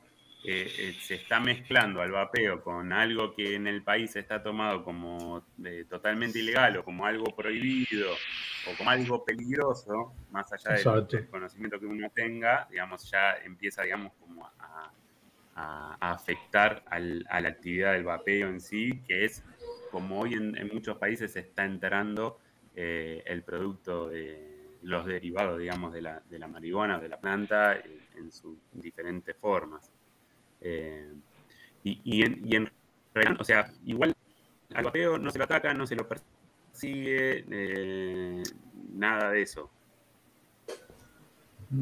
eh, 0.50 0.72
eh, 0.78 0.96
se 1.00 1.16
está 1.16 1.40
mezclando 1.40 2.00
al 2.00 2.10
vapeo 2.10 2.62
con 2.62 2.92
algo 2.92 3.34
que 3.34 3.54
en 3.54 3.66
el 3.66 3.82
país 3.82 4.16
está 4.16 4.42
tomado 4.42 4.82
como 4.82 5.44
eh, 5.64 5.84
totalmente 5.88 6.38
ilegal 6.38 6.78
o 6.78 6.84
como 6.84 7.04
algo 7.04 7.34
prohibido 7.36 8.12
o 8.12 8.76
como 8.76 8.90
algo 8.90 9.24
peligroso, 9.24 10.14
más 10.30 10.52
allá 10.52 10.76
del, 10.76 11.28
conocimiento 11.28 11.78
que 11.78 11.86
uno 11.86 12.08
tenga, 12.14 12.66
digamos, 12.70 13.10
ya 13.10 13.36
empieza, 13.44 13.82
digamos, 13.82 14.12
como 14.20 14.46
a, 14.46 14.90
afectar 16.00 16.84
a 16.86 17.00
la 17.00 17.48
actividad 17.48 17.94
del 17.94 18.04
vapeo 18.04 18.48
en 18.48 18.60
sí, 18.60 19.02
que 19.08 19.24
es 19.24 19.42
como 19.90 20.20
hoy 20.20 20.34
en, 20.34 20.56
en 20.56 20.68
muchos 20.72 20.98
países 20.98 21.32
se 21.32 21.40
está 21.40 21.64
entrando 21.64 22.38
eh, 22.80 23.24
el 23.26 23.42
producto 23.42 24.08
de 24.08 24.76
los 24.82 25.04
derivados, 25.04 25.58
digamos, 25.58 25.92
de 25.92 26.00
la, 26.00 26.22
de 26.30 26.38
la 26.38 26.46
marihuana, 26.46 27.00
de 27.00 27.08
la 27.08 27.18
planta, 27.18 27.74
en, 27.74 28.30
sus 28.30 28.56
diferentes 28.72 29.36
formas. 29.36 29.90
Eh, 30.60 31.12
y, 31.84 32.24
en, 32.24 32.70
o 33.38 33.44
sea, 33.44 33.70
igual 33.86 34.14
al 34.74 34.84
vapeo 34.84 35.18
no 35.18 35.30
se 35.30 35.38
lo 35.38 35.44
ataca, 35.44 35.72
no 35.72 35.86
se 35.86 35.96
lo 35.96 36.06
persigue, 36.06 37.44
eh, 37.50 38.42
nada 38.92 39.30
de 39.30 39.42
eso. 39.42 39.70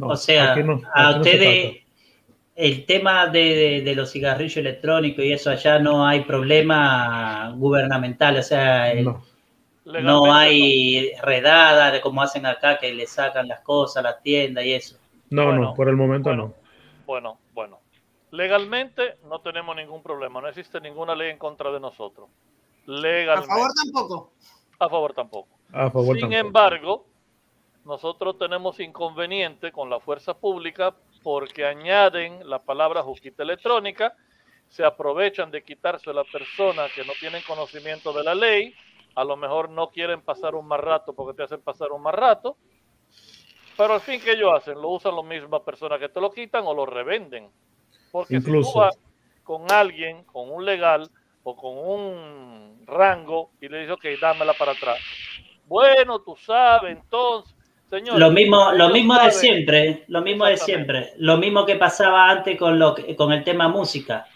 o 0.00 0.16
sea, 0.16 0.54
a 0.94 1.16
ustedes 1.16 1.78
el 2.54 2.86
tema 2.86 3.26
de, 3.26 3.82
de, 3.84 3.94
los 3.94 4.12
cigarrillos 4.12 4.56
electrónicos 4.56 5.24
y 5.24 5.32
eso 5.32 5.50
allá 5.50 5.78
no 5.78 6.06
hay 6.06 6.20
problema 6.24 7.52
gubernamental, 7.56 8.38
o 8.38 8.42
sea, 8.42 8.92
el, 8.92 9.06
no 9.84 10.34
hay 10.34 11.12
redada 11.22 11.90
de 11.90 12.00
como 12.00 12.22
hacen 12.22 12.46
acá 12.46 12.78
que 12.78 12.92
le 12.92 13.06
sacan 13.06 13.46
las 13.46 13.60
cosas 13.60 13.98
a 13.98 14.08
la 14.08 14.18
tienda 14.20 14.62
y 14.64 14.72
eso. 14.72 14.96
No, 15.30 15.52
no, 15.52 15.74
por 15.74 15.88
el 15.88 15.96
momento 15.96 16.34
no. 16.34 16.54
Bueno, 17.04 17.38
bueno. 17.52 17.78
Legalmente 18.36 19.18
no 19.24 19.40
tenemos 19.40 19.74
ningún 19.74 20.02
problema, 20.02 20.40
no 20.40 20.48
existe 20.48 20.80
ninguna 20.80 21.14
ley 21.14 21.30
en 21.30 21.38
contra 21.38 21.70
de 21.70 21.80
nosotros. 21.80 22.28
Legalmente. 22.86 23.52
A 23.52 23.56
favor 23.56 23.72
tampoco. 23.74 24.32
A 24.78 24.88
favor 24.88 25.14
tampoco. 25.14 25.48
A 25.72 25.90
favor 25.90 26.16
Sin 26.18 26.32
embargo, 26.32 27.06
nosotros 27.84 28.38
tenemos 28.38 28.78
inconveniente 28.80 29.72
con 29.72 29.88
la 29.88 30.00
fuerza 30.00 30.34
pública 30.34 30.94
porque 31.22 31.64
añaden 31.64 32.48
la 32.48 32.62
palabra 32.62 33.02
juquita 33.02 33.42
electrónica, 33.42 34.14
se 34.68 34.84
aprovechan 34.84 35.50
de 35.50 35.62
quitarse 35.62 36.10
a 36.10 36.12
la 36.12 36.24
persona 36.24 36.86
que 36.94 37.04
no 37.04 37.12
tienen 37.18 37.42
conocimiento 37.46 38.12
de 38.12 38.24
la 38.24 38.34
ley 38.34 38.74
a 39.16 39.24
lo 39.24 39.36
mejor 39.36 39.70
no 39.70 39.88
quieren 39.88 40.20
pasar 40.20 40.54
un 40.54 40.68
más 40.68 40.78
rato 40.78 41.14
porque 41.14 41.34
te 41.34 41.42
hacen 41.42 41.62
pasar 41.62 41.90
un 41.90 42.02
más 42.02 42.14
rato. 42.14 42.58
Pero 43.76 43.94
al 43.94 44.00
fin, 44.02 44.20
que 44.20 44.32
ellos 44.32 44.52
hacen? 44.54 44.80
Lo 44.80 44.90
usan 44.90 45.16
las 45.16 45.24
mismas 45.24 45.62
personas 45.62 45.98
que 45.98 46.10
te 46.10 46.20
lo 46.20 46.30
quitan 46.30 46.64
o 46.66 46.74
lo 46.74 46.84
revenden. 46.84 47.50
Porque 48.16 48.36
Incluso. 48.36 48.68
si 48.68 48.72
tú 48.72 48.78
vas 48.80 48.98
con 49.42 49.70
alguien, 49.70 50.24
con 50.24 50.50
un 50.50 50.64
legal 50.64 51.08
o 51.42 51.54
con 51.54 51.76
un 51.76 52.80
rango 52.86 53.50
y 53.60 53.68
le 53.68 53.80
dices, 53.80 53.92
ok, 53.92 54.04
dámela 54.20 54.54
para 54.54 54.72
atrás. 54.72 54.98
Bueno, 55.66 56.20
tú 56.20 56.34
sabes, 56.36 56.96
entonces, 56.96 57.54
señor. 57.90 58.18
Lo 58.18 58.30
mismo, 58.30 58.72
lo 58.72 58.88
mismo 58.88 59.18
de 59.18 59.30
siempre, 59.30 60.04
lo 60.08 60.22
mismo 60.22 60.46
de 60.46 60.56
siempre, 60.56 61.12
lo 61.18 61.36
mismo 61.36 61.66
que 61.66 61.76
pasaba 61.76 62.30
antes 62.30 62.58
con 62.58 62.78
lo 62.78 62.94
que- 62.94 63.14
con 63.14 63.32
el 63.32 63.44
tema 63.44 63.68
música. 63.68 64.26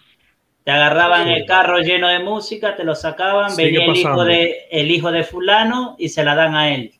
Te 0.62 0.72
agarraban 0.72 1.26
Sí. 1.26 1.32
el 1.32 1.46
carro 1.46 1.78
lleno 1.78 2.08
de 2.08 2.18
música, 2.18 2.76
te 2.76 2.84
lo 2.84 2.94
sacaban, 2.94 3.50
Sigue 3.50 3.78
venía 3.78 3.86
el 3.86 3.96
hijo 3.96 4.24
de 4.24 4.56
el 4.70 4.90
hijo 4.90 5.10
de 5.10 5.24
fulano 5.24 5.96
y 5.98 6.10
se 6.10 6.22
la 6.22 6.34
dan 6.34 6.54
a 6.54 6.74
él. 6.74 6.92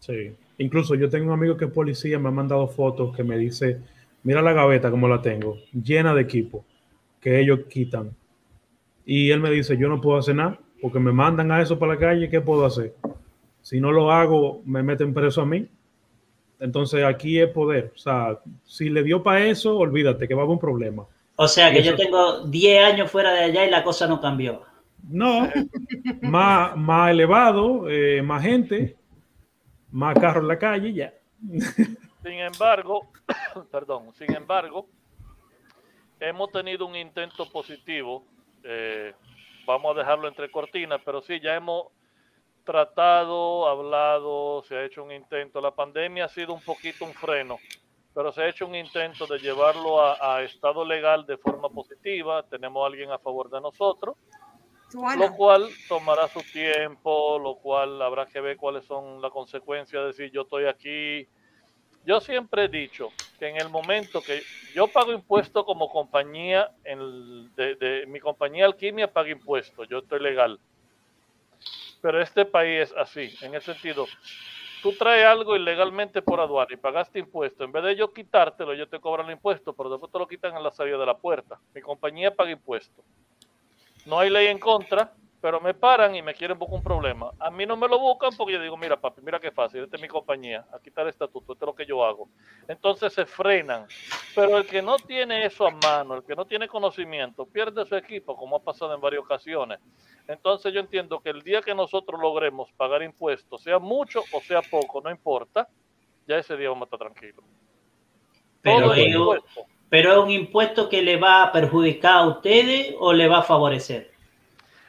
Sí. 0.00 0.34
Incluso 0.58 0.94
yo 0.94 1.08
tengo 1.08 1.28
un 1.28 1.32
amigo 1.32 1.56
que 1.56 1.64
es 1.64 1.72
policía, 1.72 2.18
me 2.18 2.28
ha 2.28 2.32
mandado 2.32 2.68
fotos 2.68 3.16
que 3.16 3.24
me 3.24 3.38
dice, 3.38 3.80
mira 4.22 4.42
la 4.42 4.52
gaveta 4.52 4.90
como 4.90 5.08
la 5.08 5.22
tengo, 5.22 5.56
llena 5.72 6.14
de 6.14 6.22
equipo, 6.22 6.64
que 7.20 7.40
ellos 7.40 7.60
quitan. 7.68 8.10
Y 9.04 9.30
él 9.30 9.40
me 9.40 9.50
dice, 9.50 9.76
yo 9.76 9.88
no 9.88 10.00
puedo 10.00 10.18
hacer 10.18 10.36
nada, 10.36 10.58
porque 10.80 10.98
me 10.98 11.12
mandan 11.12 11.50
a 11.50 11.60
eso 11.60 11.78
para 11.78 11.94
la 11.94 11.98
calle, 11.98 12.28
¿qué 12.28 12.40
puedo 12.40 12.64
hacer? 12.64 12.94
Si 13.62 13.80
no 13.80 13.92
lo 13.92 14.10
hago, 14.10 14.62
me 14.64 14.82
meten 14.82 15.12
preso 15.12 15.42
a 15.42 15.46
mí. 15.46 15.66
Entonces 16.58 17.04
aquí 17.04 17.40
es 17.40 17.48
poder. 17.48 17.92
O 17.94 17.98
sea, 17.98 18.38
si 18.64 18.90
le 18.90 19.02
dio 19.02 19.22
para 19.22 19.46
eso, 19.46 19.76
olvídate 19.76 20.28
que 20.28 20.34
va 20.34 20.42
a 20.42 20.44
haber 20.44 20.54
un 20.54 20.60
problema. 20.60 21.06
O 21.36 21.48
sea 21.48 21.72
que 21.72 21.82
yo 21.82 21.96
tengo 21.96 22.46
10 22.46 22.84
años 22.84 23.10
fuera 23.10 23.32
de 23.32 23.44
allá 23.44 23.66
y 23.66 23.70
la 23.70 23.82
cosa 23.82 24.06
no 24.06 24.20
cambió. 24.20 24.62
No, 25.08 25.48
más, 26.22 26.76
más 26.76 27.10
elevado, 27.10 27.88
eh, 27.88 28.20
más 28.22 28.42
gente, 28.42 28.96
más 29.90 30.18
carros 30.18 30.42
en 30.42 30.48
la 30.48 30.58
calle, 30.58 30.92
ya. 30.92 31.14
Sin 32.22 32.38
embargo, 32.38 33.08
perdón, 33.72 34.12
sin 34.14 34.34
embargo, 34.34 34.86
hemos 36.18 36.50
tenido 36.50 36.86
un 36.86 36.96
intento 36.96 37.50
positivo. 37.50 38.24
eh, 38.62 39.14
vamos 39.66 39.94
a 39.96 40.00
dejarlo 40.00 40.28
entre 40.28 40.50
cortinas, 40.50 41.00
pero 41.04 41.22
sí, 41.22 41.40
ya 41.40 41.54
hemos 41.54 41.86
tratado, 42.64 43.68
hablado, 43.68 44.62
se 44.64 44.76
ha 44.76 44.84
hecho 44.84 45.02
un 45.04 45.12
intento. 45.12 45.60
La 45.60 45.70
pandemia 45.74 46.26
ha 46.26 46.28
sido 46.28 46.52
un 46.52 46.60
poquito 46.62 47.04
un 47.04 47.14
freno, 47.14 47.58
pero 48.14 48.32
se 48.32 48.42
ha 48.42 48.48
hecho 48.48 48.66
un 48.66 48.74
intento 48.74 49.26
de 49.26 49.38
llevarlo 49.38 50.00
a, 50.02 50.36
a 50.36 50.42
estado 50.42 50.84
legal 50.84 51.24
de 51.26 51.38
forma 51.38 51.68
positiva. 51.70 52.42
Tenemos 52.42 52.82
a 52.82 52.86
alguien 52.86 53.10
a 53.12 53.18
favor 53.18 53.48
de 53.48 53.60
nosotros, 53.60 54.16
lo 55.16 55.36
cual 55.36 55.68
tomará 55.88 56.28
su 56.28 56.40
tiempo, 56.52 57.38
lo 57.38 57.54
cual 57.56 58.02
habrá 58.02 58.26
que 58.26 58.40
ver 58.40 58.56
cuáles 58.56 58.84
son 58.84 59.22
las 59.22 59.30
consecuencias 59.30 60.02
de 60.02 60.06
decir 60.08 60.30
yo 60.32 60.42
estoy 60.42 60.66
aquí. 60.66 61.26
Yo 62.02 62.20
siempre 62.20 62.64
he 62.64 62.68
dicho 62.68 63.14
que 63.38 63.48
en 63.48 63.56
el 63.56 63.68
momento 63.68 64.22
que 64.22 64.48
yo 64.74 64.92
pago 64.92 65.12
impuestos 65.12 65.64
como 65.64 65.88
compañía, 65.90 66.70
en 66.84 67.54
de, 67.54 67.74
de- 67.76 68.06
mi 68.06 68.20
compañía 68.20 68.66
Alquimia 68.66 69.12
paga 69.12 69.30
impuestos, 69.30 69.88
yo 69.88 69.98
estoy 69.98 70.20
legal. 70.20 70.60
Pero 72.00 72.20
este 72.20 72.44
país 72.44 72.82
es 72.90 72.94
así, 72.96 73.34
en 73.42 73.54
el 73.54 73.62
sentido, 73.62 74.06
tú 74.80 74.96
traes 74.96 75.26
algo 75.26 75.56
ilegalmente 75.56 76.22
por 76.22 76.40
aduana 76.40 76.72
y 76.74 76.76
pagaste 76.78 77.18
impuestos, 77.20 77.64
en 77.66 77.72
vez 77.72 77.84
de 77.84 77.96
yo 77.96 78.12
quitártelo, 78.12 78.74
yo 78.74 78.88
te 78.88 79.00
cobran 79.00 79.26
el 79.28 79.34
impuesto, 79.34 79.74
pero 79.74 79.90
después 79.90 80.12
te 80.12 80.18
lo 80.18 80.28
quitan 80.28 80.56
en 80.56 80.62
la 80.64 80.70
salida 80.72 80.98
de 80.98 81.06
la 81.06 81.18
puerta. 81.18 81.60
Mi 81.74 81.80
compañía 81.82 82.34
paga 82.34 82.50
impuestos. 82.52 83.04
No 84.04 84.18
hay 84.20 84.30
ley 84.30 84.48
en 84.48 84.58
contra, 84.58 85.14
pero 85.40 85.60
me 85.60 85.72
paran 85.72 86.14
y 86.14 86.22
me 86.22 86.34
quieren 86.34 86.58
buscar 86.58 86.76
un 86.76 86.82
problema. 86.82 87.32
A 87.38 87.50
mí 87.50 87.64
no 87.64 87.76
me 87.76 87.88
lo 87.88 87.98
buscan 87.98 88.30
porque 88.36 88.52
yo 88.52 88.60
digo, 88.60 88.76
mira 88.76 89.00
papi, 89.00 89.22
mira 89.22 89.40
qué 89.40 89.50
fácil, 89.50 89.82
esta 89.82 89.96
es 89.96 90.02
mi 90.02 90.08
compañía, 90.08 90.66
aquí 90.72 90.90
está 90.90 91.02
el 91.02 91.08
estatuto, 91.08 91.52
esto 91.52 91.64
es 91.64 91.66
lo 91.66 91.74
que 91.74 91.86
yo 91.86 92.04
hago. 92.04 92.28
Entonces 92.68 93.12
se 93.12 93.24
frenan. 93.24 93.86
Pero 94.34 94.58
el 94.58 94.66
que 94.66 94.82
no 94.82 94.96
tiene 94.96 95.46
eso 95.46 95.66
a 95.66 95.70
mano, 95.70 96.16
el 96.16 96.24
que 96.24 96.36
no 96.36 96.44
tiene 96.44 96.68
conocimiento, 96.68 97.46
pierde 97.46 97.86
su 97.86 97.96
equipo, 97.96 98.36
como 98.36 98.56
ha 98.56 98.62
pasado 98.62 98.94
en 98.94 99.00
varias 99.00 99.22
ocasiones. 99.22 99.78
Entonces 100.28 100.72
yo 100.74 100.80
entiendo 100.80 101.20
que 101.20 101.30
el 101.30 101.42
día 101.42 101.62
que 101.62 101.74
nosotros 101.74 102.20
logremos 102.20 102.70
pagar 102.72 103.02
impuestos, 103.02 103.62
sea 103.62 103.78
mucho 103.78 104.22
o 104.32 104.40
sea 104.40 104.60
poco, 104.62 105.00
no 105.00 105.10
importa, 105.10 105.68
ya 106.26 106.36
ese 106.36 106.56
día 106.56 106.68
vamos 106.68 106.82
a 106.82 106.84
estar 106.84 106.98
tranquilos. 106.98 107.44
Pero 108.62 108.92
es, 108.92 109.16
pero 109.88 110.12
es 110.12 110.18
un 110.18 110.30
impuesto 110.30 110.88
que 110.88 111.00
le 111.00 111.16
va 111.16 111.44
a 111.44 111.52
perjudicar 111.52 112.18
a 112.18 112.26
ustedes 112.26 112.94
o 112.98 113.12
le 113.14 113.26
va 113.26 113.38
a 113.38 113.42
favorecer. 113.42 114.09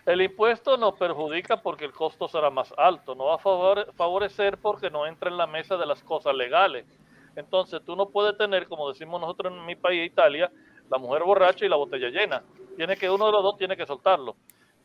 El 0.06 0.22
impuesto 0.22 0.78
nos 0.78 0.96
perjudica 0.96 1.58
porque 1.62 1.86
el 1.86 1.92
costo 1.92 2.28
será 2.28 2.50
más 2.50 2.74
alto, 2.78 3.14
no 3.14 3.26
va 3.26 3.36
a 3.36 3.38
favore- 3.38 3.92
favorecer 3.94 4.58
porque 4.58 4.90
no 4.90 5.06
entra 5.06 5.30
en 5.30 5.38
la 5.38 5.46
mesa 5.46 5.78
de 5.78 5.86
las 5.86 6.04
cosas 6.04 6.34
legales. 6.36 6.86
Entonces 7.36 7.82
tú 7.86 7.96
no 7.96 8.10
puedes 8.10 8.36
tener, 8.38 8.68
como 8.68 8.90
decimos 8.90 9.22
nosotros 9.22 9.54
en 9.54 9.66
mi 9.66 9.76
país, 9.76 10.12
Italia, 10.12 10.52
la 10.90 10.98
mujer 10.98 11.24
borracha 11.24 11.66
y 11.66 11.70
la 11.70 11.76
botella 11.76 12.10
llena. 12.10 12.44
Tiene 12.76 12.98
que 12.98 13.10
uno 13.10 13.28
de 13.28 13.32
los 13.32 13.44
dos 13.44 13.58
tiene 13.58 13.78
que 13.78 13.86
soltarlo. 13.86 14.36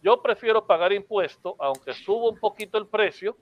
Yo 0.03 0.21
prefiero 0.21 0.67
pagar 0.67 0.93
impuestos, 0.93 1.55
aunque 1.59 1.95
suba 1.95 2.29
un 2.29 2.39
poquito 2.39 2.77
el 2.79 2.87
precio, 2.87 3.37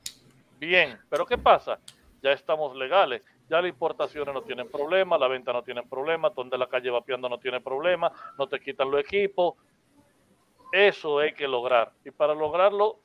bien. 0.58 0.98
Pero 1.10 1.26
¿qué 1.26 1.36
pasa? 1.36 1.78
Ya 2.22 2.30
estamos 2.30 2.74
legales. 2.76 3.22
Ya 3.50 3.60
las 3.60 3.68
importaciones 3.68 4.32
no 4.32 4.40
tienen 4.42 4.70
problema, 4.70 5.18
la 5.18 5.28
venta 5.28 5.52
no 5.52 5.62
tiene 5.62 5.82
problema, 5.82 6.30
donde 6.30 6.56
la 6.56 6.66
calle 6.66 6.88
vapeando 6.88 7.28
no 7.28 7.38
tiene 7.38 7.60
problema, 7.60 8.10
no 8.38 8.46
te 8.46 8.58
quitan 8.60 8.90
los 8.90 9.00
equipos. 9.00 9.54
Eso 10.74 11.20
hay 11.20 11.32
que 11.34 11.46
lograr. 11.46 11.92
Y 12.04 12.10
para 12.10 12.34
lograrlo, 12.34 12.96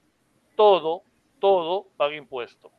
todo, 0.56 1.04
todo 1.40 1.86
paga 1.96 2.16
impuestos. 2.16 2.72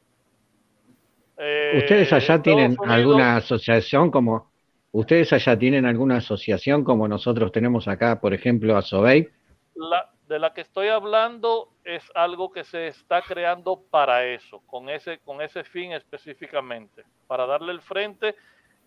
Eh, 1.39 1.79
¿Ustedes 1.79 2.13
allá 2.13 2.43
tienen 2.43 2.73
Unidos- 2.73 2.89
alguna 2.89 3.37
asociación 3.37 4.11
como 4.11 4.51
ustedes 4.91 5.33
allá 5.33 5.57
tienen 5.57 5.87
alguna 5.87 6.17
asociación 6.17 6.83
como 6.83 7.07
nosotros 7.07 7.53
tenemos 7.53 7.87
acá, 7.87 8.21
por 8.21 8.35
ejemplo, 8.35 8.77
a 8.77 8.83
Sobey? 8.83 9.29
la, 9.77 10.11
de 10.27 10.41
la 10.41 10.53
que 10.53 10.63
estoy 10.63 10.89
hablando 10.89 11.69
es 11.85 12.03
algo 12.17 12.51
que 12.51 12.65
se 12.65 12.89
está 12.89 13.23
creando 13.23 13.81
para 13.91 14.27
eso, 14.27 14.61
con 14.67 14.89
ese, 14.89 15.21
con 15.21 15.41
ese 15.41 15.63
fin 15.63 15.93
específicamente, 15.93 17.05
para 17.29 17.47
darle 17.47 17.71
el 17.73 17.81
frente. 17.81 18.35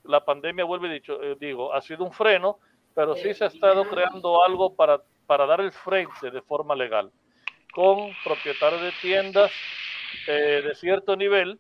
La 0.04 0.24
pandemia, 0.26 0.66
vuelve 0.66 0.90
dicho, 0.90 1.24
eh, 1.24 1.38
digo, 1.40 1.74
ha 1.74 1.80
sido 1.82 2.04
un 2.04 2.12
freno, 2.12 2.60
pero 2.94 3.16
sí 3.16 3.34
se 3.34 3.46
ha 3.46 3.48
estado 3.48 3.86
creando 3.86 4.44
algo 4.46 4.76
para, 4.76 5.02
para 5.26 5.46
dar 5.46 5.62
el 5.62 5.72
frente 5.72 6.32
de 6.32 6.42
forma 6.42 6.76
legal, 6.76 7.12
con 7.74 8.12
propietarios 8.24 8.82
de 8.82 8.92
tiendas 9.02 9.52
eh, 10.28 10.62
de 10.64 10.76
cierto 10.76 11.16
nivel 11.16 11.60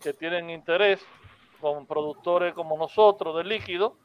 que 0.00 0.12
tienen 0.12 0.50
interés, 0.50 1.04
con 1.60 1.86
productores 1.86 2.54
como 2.54 2.76
nosotros 2.76 3.36
de 3.36 3.44
líquido, 3.44 3.96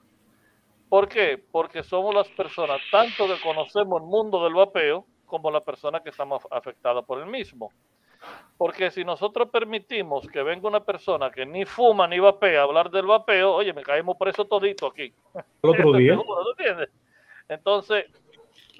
¿Por 0.89 1.09
qué? 1.09 1.37
Porque 1.51 1.83
somos 1.83 2.15
las 2.15 2.29
personas, 2.29 2.79
tanto 2.91 3.27
que 3.27 3.41
conocemos 3.41 4.01
el 4.01 4.07
mundo 4.07 4.43
del 4.43 4.53
vapeo, 4.53 5.05
como 5.25 5.51
las 5.51 5.63
personas 5.63 6.01
que 6.01 6.09
estamos 6.09 6.41
afectadas 6.49 7.03
por 7.03 7.19
el 7.19 7.25
mismo. 7.25 7.71
Porque 8.57 8.89
si 8.89 9.03
nosotros 9.03 9.49
permitimos 9.49 10.25
que 10.27 10.41
venga 10.41 10.67
una 10.67 10.79
persona 10.79 11.29
que 11.29 11.45
ni 11.45 11.65
fuma 11.65 12.07
ni 12.07 12.19
vapea 12.19 12.61
a 12.61 12.63
hablar 12.63 12.89
del 12.89 13.05
vapeo, 13.05 13.53
oye, 13.53 13.73
me 13.73 13.83
caemos 13.83 14.15
preso 14.17 14.45
todito 14.45 14.87
aquí. 14.87 15.13
El 15.61 15.69
otro 15.69 15.93
día. 15.97 16.17
Entonces, 17.49 18.05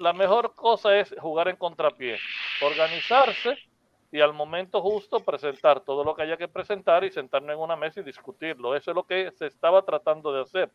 la 0.00 0.12
mejor 0.12 0.54
cosa 0.54 0.96
es 0.98 1.14
jugar 1.20 1.48
en 1.48 1.56
contrapié, 1.56 2.18
organizarse 2.62 3.58
y 4.10 4.20
al 4.20 4.32
momento 4.32 4.80
justo 4.80 5.20
presentar 5.20 5.80
todo 5.80 6.02
lo 6.02 6.14
que 6.14 6.22
haya 6.22 6.36
que 6.36 6.48
presentar 6.48 7.04
y 7.04 7.10
sentarnos 7.10 7.54
en 7.54 7.60
una 7.60 7.76
mesa 7.76 8.00
y 8.00 8.04
discutirlo. 8.04 8.74
Eso 8.74 8.90
es 8.90 8.94
lo 8.94 9.04
que 9.04 9.30
se 9.32 9.46
estaba 9.46 9.82
tratando 9.82 10.32
de 10.32 10.42
hacer. 10.42 10.70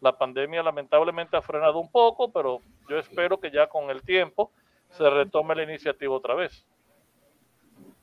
La 0.00 0.16
pandemia 0.16 0.62
lamentablemente 0.62 1.36
ha 1.36 1.42
frenado 1.42 1.78
un 1.78 1.90
poco, 1.90 2.30
pero 2.30 2.60
yo 2.88 2.98
espero 2.98 3.40
que 3.40 3.50
ya 3.50 3.66
con 3.66 3.90
el 3.90 4.02
tiempo 4.02 4.52
se 4.90 5.08
retome 5.08 5.54
la 5.54 5.64
iniciativa 5.64 6.14
otra 6.14 6.34
vez. 6.34 6.64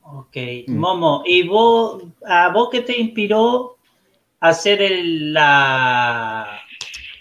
Ok, 0.01 0.35
Momo, 0.67 1.23
¿y 1.25 1.47
vos, 1.47 2.03
a 2.25 2.49
vos 2.49 2.69
qué 2.69 2.81
te 2.81 2.99
inspiró 2.99 3.77
hacer 4.41 4.81
el, 4.81 5.33
la, 5.33 6.59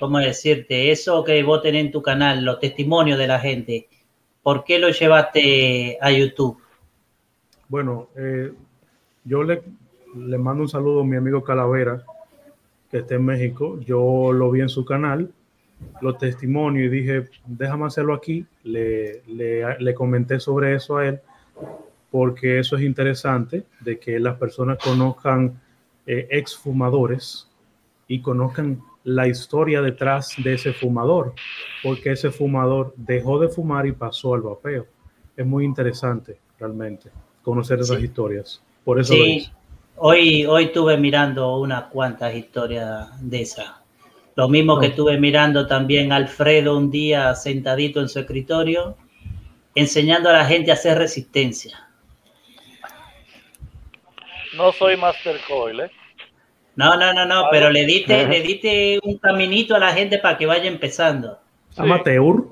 cómo 0.02 0.18
decirte, 0.18 0.90
eso 0.90 1.22
que 1.22 1.40
vos 1.44 1.62
tenés 1.62 1.84
en 1.84 1.92
tu 1.92 2.02
canal, 2.02 2.44
los 2.44 2.58
testimonios 2.58 3.20
de 3.20 3.28
la 3.28 3.38
gente? 3.38 3.86
¿Por 4.42 4.64
qué 4.64 4.80
lo 4.80 4.88
llevaste 4.90 5.96
a 6.00 6.10
YouTube? 6.10 6.58
Bueno, 7.68 8.08
eh, 8.16 8.52
yo 9.22 9.44
le, 9.44 9.62
mando 10.12 10.64
un 10.64 10.68
saludo 10.68 11.02
a 11.02 11.04
mi 11.04 11.14
amigo 11.14 11.44
Calavera, 11.44 12.02
que 12.90 12.98
está 12.98 13.14
en 13.14 13.26
México. 13.26 13.78
Yo 13.78 14.32
lo 14.32 14.50
vi 14.50 14.62
en 14.62 14.68
su 14.68 14.84
canal, 14.84 15.30
los 16.00 16.18
testimonios, 16.18 16.86
y 16.86 16.88
dije, 16.88 17.28
déjame 17.46 17.86
hacerlo 17.86 18.14
aquí. 18.14 18.44
Le 18.64 19.94
comenté 19.94 20.40
sobre 20.40 20.74
eso 20.74 20.96
a 20.96 21.06
él, 21.06 21.20
porque 22.10 22.58
eso 22.58 22.74
es 22.74 22.82
interesante, 22.82 23.66
de 23.78 24.00
que 24.00 24.18
las 24.18 24.36
personas 24.36 24.78
conozcan 24.82 25.60
eh, 26.08 26.26
exfumadores 26.28 27.48
y 28.08 28.20
conozcan 28.20 28.82
la 29.04 29.26
historia 29.26 29.82
detrás 29.82 30.34
de 30.38 30.54
ese 30.54 30.72
fumador, 30.72 31.34
porque 31.82 32.12
ese 32.12 32.30
fumador 32.30 32.94
dejó 32.96 33.38
de 33.38 33.48
fumar 33.48 33.86
y 33.86 33.92
pasó 33.92 34.34
al 34.34 34.42
vapeo. 34.42 34.86
Es 35.36 35.46
muy 35.46 35.64
interesante, 35.64 36.38
realmente, 36.58 37.10
conocer 37.42 37.80
esas 37.80 37.98
Sí. 37.98 38.04
historias. 38.04 38.62
Por 38.84 39.00
eso 39.00 39.14
Sí. 39.14 39.48
Hoy, 39.96 40.46
hoy 40.46 40.64
estuve 40.64 40.96
mirando 40.96 41.58
unas 41.58 41.84
cuantas 41.84 42.34
historias 42.34 43.08
de 43.20 43.42
esas. 43.42 43.70
Lo 44.34 44.48
mismo 44.48 44.80
que 44.80 44.86
estuve 44.86 45.18
mirando 45.18 45.66
también 45.66 46.12
Alfredo 46.12 46.76
un 46.76 46.90
día 46.90 47.34
sentadito 47.34 48.00
en 48.00 48.08
su 48.08 48.18
escritorio, 48.20 48.96
enseñando 49.74 50.30
a 50.30 50.32
la 50.32 50.44
gente 50.46 50.70
a 50.70 50.74
hacer 50.74 50.98
resistencia. 50.98 51.88
No 54.56 54.72
soy 54.72 54.96
Master 54.96 55.36
Coil, 55.48 55.80
¿eh? 55.80 55.90
No, 56.74 56.96
no, 56.96 57.12
no, 57.12 57.26
no, 57.26 57.48
pero 57.50 57.70
le 57.70 57.84
diste, 57.84 58.26
le 58.26 58.40
diste 58.40 58.98
un 59.02 59.18
caminito 59.18 59.74
a 59.74 59.78
la 59.78 59.92
gente 59.92 60.18
para 60.18 60.38
que 60.38 60.46
vaya 60.46 60.68
empezando. 60.68 61.38
Amateur. 61.76 62.44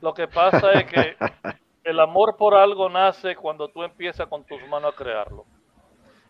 Lo 0.00 0.12
que 0.12 0.28
pasa 0.28 0.72
es 0.72 0.84
que 0.84 1.16
el 1.84 2.00
amor 2.00 2.36
por 2.36 2.54
algo 2.54 2.88
nace 2.88 3.34
cuando 3.36 3.68
tú 3.68 3.82
empiezas 3.82 4.26
con 4.26 4.44
tus 4.44 4.60
manos 4.68 4.92
a 4.92 4.96
crearlo. 4.96 5.46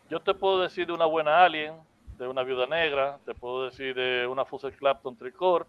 Yo 0.09 0.21
te 0.21 0.35
puedo 0.35 0.61
decir 0.61 0.87
de 0.87 0.93
una 0.93 1.07
buena 1.07 1.45
alien, 1.45 1.75
de 2.19 2.29
una 2.29 2.43
viuda 2.43 2.67
negra, 2.67 3.19
te 3.25 3.35
puedo 3.35 3.65
decir 3.65 3.95
de 3.95 4.27
una 4.27 4.45
Fussel 4.45 4.77
Clapton 4.77 5.17
Tricor, 5.17 5.67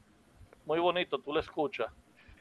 muy 0.65 0.79
bonito, 0.79 1.17
tú 1.17 1.33
la 1.33 1.39
escuchas. 1.39 1.91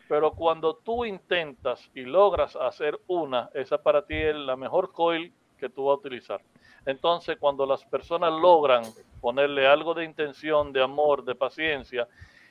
Pero 0.09 0.33
cuando 0.33 0.75
tú 0.75 1.05
intentas 1.05 1.91
y 1.95 2.03
logras 2.03 2.57
hacer 2.57 3.01
una, 3.07 3.49
esa 3.55 3.83
para 3.83 4.05
ti 4.05 4.15
es 4.15 4.35
la 4.35 4.57
mejor 4.57 4.93
coil 4.93 5.33
que 5.63 5.71
tú 5.75 5.85
vas 5.85 5.97
a 5.97 6.01
utilizar. 6.01 6.41
Entonces, 6.85 7.37
cuando 7.39 7.65
las 7.65 7.85
personas 7.85 8.33
logran 8.33 8.83
ponerle 9.21 9.67
algo 9.67 9.95
de 9.95 10.05
intención, 10.05 10.73
de 10.73 10.83
amor, 10.83 11.25
de 11.25 11.37
paciencia, 11.37 12.09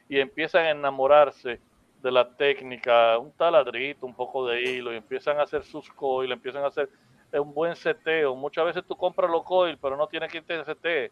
y 0.08 0.18
empiezan 0.20 0.66
a 0.66 0.70
enamorarse 0.72 1.60
de 2.02 2.12
la 2.12 2.28
técnica, 2.36 3.18
un 3.18 3.32
taladrito, 3.34 4.06
un 4.06 4.16
poco 4.16 4.48
de 4.48 4.62
hilo, 4.62 4.94
y 4.94 4.96
empiezan 4.96 5.40
a 5.40 5.44
hacer 5.44 5.64
sus 5.64 5.90
coils, 5.92 6.32
empiezan 6.32 6.64
a 6.64 6.68
hacer 6.68 6.90
un 7.34 7.54
buen 7.54 7.76
seteo. 7.76 8.34
Muchas 8.36 8.66
veces 8.66 8.84
tú 8.88 8.96
compras 8.96 9.30
los 9.30 9.44
coils, 9.44 9.78
pero 9.82 9.98
no 9.98 10.08
tienes 10.08 10.32
que 10.32 10.42
te 10.42 10.64
setee. 10.64 11.12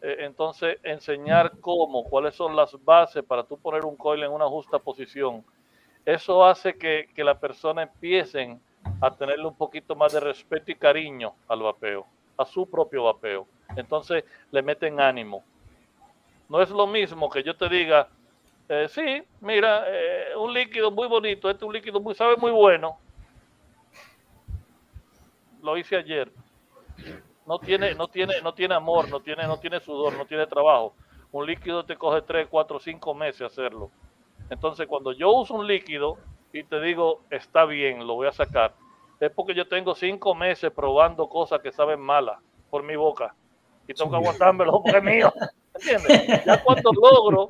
Eh, 0.00 0.16
entonces, 0.20 0.78
enseñar 0.82 1.52
cómo, 1.60 2.04
cuáles 2.04 2.34
son 2.34 2.56
las 2.56 2.72
bases 2.84 3.22
para 3.22 3.44
tú 3.44 3.58
poner 3.58 3.84
un 3.84 3.96
coil 3.96 4.22
en 4.22 4.32
una 4.32 4.46
justa 4.46 4.78
posición. 4.78 5.44
Eso 6.06 6.44
hace 6.44 6.76
que, 6.76 7.08
que 7.14 7.22
la 7.22 7.38
persona 7.38 7.82
empiecen 7.82 8.60
a 9.06 9.16
tenerle 9.16 9.46
un 9.46 9.56
poquito 9.56 9.94
más 9.94 10.12
de 10.12 10.20
respeto 10.20 10.70
y 10.70 10.74
cariño 10.74 11.34
al 11.48 11.62
vapeo 11.62 12.06
a 12.36 12.44
su 12.44 12.68
propio 12.68 13.04
vapeo. 13.04 13.46
Entonces 13.76 14.24
le 14.50 14.62
meten 14.62 15.00
ánimo. 15.00 15.44
No 16.48 16.60
es 16.60 16.70
lo 16.70 16.86
mismo 16.86 17.30
que 17.30 17.42
yo 17.42 17.56
te 17.56 17.68
diga, 17.68 18.08
eh, 18.68 18.86
sí, 18.88 19.22
mira, 19.40 19.84
eh, 19.86 20.36
un 20.36 20.52
líquido 20.52 20.90
muy 20.90 21.08
bonito, 21.08 21.48
este 21.50 21.64
es 21.64 21.68
un 21.68 21.72
líquido 21.72 22.00
muy, 22.00 22.14
sabe 22.14 22.36
muy 22.36 22.50
bueno. 22.50 22.98
Lo 25.62 25.76
hice 25.76 25.96
ayer. 25.96 26.30
No 27.46 27.58
tiene, 27.58 27.94
no 27.94 28.08
tiene, 28.08 28.40
no 28.42 28.54
tiene 28.54 28.74
amor, 28.74 29.08
no 29.08 29.20
tiene, 29.20 29.46
no 29.46 29.58
tiene 29.58 29.80
sudor, 29.80 30.14
no 30.14 30.26
tiene 30.26 30.46
trabajo. 30.46 30.94
Un 31.32 31.46
líquido 31.46 31.84
te 31.84 31.96
coge 31.96 32.22
3, 32.22 32.48
4, 32.48 32.78
5 32.78 33.14
meses 33.14 33.42
hacerlo. 33.42 33.90
Entonces, 34.50 34.86
cuando 34.86 35.12
yo 35.12 35.30
uso 35.32 35.54
un 35.54 35.66
líquido 35.66 36.18
y 36.52 36.62
te 36.62 36.80
digo, 36.80 37.22
está 37.30 37.64
bien, 37.64 38.06
lo 38.06 38.14
voy 38.14 38.28
a 38.28 38.32
sacar, 38.32 38.74
es 39.26 39.32
porque 39.32 39.54
yo 39.54 39.66
tengo 39.66 39.94
cinco 39.94 40.34
meses 40.34 40.70
probando 40.70 41.28
cosas 41.28 41.60
que 41.60 41.72
saben 41.72 42.00
malas 42.00 42.38
por 42.70 42.82
mi 42.82 42.96
boca 42.96 43.34
y 43.86 43.94
tengo 43.94 44.10
que 44.10 44.16
aguantármelo 44.16 44.82
porque 44.82 44.98
es 44.98 45.04
mío. 45.04 45.32
¿Entiendes? 45.74 46.44
Ya 46.44 46.62
cuando 46.62 46.92
logro 46.92 47.46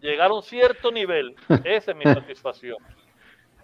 llegar 0.00 0.30
a 0.30 0.34
un 0.34 0.42
cierto 0.42 0.90
nivel, 0.90 1.36
esa 1.64 1.90
es 1.90 1.96
mi 1.96 2.04
satisfacción. 2.04 2.78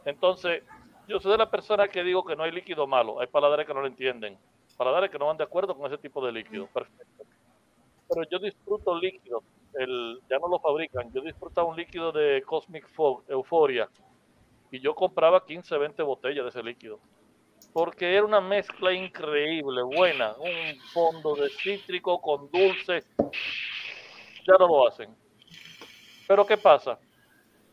Entonces, 0.04 0.62
yo 1.08 1.20
soy 1.20 1.32
de 1.32 1.38
la 1.38 1.50
persona 1.50 1.88
que 1.88 2.02
digo 2.02 2.24
que 2.24 2.36
no 2.36 2.42
hay 2.42 2.52
líquido 2.52 2.86
malo, 2.86 3.20
hay 3.20 3.26
paladares 3.26 3.66
que 3.66 3.74
no 3.74 3.80
lo 3.80 3.86
entienden, 3.86 4.38
paladares 4.76 5.10
que 5.10 5.18
no 5.18 5.26
van 5.26 5.36
de 5.36 5.44
acuerdo 5.44 5.74
con 5.76 5.86
ese 5.86 5.98
tipo 5.98 6.24
de 6.24 6.32
líquido. 6.32 6.66
Perfecto. 6.66 7.24
Pero 8.08 8.28
yo 8.30 8.38
disfruto 8.38 8.98
líquidos, 8.98 9.42
el, 9.74 10.20
ya 10.28 10.38
no 10.38 10.48
lo 10.48 10.58
fabrican, 10.58 11.10
yo 11.12 11.22
disfruto 11.22 11.64
un 11.66 11.76
líquido 11.76 12.12
de 12.12 12.42
Cosmic 12.42 12.86
Fog, 12.88 13.24
Euphoria, 13.28 13.88
y 14.70 14.80
yo 14.80 14.94
compraba 14.94 15.44
15, 15.44 15.78
20 15.78 16.02
botellas 16.02 16.44
de 16.44 16.50
ese 16.50 16.62
líquido 16.62 17.00
porque 17.74 18.14
era 18.14 18.24
una 18.24 18.40
mezcla 18.40 18.92
increíble, 18.92 19.82
buena, 19.82 20.32
un 20.38 20.78
fondo 20.92 21.34
de 21.34 21.50
cítrico 21.50 22.20
con 22.20 22.48
dulce, 22.48 23.02
ya 24.46 24.54
no 24.60 24.68
lo 24.68 24.86
hacen. 24.86 25.12
Pero 26.28 26.46
¿qué 26.46 26.56
pasa? 26.56 27.00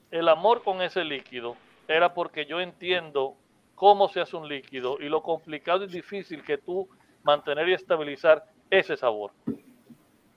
El 0.10 0.28
amor 0.28 0.64
con 0.64 0.82
ese 0.82 1.04
líquido 1.04 1.56
era 1.88 2.16
porque 2.16 2.48
yo 2.48 2.60
entiendo 2.60 3.36
cómo 3.76 4.10
se 4.10 4.22
hace 4.22 4.36
un 4.36 4.50
líquido 4.50 4.98
y 5.00 5.08
lo 5.08 5.22
complicado 5.22 5.84
y 5.84 5.88
difícil 5.88 6.44
que 6.44 6.58
tú 6.58 6.90
mantener 7.24 7.70
y 7.70 7.74
estabilizar 7.74 8.44
ese 8.72 8.98
sabor. 8.98 9.32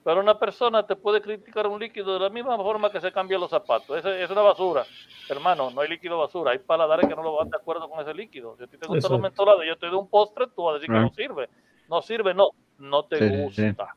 Pero 0.05 0.19
una 0.19 0.37
persona 0.37 0.85
te 0.85 0.95
puede 0.95 1.19
criticar 1.19 1.65
un 1.65 1.79
líquido 1.79 2.13
de 2.13 2.19
la 2.19 2.29
misma 2.29 2.55
forma 2.57 2.91
que 2.91 3.01
se 3.01 3.11
cambian 3.11 3.41
los 3.41 3.49
zapatos. 3.49 3.97
Es, 3.97 4.05
es 4.05 4.29
una 4.29 4.43
basura. 4.43 4.85
Hermano, 5.27 5.71
no 5.71 5.81
hay 5.81 5.89
líquido 5.89 6.19
basura. 6.19 6.51
Hay 6.51 6.59
paladares 6.59 7.09
que 7.09 7.15
no 7.15 7.23
lo 7.23 7.37
van 7.37 7.49
de 7.49 7.57
acuerdo 7.57 7.89
con 7.89 7.99
ese 7.99 8.13
líquido. 8.13 8.55
Si 8.55 8.65
a 8.65 8.67
ti 8.67 8.77
te 8.77 8.85
gustan 8.87 9.13
los 9.13 9.19
mentolados 9.19 9.65
y 9.65 9.67
yo 9.67 9.75
te 9.79 9.87
doy 9.87 9.95
un 9.95 10.07
postre, 10.07 10.45
tú 10.55 10.65
vas 10.65 10.73
a 10.73 10.75
decir 10.75 10.93
que 10.93 11.01
no 11.01 11.09
sirve. 11.09 11.49
No 11.89 12.03
sirve, 12.03 12.35
no. 12.35 12.49
No 12.77 13.05
te 13.05 13.45
gusta. 13.45 13.95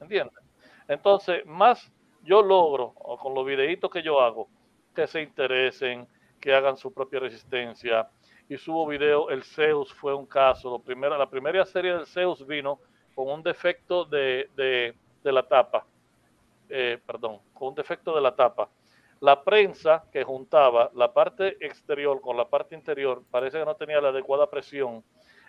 ¿Entiendes? 0.00 0.34
Entonces, 0.88 1.44
más 1.44 1.92
yo 2.22 2.40
logro, 2.40 2.94
o 2.96 3.18
con 3.18 3.34
los 3.34 3.44
videitos 3.44 3.90
que 3.90 4.02
yo 4.02 4.18
hago, 4.18 4.48
que 4.94 5.06
se 5.06 5.20
interesen, 5.20 6.08
que 6.40 6.54
hagan 6.54 6.78
su 6.78 6.90
propia 6.90 7.20
resistencia. 7.20 8.08
Y 8.48 8.56
subo 8.56 8.86
video, 8.86 9.28
el 9.28 9.42
Zeus 9.42 9.92
fue 9.92 10.14
un 10.14 10.24
caso. 10.24 10.70
Lo 10.70 10.78
primero, 10.78 11.18
la 11.18 11.28
primera 11.28 11.66
serie 11.66 11.92
del 11.92 12.06
Zeus 12.06 12.46
vino 12.46 12.78
con 13.14 13.28
un 13.28 13.42
defecto 13.42 14.06
de 14.06 14.48
de 14.56 14.94
la 15.24 15.42
tapa, 15.42 15.84
eh, 16.68 16.98
perdón, 17.06 17.38
con 17.52 17.68
un 17.68 17.74
defecto 17.74 18.14
de 18.14 18.20
la 18.20 18.34
tapa. 18.34 18.68
La 19.20 19.42
prensa 19.42 20.04
que 20.10 20.24
juntaba 20.24 20.90
la 20.94 21.12
parte 21.12 21.56
exterior 21.60 22.20
con 22.20 22.36
la 22.36 22.48
parte 22.48 22.74
interior 22.74 23.22
parece 23.30 23.58
que 23.58 23.64
no 23.64 23.74
tenía 23.76 24.00
la 24.00 24.08
adecuada 24.08 24.48
presión. 24.48 25.04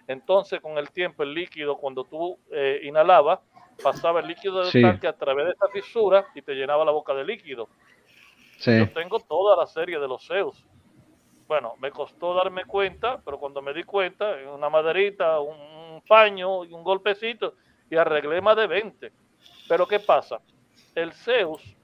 Entonces, 0.07 0.59
con 0.59 0.77
el 0.77 0.91
tiempo, 0.91 1.23
el 1.23 1.33
líquido, 1.33 1.77
cuando 1.77 2.03
tú 2.03 2.37
eh, 2.51 2.81
inhalabas, 2.83 3.39
pasaba 3.81 4.19
el 4.19 4.27
líquido 4.27 4.63
del 4.63 4.81
tanque 4.81 5.07
a 5.07 5.13
través 5.13 5.45
de 5.45 5.51
esta 5.51 5.67
fisura 5.69 6.25
y 6.35 6.41
te 6.41 6.53
llenaba 6.53 6.83
la 6.83 6.91
boca 6.91 7.13
de 7.13 7.23
líquido. 7.23 7.69
Yo 8.59 8.91
tengo 8.91 9.19
toda 9.19 9.55
la 9.55 9.65
serie 9.65 9.99
de 9.99 10.07
los 10.07 10.27
Zeus. 10.27 10.65
Bueno, 11.47 11.75
me 11.79 11.91
costó 11.91 12.33
darme 12.33 12.65
cuenta, 12.65 13.19
pero 13.23 13.39
cuando 13.39 13.61
me 13.61 13.73
di 13.73 13.83
cuenta, 13.83 14.35
una 14.53 14.69
maderita, 14.69 15.39
un 15.39 16.01
paño 16.07 16.63
y 16.63 16.71
un 16.71 16.83
golpecito, 16.83 17.55
y 17.89 17.95
arreglé 17.95 18.39
más 18.39 18.55
de 18.55 18.67
20. 18.67 19.11
Pero 19.71 19.87
¿qué 19.87 20.01
pasa? 20.01 20.41
El 20.93 21.13
Zeus, 21.13 21.77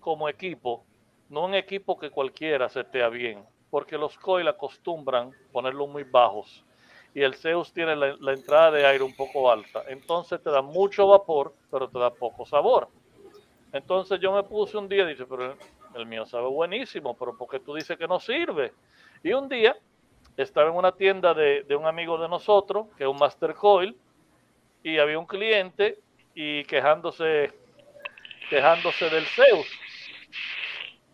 como 0.00 0.28
equipo, 0.28 0.84
no 1.28 1.44
un 1.44 1.54
equipo 1.54 1.96
que 1.96 2.10
cualquiera 2.10 2.68
se 2.68 2.82
setea 2.82 3.08
bien, 3.10 3.46
porque 3.70 3.96
los 3.96 4.18
coil 4.18 4.48
acostumbran 4.48 5.30
ponerlos 5.52 5.88
muy 5.88 6.02
bajos 6.02 6.64
y 7.14 7.22
el 7.22 7.36
Zeus 7.36 7.72
tiene 7.72 7.94
la, 7.94 8.32
entrada 8.32 8.72
de 8.72 8.84
aire 8.86 9.04
un 9.04 9.14
poco 9.14 9.52
alta. 9.52 9.84
Entonces 9.86 10.42
te 10.42 10.50
da 10.50 10.62
mucho 10.62 11.06
vapor, 11.06 11.54
pero 11.70 11.88
te 11.88 11.96
da 11.96 12.10
poco 12.10 12.44
sabor. 12.44 12.88
Entonces 13.72 14.18
yo 14.18 14.32
me 14.32 14.42
puse 14.42 14.76
un 14.76 14.88
día 14.88 15.04
y 15.04 15.10
dije, 15.10 15.26
pero 15.26 15.54
el 15.94 16.06
mío 16.06 16.26
sabe 16.26 16.48
buenísimo, 16.48 17.16
pero 17.16 17.38
¿por 17.38 17.48
qué 17.48 17.60
tú 17.60 17.74
dices 17.74 17.96
que 17.96 18.08
no 18.08 18.18
sirve? 18.18 18.72
Y 19.22 19.32
un 19.32 19.48
día 19.48 19.76
estaba 20.36 20.70
en 20.70 20.76
una 20.76 20.90
tienda 20.90 21.34
de, 21.34 21.62
de 21.62 21.76
un 21.76 21.86
amigo 21.86 22.18
de 22.18 22.28
nosotros, 22.28 22.88
que 22.96 23.04
es 23.04 23.08
un 23.08 23.16
Master 23.16 23.54
Coil, 23.54 23.96
y 24.82 24.98
había 24.98 25.20
un 25.20 25.26
cliente 25.26 26.02
y 26.34 26.64
quejándose, 26.64 27.52
quejándose 28.50 29.08
del 29.10 29.24
Zeus. 29.26 29.66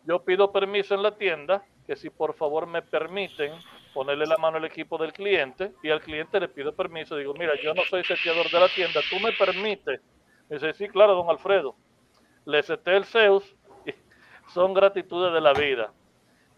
Yo 0.05 0.25
pido 0.25 0.51
permiso 0.51 0.95
en 0.95 1.03
la 1.03 1.17
tienda, 1.17 1.65
que 1.87 1.97
si 1.97 2.11
por 2.11 2.35
favor 2.35 2.67
me 2.67 2.83
permiten 2.83 3.53
ponerle 3.93 4.27
la 4.27 4.39
mano 4.39 4.57
al 4.57 4.65
equipo 4.65 4.97
del 4.99 5.13
cliente 5.13 5.73
y 5.83 5.91
al 5.91 6.01
cliente 6.01 6.41
le 6.41 6.49
pido 6.49 6.75
permiso. 6.75 7.17
Digo, 7.17 7.35
mira, 7.35 7.53
yo 7.63 7.75
no 7.75 7.83
soy 7.85 8.05
seteador 8.05 8.51
de 8.51 8.61
la 8.61 8.69
tienda, 8.69 9.01
tú 9.11 9.19
me 9.21 9.33
permites. 9.33 10.01
Me 10.49 10.57
dice, 10.57 10.73
sí, 10.75 10.89
claro, 10.89 11.15
don 11.15 11.29
Alfredo. 11.29 11.77
Le 12.47 12.63
seté 12.63 12.97
el 12.97 13.05
Zeus 13.05 13.55
son 14.55 14.73
gratitudes 14.73 15.33
de 15.33 15.41
la 15.41 15.53
vida. 15.53 15.93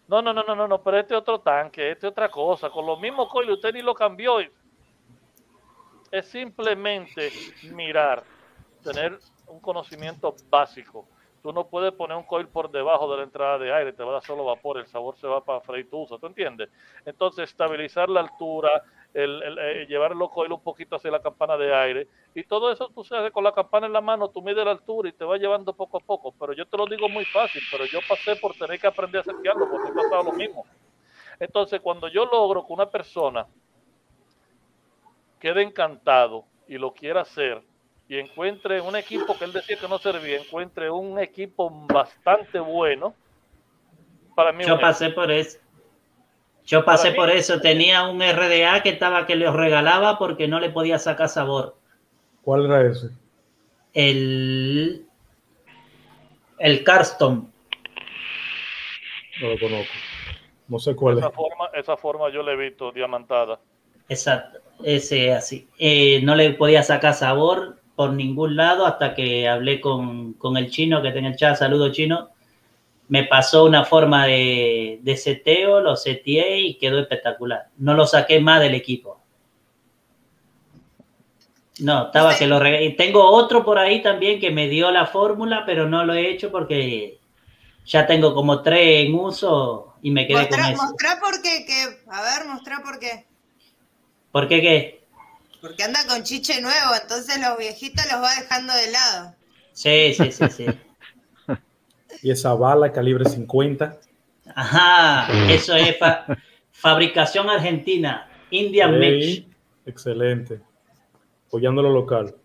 No, 0.09 0.21
no, 0.21 0.33
no, 0.33 0.43
no, 0.43 0.55
no, 0.55 0.69
no, 0.69 0.83
pero 0.83 0.99
este 0.99 1.15
otro 1.15 1.41
tanque, 1.41 1.91
este 1.91 2.07
otra 2.07 2.29
cosa, 2.29 2.71
con 2.71 2.85
lo 2.85 2.97
mismo 2.97 3.29
coile, 3.29 3.53
usted 3.53 3.73
ni 3.73 3.83
lo 3.83 3.95
cambió. 3.95 4.39
Es 6.11 6.27
simplemente 6.29 7.31
mirar 7.73 8.23
tener 8.83 9.18
un 9.47 9.61
conocimiento 9.61 10.35
básico. 10.51 11.07
Tú 11.43 11.53
no 11.53 11.66
puedes 11.66 11.93
poner 11.93 12.16
un 12.16 12.22
coil 12.22 12.47
por 12.47 12.70
debajo 12.70 13.11
de 13.11 13.16
la 13.16 13.22
entrada 13.24 13.59
de 13.59 13.72
aire, 13.72 13.93
te 13.93 14.05
va 14.05 14.11
a 14.11 14.12
dar 14.14 14.24
solo 14.24 14.45
vapor, 14.45 14.78
el 14.78 14.87
sabor 14.87 15.16
se 15.16 15.26
va 15.26 15.45
para 15.45 15.61
freír 15.61 15.91
tu 15.91 15.99
uso, 15.99 16.16
¿tú 16.18 16.26
entiendes? 16.26 16.70
Entonces, 17.05 17.51
estabilizar 17.51 18.09
la 18.09 18.20
altura, 18.20 18.85
el, 19.12 19.43
eh, 19.59 19.87
llevar 19.89 20.12
el 20.12 20.18
coil 20.30 20.53
un 20.53 20.62
poquito 20.62 20.95
hacia 20.95 21.11
la 21.11 21.20
campana 21.20 21.57
de 21.57 21.74
aire, 21.74 22.09
y 22.33 22.45
todo 22.45 22.70
eso 22.70 22.89
tú 22.95 23.03
sabes, 23.03 23.33
con 23.33 23.43
la 23.43 23.53
campana 23.53 23.87
en 23.89 23.93
la 23.93 24.01
mano, 24.01 24.30
tú 24.30 24.41
mides 24.41 24.64
la 24.64 24.70
altura 24.70 25.09
y 25.09 25.12
te 25.12 25.24
va 25.24 25.37
llevando 25.37 25.72
poco 25.72 25.97
a 25.97 26.01
poco. 26.01 26.33
Pero 26.39 26.53
yo 26.53 26.64
te 26.64 26.76
lo 26.76 26.87
digo 26.87 27.09
muy 27.09 27.24
fácil, 27.24 27.61
pero 27.72 27.87
yo 27.87 27.99
pasé 28.09 28.37
por 28.37 28.55
tener 28.55 28.78
que 28.78 28.87
aprender 28.87 29.22
a 29.22 29.24
setearlo, 29.24 29.68
porque 29.68 29.89
he 29.89 29.95
pasado 29.95 30.22
lo 30.22 30.33
mismo. 30.33 30.64
Entonces, 31.41 31.80
cuando 31.80 32.07
yo 32.07 32.24
logro 32.24 32.64
que 32.64 32.72
una 32.72 32.89
persona 32.89 33.49
quede 35.41 35.62
encantado 35.62 36.45
y 36.68 36.78
lo 36.78 36.95
quiera 36.95 37.22
hacer 37.22 37.64
y 38.13 38.19
encuentre 38.19 38.79
un 38.83 38.95
equipo 38.95 39.39
que 39.39 39.47
él 39.47 39.55
decía 39.55 39.79
que 39.79 39.89
no 39.89 39.99
servía, 39.99 40.37
encuentre 40.37 40.91
un 40.91 41.19
equipo 41.19 41.71
bastante 41.71 42.61
bueno, 42.61 43.15
para 44.37 44.53
mí 44.53 44.65
Yo 44.67 44.75
un 44.75 44.81
pasé 44.83 45.09
por 45.09 45.31
eso. 45.31 45.59
Yo 46.67 46.85
pasé 46.85 47.13
mí- 47.13 47.17
por 47.17 47.31
eso. 47.31 47.63
Tenía 47.63 48.07
un 48.07 48.21
RDA 48.21 48.83
que 48.83 48.91
estaba 48.91 49.27
que 49.27 49.35
les 49.35 49.51
regalaba 49.51 50.19
porque 50.19 50.47
no 50.47 50.61
le 50.61 50.69
podía 50.69 50.99
sacar 50.99 51.31
sabor. 51.31 51.79
¿Cuál 52.43 52.67
era 52.67 52.87
ese? 52.87 53.09
El. 53.95 55.07
El 56.59 56.85
Carston. 56.85 57.51
No 59.41 59.49
lo 59.49 59.59
conozco. 59.59 59.93
No 60.69 60.79
sé 60.79 60.95
cuál 60.95 61.15
es. 61.17 61.25
esa 61.25 61.31
forma, 61.33 61.71
esa 61.73 61.97
forma 61.97 62.31
yo 62.31 62.43
le 62.43 62.53
he 62.53 62.57
visto 62.57 62.93
diamantada. 62.93 63.59
Exacto. 64.11 64.59
Ese 64.85 65.33
así. 65.33 65.67
Eh, 65.79 66.21
no 66.23 66.35
le 66.35 66.51
podía 66.53 66.83
sacar 66.83 67.15
sabor 67.15 67.79
por 67.95 68.12
ningún 68.12 68.57
lado 68.57 68.86
hasta 68.86 69.14
que 69.14 69.49
hablé 69.49 69.80
con, 69.80 70.32
con 70.34 70.57
el 70.57 70.70
chino 70.70 71.03
que 71.03 71.09
está 71.09 71.18
en 71.20 71.26
el 71.26 71.36
chat. 71.36 71.57
Saludo 71.57 71.93
chino. 71.93 72.30
Me 73.09 73.24
pasó 73.24 73.64
una 73.64 73.84
forma 73.84 74.26
de, 74.26 74.99
de 75.03 75.16
seteo, 75.16 75.80
lo 75.80 75.97
seteé 75.97 76.61
y 76.61 76.74
quedó 76.74 76.99
espectacular. 76.99 77.66
No 77.76 77.95
lo 77.95 78.07
saqué 78.07 78.40
más 78.40 78.61
del 78.61 78.74
equipo. 78.74 79.20
No, 81.80 82.07
estaba 82.07 82.36
que 82.36 82.47
lo 82.47 82.59
rega- 82.61 82.80
y 82.82 82.95
Tengo 82.97 83.24
otro 83.24 83.64
por 83.64 83.78
ahí 83.78 84.03
también 84.03 84.40
que 84.40 84.51
me 84.51 84.68
dio 84.68 84.90
la 84.90 85.07
fórmula, 85.07 85.64
pero 85.66 85.88
no 85.88 86.05
lo 86.05 86.14
he 86.14 86.30
hecho 86.30 86.51
porque 86.51 87.18
ya 87.84 88.07
tengo 88.07 88.34
como 88.34 88.62
tres 88.62 89.07
en 89.07 89.14
uso 89.14 89.95
y 90.03 90.11
me 90.11 90.26
quedé 90.26 90.49
con 90.49 90.59
Mostrá, 90.61 90.70
eso. 90.70 90.82
mostrá 90.82 91.20
por 91.20 91.43
qué, 91.43 91.64
que, 91.66 92.11
a 92.11 92.22
ver, 92.22 92.49
mostrá 92.49 92.82
por 92.82 92.99
qué. 92.99 93.26
¿Por 94.30 94.49
qué 94.49 94.61
qué? 94.61 95.01
Porque 95.63 95.85
anda 95.85 96.05
con 96.09 96.25
chiche 96.25 96.61
nuevo, 96.61 96.91
entonces 97.01 97.41
los 97.41 97.57
viejitos 97.57 98.05
los 98.11 98.21
va 98.21 98.35
dejando 98.35 98.75
de 98.75 98.91
lado. 98.91 99.35
Sí, 99.73 100.13
sí, 100.13 100.33
sí, 100.33 100.45
sí. 100.55 100.67
Y 102.23 102.31
esa 102.31 102.55
bala 102.55 102.93
calibre 102.93 103.29
50. 103.29 103.99
Ajá, 104.55 105.27
eso 105.51 105.75
es 105.75 105.99
fa- 105.99 106.27
fabricación 106.71 107.49
argentina, 107.49 108.31
Indian 108.51 108.95
Ey, 108.95 109.01
Mix. 109.01 109.47
Excelente. 109.87 110.61
Apoyando 111.47 111.83
lo 111.83 111.91
local. 111.91 112.37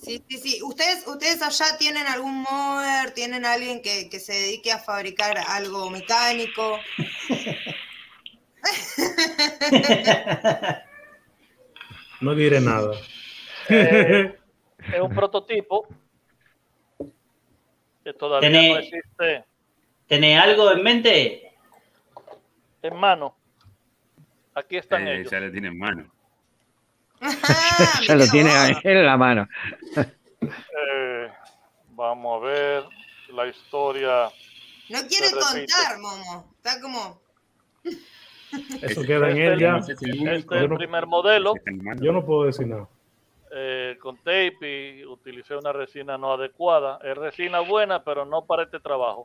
Sí, 0.00 0.22
sí, 0.28 0.38
sí. 0.38 0.62
¿Ustedes, 0.62 1.06
ustedes 1.06 1.42
allá 1.42 1.76
tienen 1.78 2.06
algún 2.06 2.42
modder, 2.42 3.10
tienen 3.10 3.44
alguien 3.44 3.82
que, 3.82 4.08
que 4.08 4.20
se 4.20 4.32
dedique 4.32 4.72
a 4.72 4.78
fabricar 4.78 5.36
algo 5.48 5.90
mecánico? 5.90 6.78
No 12.20 12.34
diré 12.34 12.60
nada. 12.60 12.92
Eh, 13.68 14.36
es 14.94 15.00
un 15.00 15.14
prototipo 15.14 15.86
que 18.04 18.12
todavía 18.14 18.48
Tené- 18.50 18.72
no 18.72 18.78
existe 18.78 19.44
¿Tenés 20.06 20.40
algo 20.42 20.70
en 20.72 20.82
mente? 20.82 21.52
en 22.82 22.96
mano. 22.96 23.36
Aquí 24.54 24.76
están 24.78 25.06
Eh, 25.06 25.20
ellos. 25.20 25.30
ya 25.30 25.38
lo 25.40 25.52
tiene 25.52 25.68
en 25.68 25.78
mano. 25.78 26.10
ya 28.06 28.14
lo 28.16 28.26
tiene 28.28 28.50
en 28.82 29.06
la 29.06 29.16
mano. 29.16 29.46
Eh, 29.96 31.30
vamos 31.90 32.42
a 32.42 32.46
ver 32.46 32.84
la 33.34 33.46
historia. 33.46 34.30
No 34.88 34.98
quiere 35.06 35.30
contar, 35.30 35.98
Momo. 35.98 36.52
Está 36.56 36.80
como... 36.80 37.20
Eso 38.82 39.02
queda 39.02 39.30
en 39.30 39.36
Este 39.38 39.46
él 39.46 39.52
es 39.54 39.60
ya. 39.60 39.68
el- 39.76 39.78
Este 40.38 40.56
es 40.56 40.62
el 40.62 40.74
primer 40.74 41.06
modelo. 41.06 41.54
Yo 42.00 42.12
no 42.12 42.24
puedo 42.24 42.44
decir 42.44 42.66
nada. 42.66 42.88
eh, 43.52 43.96
con 44.00 44.16
tape 44.18 44.98
y 45.00 45.04
utilicé 45.04 45.56
una 45.56 45.72
resina 45.72 46.16
no 46.16 46.32
adecuada. 46.34 47.00
Es 47.02 47.16
resina 47.16 47.58
buena, 47.60 48.04
pero 48.04 48.24
no 48.24 48.44
para 48.44 48.62
este 48.62 48.78
trabajo. 48.78 49.24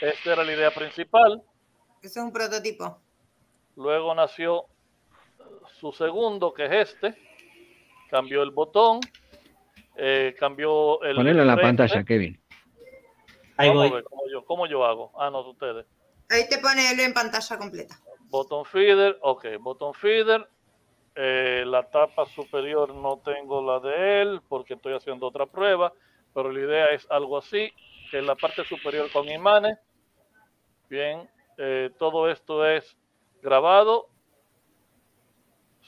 Esta 0.00 0.32
era 0.32 0.42
la 0.44 0.52
idea 0.52 0.70
principal. 0.72 1.40
Eso 2.02 2.18
es 2.20 2.24
un 2.26 2.32
prototipo. 2.32 2.98
Luego 3.76 4.12
nació 4.14 4.64
su 5.80 5.92
segundo, 5.92 6.52
que 6.52 6.64
es 6.66 6.72
este. 6.94 7.14
Cambió 8.10 8.42
el 8.42 8.50
botón. 8.50 9.00
eh, 9.96 10.34
cambió 10.38 11.00
el. 11.04 11.14
Ponelo 11.14 11.42
en 11.42 11.46
la 11.46 11.56
pantalla, 11.56 12.02
Kevin. 12.02 12.40
Ahí 13.56 13.70
voy. 13.70 13.88
ver 13.92 14.02
cómo 14.02 14.22
yo, 14.32 14.44
cómo 14.44 14.66
yo 14.66 14.84
hago. 14.84 15.12
Ah, 15.16 15.30
no, 15.30 15.48
ustedes. 15.48 15.86
Ahí 16.28 16.48
te 16.48 16.58
pone 16.58 16.90
él 16.90 16.98
en 16.98 17.14
pantalla 17.14 17.56
completa. 17.56 17.96
Botón 18.34 18.64
feeder, 18.64 19.16
ok, 19.20 19.46
botón 19.60 19.94
feeder. 19.94 20.48
Eh, 21.14 21.62
la 21.68 21.88
tapa 21.88 22.26
superior 22.26 22.92
no 22.92 23.20
tengo 23.24 23.62
la 23.62 23.78
de 23.78 24.22
él 24.22 24.40
porque 24.48 24.74
estoy 24.74 24.92
haciendo 24.92 25.28
otra 25.28 25.46
prueba, 25.46 25.92
pero 26.34 26.50
la 26.50 26.58
idea 26.58 26.86
es 26.86 27.08
algo 27.12 27.38
así, 27.38 27.72
que 28.10 28.18
en 28.18 28.26
la 28.26 28.34
parte 28.34 28.64
superior 28.64 29.08
con 29.12 29.28
imanes. 29.28 29.78
Bien, 30.90 31.30
eh, 31.58 31.90
todo 31.96 32.28
esto 32.28 32.66
es 32.66 32.98
grabado, 33.40 34.08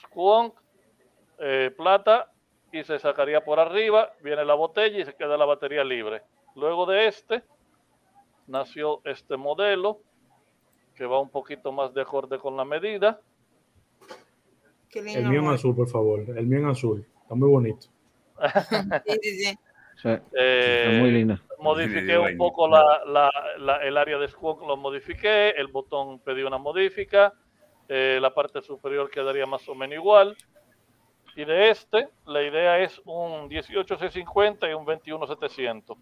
squonk, 0.03 0.55
eh, 1.40 1.74
plata 1.76 2.30
y 2.70 2.84
se 2.84 3.01
sacaría 3.01 3.44
por 3.44 3.59
arriba, 3.59 4.12
viene 4.20 4.44
la 4.44 4.55
botella 4.55 5.01
y 5.01 5.05
se 5.05 5.16
queda 5.16 5.36
la 5.36 5.47
batería 5.47 5.82
libre. 5.82 6.22
Luego 6.55 6.86
de 6.86 7.09
este 7.09 7.42
nació 8.47 9.01
este 9.05 9.36
modelo 9.36 10.06
que 10.97 11.05
va 11.07 11.20
un 11.20 11.28
poquito 11.30 11.70
más 11.72 11.92
de 11.94 12.03
acorde 12.03 12.38
con 12.38 12.57
la 12.57 12.64
medida. 12.64 13.20
Qué 14.90 15.03
lindo. 15.03 15.20
El 15.20 15.28
mío 15.28 15.40
en 15.40 15.49
azul, 15.49 15.74
por 15.76 15.88
favor. 15.88 16.20
El 16.20 16.47
mío 16.47 16.59
en 16.61 16.66
azul. 16.66 17.07
Está 17.22 17.34
muy 17.34 17.49
bonito. 17.49 17.86
Sí, 19.07 19.18
sí, 19.22 19.44
sí. 19.44 19.59
Sí, 20.03 20.09
Eh, 20.38 20.84
está 20.88 21.01
muy 21.01 21.11
lindo. 21.11 21.38
Modifiqué 21.59 22.18
un 22.18 22.36
poco 22.36 22.68
la, 22.68 23.01
la- 23.07 23.30
la- 23.59 23.78
el 23.78 23.97
área 23.97 24.18
de 24.18 24.28
squawk, 24.28 24.61
lo 24.66 24.76
modifiqué, 24.76 25.51
el 25.57 25.68
botón 25.68 26.18
pedí 26.18 26.42
una 26.42 26.59
modifica, 26.59 27.32
eh, 27.88 28.18
la 28.20 28.34
parte 28.34 28.61
superior 28.61 29.09
quedaría 29.11 29.47
más 29.47 29.66
o 29.70 29.74
menos 29.74 29.94
igual. 29.94 30.36
Y 31.34 31.47
de 31.47 31.70
este, 31.70 32.11
la 32.26 32.42
idea 32.42 32.78
es 32.78 33.01
un 33.07 33.49
18650 33.49 34.68
y 34.68 34.74
un 34.74 34.84
21700. 34.84 35.97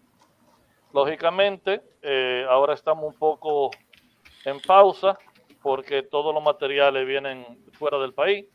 Lógicamente, 0.91 1.81
eh, 2.01 2.45
ahora 2.49 2.73
estamos 2.73 3.13
un 3.13 3.17
poco 3.17 3.71
en 4.45 4.59
pausa 4.61 5.17
porque 5.61 6.03
todos 6.03 6.33
los 6.33 6.43
materiales 6.43 7.07
vienen 7.07 7.45
fuera 7.73 7.97
del 7.97 8.13
país. 8.13 8.45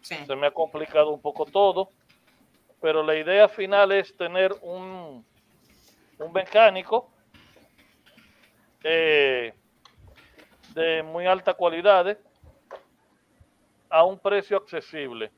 Se 0.00 0.36
me 0.36 0.46
ha 0.46 0.50
complicado 0.52 1.10
un 1.10 1.20
poco 1.20 1.44
todo, 1.44 1.90
pero 2.80 3.02
la 3.02 3.16
idea 3.16 3.48
final 3.48 3.92
es 3.92 4.16
tener 4.16 4.52
un, 4.62 5.24
un 6.18 6.32
mecánico 6.32 7.10
eh, 8.84 9.54
de 10.74 11.02
muy 11.02 11.26
alta 11.26 11.54
calidad 11.54 12.16
a 13.90 14.04
un 14.04 14.18
precio 14.18 14.56
accesible. 14.56 15.30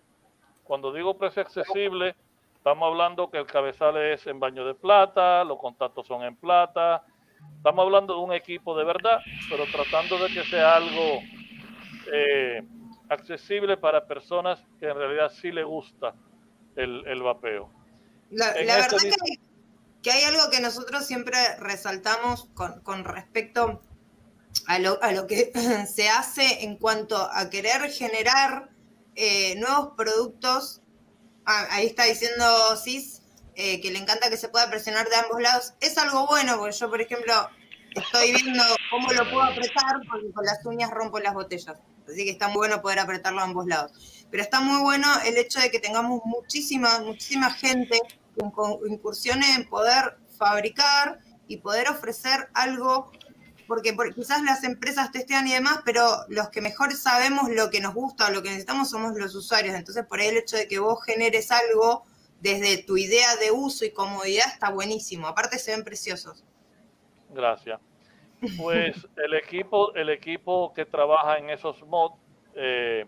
Cuando 0.63 0.93
digo 0.93 1.19
precio 1.19 1.43
accesible, 1.43 2.15
estamos 2.55 2.87
hablando 2.87 3.31
que 3.31 3.39
el 3.39 3.47
cabezal 3.47 3.97
es 3.99 4.27
en 4.27 4.41
baño 4.41 4.65
de 4.65 4.75
plata, 4.75 5.45
los 5.45 5.59
contactos 5.59 6.07
son 6.07 6.23
en 6.23 6.37
plata. 6.37 7.05
Estamos 7.57 7.85
hablando 7.85 8.15
de 8.15 8.21
un 8.21 8.33
equipo 8.33 8.77
de 8.77 8.85
verdad, 8.85 9.21
pero 9.49 9.65
tratando 9.73 10.19
de 10.19 10.33
que 10.33 10.45
sea 10.45 10.77
algo 10.77 11.21
eh, 12.13 12.63
accesible 13.09 13.77
para 13.77 14.07
personas 14.07 14.63
que 14.79 14.87
en 14.87 14.97
realidad 14.97 15.31
sí 15.31 15.51
le 15.51 15.65
gusta 15.65 16.15
el, 16.77 17.07
el 17.07 17.23
vapeo. 17.23 17.71
La, 18.31 18.51
este 18.51 18.67
verdad 18.67 18.89
que 19.01 19.07
hay, 19.07 19.39
que 20.03 20.11
hay 20.11 20.25
algo 20.25 20.51
que 20.51 20.61
nosotros 20.61 21.07
siempre 21.07 21.39
resaltamos 21.59 22.47
con, 22.55 22.81
con 22.81 23.05
respecto 23.05 23.81
a 24.67 24.79
lo, 24.79 25.03
a 25.03 25.13
lo 25.13 25.27
que 25.27 25.53
se 25.87 26.09
hace 26.09 26.65
en 26.65 26.77
cuanto 26.77 27.17
a 27.17 27.51
querer 27.51 27.91
generar 27.91 28.71
eh, 29.17 29.55
nuevos 29.57 29.95
productos. 29.97 30.83
Ah, 31.47 31.67
ahí 31.71 31.87
está 31.87 32.05
diciendo 32.05 32.45
Cis 32.77 33.14
eh, 33.57 33.81
que 33.81 33.91
le 33.91 33.99
encanta 33.99 34.31
que 34.31 34.37
se 34.37 34.49
pueda 34.49 34.69
presionar 34.71 35.09
de 35.09 35.17
ambos 35.17 35.41
lados. 35.41 35.75
Es 35.81 35.97
algo 35.99 36.27
bueno, 36.27 36.57
porque 36.59 36.77
yo, 36.77 36.91
por 36.91 37.01
ejemplo, 37.01 37.49
estoy 37.95 38.33
viendo 38.33 38.63
cómo 38.91 39.13
lo 39.13 39.25
puedo 39.31 39.43
apretar, 39.43 39.97
porque 40.11 40.33
con 40.33 40.45
las 40.45 40.65
uñas 40.65 40.91
rompo 40.91 41.19
las 41.21 41.35
botellas. 41.35 41.77
Así 42.07 42.25
que 42.25 42.31
está 42.31 42.49
muy 42.49 42.57
bueno 42.59 42.83
poder 42.83 42.99
apretarlo 42.99 43.41
a 43.41 43.45
ambos 43.45 43.67
lados. 43.67 44.27
Pero 44.31 44.43
está 44.43 44.61
muy 44.61 44.81
bueno 44.83 45.09
el 45.25 45.37
hecho 45.39 45.61
de 45.61 45.71
que 45.71 45.79
tengamos 45.79 46.21
muchísima, 46.25 46.99
muchísima 47.01 47.51
gente 47.53 47.99
que 48.37 48.45
incursione 48.89 49.55
en 49.55 49.69
poder 49.69 50.19
fabricar 50.37 51.21
y 51.47 51.59
poder 51.59 51.89
ofrecer 51.89 52.49
algo, 52.53 53.13
porque 53.69 53.93
por- 53.93 54.13
quizás 54.15 54.43
las 54.43 54.65
empresas 54.65 55.13
testean 55.13 55.47
y 55.47 55.53
demás, 55.53 55.79
pero 55.85 56.25
los 56.29 56.51
que 56.51 56.61
mejor 56.61 56.95
sabemos 56.95 57.49
lo 57.49 57.71
que 57.71 57.81
nos 57.81 57.95
gusta 57.95 58.27
o 58.27 58.31
lo 58.31 58.43
que 58.43 58.49
necesitamos 58.49 58.91
somos 58.91 59.15
los 59.17 59.35
usuarios. 59.35 59.75
Entonces, 59.75 60.05
por 60.05 60.21
ahí 60.21 60.29
el 60.29 60.39
hecho 60.39 60.57
de 60.57 60.67
que 60.69 60.79
vos 60.81 61.03
generes 61.05 61.51
algo 61.53 62.05
desde 62.45 62.83
tu 62.85 62.99
idea 62.99 63.37
de 63.37 63.51
uso 63.51 63.87
y 63.87 63.91
comodidad 63.91 64.47
está 64.53 64.71
buenísimo. 64.71 65.27
Aparte, 65.27 65.59
se 65.59 65.71
ven 65.73 65.83
preciosos. 65.83 66.45
Gracias. 67.31 67.81
Pues 68.59 69.09
el 69.17 69.33
equipo, 69.35 69.95
el 69.95 70.11
equipo 70.11 70.75
que 70.75 70.85
trabaja 70.85 71.39
en 71.39 71.49
esos 71.49 71.83
mods, 71.87 72.15
eh, 72.55 73.07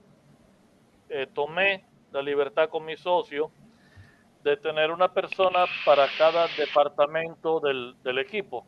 eh, 1.10 1.26
tomé 1.34 1.84
la 2.10 2.22
libertad 2.22 2.70
con 2.70 2.86
mi 2.86 2.96
socio 2.96 3.50
de 4.42 4.56
tener 4.56 4.90
una 4.90 5.12
persona 5.12 5.66
para 5.84 6.06
cada 6.16 6.46
departamento 6.56 7.60
del, 7.60 7.94
del 8.02 8.18
equipo. 8.18 8.64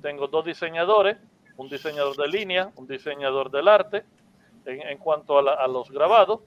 Tengo 0.00 0.28
dos 0.28 0.46
diseñadores, 0.46 1.18
un 1.58 1.68
diseñador 1.68 2.16
de 2.16 2.28
línea, 2.28 2.72
un 2.76 2.86
diseñador 2.86 3.50
del 3.50 3.68
arte, 3.68 4.04
en, 4.64 4.80
en 4.80 4.96
cuanto 4.98 5.38
a, 5.38 5.42
la- 5.42 5.54
a 5.54 5.68
los 5.68 5.90
grabados. 5.90 6.40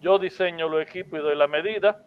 Yo 0.00 0.18
diseño 0.20 0.68
los 0.68 0.82
equipos 0.82 1.18
y 1.18 1.22
doy 1.22 1.34
la 1.36 1.48
medida. 1.48 2.04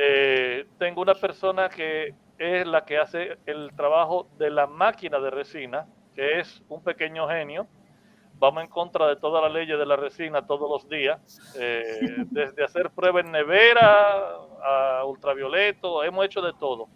Eh, 0.00 0.64
tengo 0.78 1.02
una 1.02 1.14
persona 1.14 1.68
que 1.68 2.14
es 2.38 2.64
la 2.68 2.84
que 2.84 2.98
hace 2.98 3.36
el 3.46 3.72
trabajo 3.74 4.28
de 4.38 4.48
la 4.48 4.68
máquina 4.68 5.18
de 5.18 5.28
resina, 5.28 5.88
que 6.14 6.38
es 6.38 6.62
un 6.68 6.84
pequeño 6.84 7.26
genio. 7.26 7.66
Vamos 8.34 8.62
en 8.62 8.70
contra 8.70 9.08
de 9.08 9.16
todas 9.16 9.42
las 9.42 9.52
leyes 9.52 9.76
de 9.76 9.84
la 9.84 9.96
resina 9.96 10.46
todos 10.46 10.70
los 10.70 10.88
días, 10.88 11.18
eh, 11.58 11.98
desde 12.30 12.62
hacer 12.62 12.90
pruebas 12.90 13.24
en 13.24 13.32
nevera 13.32 14.36
a 14.62 15.04
ultravioleto, 15.04 16.04
hemos 16.04 16.26
hecho 16.26 16.42
de 16.42 16.52
todo. 16.52 16.86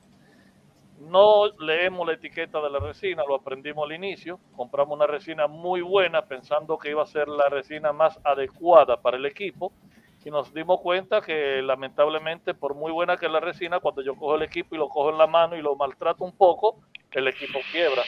No 1.01 1.49
leemos 1.59 2.07
la 2.07 2.13
etiqueta 2.13 2.61
de 2.61 2.71
la 2.71 2.79
resina, 2.79 3.25
lo 3.27 3.35
aprendimos 3.35 3.85
al 3.85 3.97
inicio. 3.97 4.39
Compramos 4.55 4.95
una 4.95 5.09
resina 5.09 5.49
muy 5.49 5.81
buena 5.81 6.23
pensando 6.23 6.79
que 6.79 6.91
iba 6.91 7.03
a 7.03 7.07
ser 7.07 7.27
la 7.27 7.49
resina 7.49 7.93
más 7.93 8.21
adecuada 8.23 9.03
para 9.03 9.17
el 9.17 9.27
equipo 9.27 9.73
y 10.25 10.31
nos 10.31 10.53
dimos 10.55 10.81
cuenta 10.81 11.21
que 11.21 11.63
lamentablemente 11.63 12.55
por 12.55 12.75
muy 12.75 12.93
buena 12.93 13.17
que 13.17 13.27
es 13.27 13.33
la 13.33 13.41
resina, 13.41 13.81
cuando 13.81 14.03
yo 14.03 14.15
cojo 14.15 14.37
el 14.37 14.43
equipo 14.43 14.75
y 14.75 14.79
lo 14.79 14.89
cojo 14.89 15.11
en 15.11 15.19
la 15.19 15.27
mano 15.27 15.57
y 15.57 15.63
lo 15.63 15.75
maltrato 15.75 16.25
un 16.25 16.37
poco, 16.37 16.81
el 17.13 17.27
equipo 17.29 17.59
quiebra. 17.73 18.03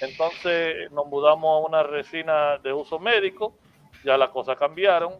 Entonces 0.00 0.90
nos 0.92 1.06
mudamos 1.06 1.62
a 1.62 1.66
una 1.66 1.82
resina 1.82 2.58
de 2.58 2.72
uso 2.72 2.98
médico, 2.98 3.54
ya 4.04 4.16
las 4.16 4.30
cosas 4.30 4.56
cambiaron 4.56 5.14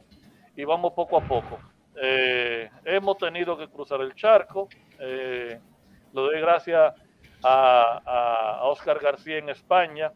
y 0.57 0.65
vamos 0.65 0.93
poco 0.93 1.17
a 1.17 1.21
poco. 1.27 1.61
Eh, 2.01 2.71
hemos 2.85 3.19
tenido 3.19 3.57
que 3.59 3.69
cruzar 3.69 4.01
el 4.01 4.15
charco. 4.15 4.69
eh, 5.03 5.59
le 6.13 6.21
doy 6.21 6.41
gracias 6.41 6.93
a- 7.43 8.59
a 8.61 8.65
Oscar 8.65 9.01
García 9.01 9.39
en 9.39 9.49
España, 9.49 10.13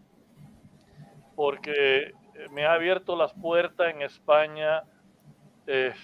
porque 1.35 2.13
me 2.51 2.67
ha 2.67 2.75
abierto 2.75 3.17
las 3.17 3.33
puertas 3.33 3.89
en 3.95 4.03
España 4.03 4.85
eh, 5.67 5.95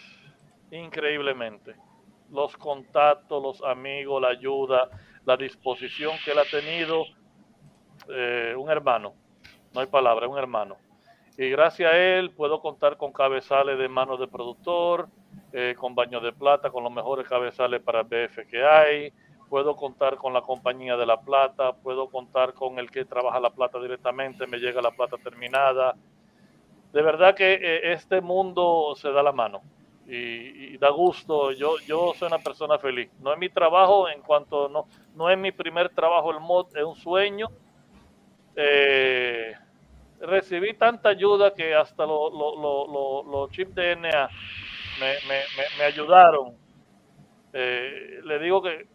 increíblemente. 0.71 1.75
Los 2.31 2.57
contactos, 2.57 3.43
los 3.43 3.63
amigos, 3.63 4.23
la 4.23 4.29
ayuda, 4.29 4.89
la 5.25 5.37
disposición 5.37 6.17
que 6.25 6.33
él 6.33 6.39
ha 6.39 6.45
tenido, 6.45 7.05
eh, 8.09 8.55
un 8.57 8.71
hermano, 8.71 9.15
no 9.75 9.81
hay 9.81 9.87
palabra, 9.87 10.29
un 10.29 10.39
hermano. 10.39 10.77
Y 11.37 11.49
gracias 11.51 11.93
a 11.93 11.97
él 11.97 12.31
puedo 12.31 12.61
contar 12.61 12.97
con 12.97 13.13
cabezales 13.13 13.79
de 13.79 13.89
manos 13.89 14.21
de 14.21 14.29
productor, 14.29 15.09
eh, 15.53 15.75
con 15.79 15.95
baños 15.95 16.23
de 16.23 16.33
plata, 16.33 16.71
con 16.71 16.85
los 16.85 16.93
mejores 16.93 17.29
cabezales 17.29 17.81
para 17.83 18.03
BF 18.03 18.47
que 18.49 18.65
hay. 18.65 19.13
Puedo 19.49 19.75
contar 19.75 20.17
con 20.17 20.33
la 20.33 20.43
compañía 20.43 20.97
de 20.97 21.07
la 21.07 21.21
plata, 21.21 21.73
puedo 21.73 22.09
contar 22.09 22.53
con 22.55 22.79
el 22.79 22.91
que 22.91 23.05
trabaja 23.05 23.41
la 23.41 23.51
plata 23.51 23.81
directamente, 23.81 24.47
me 24.47 24.59
llega 24.59 24.81
la 24.81 24.93
plata 24.93 25.17
terminada. 25.17 25.97
De 26.93 27.03
verdad 27.03 27.35
que 27.37 27.55
eh, 27.55 27.93
este 27.93 28.21
mundo 28.21 28.95
se 28.97 29.11
da 29.13 29.23
la 29.23 29.33
mano 29.33 29.65
y, 30.05 30.77
da 30.79 30.91
gusto. 30.91 31.53
Yo, 31.53 31.77
yo 31.87 32.13
soy 32.15 32.27
una 32.29 32.43
persona 32.43 32.79
feliz. 32.79 33.13
No 33.19 33.33
es 33.33 33.39
mi 33.39 33.49
trabajo 33.51 34.09
en 34.09 34.23
cuanto, 34.23 34.69
no, 34.69 34.89
no 35.13 35.31
es 35.31 35.39
mi 35.39 35.53
primer 35.53 35.91
trabajo 35.91 36.31
el 36.33 36.41
mod, 36.41 36.67
es 36.77 36.85
un 36.85 36.97
sueño. 36.97 37.49
Eh, 38.57 39.55
recibí 40.21 40.77
tanta 40.79 41.11
ayuda 41.11 41.55
que 41.55 41.75
hasta 41.75 42.07
los 42.07 42.33
lo, 42.33 42.57
lo- 43.33 43.49
chips 43.51 43.75
DNA 43.75 44.33
me, 44.97 45.21
me- 45.23 45.49
me- 45.57 45.71
me 45.73 45.85
ayudaron. 45.85 46.59
Eh, 47.53 48.21
le 48.25 48.39
digo 48.41 48.63
que 48.63 48.87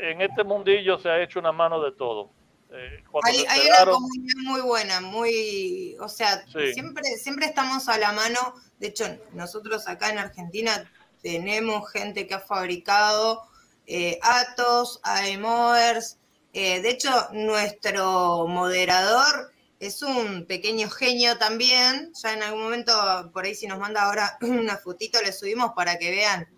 en 0.00 0.20
este 0.22 0.44
mundillo 0.44 0.98
se 0.98 1.10
ha 1.10 1.22
hecho 1.22 1.40
una 1.40 1.52
mano 1.52 1.80
de 1.82 1.92
todo. 1.92 2.34
Eh, 2.72 3.02
Hay, 3.24 3.66
una 3.66 3.92
comunidad 3.92 4.36
muy 4.44 4.60
buena, 4.60 5.00
muy, 5.00 5.96
o 6.00 6.08
sea, 6.08 6.44
Sí. 6.46 6.72
siempre, 6.72 7.02
siempre 7.16 7.46
estamos 7.46 7.88
a 7.88 7.98
la 7.98 8.12
mano. 8.12 8.54
De 8.78 8.88
hecho, 8.88 9.04
nosotros 9.32 9.88
acá 9.88 10.10
en 10.10 10.18
Argentina 10.18 10.90
tenemos 11.22 11.90
gente 11.90 12.26
que 12.26 12.34
ha 12.34 12.40
fabricado 12.40 13.42
eh, 13.86 14.18
Atos, 14.22 15.00
AEMOers. 15.02 16.18
Eh, 16.52 16.80
de 16.80 16.90
hecho, 16.90 17.10
nuestro 17.32 18.46
moderador 18.46 19.52
es 19.80 20.02
un 20.02 20.46
pequeño 20.46 20.88
genio 20.90 21.38
también. 21.38 22.12
Ya 22.22 22.34
en 22.34 22.42
algún 22.44 22.62
momento, 22.62 22.92
por 23.32 23.44
ahí 23.44 23.54
si 23.56 23.66
nos 23.66 23.80
manda 23.80 24.02
ahora 24.02 24.38
una 24.42 24.76
fotito, 24.76 25.20
le 25.22 25.32
subimos 25.32 25.72
para 25.74 25.98
que 25.98 26.10
vean 26.10 26.48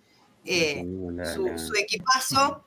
eh, 0.44 0.84
su, 1.34 1.58
su 1.58 1.74
equipazo. 1.74 2.64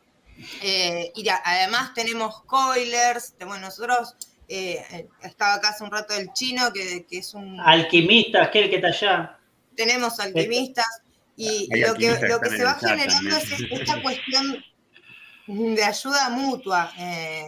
Eh, 0.62 1.12
y 1.16 1.24
ya, 1.24 1.42
además 1.44 1.94
tenemos 1.94 2.44
coilers, 2.44 3.34
te- 3.38 3.46
bueno, 3.46 3.68
nosotros, 3.68 4.16
eh, 4.48 5.08
estaba 5.24 5.56
acá 5.56 5.70
hace 5.70 5.84
un 5.84 5.92
rato 5.92 6.14
el 6.14 6.32
chino, 6.34 6.72
que, 6.74 7.06
que 7.06 7.20
es 7.20 7.34
un... 7.34 7.60
Alquimista, 7.62 8.44
aquel 8.44 8.70
que 8.70 8.76
está 8.78 8.88
allá. 8.90 9.40
Tenemos 9.76 10.20
alquimistas, 10.20 10.86
y 11.38 11.68
Hay 11.74 11.82
lo 11.82 11.94
que, 11.96 12.10
lo 12.28 12.40
que 12.40 12.50
que 12.50 12.58
se 12.58 12.64
va 12.64 12.78
el 12.82 12.88
generando 12.88 13.38
es 13.38 13.52
esta 13.72 14.02
cuestión 14.02 14.64
de 15.48 15.84
ayuda 15.84 16.30
mutua. 16.30 16.92
eh, 16.98 17.48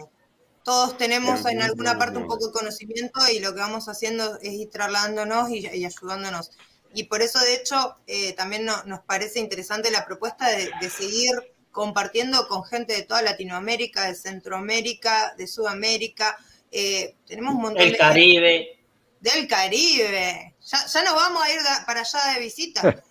todos 0.64 0.98
tenemos 0.98 1.46
en 1.46 1.62
alguna 1.62 1.96
parte 1.98 2.18
un 2.18 2.26
poco 2.26 2.48
de 2.48 2.52
conocimiento 2.52 3.20
y 3.32 3.38
lo 3.40 3.54
que 3.54 3.60
vamos 3.60 3.88
haciendo 3.88 4.38
es 4.42 4.52
ir 4.52 4.68
trasladándonos 4.70 5.48
y, 5.50 5.66
y 5.66 5.84
ayudándonos. 5.86 6.50
Y 6.92 7.04
por 7.04 7.22
eso, 7.22 7.38
de 7.40 7.54
hecho, 7.54 7.96
eh, 8.06 8.34
también 8.34 8.66
no- 8.66 8.82
nos 8.84 9.00
parece 9.00 9.38
interesante 9.40 9.90
la 9.90 10.04
propuesta 10.04 10.48
de, 10.48 10.70
de 10.80 10.90
seguir 10.90 11.30
compartiendo 11.70 12.46
con 12.48 12.64
gente 12.64 12.94
de 12.94 13.02
toda 13.02 13.22
Latinoamérica, 13.22 14.06
de 14.08 14.14
Centroamérica, 14.14 15.34
de 15.36 15.46
Sudamérica. 15.46 16.36
Eh, 16.70 17.14
tenemos 17.26 17.54
un 17.54 17.62
montón 17.62 17.82
El 17.82 17.92
de 17.92 17.98
Caribe. 17.98 18.78
Del 19.20 19.46
Caribe. 19.48 20.54
Ya, 20.64 20.86
ya 20.86 21.02
nos 21.04 21.14
vamos 21.14 21.42
a 21.42 21.50
ir 21.50 21.58
para 21.86 22.00
allá 22.00 22.18
de 22.34 22.40
visita. 22.40 23.02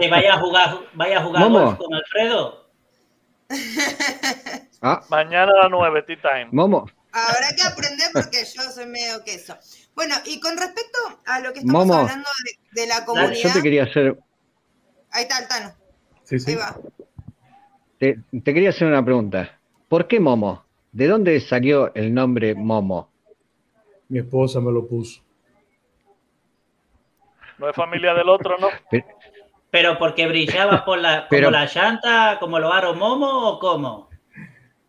Que 0.00 0.08
vaya 0.08 0.34
a 0.34 0.38
jugar, 0.40 0.78
vaya 0.94 1.18
a 1.18 1.24
jugar 1.24 1.42
Momo. 1.42 1.64
golf 1.64 1.78
con 1.78 1.92
Alfredo. 1.94 2.70
Ah, 4.82 5.02
Mañana 5.10 5.52
a 5.52 5.62
las 5.64 5.70
9, 5.70 6.02
tea 6.06 6.16
time. 6.22 6.48
Momo, 6.52 6.86
Habrá 7.12 7.48
que 7.54 7.62
aprender 7.62 8.08
porque 8.14 8.44
yo 8.46 8.62
soy 8.70 8.86
medio 8.86 9.22
queso. 9.24 9.58
Bueno, 9.94 10.14
y 10.24 10.38
con 10.40 10.56
respecto 10.56 10.98
a 11.26 11.40
lo 11.40 11.52
que 11.52 11.58
estamos 11.60 11.84
Momo. 11.86 12.00
hablando 12.00 12.28
de, 12.72 12.80
de 12.82 12.86
la 12.86 13.00
yo 13.00 13.04
comunidad. 13.06 13.52
te 13.52 13.62
quería 13.62 13.82
hacer, 13.84 14.16
Ahí 15.10 15.22
está 15.24 15.38
el 15.40 15.48
Tano. 15.48 15.74
Sí, 16.24 16.38
sí. 16.38 16.52
Ahí 16.52 16.56
va. 16.56 16.78
Te, 18.00 18.18
te 18.42 18.54
quería 18.54 18.70
hacer 18.70 18.88
una 18.88 19.04
pregunta. 19.04 19.60
¿Por 19.88 20.08
qué 20.08 20.18
Momo? 20.18 20.64
¿De 20.90 21.06
dónde 21.06 21.38
salió 21.40 21.94
el 21.94 22.12
nombre 22.14 22.54
Momo? 22.54 23.10
Mi 24.08 24.18
esposa 24.18 24.58
me 24.60 24.72
lo 24.72 24.88
puso. 24.88 25.22
No 27.58 27.68
es 27.68 27.76
familia 27.76 28.14
del 28.14 28.28
otro, 28.28 28.56
¿no? 28.58 28.68
Pero 29.70 29.98
porque 29.98 30.26
brillaba 30.26 30.84
por 30.84 30.98
la, 30.98 31.26
Pero- 31.28 31.48
como 31.48 31.58
la 31.58 31.66
llanta, 31.66 32.38
como 32.40 32.58
los 32.58 32.72
aros 32.74 32.96
momo 32.96 33.50
o 33.50 33.58
cómo? 33.60 34.08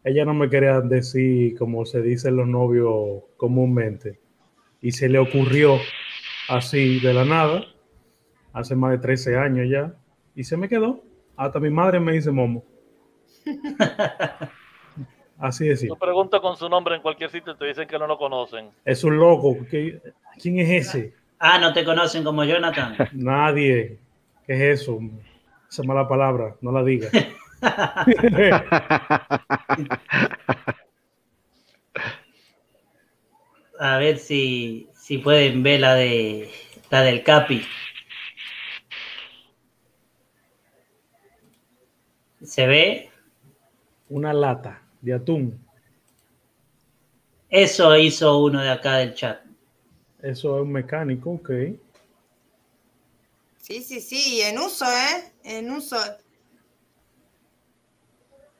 Ella 0.04 0.26
no 0.26 0.34
me 0.34 0.50
quería 0.50 0.82
decir 0.82 1.56
como 1.60 1.86
se 1.86 2.02
dicen 2.02 2.36
los 2.38 2.48
novios 2.48 3.24
comúnmente. 3.38 4.20
Y 4.82 4.94
se 4.94 5.08
le 5.10 5.20
ocurrió 5.20 5.78
así 6.50 7.00
de 7.00 7.14
la 7.14 7.26
nada, 7.26 7.64
hace 8.54 8.76
más 8.76 8.92
de 8.92 8.98
13 8.98 9.38
años 9.38 9.68
ya, 9.70 9.94
y 10.34 10.44
se 10.46 10.58
me 10.58 10.68
quedó. 10.68 11.04
Hasta 11.38 11.60
mi 11.60 11.70
madre 11.70 12.00
me 12.00 12.14
dice 12.14 12.32
Momo. 12.32 12.64
Así 15.40 15.68
de 15.68 15.88
Tú 15.88 15.98
preguntas 15.98 16.40
con 16.40 16.56
su 16.56 16.70
nombre 16.70 16.96
en 16.96 17.02
cualquier 17.02 17.30
sitio 17.32 17.54
y 17.54 17.58
te 17.58 17.66
dicen 17.66 17.88
que 17.88 17.98
no 17.98 18.06
lo 18.06 18.18
conocen. 18.18 18.70
Es 18.86 19.04
un 19.04 19.18
loco. 19.18 19.58
¿qué- 19.70 20.00
¿Quién 20.40 20.60
es 20.60 20.88
ese? 20.88 21.16
Ah, 21.40 21.58
no 21.58 21.74
te 21.74 21.84
conocen 21.84 22.24
como 22.24 22.44
Jonathan. 22.44 22.96
Nadie. 23.14 23.98
¿Qué 24.46 24.54
es 24.54 24.82
eso? 24.82 25.00
Esa 25.70 25.82
mala 25.84 26.08
palabra, 26.08 26.56
no 26.62 26.72
la 26.72 26.84
diga. 26.84 27.10
A 33.80 33.98
ver 33.98 34.18
si, 34.20 34.88
si 34.94 35.18
pueden 35.18 35.64
ver 35.64 35.80
la 35.80 35.96
de 35.96 36.52
la 36.90 37.02
del 37.02 37.24
Capi. 37.24 37.66
¿Se 42.44 42.68
ve? 42.68 43.11
Una 44.12 44.34
lata 44.34 44.82
de 45.02 45.14
atún. 45.14 45.58
Eso 47.50 47.96
hizo 47.96 48.40
uno 48.44 48.62
de 48.62 48.70
acá 48.70 48.98
del 48.98 49.14
chat. 49.14 49.40
Eso 50.22 50.58
es 50.58 50.64
un 50.64 50.72
mecánico, 50.72 51.32
ok. 51.32 51.50
Sí, 53.58 53.82
sí, 53.82 54.02
sí, 54.02 54.42
en 54.42 54.60
uso, 54.60 54.86
¿eh? 54.86 55.32
En 55.46 55.72
uso. 55.72 55.96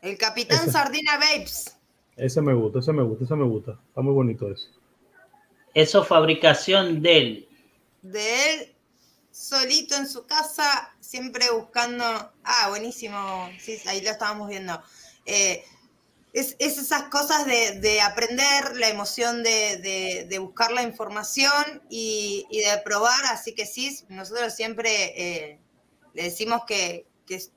El 0.02 0.18
Capitán 0.18 0.62
Ese. 0.62 0.72
Sardina 0.72 1.18
Babes. 1.18 1.78
Ese 2.16 2.42
me 2.42 2.54
gusta, 2.54 2.80
ese 2.80 2.94
me 2.94 3.04
gusta, 3.04 3.26
ese 3.26 3.36
me 3.36 3.46
gusta. 3.46 3.78
Está 3.90 4.02
muy 4.02 4.14
bonito 4.14 4.50
eso. 4.50 4.70
Eso 5.74 6.06
fabricación 6.06 7.02
de 7.02 7.18
él. 7.18 7.50
De 8.02 8.54
él. 8.54 8.76
solito 9.32 9.96
en 9.96 10.08
su 10.08 10.26
casa, 10.26 10.94
siempre 11.02 11.52
buscando. 11.52 12.06
Ah, 12.44 12.68
buenísimo. 12.70 13.50
Sí, 13.60 13.78
ahí 13.88 14.02
lo 14.02 14.12
estábamos 14.12 14.48
viendo. 14.48 14.82
Eh, 15.26 15.64
es, 16.34 16.56
esas 16.60 17.04
cosas 17.04 17.46
de, 17.46 18.02
aprender, 18.02 18.76
la 18.76 18.88
emoción 18.88 19.44
de, 19.44 20.38
buscar 20.40 20.72
la 20.72 20.84
información 20.84 21.82
y, 21.90 22.48
de 22.52 22.78
probar. 22.84 23.26
Así 23.26 23.54
que 23.54 23.66
sí, 23.66 24.00
nosotros 24.10 24.54
siempre 24.54 25.14
eh, 25.16 25.60
le 26.14 26.24
decimos 26.24 26.62
que, 26.68 27.08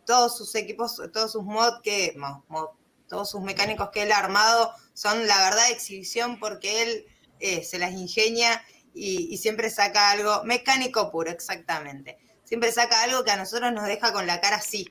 todos 0.06 0.36
sus 0.36 0.54
equipos, 0.54 1.02
todos 1.12 1.32
sus 1.32 1.42
mods, 1.42 1.80
que, 1.82 2.16
todos 3.08 3.30
sus 3.30 3.40
mecánicos 3.40 3.90
que 3.90 4.02
él 4.02 4.12
ha 4.12 4.18
armado 4.18 4.72
son 4.92 5.26
la 5.26 5.36
verdad 5.38 5.66
de 5.66 5.72
exhibición 5.72 6.38
porque 6.38 6.82
él 6.82 7.06
eh, 7.40 7.64
se 7.64 7.78
las 7.80 7.92
ingenia 7.92 8.64
y, 8.94 9.36
siempre 9.38 9.70
saca 9.70 10.12
algo 10.12 10.44
mecánico 10.44 11.10
puro, 11.10 11.30
exactamente. 11.30 12.18
Siempre 12.44 12.70
saca 12.70 13.02
algo 13.02 13.24
que 13.24 13.32
a 13.32 13.36
nosotros 13.36 13.72
nos 13.72 13.86
deja 13.86 14.12
con 14.12 14.26
la 14.26 14.40
cara 14.40 14.56
así. 14.56 14.86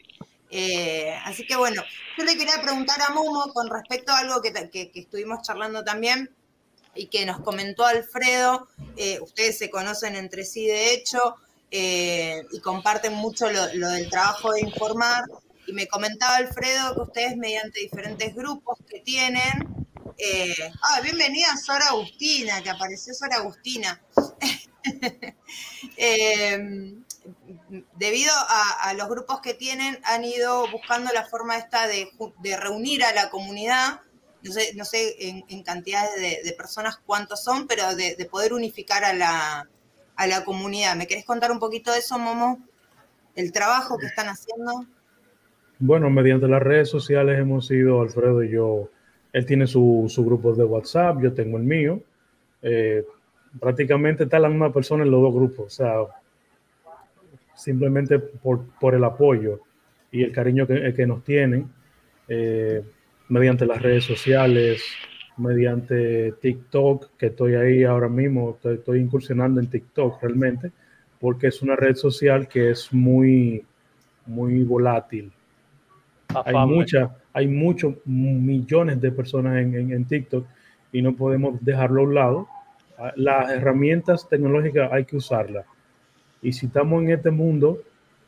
Eh, 0.55 1.11
así 1.25 1.47
que 1.47 1.55
bueno, 1.55 1.81
yo 2.15 2.23
le 2.23 2.37
quería 2.37 2.61
preguntar 2.61 3.01
a 3.01 3.11
Momo 3.11 3.51
con 3.53 3.71
respecto 3.71 4.11
a 4.11 4.19
algo 4.19 4.39
que, 4.39 4.91
estuvimos 4.93 5.41
charlando 5.41 5.83
también 5.83 6.29
y 6.93 7.07
que 7.07 7.25
nos 7.25 7.39
comentó 7.39 7.87
Alfredo. 7.87 8.67
Eh, 8.95 9.19
ustedes 9.19 9.57
se 9.57 9.71
conocen 9.71 10.15
entre 10.15 10.45
sí, 10.45 10.67
de 10.67 10.93
hecho, 10.93 11.37
eh, 11.71 12.45
y 12.51 12.59
comparten 12.59 13.15
mucho 13.15 13.49
lo, 13.49 13.89
del 13.89 14.11
trabajo 14.11 14.53
de 14.53 14.61
informar. 14.61 15.23
Y 15.65 15.73
me 15.73 15.87
comentaba 15.87 16.35
Alfredo 16.35 16.93
que 16.93 17.01
ustedes 17.01 17.35
mediante 17.35 17.79
diferentes 17.79 18.35
grupos 18.35 18.77
que 18.87 18.99
tienen, 18.99 19.87
ah, 20.83 21.01
bienvenida 21.01 21.57
Sora 21.57 21.87
Agustina, 21.87 22.61
que 22.61 22.69
apareció 22.69 23.15
Sora 23.15 23.37
Agustina. 23.37 23.99
Debido 27.97 28.31
a, 28.81 28.93
los 28.93 29.09
grupos 29.09 29.41
que 29.41 29.55
tienen, 29.55 29.97
han 30.03 30.23
ido 30.23 30.69
buscando 30.71 31.11
la 31.11 31.25
forma 31.25 31.57
esta 31.57 31.87
de, 31.87 32.07
reunir 32.57 33.03
a 33.03 33.13
la 33.13 33.29
comunidad, 33.31 34.01
no 34.75 34.85
sé, 34.85 35.15
en, 35.19 35.63
cantidades 35.63 36.43
de, 36.43 36.53
personas 36.53 36.99
cuántos 37.05 37.43
son, 37.43 37.67
pero 37.67 37.95
de, 37.95 38.27
poder 38.29 38.53
unificar 38.53 39.03
a 39.03 39.13
la, 39.13 39.67
a 40.15 40.27
la 40.27 40.45
comunidad. 40.45 40.95
¿Me 40.95 41.07
querés 41.07 41.25
contar 41.25 41.51
un 41.51 41.59
poquito 41.59 41.91
de 41.91 41.99
eso, 41.99 42.19
Momo? 42.19 42.59
El 43.35 43.51
trabajo 43.51 43.97
que 43.97 44.05
están 44.05 44.27
haciendo. 44.27 44.85
Bueno, 45.79 46.11
mediante 46.11 46.47
las 46.47 46.61
redes 46.61 46.89
sociales 46.89 47.39
hemos 47.39 47.71
ido, 47.71 48.01
Alfredo 48.01 48.43
y 48.43 48.51
yo, 48.51 48.89
él 49.31 49.45
tiene 49.47 49.65
su, 49.65 50.05
su 50.09 50.23
grupo 50.23 50.53
de 50.53 50.63
WhatsApp, 50.63 51.21
yo 51.21 51.33
tengo 51.33 51.57
el 51.57 51.63
mío. 51.63 52.01
Eh, 52.61 53.03
prácticamente 53.59 54.25
está 54.25 54.37
la 54.37 54.49
misma 54.49 54.71
persona 54.71 55.03
en 55.03 55.09
los 55.09 55.21
dos 55.21 55.33
grupos, 55.33 55.65
o 55.65 55.69
sea, 55.69 55.95
simplemente 57.55 58.19
por, 58.19 58.65
por 58.79 58.95
el 58.95 59.03
apoyo 59.03 59.61
y 60.11 60.23
el 60.23 60.31
cariño 60.31 60.67
que, 60.67 60.93
que 60.93 61.05
nos 61.05 61.23
tienen 61.23 61.69
eh, 62.27 62.83
mediante 63.29 63.65
las 63.65 63.81
redes 63.81 64.03
sociales, 64.03 64.83
mediante 65.37 66.33
TikTok, 66.33 67.11
que 67.17 67.27
estoy 67.27 67.55
ahí 67.55 67.83
ahora 67.83 68.07
mismo, 68.07 68.57
estoy, 68.63 68.99
incursionando 68.99 69.59
en 69.59 69.67
TikTok 69.67 70.21
realmente, 70.21 70.71
porque 71.19 71.47
es 71.47 71.61
una 71.61 71.75
red 71.75 71.95
social 71.95 72.47
que 72.47 72.71
es 72.71 72.93
muy, 72.93 73.65
muy 74.25 74.63
volátil. 74.63 75.31
Hay 76.45 76.55
mucha, 76.67 77.15
hay 77.33 77.47
muchos 77.47 77.95
millones 78.05 79.01
de 79.01 79.11
personas 79.11 79.57
en, 79.57 80.05
TikTok 80.05 80.45
y 80.91 81.01
no 81.01 81.15
podemos 81.15 81.63
dejarlo 81.63 82.01
a 82.01 82.03
un 82.05 82.15
lado. 82.15 82.47
Ah, 82.97 83.13
las 83.15 83.51
herramientas 83.51 84.27
tecnológicas 84.29 84.91
hay 84.91 85.05
que 85.05 85.17
usarlas. 85.17 85.65
Y 86.43 86.53
si 86.53 86.67
estamos 86.67 87.01
en 87.01 87.09
este 87.09 87.31
mundo 87.31 87.81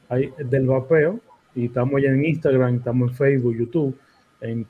hay, 0.09 0.33
del 0.37 0.65
vapeo 0.65 1.19
y 1.53 1.65
estamos 1.65 2.01
ya 2.01 2.09
en 2.09 2.25
Instagram, 2.25 2.77
estamos 2.77 3.11
en 3.11 3.15
Facebook, 3.15 3.55
YouTube, 3.55 3.99
en, 4.41 4.65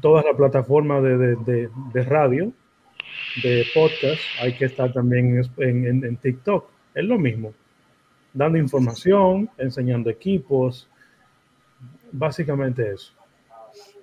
todas 0.00 0.24
las 0.24 0.36
plataformas 0.36 1.02
de, 1.02 2.04
radio, 2.04 2.52
de 3.42 3.64
podcast, 3.72 4.20
hay 4.40 4.54
que 4.54 4.66
estar 4.66 4.92
también 4.92 5.42
en, 5.56 6.04
en 6.04 6.16
TikTok. 6.16 6.68
Es 6.94 7.04
lo 7.04 7.18
mismo. 7.18 7.54
Dando 8.34 8.58
información, 8.58 9.48
enseñando 9.56 10.10
equipos, 10.10 10.88
básicamente 12.12 12.92
eso. 12.92 13.14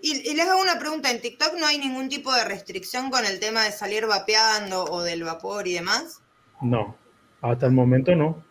Y, 0.02 0.36
les 0.36 0.48
hago 0.48 0.62
una 0.62 0.80
pregunta, 0.80 1.12
¿en 1.12 1.22
TikTok 1.22 1.54
no 1.60 1.66
hay 1.66 1.80
ningún 1.80 2.08
tipo 2.08 2.34
de 2.34 2.46
restricción 2.46 3.10
con 3.10 3.26
el 3.26 3.40
tema 3.40 3.64
de 3.64 3.72
salir 3.72 4.06
vapeando 4.06 4.86
o 4.86 5.02
del 5.02 5.24
vapor 5.24 5.68
y 5.68 5.74
demás? 5.74 6.22
No, 6.62 6.96
hasta 7.42 7.66
el 7.66 7.74
momento 7.74 8.16
no. 8.16 8.44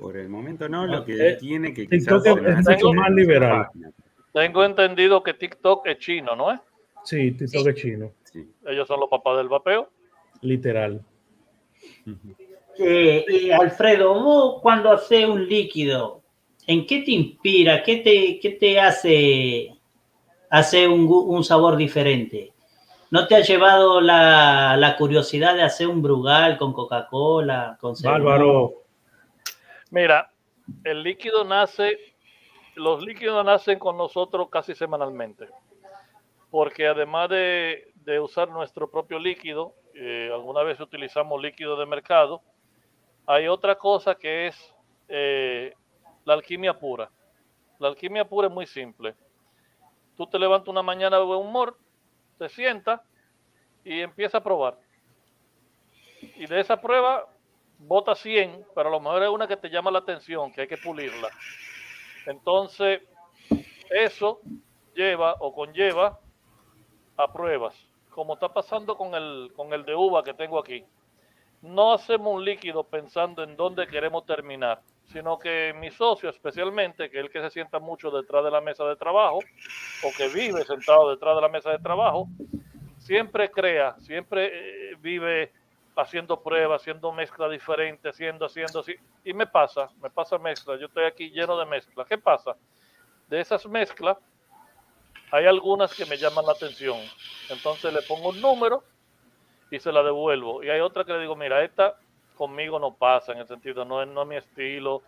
Por 0.00 0.16
el 0.16 0.28
momento 0.28 0.68
no, 0.68 0.86
lo 0.86 1.04
que 1.04 1.30
eh, 1.30 1.36
tiene 1.36 1.72
que 1.74 1.86
TikTok 1.86 2.26
es 2.26 2.68
mucho 2.68 2.92
más 2.92 3.10
liberal. 3.10 3.66
Tengo 4.32 4.64
entendido 4.64 5.22
que 5.22 5.34
TikTok 5.34 5.86
es 5.86 5.98
chino, 5.98 6.36
¿no 6.36 6.52
es? 6.52 6.60
Sí, 7.04 7.32
TikTok 7.32 7.68
es 7.68 7.74
chino. 7.74 8.12
Ellos 8.66 8.86
son 8.86 9.00
los 9.00 9.08
papás 9.08 9.38
del 9.38 9.48
vapeo. 9.48 9.90
Literal. 10.42 11.02
Eh, 12.78 13.24
eh, 13.28 13.52
Alfredo, 13.52 14.14
vos 14.14 14.62
cuando 14.62 14.92
haces 14.92 15.26
un 15.26 15.48
líquido, 15.48 16.22
¿en 16.66 16.86
qué 16.86 17.02
te 17.02 17.10
inspira? 17.10 17.82
¿Qué 17.82 17.96
te, 17.96 18.38
qué 18.40 18.50
te 18.50 18.78
hace 18.78 19.78
hace 20.50 20.88
un, 20.88 21.44
sabor 21.44 21.76
diferente. 21.76 22.52
¿No 23.10 23.26
te 23.26 23.36
ha 23.36 23.40
llevado 23.40 24.00
la, 24.00 24.94
curiosidad 24.98 25.54
de 25.54 25.62
hacer 25.62 25.88
un 25.88 26.02
Brugal 26.02 26.58
con 26.58 26.72
Coca-Cola? 26.72 27.76
Con 27.80 27.94
Bárbaro. 28.02 28.84
Mira, 29.90 30.30
el 30.84 31.02
líquido 31.02 31.44
nace, 31.44 31.98
los 32.74 33.02
líquidos 33.02 33.44
nacen 33.44 33.78
con 33.78 33.96
nosotros 33.96 34.48
casi 34.50 34.74
semanalmente, 34.74 35.48
porque 36.50 36.86
además 36.86 37.30
de, 37.30 37.92
usar 38.22 38.48
nuestro 38.48 38.90
propio 38.90 39.18
líquido, 39.18 39.74
eh, 39.94 40.30
alguna 40.32 40.62
vez 40.62 40.80
utilizamos 40.80 41.40
líquido 41.40 41.78
de 41.78 41.86
mercado, 41.86 42.42
hay 43.26 43.48
otra 43.48 43.76
cosa 43.76 44.14
que 44.14 44.46
es 44.46 44.74
eh, 45.08 45.74
la 46.24 46.34
alquimia 46.34 46.78
pura. 46.78 47.10
La 47.78 47.88
alquimia 47.88 48.24
pura 48.24 48.48
es 48.48 48.52
muy 48.52 48.66
simple 48.66 49.14
Tú 50.18 50.26
te 50.26 50.36
levantas 50.36 50.66
una 50.66 50.82
mañana 50.82 51.16
de 51.16 51.22
buen 51.22 51.38
humor, 51.38 51.78
te 52.38 52.48
sientas 52.48 53.00
y 53.84 54.00
empiezas 54.00 54.34
a 54.34 54.42
probar. 54.42 54.76
Y 56.20 56.44
de 56.46 56.58
esa 56.58 56.80
prueba, 56.80 57.28
bota 57.78 58.14
100, 58.14 58.66
pero 58.74 58.88
a 58.88 58.92
lo 58.92 59.00
mejor 59.00 59.22
es 59.22 59.28
una 59.28 59.46
que 59.46 59.56
te 59.56 59.70
llama 59.70 59.90
la 59.90 60.00
atención, 60.00 60.52
que 60.52 60.62
hay 60.62 60.68
que 60.68 60.76
pulirla. 60.76 61.28
Entonces, 62.26 63.02
eso 63.90 64.40
lleva 64.94 65.36
o 65.40 65.54
conlleva 65.54 66.18
a 67.16 67.32
pruebas, 67.32 67.74
como 68.10 68.34
está 68.34 68.52
pasando 68.52 68.96
con 68.96 69.14
el, 69.14 69.52
con 69.54 69.72
el 69.72 69.84
de 69.84 69.94
uva 69.94 70.22
que 70.22 70.34
tengo 70.34 70.58
aquí. 70.58 70.84
No 71.62 71.92
hacemos 71.92 72.34
un 72.34 72.44
líquido 72.44 72.84
pensando 72.84 73.42
en 73.42 73.56
dónde 73.56 73.86
queremos 73.86 74.24
terminar 74.26 74.82
sino 75.12 75.38
que 75.38 75.74
mi 75.78 75.90
socio 75.90 76.28
especialmente, 76.28 77.10
que 77.10 77.18
es 77.18 77.24
el 77.24 77.30
que 77.30 77.40
se 77.40 77.50
sienta 77.50 77.78
mucho 77.78 78.10
detrás 78.10 78.44
de 78.44 78.50
la 78.50 78.60
mesa 78.60 78.84
de 78.84 78.96
trabajo 78.96 79.38
o 79.38 80.10
que 80.16 80.28
vive 80.28 80.64
sentado 80.64 81.10
detrás 81.10 81.34
de 81.34 81.42
la 81.42 81.48
mesa 81.48 81.70
de 81.70 81.78
trabajo, 81.78 82.28
siempre 82.98 83.50
crea, 83.50 83.96
siempre 84.00 84.50
eh, 84.52 84.96
vive 85.00 85.52
haciendo 86.02 86.42
pruebas, 86.42 86.82
haciendo 86.82 87.12
mezclas 87.12 87.50
diferentes, 87.50 88.14
haciendo, 88.14 88.46
haciendo 88.46 88.80
así. 88.80 88.94
Y 89.24 89.32
me 89.32 89.46
pasa, 89.46 89.90
me 90.00 90.10
pasa 90.10 90.38
mezcla. 90.38 90.76
Yo 90.76 90.86
estoy 90.86 91.04
aquí 91.04 91.30
lleno 91.30 91.58
de 91.58 91.66
mezclas. 91.66 92.06
¿Qué 92.06 92.18
pasa? 92.18 92.56
De 93.28 93.40
esas 93.40 93.66
mezclas, 93.66 94.16
hay 95.30 95.46
algunas 95.46 95.94
que 95.94 96.06
me 96.06 96.16
llaman 96.16 96.46
la 96.46 96.52
atención. 96.52 96.98
Entonces 97.50 97.92
le 97.92 98.02
pongo 98.02 98.30
un 98.30 98.40
número 98.40 98.84
y 99.70 99.78
se 99.78 99.92
la 99.92 100.02
devuelvo. 100.02 100.62
Y 100.62 100.70
hay 100.70 100.80
otra 100.80 101.04
que 101.04 101.12
le 101.12 101.20
digo, 101.20 101.36
mira, 101.36 101.62
esta 101.62 101.96
conmigo 102.38 102.78
no 102.78 102.94
pasa, 102.94 103.32
en 103.32 103.38
el 103.38 103.48
sentido, 103.48 103.84
no 103.84 104.00
es, 104.00 104.08
no 104.08 104.24
mi 104.24 104.36
estilo, 104.36 105.02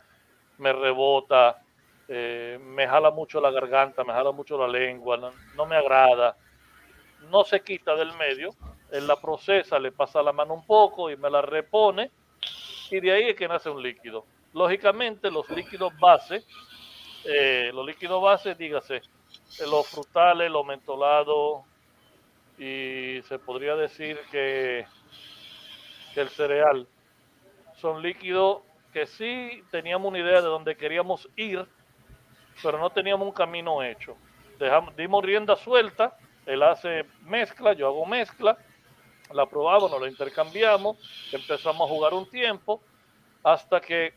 me 0.59 0.73
rebota, 0.73 1.63
eh, 2.09 2.59
me 2.61 2.89
jala 2.89 3.13
mucho 3.13 3.41
la 3.41 3.53
garganta, 3.53 4.03
me 4.03 4.13
jala 4.13 4.33
mucho 4.33 4.59
la 4.59 4.67
lengua, 4.67 5.17
no, 5.55 5.67
me 5.67 5.77
agrada, 5.77 6.37
no 7.31 7.45
se 7.45 7.61
quita 7.61 7.95
del 7.95 8.13
medio, 8.17 8.51
él 8.93 9.07
la 9.07 9.17
procesa, 9.17 9.79
le 9.79 9.93
pasa 9.93 10.23
la 10.23 10.33
mano 10.33 10.55
un 10.55 10.67
poco 10.67 11.11
y 11.11 11.17
me 11.17 11.31
la 11.31 11.43
repone, 11.43 12.11
y 12.91 13.01
de 13.01 13.13
ahí 13.13 13.29
es 13.29 13.37
que 13.37 13.49
nace 13.49 13.71
un 13.71 13.83
líquido. 13.83 14.25
Lógicamente, 14.53 15.31
los 15.31 15.49
líquidos 15.51 15.93
base, 15.99 16.45
eh, 17.25 17.71
los 17.73 17.87
líquidos 17.87 18.21
base, 18.21 18.55
dígase, 18.55 19.03
los 19.71 19.87
frutales, 19.87 20.51
los 20.51 20.67
mentolados, 20.67 21.63
y 22.59 23.23
se 23.23 23.39
podría 23.39 23.77
decir 23.77 24.19
que, 24.31 24.87
que 26.15 26.21
el 26.21 26.29
cereal 26.29 26.87
son 27.77 28.03
líquidos 28.03 28.63
que 28.93 29.07
sí 29.07 29.63
teníamos 29.71 30.09
una 30.09 30.19
idea 30.19 30.43
de 30.43 30.49
dónde 30.49 30.77
queríamos 30.77 31.29
ir, 31.37 31.67
pero 32.63 32.79
no 32.79 32.91
teníamos 32.91 33.27
un 33.27 33.33
camino 33.33 33.83
hecho. 33.83 34.17
Dejamos, 34.59 34.95
dimos 34.97 35.25
rienda 35.25 35.57
suelta, 35.57 36.19
él 36.45 36.63
hace 36.63 37.07
mezcla, 37.23 37.73
yo 37.73 37.87
hago 37.87 38.05
mezcla, 38.05 38.59
la 39.33 39.47
probamos, 39.47 39.91
nos 39.91 40.01
la 40.01 40.09
intercambiamos, 40.09 40.97
empezamos 41.33 41.83
a 41.83 41.93
jugar 41.93 42.15
un 42.15 42.29
tiempo, 42.29 42.81
hasta 43.43 43.81
que 43.81 44.13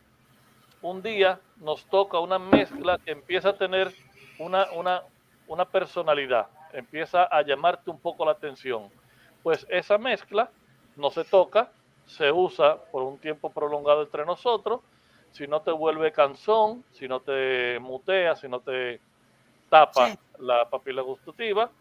un 0.81 1.02
día 1.02 1.40
nos 1.57 1.85
toca 1.85 2.19
una 2.19 2.40
mezcla 2.40 2.98
que 2.98 3.11
empieza 3.11 3.49
a 3.49 3.57
tener 3.57 3.94
una, 4.40 4.72
una, 4.72 5.03
una 5.48 5.65
personalidad, 5.65 6.48
empieza 6.73 7.23
a 7.23 7.41
llamarte 7.41 7.90
un 7.90 7.99
poco 7.99 8.26
la 8.26 8.31
atención. 8.31 8.90
Pues 9.41 9.65
esa 9.69 9.98
mezcla 9.98 10.49
no 10.95 11.10
se 11.10 11.23
toca, 11.23 11.72
se 12.06 12.31
usa 12.31 12.77
por 12.91 13.03
un 13.03 13.18
tiempo 13.18 13.49
prolongado 13.49 14.02
entre 14.03 14.26
nosotros, 14.26 14.81
si 15.31 15.48
no 15.48 15.61
te 15.61 15.72
vuelve 15.72 16.11
cansón, 16.11 16.84
si 16.91 17.07
no 17.07 17.19
te 17.19 17.80
mutea, 17.80 18.35
si 18.35 18.48
no 18.48 18.60
te 18.60 18.99
tapa 19.69 20.15
la 20.38 20.69
papila 20.69 21.02
gustativa, 21.02 21.72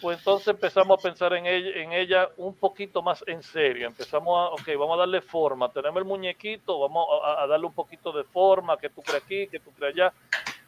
pues 0.00 0.18
entonces 0.18 0.48
empezamos 0.48 0.98
a 0.98 1.02
pensar 1.02 1.32
en 1.34 1.46
ella, 1.46 1.70
en 1.82 1.92
ella 1.92 2.28
un 2.36 2.54
poquito 2.54 3.02
más 3.02 3.24
en 3.26 3.42
serio. 3.42 3.86
Empezamos 3.86 4.36
a, 4.36 4.52
ok, 4.52 4.68
vamos 4.78 4.96
a 4.96 5.00
darle 5.00 5.20
forma. 5.20 5.70
Tenemos 5.70 5.98
el 5.98 6.04
muñequito, 6.04 6.78
vamos 6.78 7.06
a, 7.24 7.42
a 7.42 7.46
darle 7.46 7.66
un 7.66 7.72
poquito 7.72 8.12
de 8.12 8.24
forma, 8.24 8.76
que 8.76 8.90
tú 8.90 9.02
crees 9.02 9.22
aquí, 9.22 9.46
que 9.46 9.60
tú 9.60 9.70
crees 9.72 9.94
allá. 9.94 10.12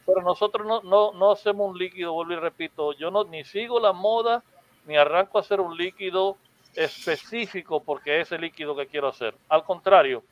Pero 0.06 0.22
nosotros 0.22 0.66
no, 0.66 0.82
no, 0.82 1.12
no 1.12 1.32
hacemos 1.32 1.70
un 1.70 1.76
líquido, 1.76 2.12
vuelvo 2.12 2.32
y 2.32 2.36
repito, 2.36 2.92
yo 2.92 3.10
no 3.10 3.24
ni 3.24 3.44
sigo 3.44 3.80
la 3.80 3.92
moda, 3.92 4.42
ni 4.86 4.96
arranco 4.96 5.38
a 5.38 5.40
hacer 5.40 5.60
un 5.60 5.76
líquido 5.76 6.36
específico 6.74 7.82
porque 7.82 8.20
es 8.20 8.30
el 8.32 8.42
líquido 8.42 8.76
que 8.76 8.86
quiero 8.86 9.08
hacer. 9.08 9.34
Al 9.48 9.64
contrario, 9.64 10.22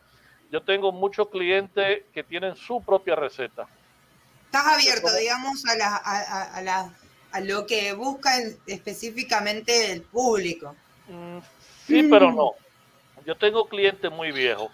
yo 0.51 0.62
tengo 0.62 0.93
muchos 0.93 1.28
clientes 1.28 2.05
que 2.12 2.23
tienen 2.23 2.55
su 2.55 2.81
propia 2.82 3.16
receta. 3.16 3.66
Estás 4.47 4.66
abierto, 4.66 5.12
digamos, 5.12 5.66
a, 5.66 5.74
la, 5.74 5.97
a, 5.97 6.43
a, 6.56 6.62
la, 6.62 6.94
a 7.35 7.40
lo 7.40 7.66
que 7.66 7.93
busca 7.94 8.31
específicamente 8.65 9.90
el 9.90 10.02
público. 10.02 10.77
Mm, 11.09 11.39
sí, 11.85 12.05
pero 12.05 12.31
no. 12.31 12.52
Yo 13.27 13.35
tengo 13.35 13.66
clientes 13.66 14.11
muy 14.11 14.31
viejos 14.31 14.70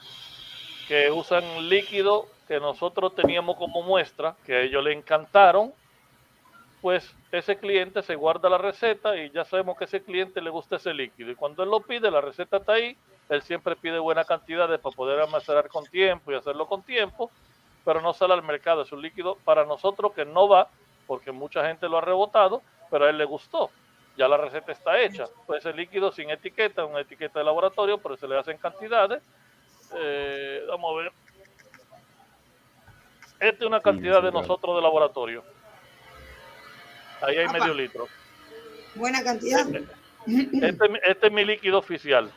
que 0.86 1.10
usan 1.10 1.70
líquido 1.70 2.28
que 2.46 2.60
nosotros 2.60 3.14
teníamos 3.14 3.56
como 3.56 3.82
muestra, 3.82 4.36
que 4.44 4.56
a 4.56 4.60
ellos 4.60 4.84
le 4.84 4.92
encantaron, 4.92 5.72
pues 6.82 7.10
ese 7.32 7.56
cliente 7.56 8.02
se 8.02 8.14
guarda 8.14 8.50
la 8.50 8.58
receta 8.58 9.16
y 9.16 9.30
ya 9.30 9.44
sabemos 9.46 9.78
que 9.78 9.84
ese 9.84 10.02
cliente 10.02 10.42
le 10.42 10.50
gusta 10.50 10.76
ese 10.76 10.92
líquido. 10.92 11.30
Y 11.30 11.36
cuando 11.36 11.62
él 11.62 11.70
lo 11.70 11.80
pide, 11.80 12.10
la 12.10 12.20
receta 12.20 12.58
está 12.58 12.74
ahí, 12.74 12.94
él 13.30 13.40
siempre 13.40 13.74
pide 13.74 13.98
buena 13.98 14.24
cantidad 14.24 14.68
de 14.68 14.78
para 14.78 14.94
poder 14.94 15.20
almacenar 15.20 15.68
con 15.68 15.86
tiempo 15.86 16.30
y 16.30 16.34
hacerlo 16.34 16.66
con 16.66 16.82
tiempo, 16.82 17.30
pero 17.86 18.02
no 18.02 18.12
sale 18.12 18.34
al 18.34 18.42
mercado. 18.42 18.82
Es 18.82 18.92
un 18.92 19.00
líquido 19.00 19.38
para 19.44 19.64
nosotros 19.64 20.12
que 20.12 20.26
no 20.26 20.46
va, 20.46 20.68
porque 21.10 21.32
mucha 21.32 21.66
gente 21.66 21.88
lo 21.88 21.98
ha 21.98 22.02
rebotado, 22.02 22.62
pero 22.88 23.04
a 23.04 23.10
él 23.10 23.18
le 23.18 23.24
gustó. 23.24 23.68
Ya 24.16 24.28
la 24.28 24.36
receta 24.36 24.70
está 24.70 24.96
hecha. 25.00 25.24
Pues 25.44 25.66
ese 25.66 25.76
líquido 25.76 26.12
sin 26.12 26.30
etiqueta, 26.30 26.84
una 26.84 27.00
etiqueta 27.00 27.40
de 27.40 27.44
laboratorio, 27.44 27.98
pero 27.98 28.16
se 28.16 28.28
le 28.28 28.38
hacen 28.38 28.58
cantidades. 28.58 29.20
Eh, 29.96 30.64
vamos 30.68 30.92
a 30.92 31.02
ver. 31.02 31.12
Esta 33.40 33.64
es 33.64 33.66
una 33.66 33.80
cantidad 33.80 34.22
de 34.22 34.30
nosotros 34.30 34.76
de 34.76 34.82
laboratorio. 34.82 35.42
Ahí 37.22 37.38
hay 37.38 37.48
medio 37.48 37.74
litro. 37.74 38.06
Buena 38.94 39.24
cantidad. 39.24 39.66
Este, 40.28 41.00
este, 41.02 41.26
es 41.26 41.32
mi 41.32 41.44
líquido 41.44 41.78
oficial. 41.78 42.30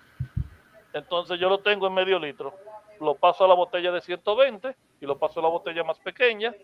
Entonces 0.93 1.39
yo 1.39 1.47
lo 1.47 1.59
tengo 1.59 1.85
en 1.85 1.93
medio 1.93 2.17
litro. 2.17 2.55
Lo 2.99 3.13
paso 3.13 3.45
a 3.45 3.47
la 3.47 3.53
botella 3.53 3.91
de 3.91 4.01
120 4.01 4.75
y 4.99 5.05
lo 5.05 5.19
paso 5.19 5.41
a 5.41 5.43
la 5.43 5.49
botella 5.49 5.83
más 5.83 5.99
pequeña. 5.99 6.55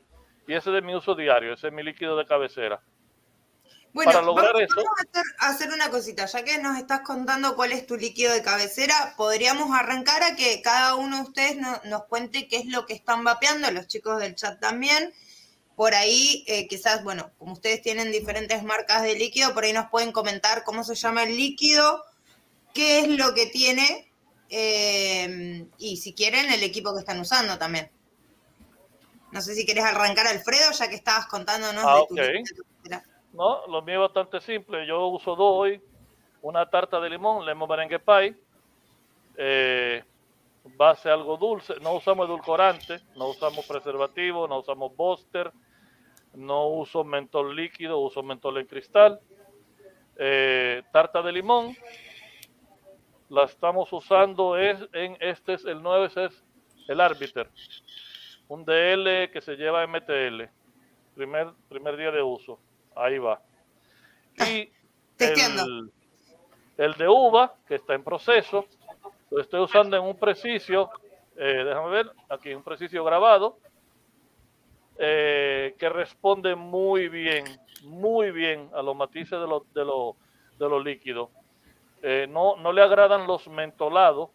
Y 0.49 0.55
ese 0.55 0.71
es 0.71 0.73
de 0.73 0.81
mi 0.81 0.95
uso 0.95 1.13
diario. 1.13 1.53
Ese 1.53 1.67
es 1.67 1.73
mi 1.73 1.83
líquido 1.83 2.17
de 2.17 2.25
cabecera. 2.25 2.81
Bueno, 3.93 4.11
Para 4.11 4.25
lograr 4.25 4.51
vamos, 4.51 4.63
eso, 4.63 4.81
a 5.37 5.49
hacer, 5.49 5.69
una 5.71 5.91
cosita. 5.91 6.25
Ya 6.25 6.43
que 6.43 6.57
nos 6.57 6.75
estás 6.75 7.01
contando 7.01 7.55
cuál 7.55 7.71
es 7.71 7.85
tu 7.85 7.95
líquido 7.97 8.33
de 8.33 8.41
cabecera, 8.41 9.13
podríamos 9.15 9.69
arrancar 9.71 10.23
a 10.23 10.35
que 10.35 10.61
cada 10.63 10.95
uno 10.95 11.17
de 11.17 11.21
ustedes 11.21 11.57
no, 11.57 11.79
nos 11.85 12.05
cuente 12.05 12.47
qué 12.47 12.57
es 12.57 12.65
lo 12.65 12.87
que 12.87 12.93
están 12.93 13.23
vapeando, 13.23 13.69
los 13.69 13.87
chicos 13.87 14.19
del 14.19 14.33
chat 14.33 14.59
también 14.59 15.13
por 15.75 15.95
ahí 15.95 16.43
eh, 16.47 16.67
quizás, 16.67 17.05
bueno, 17.05 17.31
como 17.37 17.53
ustedes 17.53 17.81
tienen 17.81 18.11
diferentes 18.11 18.63
marcas 18.63 19.01
de 19.01 19.15
líquido, 19.15 19.53
por 19.53 19.63
ahí 19.63 19.71
nos 19.71 19.89
pueden 19.89 20.11
comentar 20.11 20.65
cómo 20.65 20.83
se 20.83 20.93
llama 20.93 21.23
el 21.23 21.37
líquido, 21.37 22.03
qué 22.73 22.99
es 22.99 23.07
lo 23.07 23.33
que 23.33 23.45
tiene 23.45 24.11
eh, 24.49 25.65
y 25.77 25.95
si 25.95 26.13
quieren 26.13 26.51
el 26.51 26.63
equipo 26.63 26.93
que 26.93 26.99
están 26.99 27.21
usando 27.21 27.57
también. 27.57 27.89
No 29.31 29.41
sé 29.41 29.53
si 29.55 29.65
quieres 29.65 29.83
arrancar, 29.83 30.27
Alfredo, 30.27 30.71
ya 30.71 30.89
que 30.89 30.95
estabas 30.95 31.27
contándonos 31.27 31.83
ah, 31.85 31.99
de, 31.99 32.07
tu, 32.07 32.13
okay. 32.13 32.43
No, 33.33 33.67
lo 33.67 33.81
mío 33.81 34.05
es 34.05 34.13
bastante 34.13 34.41
simple. 34.41 34.87
Yo 34.87 35.07
uso 35.07 35.35
dos 35.35 35.53
hoy, 35.55 35.81
una 36.41 36.69
tarta 36.69 36.99
de 36.99 37.09
limón, 37.09 37.45
lemon 37.45 37.69
merengue 37.69 37.99
pie, 37.99 38.35
eh, 39.37 40.03
base 40.75 41.09
algo 41.09 41.37
dulce. 41.37 41.75
No 41.81 41.93
usamos 41.93 42.27
edulcorante, 42.27 42.99
no 43.15 43.27
usamos 43.27 43.65
preservativo, 43.65 44.47
no 44.47 44.59
usamos 44.59 44.95
booster, 44.95 45.51
no 46.33 46.67
uso 46.67 47.03
mentol 47.03 47.55
líquido, 47.55 47.99
uso 47.99 48.23
mentol 48.23 48.57
en 48.57 48.65
cristal. 48.65 49.19
Eh, 50.17 50.83
tarta 50.91 51.21
de 51.21 51.31
limón, 51.31 51.75
la 53.29 53.43
estamos 53.45 53.91
usando 53.93 54.57
es 54.57 54.79
en 54.93 55.15
este 55.21 55.53
es 55.53 55.65
el 55.65 55.81
9 55.81 56.09
es 56.15 56.43
el 56.87 56.99
Arbiter, 56.99 57.49
un 58.49 58.65
DL 58.65 59.31
que 59.31 59.41
se 59.41 59.55
lleva 59.55 59.85
MTL, 59.87 60.43
primer, 61.15 61.47
primer 61.69 61.97
día 61.97 62.11
de 62.11 62.21
uso, 62.21 62.59
ahí 62.95 63.17
va. 63.17 63.41
Y 64.39 64.71
el, 65.19 65.91
el 66.77 66.93
de 66.93 67.07
uva, 67.09 67.53
que 67.67 67.75
está 67.75 67.93
en 67.93 68.03
proceso, 68.03 68.65
lo 69.31 69.41
estoy 69.41 69.61
usando 69.61 69.97
en 69.97 70.03
un 70.03 70.17
preciso, 70.17 70.89
eh, 71.35 71.63
déjame 71.65 71.89
ver, 71.89 72.11
aquí 72.29 72.53
un 72.53 72.63
preciso 72.63 73.03
grabado, 73.03 73.57
eh, 74.97 75.75
que 75.77 75.89
responde 75.89 76.55
muy 76.55 77.09
bien, 77.09 77.45
muy 77.83 78.31
bien 78.31 78.69
a 78.73 78.81
los 78.81 78.95
matices 78.95 79.39
de 79.39 79.47
los 79.47 79.73
de 79.73 79.85
lo, 79.85 80.15
de 80.57 80.69
lo 80.69 80.79
líquidos. 80.79 81.29
Eh, 82.01 82.27
no, 82.29 82.55
no 82.55 82.71
le 82.71 82.81
agradan 82.81 83.27
los 83.27 83.47
mentolados, 83.47 84.29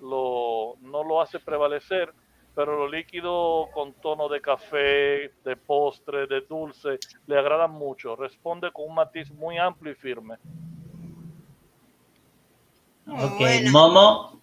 lo, 0.00 0.76
no 0.80 1.04
lo 1.04 1.20
hace 1.20 1.38
prevalecer, 1.38 2.12
pero 2.54 2.78
los 2.78 2.90
líquidos 2.90 3.68
con 3.72 3.94
tono 3.94 4.28
de 4.28 4.40
café, 4.40 5.32
de 5.44 5.56
postre, 5.56 6.26
de 6.26 6.42
dulce, 6.42 6.98
le 7.26 7.38
agradan 7.38 7.72
mucho. 7.72 8.16
Responde 8.16 8.70
con 8.72 8.88
un 8.88 8.94
matiz 8.94 9.30
muy 9.30 9.58
amplio 9.58 9.92
y 9.92 9.96
firme. 9.96 10.34
Ok, 13.06 13.38
bueno. 13.38 13.70
Momo. 13.70 14.40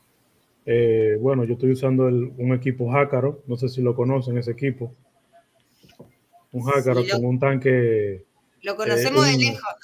Eh, 0.66 1.18
bueno, 1.22 1.46
yo 1.46 1.54
estoy 1.54 1.72
usando 1.72 2.08
el, 2.08 2.34
un 2.38 2.54
equipo 2.54 2.92
Jácaro, 2.92 3.42
no 3.48 3.56
sé 3.56 3.70
si 3.70 3.82
lo 3.82 3.96
conocen 3.96 4.38
ese 4.38 4.52
equipo 4.52 4.92
un 6.52 6.64
jácaro 6.64 7.04
sí, 7.04 7.10
con 7.10 7.26
un 7.26 7.40
tanque. 7.40 8.26
Lo 8.64 8.76
conocemos 8.76 9.28
eh, 9.28 9.34
un, 9.34 9.40
de 9.40 9.46
lejos. 9.46 9.76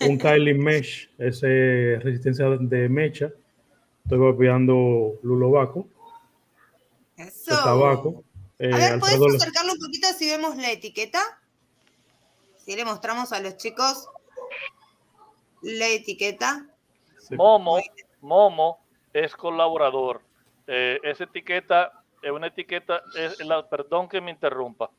un 0.08 0.18
Kylie 0.18 0.54
Mesh, 0.54 1.10
ese 1.18 1.98
resistencia 2.02 2.48
de 2.48 2.88
mecha. 2.88 3.30
Estoy 4.04 4.18
copiando 4.18 5.18
Lulobaco. 5.22 5.88
Tabaco. 7.62 8.24
Eh, 8.58 8.72
a 8.72 8.76
ver, 8.76 9.00
¿puedes 9.00 9.34
acercarlo 9.34 9.72
un 9.72 9.78
poquito 9.78 10.08
si 10.16 10.28
vemos 10.28 10.56
la 10.56 10.70
etiqueta? 10.70 11.20
Si 12.64 12.74
le 12.74 12.84
mostramos 12.84 13.32
a 13.32 13.40
los 13.40 13.56
chicos 13.56 14.08
la 15.62 15.88
etiqueta. 15.88 16.66
Sí. 17.18 17.36
Momo, 17.36 17.80
Momo 18.20 18.78
es 19.12 19.34
colaborador. 19.34 20.22
Eh, 20.66 20.98
esa 21.02 21.24
etiqueta 21.24 22.04
es 22.22 22.30
una 22.30 22.46
etiqueta, 22.46 23.02
es 23.16 23.38
la, 23.44 23.68
perdón 23.68 24.08
que 24.08 24.20
me 24.20 24.30
interrumpa. 24.30 24.90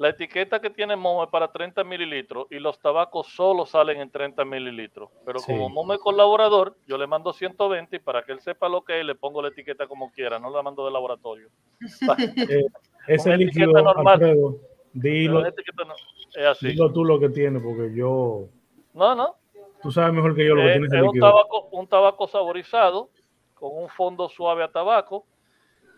La 0.00 0.08
etiqueta 0.08 0.62
que 0.62 0.70
tiene 0.70 0.96
Momo 0.96 1.22
es 1.24 1.28
para 1.28 1.52
30 1.52 1.84
mililitros 1.84 2.46
y 2.48 2.58
los 2.58 2.80
tabacos 2.80 3.26
solo 3.34 3.66
salen 3.66 4.00
en 4.00 4.10
30 4.10 4.46
mililitros. 4.46 5.10
Pero 5.26 5.40
sí. 5.40 5.52
como 5.52 5.68
Momo 5.68 5.92
es 5.92 6.00
colaborador, 6.00 6.74
yo 6.86 6.96
le 6.96 7.06
mando 7.06 7.34
120 7.34 7.96
y 7.96 7.98
para 7.98 8.22
que 8.22 8.32
él 8.32 8.40
sepa 8.40 8.66
lo 8.70 8.82
que 8.82 8.98
es, 8.98 9.04
le 9.04 9.14
pongo 9.14 9.42
la 9.42 9.48
etiqueta 9.48 9.86
como 9.86 10.10
quiera, 10.10 10.38
no 10.38 10.48
la 10.48 10.62
mando 10.62 10.86
de 10.86 10.90
laboratorio. 10.90 11.50
eh, 12.48 12.64
ese 13.08 13.36
líquido, 13.36 13.72
normal. 13.72 14.14
Alfredo, 14.14 14.56
dilo, 14.94 15.42
no, 15.42 15.48
es 15.48 16.46
así. 16.46 16.68
dilo 16.68 16.90
tú 16.90 17.04
lo 17.04 17.20
que 17.20 17.28
tiene, 17.28 17.60
porque 17.60 17.94
yo... 17.94 18.46
No, 18.94 19.14
no. 19.14 19.34
Tú 19.82 19.92
sabes 19.92 20.14
mejor 20.14 20.34
que 20.34 20.46
yo 20.46 20.54
lo 20.54 20.62
que 20.62 20.68
eh, 20.68 20.72
tiene 20.72 20.86
ese 20.86 20.96
es. 20.96 21.02
Un 21.02 21.20
tabaco, 21.20 21.68
un 21.72 21.86
tabaco 21.86 22.26
saborizado, 22.26 23.10
con 23.52 23.76
un 23.76 23.90
fondo 23.90 24.30
suave 24.30 24.64
a 24.64 24.72
tabaco, 24.72 25.26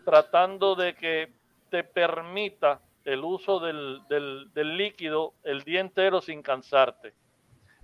tratando 0.03 0.75
de 0.75 0.93
que 0.93 1.31
te 1.69 1.85
permita 1.85 2.81
el 3.05 3.23
uso 3.23 3.59
del, 3.59 4.01
del, 4.07 4.77
líquido 4.77 5.33
el 5.43 5.63
día 5.63 5.81
entero 5.81 6.21
sin 6.21 6.41
cansarte. 6.41 7.13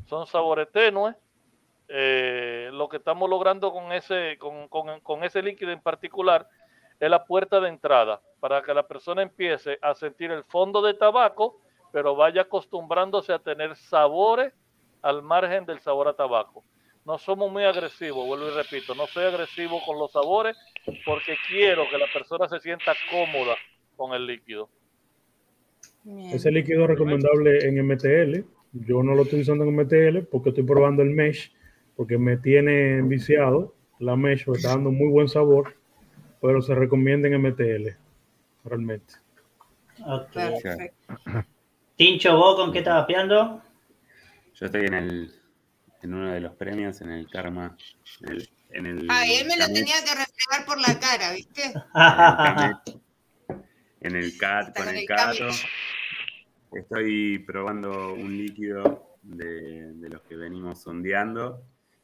Son 0.06 0.26
sabores 0.26 0.72
tenues. 0.72 1.16
Eh, 1.88 2.70
lo 2.72 2.88
que 2.88 2.98
estamos 2.98 3.30
logrando 3.30 3.72
con 3.72 3.92
ese, 3.92 4.38
con, 4.38 4.68
con, 4.68 5.00
con 5.02 5.24
ese 5.24 5.42
líquido 5.42 5.72
en 5.72 5.82
particular 5.82 6.48
es 7.00 7.10
la 7.10 7.26
puerta 7.26 7.60
de 7.60 7.70
entrada 7.70 8.22
para 8.40 8.62
que 8.62 8.74
la 8.74 8.88
persona 8.88 9.22
empiece 9.22 9.80
a 9.82 9.96
sentir 9.96 10.32
el 10.32 10.44
fondo 10.44 10.82
de 10.82 10.94
tabaco, 10.94 11.62
pero 11.92 12.16
vaya 12.16 12.44
acostumbrándose 12.44 13.34
a 13.34 13.40
tener 13.40 13.76
sabores 13.76 14.54
al 15.02 15.24
margen 15.24 15.66
del 15.66 15.80
sabor 15.80 16.08
a 16.08 16.14
tabaco. 16.14 16.64
no 17.06 17.18
somos 17.18 17.52
muy 17.52 17.64
agresivos, 17.64 18.28
vuelvo 18.28 18.50
y 18.50 18.52
repito, 18.52 18.94
no 18.94 19.08
soy 19.08 19.26
agresivo 19.26 19.82
con 19.86 19.98
los 19.98 20.12
sabores 20.12 20.56
porque 21.06 21.38
quiero 21.48 21.90
que 21.90 21.98
la 21.98 22.06
persona 22.14 22.48
se 22.48 22.60
sienta 22.60 22.94
cómoda 23.10 23.56
con 23.96 24.14
el 24.14 24.28
líquido. 24.28 24.70
Ese 26.32 26.52
líquido 26.52 26.84
es 26.84 26.90
recomendable 26.90 27.68
en 27.68 27.86
MTL. 27.86 28.46
Yo 28.74 29.04
no 29.04 29.16
lo 29.16 29.24
estoy 29.24 29.42
usando 29.42 29.64
en 29.64 29.76
MTL 29.76 30.28
porque 30.30 30.50
estoy 30.50 30.64
probando 30.64 31.02
el 31.02 31.10
mesh, 31.10 31.52
porque 31.96 32.18
me 32.18 32.38
tiene 32.38 33.02
viciado. 33.02 33.76
La 34.00 34.16
mesh 34.16 34.48
me 34.48 34.58
está 34.58 34.70
dando 34.70 34.92
muy 34.92 35.10
buen 35.10 35.28
sabor, 35.28 35.76
pero 36.42 36.62
se 36.62 36.76
recomienda 36.76 37.28
en 37.28 37.42
MTL, 37.42 37.90
realmente. 38.64 39.16
Ok. 40.06 40.38
Tincho, 41.96 42.38
¿vos 42.38 42.56
con 42.56 42.72
qué 42.72 42.80
estás 42.80 42.96
vapeando? 42.96 43.62
Yo 44.54 44.66
estoy 44.66 44.86
en 44.86 44.94
el 44.94 45.32
en 46.02 46.14
uno 46.14 46.32
de 46.32 46.40
los 46.40 46.56
premios, 46.56 47.02
en 47.02 47.12
el 47.12 47.30
Karma. 47.30 47.76
En 48.22 48.30
el, 48.30 48.50
en 48.72 48.86
el 48.86 49.00
él 49.00 49.48
me 49.48 49.58
lo 49.58 49.68
tenía 49.68 49.96
que 50.06 50.16
reflejar 50.16 50.66
por 50.66 50.80
la 50.80 50.98
cara, 51.00 51.34
¿viste? 51.34 51.74
en 54.02 54.16
el 54.16 54.38
CAT, 54.38 54.76
con 54.76 54.86
con 54.86 54.96
el 54.96 55.02
el 55.02 55.06
Cato. 55.06 55.48
Estoy 56.74 57.40
probando 57.40 58.14
un 58.14 58.38
líquido 58.38 59.18
de, 59.24 59.94
de 59.94 60.10
los 60.10 60.22
que 60.24 60.36
venimos 60.36 60.82
sondeando 60.82 61.64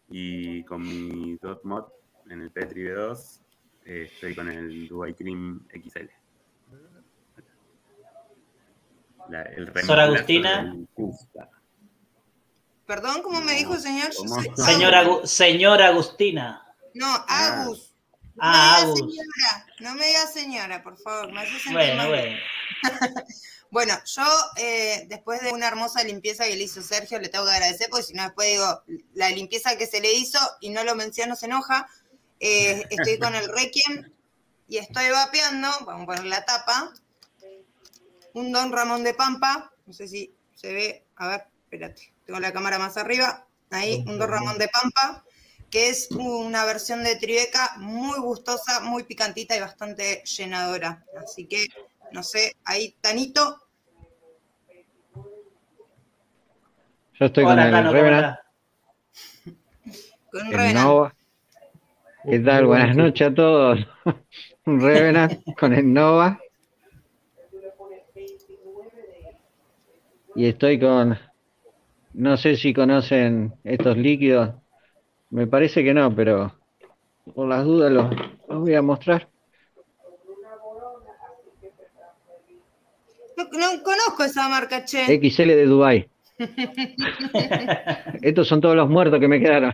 y 0.09 0.63
con 0.63 0.81
mi 0.81 1.37
Dot 1.41 1.63
Mod 1.63 1.85
en 2.29 2.41
el 2.41 2.51
Petri 2.51 2.83
B2 2.83 3.39
eh, 3.85 4.09
estoy 4.11 4.33
con 4.33 4.49
el 4.49 4.87
Dubai 4.87 5.13
Cream 5.13 5.65
XL. 5.71 6.09
La- 9.29 9.43
el 9.43 9.71
Sor 9.85 9.99
Agustina. 9.99 10.75
Perdón, 12.87 13.21
¿cómo 13.23 13.41
me 13.41 13.53
dijo 13.53 13.73
el 13.75 13.79
señor? 13.81 14.11
Soy 14.13 14.49
Señora. 14.55 15.03
Agu- 15.03 15.25
señora 15.25 15.87
Agustina. 15.87 16.63
No, 16.93 17.07
Agus. 17.27 17.93
Ah, 18.39 18.83
no 18.85 18.93
me 18.93 18.93
diga 18.93 18.93
Agus. 18.93 18.99
señora, 18.99 19.65
no 19.79 19.95
me 19.95 20.05
diga 20.07 20.27
señora, 20.27 20.83
por 20.83 20.97
favor, 20.97 21.31
me 21.31 21.39
hace 21.41 21.51
sentir 21.51 21.73
Bueno, 21.73 21.95
mal. 21.97 22.07
bueno. 22.09 22.37
Bueno, 23.75 23.93
yo 24.05 24.23
eh, 24.55 25.05
después 25.09 25.41
de 25.41 25.51
una 25.51 25.67
hermosa 25.67 26.01
limpieza 26.01 26.45
que 26.45 26.55
le 26.55 26.63
hizo 26.63 26.81
Sergio, 26.81 27.19
le 27.19 27.27
tengo 27.27 27.43
que 27.43 27.51
agradecer, 27.51 27.89
porque 27.89 28.05
si 28.05 28.13
no 28.13 28.23
después 28.23 28.47
digo, 28.47 28.83
la 29.15 29.29
limpieza 29.31 29.77
que 29.77 29.85
se 29.85 29.99
le 29.99 30.13
hizo 30.13 30.39
y 30.61 30.69
no 30.69 30.85
lo 30.85 30.95
menciono 30.95 31.35
se 31.35 31.47
enoja. 31.47 31.85
Eh, 32.39 32.85
estoy 32.89 33.19
con 33.19 33.35
el 33.35 33.49
Requiem 33.49 34.13
y 34.69 34.77
estoy 34.77 35.09
vapeando, 35.09 35.67
vamos 35.85 36.03
a 36.03 36.05
poner 36.05 36.23
la 36.23 36.45
tapa, 36.45 36.93
un 38.31 38.53
Don 38.53 38.71
Ramón 38.71 39.03
de 39.03 39.13
Pampa, 39.13 39.73
no 39.85 39.91
sé 39.91 40.07
si 40.07 40.33
se 40.55 40.71
ve, 40.71 41.05
a 41.17 41.27
ver, 41.27 41.47
espérate, 41.65 42.13
tengo 42.25 42.39
la 42.39 42.53
cámara 42.53 42.79
más 42.79 42.95
arriba, 42.95 43.45
ahí, 43.71 44.05
un 44.07 44.17
Don 44.17 44.29
Ramón 44.29 44.57
de 44.57 44.69
Pampa, 44.69 45.25
que 45.69 45.89
es 45.89 46.09
una 46.11 46.63
versión 46.63 47.03
de 47.03 47.17
Tribeca 47.17 47.73
muy 47.75 48.17
gustosa, 48.19 48.79
muy 48.79 49.03
picantita 49.03 49.53
y 49.53 49.59
bastante 49.59 50.23
llenadora. 50.23 51.03
Así 51.21 51.45
que, 51.45 51.65
no 52.13 52.23
sé, 52.23 52.55
ahí 52.63 52.95
Tanito, 53.01 53.64
Yo 57.19 57.27
estoy 57.27 57.45
Hola, 57.45 57.55
con 57.55 57.75
el 57.75 57.85
¿cómo 57.85 57.91
Revenant, 57.93 58.37
con 60.31 60.51
Revenant. 60.51 60.75
Nova. 60.75 61.15
¿Qué 62.29 62.39
tal? 62.39 62.65
Buenas 62.65 62.95
noches 62.97 63.27
a 63.27 63.33
todos. 63.33 63.87
Un 64.65 64.81
Revenant 64.81 65.41
con 65.57 65.73
el 65.73 65.93
Nova. 65.93 66.39
Y 70.35 70.45
estoy 70.47 70.77
con, 70.77 71.17
no 72.13 72.35
sé 72.35 72.57
si 72.57 72.73
conocen 72.73 73.53
estos 73.63 73.95
líquidos. 73.97 74.53
Me 75.29 75.47
parece 75.47 75.85
que 75.85 75.93
no, 75.93 76.13
pero 76.13 76.53
por 77.33 77.47
las 77.47 77.63
dudas 77.63 77.91
los, 77.93 78.13
los 78.49 78.59
voy 78.59 78.75
a 78.75 78.81
mostrar. 78.81 79.29
No, 83.37 83.43
no 83.45 83.83
conozco 83.83 84.23
esa 84.25 84.49
marca, 84.49 84.83
che. 84.83 85.05
XL 85.05 85.47
de 85.55 85.65
Dubai. 85.65 86.09
Estos 88.21 88.47
son 88.47 88.61
todos 88.61 88.75
los 88.75 88.89
muertos 88.89 89.19
que 89.19 89.27
me 89.27 89.39
quedaron. 89.39 89.73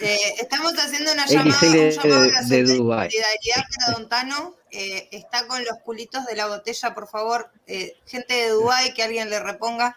Eh, 0.00 0.34
estamos 0.40 0.74
haciendo 0.74 1.12
una 1.12 1.24
llamada, 1.26 1.58
XL 1.58 1.66
un 1.66 1.90
llamado 1.90 2.22
de, 2.22 2.62
de 2.64 2.74
Dubai. 2.74 3.10
solidaridad 3.10 3.64
para 3.76 3.92
Don 3.98 4.08
Tano. 4.08 4.54
Eh, 4.70 5.08
está 5.12 5.46
con 5.46 5.62
los 5.64 5.78
culitos 5.84 6.24
de 6.26 6.36
la 6.36 6.46
botella, 6.46 6.94
por 6.94 7.08
favor. 7.08 7.50
Eh, 7.66 7.94
gente 8.06 8.34
de 8.34 8.48
Dubai, 8.50 8.92
que 8.94 9.02
alguien 9.02 9.30
le 9.30 9.38
reponga. 9.40 9.96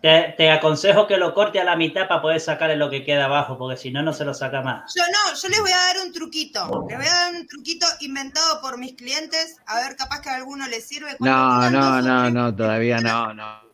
Te, 0.00 0.34
te 0.38 0.50
aconsejo 0.50 1.06
que 1.06 1.18
lo 1.18 1.34
corte 1.34 1.60
a 1.60 1.64
la 1.64 1.76
mitad 1.76 2.08
para 2.08 2.22
poder 2.22 2.40
sacarle 2.40 2.76
lo 2.76 2.88
que 2.88 3.04
queda 3.04 3.26
abajo, 3.26 3.58
porque 3.58 3.76
si 3.76 3.90
no, 3.90 4.02
no 4.02 4.14
se 4.14 4.24
lo 4.24 4.32
saca 4.32 4.62
más. 4.62 4.94
Yo 4.96 5.02
no, 5.12 5.34
yo 5.38 5.48
les 5.48 5.60
voy 5.60 5.72
a 5.72 5.76
dar 5.76 5.98
un 6.06 6.12
truquito. 6.12 6.86
Les 6.88 6.96
voy 6.96 7.06
a 7.06 7.12
dar 7.12 7.34
un 7.34 7.46
truquito 7.46 7.86
inventado 8.00 8.60
por 8.62 8.78
mis 8.78 8.94
clientes. 8.94 9.56
A 9.66 9.80
ver, 9.80 9.96
capaz 9.96 10.22
que 10.22 10.30
a 10.30 10.36
alguno 10.36 10.66
les 10.68 10.86
sirve. 10.86 11.16
Cuando 11.18 11.70
No, 11.70 12.00
no, 12.00 12.00
no, 12.02 12.30
no, 12.30 12.56
todavía 12.56 13.00
no, 13.00 13.34
no. 13.34 13.69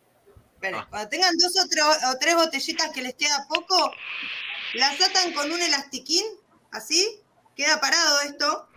Esperen, 0.66 0.84
cuando 0.90 1.08
tengan 1.08 1.36
dos 1.36 1.52
o, 1.64 1.68
tre- 1.68 2.12
o 2.12 2.18
tres 2.18 2.34
botellitas 2.34 2.90
que 2.90 3.02
les 3.02 3.14
queda 3.14 3.46
poco, 3.48 3.92
las 4.74 5.00
atan 5.00 5.32
con 5.32 5.50
un 5.50 5.60
elastiquín, 5.60 6.24
así, 6.72 7.20
queda 7.56 7.80
parado 7.80 8.20
esto, 8.22 8.68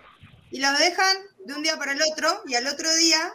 y 0.51 0.59
los 0.59 0.77
dejan 0.79 1.17
de 1.45 1.53
un 1.53 1.63
día 1.63 1.77
para 1.77 1.91
el 1.91 2.01
otro, 2.11 2.43
y 2.47 2.55
al 2.55 2.67
otro 2.67 2.93
día 2.95 3.33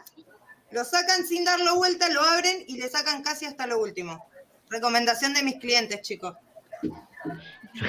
lo 0.70 0.84
sacan 0.84 1.26
sin 1.26 1.44
darlo 1.44 1.76
vuelta, 1.76 2.08
lo 2.08 2.22
abren 2.22 2.64
y 2.66 2.78
le 2.78 2.88
sacan 2.88 3.22
casi 3.22 3.46
hasta 3.46 3.66
lo 3.66 3.78
último. 3.78 4.26
Recomendación 4.70 5.34
de 5.34 5.42
mis 5.42 5.56
clientes, 5.56 6.00
chicos. 6.02 6.34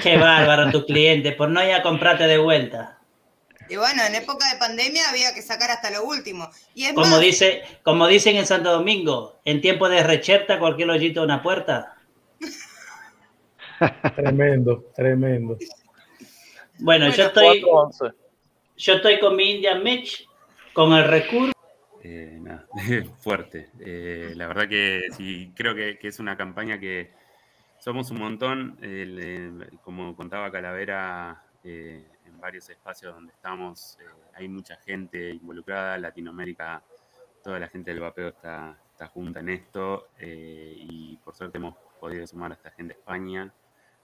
Qué 0.02 0.16
bárbaro 0.16 0.70
tu 0.70 0.84
cliente, 0.84 1.32
por 1.32 1.48
no 1.48 1.62
ir 1.64 1.72
a 1.72 1.82
comprarte 1.82 2.24
de 2.24 2.38
vuelta. 2.38 2.95
Y 3.68 3.76
bueno, 3.76 4.02
en 4.04 4.14
época 4.14 4.52
de 4.52 4.58
pandemia 4.58 5.10
había 5.10 5.34
que 5.34 5.42
sacar 5.42 5.70
hasta 5.70 5.90
lo 5.90 6.04
último. 6.04 6.48
Y 6.74 6.84
es 6.84 6.94
Como 6.94 7.06
más, 7.06 7.20
dice, 7.20 7.62
como 7.82 8.06
dicen 8.06 8.36
en 8.36 8.46
Santo 8.46 8.72
Domingo, 8.72 9.40
en 9.44 9.60
tiempo 9.60 9.88
de 9.88 10.02
recherta, 10.02 10.58
cualquier 10.58 10.90
hoyito 10.90 11.22
una 11.22 11.42
puerta. 11.42 11.96
Tremendo, 14.14 14.90
tremendo. 14.94 15.58
Bueno, 16.78 17.08
yo 17.10 17.26
estoy, 17.26 17.64
yo 18.76 18.94
estoy 18.94 19.20
con 19.20 19.36
mi 19.36 19.56
Indian 19.56 19.82
Match, 19.82 20.22
con 20.72 20.92
el 20.92 21.04
recurso. 21.04 21.52
Eh, 22.02 22.38
nada, 22.40 22.66
fuerte. 23.20 23.70
Eh, 23.80 24.32
la 24.36 24.46
verdad 24.46 24.68
que 24.68 25.02
sí, 25.16 25.52
creo 25.56 25.74
que, 25.74 25.98
que 25.98 26.08
es 26.08 26.18
una 26.18 26.36
campaña 26.36 26.78
que 26.78 27.10
somos 27.78 28.10
un 28.10 28.18
montón. 28.18 28.78
el, 28.82 29.18
eh, 29.20 29.68
como 29.82 30.16
contaba 30.16 30.50
Calavera, 30.50 31.42
eh, 31.64 32.04
varios 32.46 32.70
espacios 32.70 33.12
donde 33.12 33.32
estamos, 33.32 33.98
eh, 34.00 34.04
hay 34.34 34.48
mucha 34.48 34.76
gente 34.76 35.30
involucrada. 35.30 35.98
Latinoamérica, 35.98 36.80
toda 37.42 37.58
la 37.58 37.66
gente 37.68 37.90
del 37.90 37.98
vapeo 38.00 38.28
está, 38.28 38.78
está 38.92 39.08
junta 39.08 39.40
en 39.40 39.48
esto. 39.48 40.10
eh, 40.18 40.72
y 40.76 41.16
por 41.24 41.34
suerte 41.34 41.58
hemos 41.58 41.74
podido 42.00 42.24
sumar 42.24 42.52
a 42.52 42.54
esta 42.54 42.70
gente 42.70 42.94
de 42.94 43.00
España. 43.00 43.52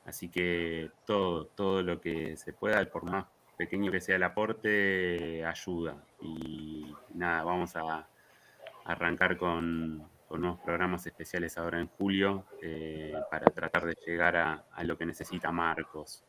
Así 0.04 0.28
que 0.28 0.90
todo, 1.06 1.46
todo 1.46 1.82
lo 1.82 2.00
que 2.00 2.36
se 2.36 2.52
pueda, 2.52 2.84
por 2.90 3.04
más 3.04 3.26
pequeño 3.56 3.92
que 3.92 4.00
sea 4.00 4.16
el 4.16 4.24
aporte, 4.24 5.44
ayuda. 5.46 5.94
Y 6.20 6.92
nada, 7.14 7.44
vamos 7.44 7.76
a 7.76 8.08
arrancar 8.84 9.36
con, 9.36 10.02
con 10.26 10.40
nuevos 10.40 10.58
programas 10.60 11.06
especiales 11.06 11.56
ahora 11.58 11.78
en 11.78 11.86
julio 11.86 12.44
eh, 12.60 13.14
para 13.30 13.46
tratar 13.52 13.84
de 13.86 13.94
llegar 14.04 14.34
a, 14.36 14.64
a 14.72 14.82
lo 14.82 14.98
que 14.98 15.06
necesita 15.06 15.52
Marcos. 15.52 16.24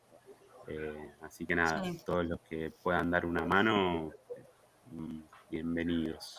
Eh, 0.68 1.11
así 1.22 1.45
que 1.45 1.56
nada, 1.56 1.84
Sí. 1.84 1.99
todos 2.06 2.26
los 2.26 2.40
que 2.49 2.72
puedan 2.72 3.11
dar 3.11 3.26
una 3.26 3.45
mano, 3.45 4.11
mm, 4.91 5.19
bienvenidos. 5.49 6.38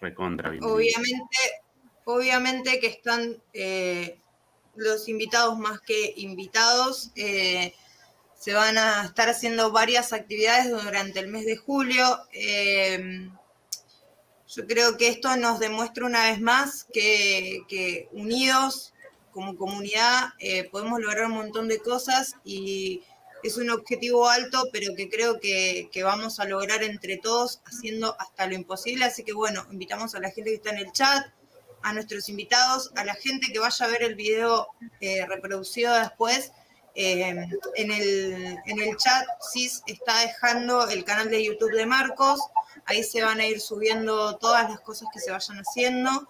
Recontra 0.00 0.50
bienvenidos. 0.50 0.76
obviamente, 0.76 1.36
obviamente 2.04 2.80
que 2.80 2.86
están 2.88 3.42
eh, 3.52 4.20
los 4.76 5.08
invitados 5.08 5.58
más 5.58 5.80
que 5.80 6.14
invitados. 6.16 7.10
eh, 7.16 7.74
se 8.38 8.52
van 8.52 8.76
a 8.78 9.04
estar 9.04 9.28
haciendo 9.30 9.72
varias 9.72 10.12
actividades 10.12 10.70
durante 10.70 11.18
el 11.20 11.28
mes 11.28 11.46
de 11.46 11.56
julio. 11.56 12.04
yo 14.48 14.66
creo 14.66 14.96
que 14.96 15.08
esto 15.08 15.34
nos 15.36 15.58
demuestra 15.58 16.06
una 16.06 16.22
vez 16.30 16.40
más 16.40 16.84
que, 16.92 17.62
que 17.68 18.08
unidos 18.12 18.92
como 19.32 19.56
comunidad 19.56 20.28
podemos 20.70 21.00
lograr 21.00 21.26
un 21.26 21.32
montón 21.32 21.66
de 21.68 21.78
cosas 21.80 22.36
y 22.44 23.02
es 23.46 23.56
un 23.56 23.70
objetivo 23.70 24.28
alto, 24.28 24.68
pero 24.72 24.94
que 24.94 25.08
creo 25.08 25.40
que, 25.40 25.88
vamos 26.02 26.40
a 26.40 26.44
lograr 26.44 26.82
entre 26.82 27.16
todos 27.16 27.60
haciendo 27.64 28.16
hasta 28.20 28.46
lo 28.46 28.54
imposible. 28.54 29.04
Así 29.04 29.24
que 29.24 29.32
bueno, 29.32 29.66
invitamos 29.70 30.14
a 30.14 30.20
la 30.20 30.30
gente 30.30 30.50
que 30.50 30.56
está 30.56 30.70
en 30.70 30.78
el 30.78 30.92
chat, 30.92 31.26
a 31.82 31.92
nuestros 31.92 32.28
invitados, 32.28 32.90
a 32.96 33.04
la 33.04 33.14
gente 33.14 33.52
que 33.52 33.58
vaya 33.58 33.86
a 33.86 33.88
ver 33.88 34.02
el 34.02 34.14
video 34.14 34.68
eh, 35.00 35.24
reproducido 35.26 35.94
después. 35.94 36.52
Eh, 36.94 37.28
en, 37.74 37.90
el, 37.90 38.56
en 38.64 38.80
el 38.80 38.96
chat 38.96 39.26
CIS 39.52 39.82
está 39.86 40.18
dejando 40.20 40.88
el 40.88 41.04
canal 41.04 41.28
de 41.28 41.44
YouTube 41.44 41.72
de 41.72 41.84
Marcos, 41.84 42.40
ahí 42.86 43.04
se 43.04 43.22
van 43.22 43.38
a 43.38 43.46
ir 43.46 43.60
subiendo 43.60 44.38
todas 44.38 44.70
las 44.70 44.80
cosas 44.80 45.08
que 45.12 45.20
se 45.20 45.30
vayan 45.30 45.58
haciendo. 45.58 46.26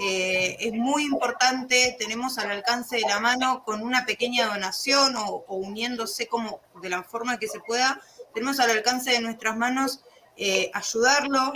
Eh, 0.00 0.56
es 0.60 0.72
muy 0.72 1.04
importante, 1.04 1.94
tenemos 1.98 2.38
al 2.38 2.50
alcance 2.50 2.96
de 2.96 3.02
la 3.02 3.20
mano 3.20 3.62
con 3.64 3.82
una 3.82 4.06
pequeña 4.06 4.46
donación 4.46 5.16
o, 5.16 5.44
o 5.46 5.56
uniéndose 5.56 6.26
como 6.26 6.60
de 6.82 6.88
la 6.88 7.02
forma 7.02 7.38
que 7.38 7.48
se 7.48 7.60
pueda, 7.60 8.00
tenemos 8.34 8.58
al 8.60 8.70
alcance 8.70 9.10
de 9.10 9.20
nuestras 9.20 9.56
manos 9.56 10.00
eh, 10.36 10.70
ayudarlo. 10.72 11.52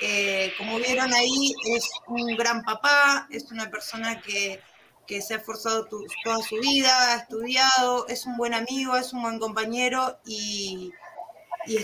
Eh, 0.00 0.52
como 0.58 0.76
vieron 0.78 1.12
ahí, 1.12 1.54
es 1.74 1.90
un 2.06 2.36
gran 2.36 2.62
papá, 2.62 3.26
es 3.30 3.50
una 3.50 3.68
persona 3.68 4.20
que, 4.20 4.60
que 5.08 5.20
se 5.20 5.34
ha 5.34 5.38
esforzado 5.38 5.86
tu- 5.86 6.06
toda 6.22 6.38
su 6.42 6.54
vida, 6.56 7.14
ha 7.14 7.16
estudiado, 7.16 8.06
es 8.06 8.26
un 8.26 8.36
buen 8.36 8.54
amigo, 8.54 8.96
es 8.96 9.12
un 9.12 9.22
buen 9.22 9.40
compañero 9.40 10.20
y, 10.24 10.92
y, 11.66 11.78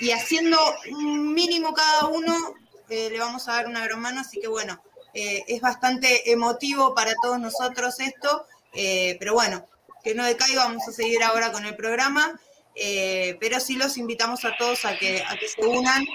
y 0.00 0.10
haciendo 0.12 0.56
un 0.92 1.34
mínimo 1.34 1.74
cada 1.74 2.06
uno, 2.06 2.54
eh, 2.90 3.08
le 3.10 3.18
vamos 3.18 3.48
a 3.48 3.54
dar 3.54 3.66
una 3.66 3.82
gran 3.82 4.00
mano, 4.00 4.20
así 4.20 4.38
que 4.38 4.46
bueno, 4.46 4.80
eh, 5.20 5.44
es 5.48 5.60
bastante 5.60 6.30
emotivo 6.30 6.94
para 6.94 7.12
todos 7.20 7.40
nosotros 7.40 7.98
esto, 7.98 8.46
eh, 8.72 9.16
pero 9.18 9.34
bueno, 9.34 9.66
que 10.04 10.14
no 10.14 10.24
decaiga, 10.24 10.62
vamos 10.62 10.86
a 10.86 10.92
seguir 10.92 11.24
ahora 11.24 11.50
con 11.50 11.66
el 11.66 11.74
programa, 11.74 12.38
eh, 12.76 13.36
pero 13.40 13.58
sí 13.58 13.74
los 13.74 13.96
invitamos 13.96 14.44
a 14.44 14.56
todos 14.56 14.84
a 14.84 14.96
que, 14.96 15.24
a 15.26 15.36
que 15.36 15.48
se 15.48 15.66
unan 15.66 16.06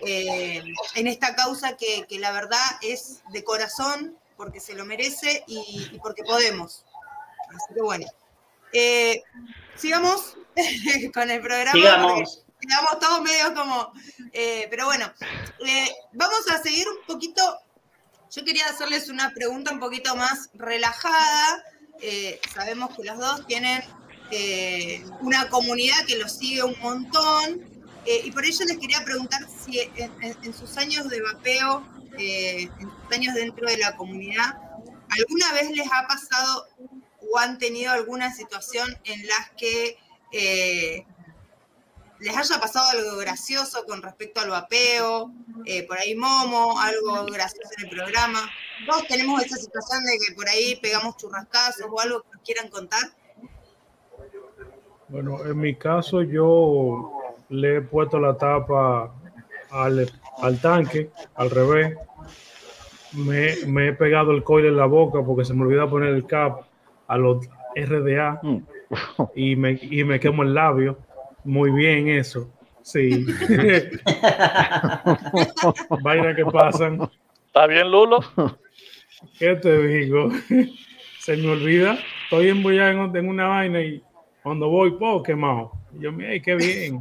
en 0.00 1.06
esta 1.06 1.36
causa 1.36 1.76
que, 1.76 2.04
que 2.08 2.18
la 2.18 2.32
verdad 2.32 2.64
es 2.82 3.22
de 3.30 3.44
corazón, 3.44 4.18
porque 4.36 4.58
se 4.58 4.74
lo 4.74 4.84
merece 4.84 5.44
y, 5.46 5.90
y 5.92 5.98
porque 6.00 6.24
podemos. 6.24 6.84
Así 7.54 7.74
que 7.74 7.82
bueno, 7.82 8.06
sigamos 9.76 10.36
con 11.14 11.30
el 11.30 11.40
programa. 11.40 11.72
Sigamos. 11.72 12.44
Quedamos 12.60 12.98
todos 12.98 13.22
medio 13.22 13.54
como... 13.54 13.92
eh, 14.32 14.66
pero 14.68 14.86
bueno, 14.86 15.12
eh, 15.64 15.94
vamos 16.12 16.48
a 16.50 16.58
seguir 16.58 16.88
un 16.88 17.06
poquito 17.06 17.42
yo 18.30 18.44
quería 18.44 18.66
hacerles 18.66 19.08
una 19.08 19.32
pregunta 19.32 19.72
un 19.72 19.80
poquito 19.80 20.14
más 20.16 20.50
relajada. 20.54 21.64
Eh, 22.00 22.40
sabemos 22.54 22.94
que 22.96 23.04
los 23.04 23.18
dos 23.18 23.46
tienen 23.46 23.82
eh, 24.30 25.04
una 25.20 25.48
comunidad 25.48 26.04
que 26.06 26.16
los 26.16 26.36
sigue 26.36 26.62
un 26.62 26.78
montón. 26.80 27.60
eh, 28.04 28.22
y 28.24 28.30
por 28.30 28.44
ello 28.44 28.64
les 28.66 28.78
quería 28.78 29.04
preguntar 29.04 29.40
si 29.48 29.80
en, 29.96 30.54
sus 30.54 30.76
años 30.76 31.08
de 31.08 31.20
vapeo, 31.20 31.86
en 32.16 32.70
sus 32.70 33.12
años 33.12 33.34
dentro 33.34 33.66
de 33.66 33.76
la 33.76 33.96
comunidad, 33.96 34.56
¿alguna 35.10 35.52
vez 35.52 35.70
les 35.70 35.86
ha 35.92 36.06
pasado 36.06 36.68
o 37.30 37.38
han 37.38 37.58
tenido 37.58 37.92
alguna 37.92 38.32
situación 38.32 38.96
en 39.04 39.26
las 39.26 39.50
que 39.58 39.96
les 42.20 42.36
haya 42.36 42.60
pasado 42.60 42.90
algo 42.90 43.16
gracioso 43.18 43.84
con 43.86 44.02
respecto 44.02 44.40
al 44.40 44.50
vapeo, 44.50 45.30
eh, 45.64 45.86
por 45.86 45.98
ahí 45.98 46.14
Momo, 46.14 46.78
algo 46.80 47.24
gracioso 47.26 47.70
en 47.78 47.84
el 47.84 47.90
programa. 47.90 48.40
Todos 48.86 49.06
tenemos 49.06 49.42
esa 49.42 49.56
situación 49.56 50.04
de 50.04 50.18
que 50.18 50.34
por 50.34 50.48
ahí 50.48 50.78
pegamos 50.82 51.16
churrascazos 51.16 51.86
o 51.90 52.00
algo 52.00 52.22
que 52.22 52.28
nos 52.32 52.42
quieran 52.42 52.68
contar. 52.68 53.02
Bueno, 55.08 55.44
en 55.44 55.58
mi 55.58 55.74
caso 55.74 56.22
yo 56.22 57.12
le 57.48 57.76
he 57.76 57.80
puesto 57.80 58.18
la 58.18 58.36
tapa 58.36 59.14
al, 59.70 60.10
al 60.42 60.60
tanque, 60.60 61.10
al 61.34 61.50
revés. 61.50 61.96
Me, 63.12 63.56
me 63.66 63.88
he 63.88 63.92
pegado 63.94 64.32
el 64.32 64.44
coil 64.44 64.66
en 64.66 64.76
la 64.76 64.84
boca 64.84 65.22
porque 65.24 65.44
se 65.44 65.54
me 65.54 65.62
olvidó 65.62 65.88
poner 65.88 66.10
el 66.10 66.26
cap 66.26 66.62
a 67.06 67.16
los 67.16 67.46
RDA 67.74 68.40
y 69.34 69.56
me, 69.56 69.78
y 69.80 70.04
me 70.04 70.20
quemo 70.20 70.42
el 70.42 70.54
labio. 70.54 70.98
Muy 71.44 71.70
bien 71.70 72.08
eso. 72.08 72.50
Sí. 72.82 73.26
Vaina 76.02 76.34
que 76.34 76.44
pasan. 76.46 77.08
¿Está 77.46 77.66
bien, 77.66 77.90
Lulo? 77.90 78.20
¿Qué 79.38 79.54
te 79.56 79.86
digo? 79.86 80.30
Se 81.20 81.36
me 81.36 81.50
olvida. 81.50 81.98
Estoy 82.24 82.48
embullado 82.48 83.04
en, 83.06 83.16
en 83.16 83.28
una 83.28 83.48
vaina 83.48 83.80
y 83.80 84.02
cuando 84.42 84.68
voy, 84.68 84.92
po, 84.92 85.22
quemado. 85.22 85.72
Y 85.98 86.02
yo, 86.02 86.12
mira, 86.12 86.30
qué 86.42 86.54
bien. 86.54 87.00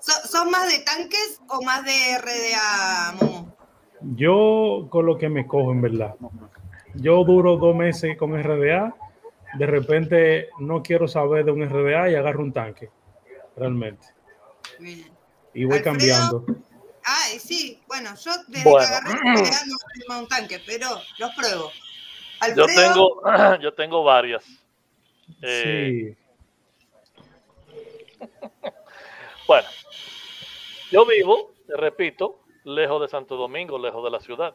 ¿So- 0.00 0.26
¿Son 0.28 0.50
más 0.50 0.70
de 0.70 0.82
tanques 0.84 1.40
o 1.48 1.62
más 1.62 1.84
de 1.84 1.92
RDA, 2.18 3.14
Momo? 3.20 3.54
Yo 4.16 4.86
con 4.90 5.06
lo 5.06 5.18
que 5.18 5.28
me 5.28 5.46
cojo, 5.46 5.72
en 5.72 5.82
verdad. 5.82 6.14
Yo 6.94 7.24
duro 7.24 7.56
dos 7.56 7.76
meses 7.76 8.16
con 8.16 8.36
RDA. 8.40 8.94
De 9.54 9.66
repente 9.66 10.48
no 10.58 10.82
quiero 10.82 11.08
saber 11.08 11.44
de 11.44 11.52
un 11.52 11.62
RDA 11.68 12.10
y 12.10 12.14
agarro 12.14 12.42
un 12.42 12.52
tanque. 12.52 12.90
Realmente. 13.58 14.06
Bien. 14.78 15.10
Y 15.54 15.64
voy 15.64 15.78
Alfredo. 15.78 15.84
cambiando. 15.96 16.46
Ay, 17.04 17.38
sí, 17.38 17.80
bueno, 17.86 18.10
yo 18.22 18.30
desde 18.48 18.68
Bueno. 18.70 18.86
que 18.86 18.94
agarré 18.94 19.14
no 20.08 20.18
un 20.20 20.28
tanque, 20.28 20.60
pero 20.66 20.88
los 21.18 21.34
pruebo. 21.34 21.72
Yo 22.56 22.66
tengo, 22.66 23.22
yo 23.60 23.72
tengo 23.74 24.04
varias. 24.04 24.44
Eh, 25.42 26.14
Sí. 26.14 26.24
Bueno, 29.46 29.66
yo 30.90 31.06
vivo, 31.06 31.52
te 31.66 31.76
repito, 31.76 32.42
lejos 32.64 33.00
de 33.00 33.08
Santo 33.08 33.36
Domingo, 33.36 33.78
lejos 33.78 34.04
de 34.04 34.10
la 34.10 34.20
ciudad. 34.20 34.54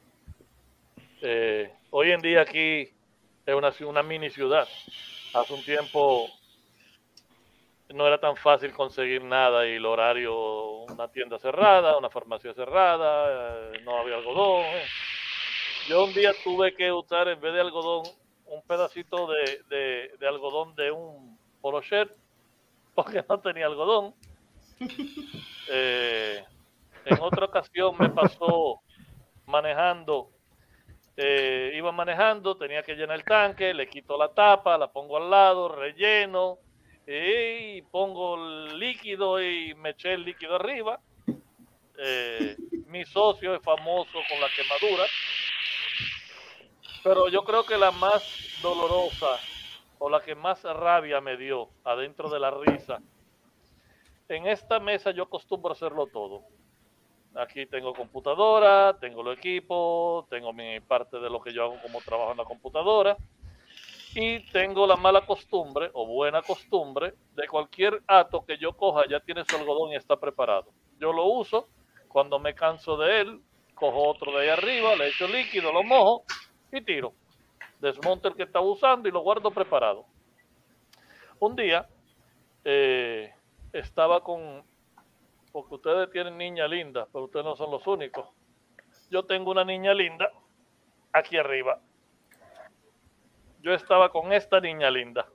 Eh, 1.21 1.73
hoy 1.89 2.11
en 2.11 2.21
día 2.21 2.41
aquí 2.41 2.91
es 3.45 3.55
una, 3.55 3.73
una 3.87 4.03
mini 4.03 4.29
ciudad. 4.29 4.67
Hace 5.33 5.53
un 5.53 5.63
tiempo 5.63 6.27
no 7.93 8.07
era 8.07 8.19
tan 8.19 8.35
fácil 8.35 8.73
conseguir 8.73 9.23
nada 9.23 9.67
y 9.67 9.73
el 9.75 9.85
horario, 9.85 10.33
una 10.85 11.07
tienda 11.09 11.37
cerrada, 11.37 11.95
una 11.97 12.09
farmacia 12.09 12.53
cerrada, 12.53 13.71
eh, 13.71 13.81
no 13.83 13.99
había 13.99 14.15
algodón. 14.15 14.65
Yo 15.87 16.05
un 16.05 16.13
día 16.13 16.33
tuve 16.43 16.73
que 16.75 16.91
usar 16.91 17.27
en 17.27 17.39
vez 17.39 17.53
de 17.53 17.61
algodón 17.61 18.11
un 18.45 18.61
pedacito 18.63 19.27
de, 19.27 19.59
de- 19.69 20.11
de 20.19 20.27
algodón 20.27 20.75
de 20.75 20.91
un 20.91 21.37
polo 21.61 21.81
shirt 21.81 22.11
porque 22.95 23.23
no 23.29 23.39
tenía 23.39 23.67
algodón. 23.67 24.15
Eh, 25.69 26.43
en 27.05 27.17
otra 27.21 27.45
ocasión 27.45 27.95
me 27.97 28.09
pasó 28.09 28.81
manejando, 29.45 30.29
eh, 31.17 31.71
iba 31.75 31.91
manejando, 31.91 32.57
tenía 32.57 32.81
que 32.81 32.95
llenar 32.95 33.17
el 33.17 33.23
tanque, 33.23 33.73
le 33.73 33.87
quito 33.87 34.17
la 34.17 34.29
tapa, 34.33 34.77
la 34.77 34.91
pongo 34.91 35.17
al 35.17 35.29
lado, 35.29 35.69
relleno, 35.69 36.57
y 37.05 37.81
pongo 37.83 38.35
el 38.35 38.79
líquido 38.79 39.41
y 39.41 39.73
me 39.75 39.89
eché 39.91 40.13
el 40.13 40.23
líquido 40.23 40.55
arriba. 40.55 40.99
Eh, 41.97 42.55
mi 42.87 43.05
socio 43.05 43.55
es 43.55 43.61
famoso 43.61 44.19
con 44.29 44.39
la 44.39 44.47
quemadura, 44.55 45.05
pero 47.03 47.29
yo 47.29 47.43
creo 47.43 47.65
que 47.65 47.77
la 47.77 47.91
más 47.91 48.59
dolorosa 48.61 49.39
o 49.99 50.09
la 50.09 50.21
que 50.21 50.35
más 50.35 50.63
rabia 50.63 51.21
me 51.21 51.37
dio 51.37 51.69
adentro 51.83 52.29
de 52.29 52.39
la 52.39 52.51
risa 52.51 52.99
en 54.29 54.47
esta 54.47 54.79
mesa 54.79 55.11
yo 55.11 55.23
acostumbro 55.23 55.73
hacerlo 55.73 56.07
todo. 56.07 56.43
Aquí 57.35 57.65
tengo 57.65 57.93
computadora, 57.93 58.97
tengo 58.99 59.23
los 59.23 59.37
equipos, 59.37 60.27
tengo 60.29 60.53
mi 60.53 60.79
parte 60.79 61.19
de 61.19 61.29
lo 61.29 61.41
que 61.41 61.51
yo 61.51 61.63
hago 61.63 61.81
como 61.81 61.99
trabajo 62.01 62.31
en 62.31 62.37
la 62.37 62.45
computadora 62.45 63.17
y 64.15 64.39
tengo 64.51 64.85
la 64.85 64.95
mala 64.95 65.25
costumbre 65.25 65.89
o 65.93 66.05
buena 66.05 66.41
costumbre 66.43 67.13
de 67.35 67.47
cualquier 67.47 68.01
ato 68.07 68.45
que 68.45 68.57
yo 68.57 68.75
coja 68.77 69.07
ya 69.09 69.19
tiene 69.19 69.43
su 69.43 69.55
algodón 69.55 69.91
y 69.91 69.95
está 69.95 70.19
preparado. 70.19 70.71
Yo 70.99 71.11
lo 71.11 71.25
uso, 71.25 71.67
cuando 72.07 72.39
me 72.39 72.53
canso 72.53 72.95
de 72.97 73.21
él, 73.21 73.41
cojo 73.73 74.07
otro 74.07 74.31
de 74.31 74.43
ahí 74.43 74.49
arriba, 74.49 74.95
le 74.95 75.07
echo 75.07 75.27
líquido, 75.27 75.71
lo 75.71 75.83
mojo 75.83 76.23
y 76.71 76.81
tiro. 76.81 77.13
Desmonto 77.79 78.27
el 78.27 78.35
que 78.35 78.43
estaba 78.43 78.65
usando 78.65 79.09
y 79.09 79.11
lo 79.11 79.21
guardo 79.21 79.51
preparado. 79.51 80.05
Un 81.39 81.55
día 81.55 81.87
eh, 82.63 83.33
estaba 83.73 84.23
con, 84.23 84.63
porque 85.51 85.75
ustedes 85.75 86.11
tienen 86.11 86.37
niña 86.37 86.67
linda, 86.67 87.07
pero 87.11 87.25
ustedes 87.25 87.45
no 87.45 87.55
son 87.55 87.71
los 87.71 87.85
únicos. 87.87 88.29
Yo 89.09 89.23
tengo 89.23 89.51
una 89.51 89.65
niña 89.65 89.93
linda 89.93 90.31
aquí 91.11 91.35
arriba. 91.35 91.81
Yo 93.63 93.73
estaba 93.73 94.09
con 94.09 94.33
esta 94.33 94.59
niña 94.59 94.91
linda. 94.91 95.25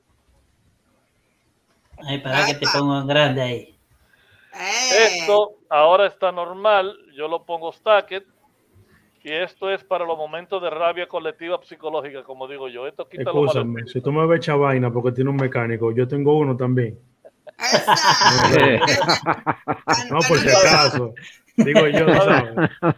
Ay, 2.07 2.19
para 2.19 2.47
que 2.47 2.55
te 2.55 2.67
pongo 2.73 3.01
en 3.01 3.07
grande 3.07 3.43
ahí. 3.43 3.79
Esto 4.53 5.55
ahora 5.71 6.07
está 6.07 6.31
normal, 6.31 6.95
yo 7.17 7.27
lo 7.27 7.45
pongo 7.45 7.73
stacked. 7.73 8.23
Y 9.25 9.33
esto 9.33 9.71
es 9.71 9.83
para 9.83 10.05
los 10.05 10.17
momentos 10.17 10.63
de 10.63 10.71
rabia 10.71 11.09
colectiva 11.09 11.59
psicológica, 11.63 12.23
como 12.23 12.47
digo 12.47 12.69
yo. 12.69 12.87
Esto 12.87 13.09
quita. 13.09 13.31
Escúchame, 13.31 13.87
si 13.87 14.01
tú 14.01 14.13
me 14.13 14.27
ves 14.27 14.41
esa 14.41 14.57
vaina 14.57 14.93
porque 14.93 15.13
tiene 15.13 15.31
un 15.31 15.37
mecánico, 15.37 15.93
yo 15.93 16.07
tengo 16.07 16.39
uno 16.39 16.57
también. 16.57 16.99
No, 20.11 20.19
por 20.29 20.39
si 20.39 20.49
acaso. 20.49 21.15
Digo 21.65 21.89
yo, 21.89 22.09
¿sabes? 22.15 22.55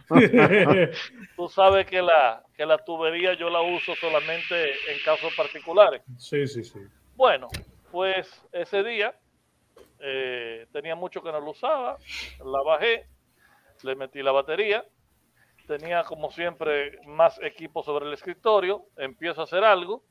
Tú 1.35 1.49
sabes 1.49 1.87
que 1.87 2.01
la, 2.01 2.43
que 2.55 2.65
la 2.65 2.77
tubería 2.77 3.33
yo 3.33 3.49
la 3.49 3.61
uso 3.61 3.95
solamente 3.95 4.71
en 4.71 4.99
casos 5.03 5.33
particulares. 5.35 6.01
Sí, 6.17 6.47
sí, 6.47 6.63
sí. 6.63 6.79
Bueno, 7.15 7.47
pues 7.91 8.29
ese 8.51 8.83
día 8.83 9.15
eh, 9.99 10.67
tenía 10.71 10.95
mucho 10.95 11.21
que 11.21 11.31
no 11.31 11.39
lo 11.39 11.51
usaba, 11.51 11.97
la 12.39 12.61
bajé, 12.63 13.07
le 13.83 13.95
metí 13.95 14.21
la 14.21 14.31
batería, 14.31 14.85
tenía 15.67 16.03
como 16.03 16.31
siempre 16.31 16.99
más 17.07 17.39
equipos 17.41 17.85
sobre 17.85 18.05
el 18.05 18.13
escritorio, 18.13 18.85
empiezo 18.95 19.41
a 19.41 19.43
hacer 19.45 19.63
algo 19.63 20.03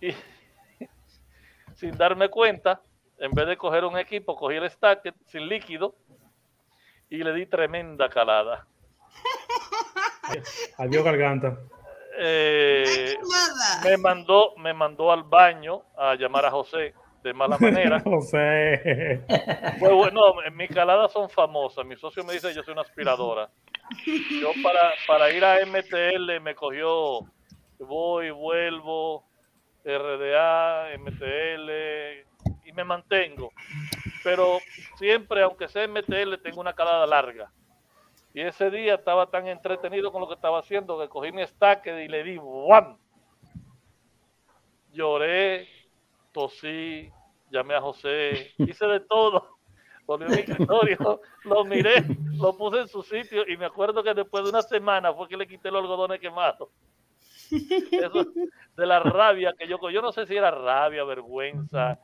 y 0.00 0.10
sin 1.74 1.96
darme 1.96 2.28
cuenta, 2.28 2.80
en 3.18 3.30
vez 3.32 3.46
de 3.46 3.56
coger 3.56 3.84
un 3.84 3.98
equipo, 3.98 4.36
cogí 4.36 4.56
el 4.56 4.68
stacket 4.68 5.14
sin 5.26 5.46
líquido 5.48 5.94
y 7.10 7.18
le 7.18 7.32
di 7.32 7.46
tremenda 7.46 8.08
calada. 8.08 8.66
Adiós, 10.78 11.04
garganta. 11.04 11.58
Eh, 12.18 13.16
me 13.84 13.96
mandó, 13.96 14.54
me 14.56 14.72
mandó 14.72 15.10
al 15.12 15.24
baño 15.24 15.82
a 15.96 16.14
llamar 16.14 16.44
a 16.44 16.50
José 16.50 16.94
de 17.22 17.34
mala 17.34 17.58
manera. 17.58 18.00
José. 18.04 19.24
Pues 19.78 19.92
bueno, 19.92 20.20
mis 20.52 20.70
caladas 20.70 21.12
son 21.12 21.28
famosas. 21.28 21.84
Mi 21.84 21.96
socio 21.96 22.24
me 22.24 22.32
dice 22.32 22.54
yo 22.54 22.62
soy 22.62 22.72
una 22.72 22.82
aspiradora. 22.82 23.50
Yo 24.06 24.52
para, 24.62 24.92
para 25.06 25.32
ir 25.32 25.44
a 25.44 25.66
MTL 25.66 26.40
me 26.40 26.54
cogió, 26.54 27.20
voy, 27.80 28.30
vuelvo, 28.30 29.24
RDA, 29.84 30.96
MTL 30.98 31.70
y 32.64 32.72
me 32.72 32.84
mantengo. 32.84 33.50
Pero 34.22 34.58
siempre, 34.96 35.42
aunque 35.42 35.68
sea 35.68 35.84
MTL, 35.84 36.36
tengo 36.42 36.60
una 36.60 36.74
calada 36.74 37.06
larga. 37.06 37.50
Y 38.32 38.42
ese 38.42 38.70
día 38.70 38.94
estaba 38.94 39.26
tan 39.26 39.48
entretenido 39.48 40.12
con 40.12 40.20
lo 40.20 40.28
que 40.28 40.34
estaba 40.34 40.60
haciendo 40.60 40.98
que 40.98 41.08
cogí 41.08 41.32
mi 41.32 41.44
stack 41.44 41.86
y 41.86 42.08
le 42.08 42.22
di 42.22 42.36
¡guam! 42.36 42.96
Lloré, 44.92 45.68
tosí, 46.32 47.10
llamé 47.50 47.74
a 47.74 47.80
José, 47.80 48.52
hice 48.58 48.86
de 48.86 49.00
todo. 49.00 49.58
Volví 50.06 50.24
a 50.24 51.18
lo 51.44 51.64
miré, 51.64 52.04
lo 52.34 52.56
puse 52.56 52.80
en 52.80 52.88
su 52.88 53.00
sitio 53.02 53.46
y 53.46 53.56
me 53.56 53.66
acuerdo 53.66 54.02
que 54.02 54.12
después 54.12 54.42
de 54.42 54.50
una 54.50 54.62
semana 54.62 55.14
fue 55.14 55.28
que 55.28 55.36
le 55.36 55.46
quité 55.46 55.70
los 55.70 55.82
algodones 55.82 56.18
quemados. 56.18 56.68
Eso, 57.50 58.26
de 58.76 58.86
la 58.86 58.98
rabia 58.98 59.54
que 59.56 59.68
yo, 59.68 59.78
yo 59.90 60.02
no 60.02 60.10
sé 60.10 60.26
si 60.26 60.36
era 60.36 60.50
rabia, 60.50 61.04
vergüenza, 61.04 62.00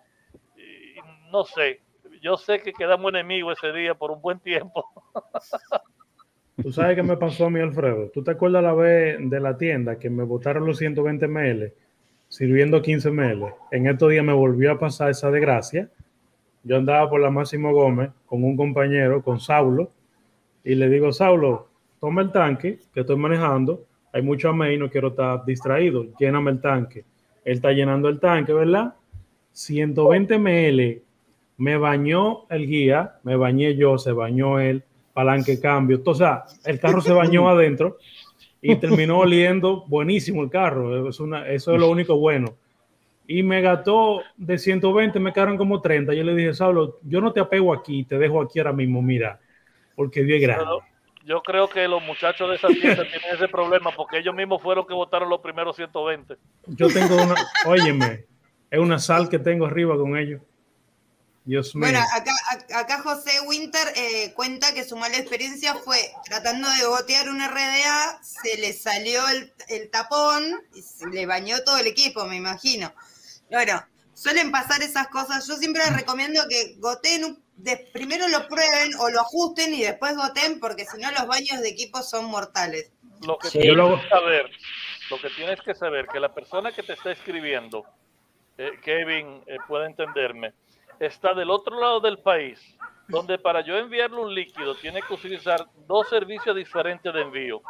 no 1.32 1.44
sé. 1.44 1.82
Yo 2.22 2.36
sé 2.36 2.60
que 2.60 2.72
quedamos 2.72 3.10
enemigos 3.10 3.58
ese 3.58 3.72
día 3.76 3.94
por 3.94 4.10
un 4.10 4.20
buen 4.20 4.38
tiempo. 4.40 4.84
¿Tú 6.62 6.72
sabes 6.72 6.96
qué 6.96 7.02
me 7.02 7.16
pasó 7.16 7.46
a 7.46 7.50
mí, 7.50 7.60
Alfredo? 7.60 8.10
¿Tú 8.14 8.22
te 8.24 8.30
acuerdas 8.30 8.62
la 8.62 8.72
vez 8.72 9.18
de 9.20 9.40
la 9.40 9.58
tienda 9.58 9.98
que 9.98 10.08
me 10.08 10.24
botaron 10.24 10.64
los 10.64 10.78
120 10.78 11.28
ml 11.28 11.72
sirviendo 12.28 12.80
15 12.80 13.10
ml? 13.10 13.54
En 13.70 13.86
estos 13.86 14.10
días 14.10 14.24
me 14.24 14.32
volvió 14.32 14.72
a 14.72 14.78
pasar 14.78 15.10
esa 15.10 15.30
desgracia. 15.30 15.90
Yo 16.64 16.76
andaba 16.76 17.08
por 17.10 17.20
la 17.20 17.30
Máximo 17.30 17.72
Gómez 17.72 18.10
con 18.24 18.42
un 18.42 18.56
compañero, 18.56 19.22
con 19.22 19.38
Saulo, 19.38 19.90
y 20.64 20.74
le 20.74 20.88
digo, 20.88 21.12
Saulo, 21.12 21.68
toma 22.00 22.22
el 22.22 22.32
tanque 22.32 22.80
que 22.92 23.00
estoy 23.00 23.16
manejando, 23.16 23.84
hay 24.12 24.22
mucho 24.22 24.48
amé 24.48 24.74
y 24.74 24.78
no 24.78 24.90
quiero 24.90 25.08
estar 25.08 25.44
distraído, 25.44 26.06
lléname 26.18 26.50
el 26.50 26.60
tanque. 26.60 27.04
Él 27.44 27.56
está 27.56 27.70
llenando 27.70 28.08
el 28.08 28.18
tanque, 28.18 28.52
¿verdad? 28.52 28.94
120 29.52 30.38
ml, 30.38 31.02
me 31.58 31.76
bañó 31.76 32.46
el 32.50 32.66
guía, 32.66 33.18
me 33.22 33.36
bañé 33.36 33.76
yo, 33.76 33.98
se 33.98 34.12
bañó 34.12 34.60
él, 34.60 34.84
palanque 35.12 35.60
cambio. 35.60 36.00
O 36.04 36.14
sea, 36.14 36.44
el 36.64 36.78
carro 36.78 37.00
se 37.00 37.12
bañó 37.12 37.48
adentro 37.48 37.98
y 38.60 38.76
terminó 38.76 39.20
oliendo 39.20 39.84
buenísimo 39.86 40.42
el 40.42 40.50
carro. 40.50 41.08
Es 41.08 41.20
una, 41.20 41.48
eso 41.48 41.74
es 41.74 41.80
lo 41.80 41.90
único 41.90 42.16
bueno. 42.16 42.54
Y 43.26 43.42
me 43.42 43.60
gastó 43.60 44.22
de 44.36 44.58
120, 44.58 45.18
me 45.18 45.32
quedaron 45.32 45.56
como 45.56 45.80
30. 45.80 46.14
Yo 46.14 46.22
le 46.22 46.34
dije, 46.34 46.54
Saulo, 46.54 46.98
yo 47.02 47.20
no 47.20 47.32
te 47.32 47.40
apego 47.40 47.72
aquí, 47.72 48.04
te 48.04 48.18
dejo 48.18 48.40
aquí 48.40 48.60
ahora 48.60 48.72
mismo, 48.72 49.02
mira, 49.02 49.40
porque 49.96 50.22
Dios 50.22 50.36
es 50.36 50.42
grande. 50.42 50.64
yo 51.24 51.42
creo 51.42 51.68
que 51.68 51.88
los 51.88 52.02
muchachos 52.04 52.48
de 52.50 52.56
esa 52.56 52.68
tienda 52.68 53.02
tienen 53.10 53.34
ese 53.34 53.48
problema 53.48 53.90
porque 53.96 54.18
ellos 54.18 54.34
mismos 54.34 54.62
fueron 54.62 54.86
que 54.86 54.94
votaron 54.94 55.28
los 55.28 55.40
primeros 55.40 55.74
120. 55.74 56.36
Yo 56.66 56.88
tengo 56.88 57.16
una, 57.16 57.34
óyeme, 57.66 58.26
es 58.70 58.78
una 58.78 58.98
sal 58.98 59.28
que 59.28 59.40
tengo 59.40 59.66
arriba 59.66 59.96
con 59.96 60.16
ellos. 60.16 60.40
Dios 61.46 61.74
mío. 61.76 61.86
Bueno, 61.86 62.00
acá, 62.12 62.32
acá 62.74 63.02
José 63.02 63.40
Winter 63.46 63.86
eh, 63.94 64.32
cuenta 64.34 64.74
que 64.74 64.84
su 64.84 64.96
mala 64.96 65.16
experiencia 65.16 65.74
fue 65.76 65.98
tratando 66.24 66.68
de 66.68 66.86
botear 66.86 67.28
un 67.28 67.38
RDA, 67.40 68.20
se 68.20 68.58
le 68.58 68.72
salió 68.72 69.26
el, 69.28 69.52
el, 69.68 69.88
tapón 69.88 70.44
y 70.74 70.82
se 70.82 71.06
le 71.06 71.24
bañó 71.24 71.62
todo 71.62 71.78
el 71.78 71.86
equipo, 71.86 72.26
me 72.26 72.34
imagino. 72.34 72.92
Bueno, 73.48 73.80
suelen 74.12 74.50
pasar 74.50 74.82
esas 74.82 75.06
cosas. 75.06 75.46
Yo 75.46 75.56
siempre 75.56 75.84
les 75.84 75.94
recomiendo 75.94 76.42
que 76.48 76.74
goteen, 76.78 77.40
de, 77.56 77.76
primero 77.92 78.26
lo 78.26 78.48
prueben 78.48 78.94
o 78.98 79.08
lo 79.10 79.20
ajusten 79.20 79.72
y 79.72 79.84
después 79.84 80.16
goteen, 80.16 80.58
porque 80.58 80.84
si 80.84 80.98
no 80.98 81.12
los 81.12 81.28
baños 81.28 81.60
de 81.60 81.68
equipo 81.68 82.02
son 82.02 82.24
mortales. 82.24 82.90
Lo 83.24 83.38
que 83.38 83.50
sí. 83.50 83.60
tienes 83.60 84.02
que 84.02 84.08
saber, 84.08 84.50
lo 85.10 85.20
que 85.20 85.30
tienes 85.30 85.60
que 85.60 85.74
saber, 85.74 86.06
que 86.08 86.18
la 86.18 86.34
persona 86.34 86.72
que 86.72 86.82
te 86.82 86.94
está 86.94 87.12
escribiendo, 87.12 87.84
eh, 88.58 88.72
Kevin, 88.82 89.42
eh, 89.46 89.58
puede 89.68 89.86
entenderme, 89.86 90.52
está 91.00 91.34
del 91.34 91.50
otro 91.50 91.78
lado 91.78 92.00
del 92.00 92.18
país, 92.18 92.76
donde 93.08 93.38
para 93.38 93.60
yo 93.60 93.76
enviarle 93.76 94.18
un 94.20 94.34
líquido 94.34 94.74
tiene 94.74 95.02
que 95.02 95.14
utilizar 95.14 95.66
dos 95.86 96.08
servicios 96.08 96.56
diferentes 96.56 97.12
de 97.12 97.22
envío. 97.22 97.62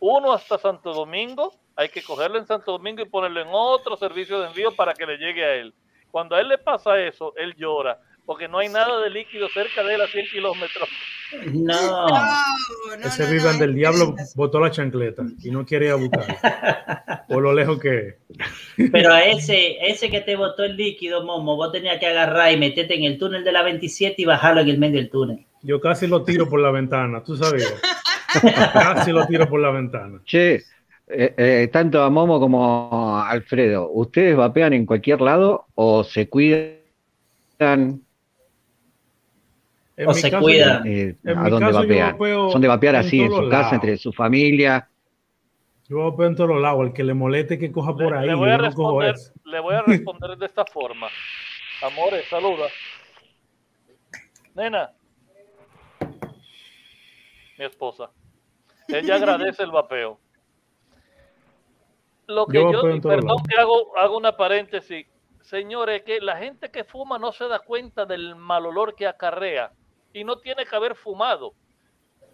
Uno 0.00 0.32
hasta 0.32 0.58
Santo 0.58 0.92
Domingo, 0.92 1.52
hay 1.76 1.88
que 1.88 2.02
cogerlo 2.02 2.38
en 2.38 2.46
Santo 2.46 2.72
Domingo 2.72 3.02
y 3.02 3.08
ponerlo 3.08 3.40
en 3.40 3.48
otro 3.50 3.96
servicio 3.96 4.40
de 4.40 4.48
envío 4.48 4.74
para 4.74 4.94
que 4.94 5.06
le 5.06 5.16
llegue 5.16 5.44
a 5.44 5.54
él. 5.54 5.74
Cuando 6.10 6.36
a 6.36 6.40
él 6.40 6.48
le 6.48 6.58
pasa 6.58 7.00
eso, 7.00 7.32
él 7.36 7.54
llora, 7.56 8.00
porque 8.26 8.48
no 8.48 8.58
hay 8.58 8.68
nada 8.68 9.00
de 9.00 9.10
líquido 9.10 9.48
cerca 9.48 9.82
de 9.82 9.94
él 9.94 10.00
a 10.00 10.06
100 10.06 10.26
kilómetros. 10.30 10.88
No. 11.52 12.08
no, 12.08 12.96
no 12.98 13.06
Ese 13.06 13.24
no, 13.24 13.30
vivan 13.30 13.54
no, 13.54 13.60
del 13.60 13.70
no, 13.70 13.76
diablo 13.76 14.06
no. 14.16 14.24
botó 14.34 14.60
la 14.60 14.70
chancleta 14.70 15.24
y 15.42 15.50
no 15.50 15.66
quiere 15.66 15.86
ir 15.86 15.92
a 15.92 15.96
buscar. 15.96 17.24
Por 17.28 17.42
lo 17.42 17.52
lejos 17.52 17.80
que 17.80 18.08
es. 18.08 18.90
Pero 18.92 19.12
a 19.12 19.22
ese, 19.22 19.76
ese 19.80 20.10
que 20.10 20.20
te 20.20 20.36
botó 20.36 20.64
el 20.64 20.76
líquido, 20.76 21.24
Momo, 21.24 21.56
vos 21.56 21.72
tenías 21.72 21.98
que 21.98 22.06
agarrar 22.06 22.52
y 22.52 22.56
meterte 22.56 22.94
en 22.94 23.04
el 23.04 23.18
túnel 23.18 23.44
de 23.44 23.52
la 23.52 23.62
27 23.62 24.22
y 24.22 24.24
bajarlo 24.24 24.60
en 24.60 24.68
el 24.68 24.78
medio 24.78 24.98
del 24.98 25.10
túnel. 25.10 25.44
Yo 25.62 25.80
casi 25.80 26.06
lo 26.06 26.22
tiro 26.22 26.48
por 26.48 26.60
la 26.60 26.70
ventana, 26.70 27.22
tú 27.22 27.36
sabías. 27.36 27.74
casi 28.72 29.12
lo 29.12 29.26
tiro 29.26 29.48
por 29.48 29.60
la 29.60 29.70
ventana. 29.70 30.20
Che, 30.24 30.54
eh, 30.54 31.34
eh, 31.36 31.68
tanto 31.72 32.02
a 32.02 32.10
Momo 32.10 32.38
como 32.38 32.90
a 32.92 33.30
Alfredo, 33.30 33.90
¿ustedes 33.90 34.36
vapean 34.36 34.72
en 34.72 34.86
cualquier 34.86 35.20
lado 35.20 35.66
o 35.74 36.04
se 36.04 36.28
cuidan 36.28 38.03
En 39.96 40.08
O 40.08 40.12
mi 40.12 40.20
se 40.20 40.30
caso, 40.30 40.48
eh, 40.48 41.16
En 41.24 41.38
a 41.38 41.42
mi 41.44 41.50
dónde 41.50 41.66
caso, 41.66 41.82
yo 41.82 41.88
vapean? 41.88 42.12
vapeo 42.12 42.50
¿Son 42.50 42.60
de 42.60 42.68
vapear 42.68 42.96
así 42.96 43.20
en 43.20 43.30
su 43.30 43.36
casa, 43.48 43.56
lados. 43.56 43.72
entre 43.74 43.96
su 43.96 44.12
familia? 44.12 44.88
Yo 45.88 45.98
vapeo 46.10 46.26
en 46.26 46.34
todos 46.36 46.60
lados. 46.60 46.86
El 46.86 46.92
que 46.92 47.04
le 47.04 47.14
moleste 47.14 47.58
que 47.58 47.70
coja 47.70 47.94
por 47.94 48.14
ahí. 48.14 48.26
le, 48.26 48.34
voy 48.34 48.50
a 48.50 48.58
responder, 48.58 49.14
le 49.44 49.60
voy 49.60 49.74
a 49.74 49.82
responder 49.86 50.36
de 50.36 50.46
esta 50.46 50.64
forma. 50.64 51.08
Amores, 51.82 52.26
saluda. 52.28 52.66
Nena, 54.54 54.90
mi 57.58 57.64
esposa. 57.64 58.10
Ella 58.88 59.16
agradece 59.16 59.62
el 59.62 59.70
vapeo. 59.70 60.18
Lo 62.26 62.46
que 62.46 62.58
Yo 62.58 62.80
perdón 63.02 63.36
que 63.48 63.60
hago, 63.60 63.96
hago 63.98 64.16
una 64.16 64.36
paréntesis. 64.36 65.06
Señores, 65.42 66.02
que 66.02 66.20
la 66.20 66.38
gente 66.38 66.70
que 66.70 66.84
fuma 66.84 67.18
no 67.18 67.30
se 67.32 67.46
da 67.46 67.58
cuenta 67.58 68.06
del 68.06 68.34
mal 68.34 68.64
olor 68.64 68.94
que 68.94 69.06
acarrea 69.06 69.72
y 70.14 70.24
no 70.24 70.38
tiene 70.38 70.64
que 70.64 70.74
haber 70.74 70.94
fumado. 70.94 71.52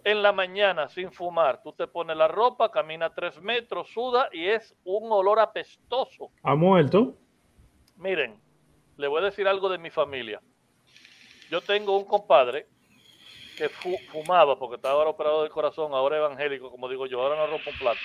En 0.03 0.23
la 0.23 0.31
mañana 0.31 0.87
sin 0.87 1.11
fumar, 1.11 1.61
tú 1.61 1.73
te 1.73 1.85
pones 1.87 2.15
la 2.15 2.27
ropa, 2.27 2.71
camina 2.71 3.13
tres 3.13 3.39
metros, 3.41 3.89
suda 3.91 4.29
y 4.31 4.47
es 4.47 4.73
un 4.83 5.11
olor 5.11 5.39
apestoso. 5.39 6.31
¿Ha 6.43 6.55
muerto? 6.55 7.15
Miren, 7.97 8.39
le 8.97 9.07
voy 9.07 9.21
a 9.21 9.25
decir 9.25 9.47
algo 9.47 9.67
de 9.69 9.77
mi 9.77 9.89
familia. 9.89 10.39
Yo 11.51 11.61
tengo 11.61 11.97
un 11.97 12.05
compadre 12.05 12.67
que 13.57 13.69
fu- 13.69 13.97
fumaba, 14.11 14.57
porque 14.57 14.77
estaba 14.77 14.95
ahora 14.95 15.09
operado 15.11 15.41
del 15.43 15.51
corazón, 15.51 15.93
ahora 15.93 16.17
evangélico, 16.17 16.71
como 16.71 16.87
digo 16.89 17.05
yo, 17.05 17.21
ahora 17.21 17.35
no 17.35 17.47
rompo 17.47 17.69
un 17.69 17.77
plato. 17.77 17.99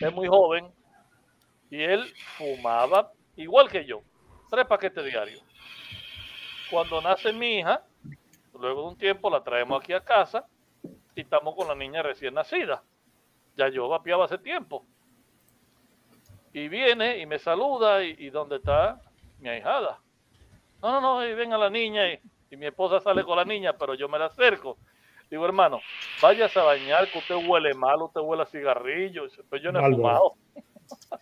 Es 0.00 0.12
muy 0.12 0.26
joven 0.26 0.72
y 1.70 1.82
él 1.82 2.04
fumaba 2.38 3.12
igual 3.36 3.68
que 3.68 3.84
yo, 3.84 4.00
tres 4.50 4.66
paquetes 4.66 5.04
diarios. 5.04 5.42
Cuando 6.70 7.00
nace 7.00 7.32
mi 7.32 7.58
hija, 7.58 7.82
luego 8.58 8.82
de 8.82 8.88
un 8.88 8.98
tiempo 8.98 9.30
la 9.30 9.42
traemos 9.42 9.80
aquí 9.82 9.92
a 9.92 10.00
casa 10.00 10.46
y 11.14 11.22
estamos 11.22 11.54
con 11.54 11.68
la 11.68 11.74
niña 11.74 12.02
recién 12.02 12.34
nacida. 12.34 12.82
Ya 13.56 13.68
yo 13.68 13.88
vapeaba 13.88 14.24
hace 14.26 14.38
tiempo. 14.38 14.86
Y 16.52 16.68
viene 16.68 17.18
y 17.18 17.26
me 17.26 17.38
saluda 17.38 18.02
y, 18.04 18.14
y 18.18 18.30
¿dónde 18.30 18.56
está 18.56 19.00
mi 19.38 19.48
ahijada? 19.48 20.00
No, 20.82 20.92
no, 20.92 21.00
no, 21.00 21.26
y 21.26 21.34
venga 21.34 21.58
la 21.58 21.70
niña 21.70 22.12
y, 22.12 22.20
y 22.50 22.56
mi 22.56 22.66
esposa 22.66 23.00
sale 23.00 23.24
con 23.24 23.36
la 23.36 23.44
niña, 23.44 23.76
pero 23.76 23.94
yo 23.94 24.08
me 24.08 24.18
la 24.18 24.26
acerco. 24.26 24.78
Digo, 25.30 25.44
hermano, 25.44 25.80
váyase 26.22 26.58
a 26.58 26.62
bañar, 26.62 27.10
que 27.10 27.18
usted 27.18 27.34
huele 27.46 27.74
mal, 27.74 28.00
usted 28.00 28.20
huele 28.20 28.44
a 28.44 28.46
cigarrillo. 28.46 29.26
Pues 29.50 29.62
yo 29.62 29.70
no 29.72 29.80
he 29.80 29.90
fumado. 29.92 30.34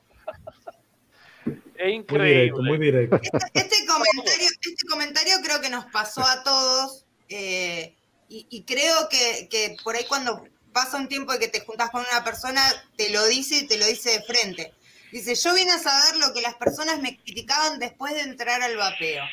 es 1.44 1.46
Muy 1.46 1.56
directo, 1.74 2.14
increíble. 2.14 2.68
muy 2.68 2.78
directo. 2.78 3.16
Este 3.54 3.86
comentario, 3.86 4.48
este 4.60 4.86
comentario 4.88 5.34
creo 5.42 5.60
que 5.60 5.70
nos 5.70 5.86
pasó 5.86 6.22
a 6.22 6.44
todos 6.44 7.05
eh, 7.28 7.94
y, 8.28 8.46
y 8.50 8.64
creo 8.64 9.08
que, 9.08 9.48
que 9.48 9.76
por 9.82 9.96
ahí 9.96 10.04
cuando 10.04 10.44
pasa 10.72 10.98
un 10.98 11.08
tiempo 11.08 11.32
de 11.32 11.38
que 11.38 11.48
te 11.48 11.60
juntás 11.60 11.90
con 11.90 12.04
una 12.10 12.22
persona, 12.22 12.62
te 12.96 13.08
lo 13.10 13.26
dice 13.26 13.56
y 13.56 13.66
te 13.66 13.78
lo 13.78 13.86
dice 13.86 14.10
de 14.10 14.22
frente. 14.22 14.74
Dice, 15.10 15.34
yo 15.34 15.54
vine 15.54 15.72
a 15.72 15.78
saber 15.78 16.16
lo 16.16 16.34
que 16.34 16.42
las 16.42 16.54
personas 16.56 17.00
me 17.00 17.16
criticaban 17.16 17.78
después 17.78 18.12
de 18.12 18.20
entrar 18.20 18.60
al 18.60 18.76
vapeo. 18.76 19.24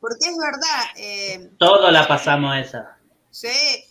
Porque 0.00 0.28
es 0.28 0.36
verdad. 0.36 0.84
Eh, 0.96 1.50
Todo 1.58 1.90
la 1.90 2.06
pasamos 2.06 2.54
esa. 2.58 2.98
Sí, 3.30 3.48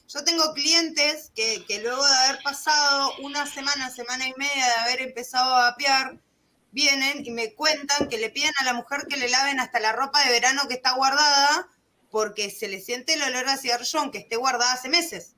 yo 0.08 0.24
tengo 0.24 0.54
clientes 0.54 1.32
que, 1.36 1.66
que 1.66 1.82
luego 1.82 2.06
de 2.06 2.16
haber 2.16 2.44
pasado 2.44 3.16
una 3.24 3.48
semana, 3.48 3.90
semana 3.90 4.28
y 4.28 4.34
media 4.38 4.66
de 4.66 4.82
haber 4.82 5.02
empezado 5.02 5.56
a 5.56 5.72
vapear, 5.72 6.20
vienen 6.72 7.26
y 7.26 7.32
me 7.32 7.54
cuentan 7.54 8.08
que 8.08 8.20
le 8.20 8.30
piden 8.30 8.54
a 8.60 8.66
la 8.66 8.74
mujer 8.74 9.08
que 9.10 9.18
le 9.18 9.30
laven 9.30 9.60
hasta 9.60 9.80
la 9.80 9.94
ropa 9.94 10.24
de 10.24 10.32
verano 10.32 10.68
que 10.68 10.76
está 10.76 10.94
guardada 10.94 11.68
porque 12.14 12.52
se 12.52 12.68
le 12.68 12.80
siente 12.80 13.16
el 13.16 13.24
olor 13.24 13.50
a 13.50 13.58
cigarrillón 13.58 14.12
que 14.12 14.20
esté 14.20 14.36
guardada 14.36 14.74
hace 14.74 14.88
meses. 14.88 15.36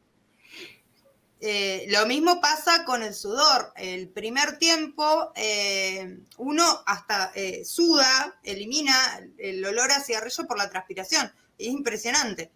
Eh, 1.39 1.85
lo 1.87 2.05
mismo 2.05 2.41
pasa 2.41 2.83
con 2.83 3.01
el 3.01 3.13
sudor. 3.13 3.71
El 3.77 4.09
primer 4.09 4.57
tiempo 4.57 5.31
eh, 5.37 6.17
uno 6.37 6.65
hasta 6.85 7.31
eh, 7.33 7.63
suda, 7.63 8.37
elimina 8.43 8.93
el 9.37 9.63
olor 9.63 9.89
a 9.89 10.01
cigarrillo 10.01 10.45
por 10.45 10.57
la 10.57 10.69
transpiración. 10.69 11.31
Es 11.57 11.67
impresionante. 11.67 12.51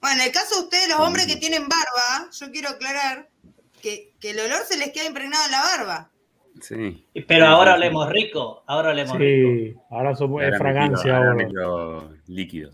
Bueno, 0.00 0.20
en 0.20 0.26
el 0.26 0.32
caso 0.32 0.56
de 0.56 0.62
ustedes, 0.62 0.88
los 0.88 0.98
hombres 0.98 1.26
que 1.26 1.36
tienen 1.36 1.68
barba, 1.68 2.28
yo 2.32 2.50
quiero 2.50 2.70
aclarar 2.70 3.28
que, 3.80 4.14
que 4.18 4.30
el 4.30 4.40
olor 4.40 4.64
se 4.68 4.78
les 4.78 4.90
queda 4.90 5.04
impregnado 5.04 5.44
en 5.44 5.52
la 5.52 5.62
barba. 5.62 6.10
Sí. 6.60 7.06
Pero 7.28 7.46
ahora 7.46 7.74
olemos 7.74 8.10
rico, 8.10 8.64
ahora 8.66 8.90
olemos 8.90 9.16
rico. 9.16 9.48
Sí, 9.48 9.76
ahora 9.90 10.16
somos 10.16 10.42
fragancia 10.58 11.18
ahora 11.18 11.36
líquido. 12.26 12.72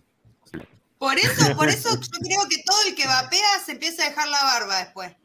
Por 1.01 1.15
eso, 1.17 1.57
por 1.57 1.67
eso 1.71 1.89
yo 1.99 2.19
creo 2.21 2.41
que 2.51 2.63
todo 2.63 2.77
el 2.87 2.95
que 2.95 3.07
vapea 3.07 3.59
se 3.65 3.73
empieza 3.73 4.05
a 4.05 4.11
dejar 4.11 4.29
la 4.29 4.45
barba 4.45 4.79
después. 4.81 5.17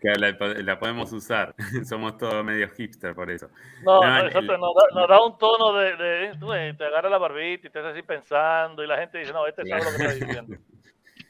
Que 0.00 0.10
la, 0.14 0.30
la 0.62 0.78
podemos 0.78 1.12
usar. 1.12 1.56
Somos 1.84 2.18
todos 2.18 2.44
medio 2.44 2.68
hipster 2.70 3.16
por 3.16 3.32
eso. 3.32 3.50
No, 3.82 4.00
No, 4.00 4.18
el- 4.20 4.32
nos, 4.46 4.46
da, 4.46 5.00
nos 5.00 5.08
da 5.08 5.24
un 5.24 5.36
tono 5.38 5.72
de, 5.74 5.96
de- 5.96 6.74
te 6.78 6.84
agarra 6.84 7.10
la 7.10 7.18
barbita 7.18 7.66
y 7.66 7.70
te 7.70 7.80
haces 7.80 7.92
así 7.94 8.02
pensando 8.02 8.84
y 8.84 8.86
la 8.86 8.98
gente 8.98 9.18
dice, 9.18 9.32
no, 9.32 9.44
este 9.44 9.66
sabe 9.66 9.82
lo 9.84 9.90
que 9.90 9.96
está 10.04 10.14
diciendo. 10.14 10.56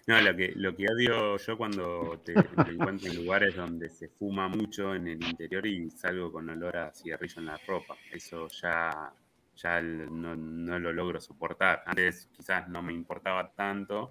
No, 0.05 0.21
lo 0.21 0.35
que, 0.37 0.53
lo 0.57 0.75
que 0.75 0.87
odio 0.91 1.37
yo 1.37 1.57
cuando 1.57 2.21
te, 2.25 2.35
te 2.35 2.71
encuentro 2.73 3.09
en 3.09 3.25
lugares 3.25 3.55
donde 3.55 3.89
se 3.89 4.09
fuma 4.09 4.49
mucho 4.49 4.97
en 4.97 5.07
el 5.07 5.23
interior 5.23 5.65
y 5.65 5.89
salgo 5.93 6.33
con 6.33 6.49
olor 6.51 6.77
a 6.77 6.93
cigarrillo 6.93 7.39
en 7.39 7.47
la 7.47 7.57
ropa. 7.69 7.95
Eso 8.11 8.49
ya, 8.49 9.13
ya 9.57 9.81
no, 9.81 10.35
no 10.37 10.79
lo 10.79 10.93
logro 10.93 11.21
soportar. 11.21 11.83
Antes 11.87 12.29
quizás 12.37 12.69
no 12.69 12.83
me 12.83 12.93
importaba 12.93 13.51
tanto, 13.55 14.11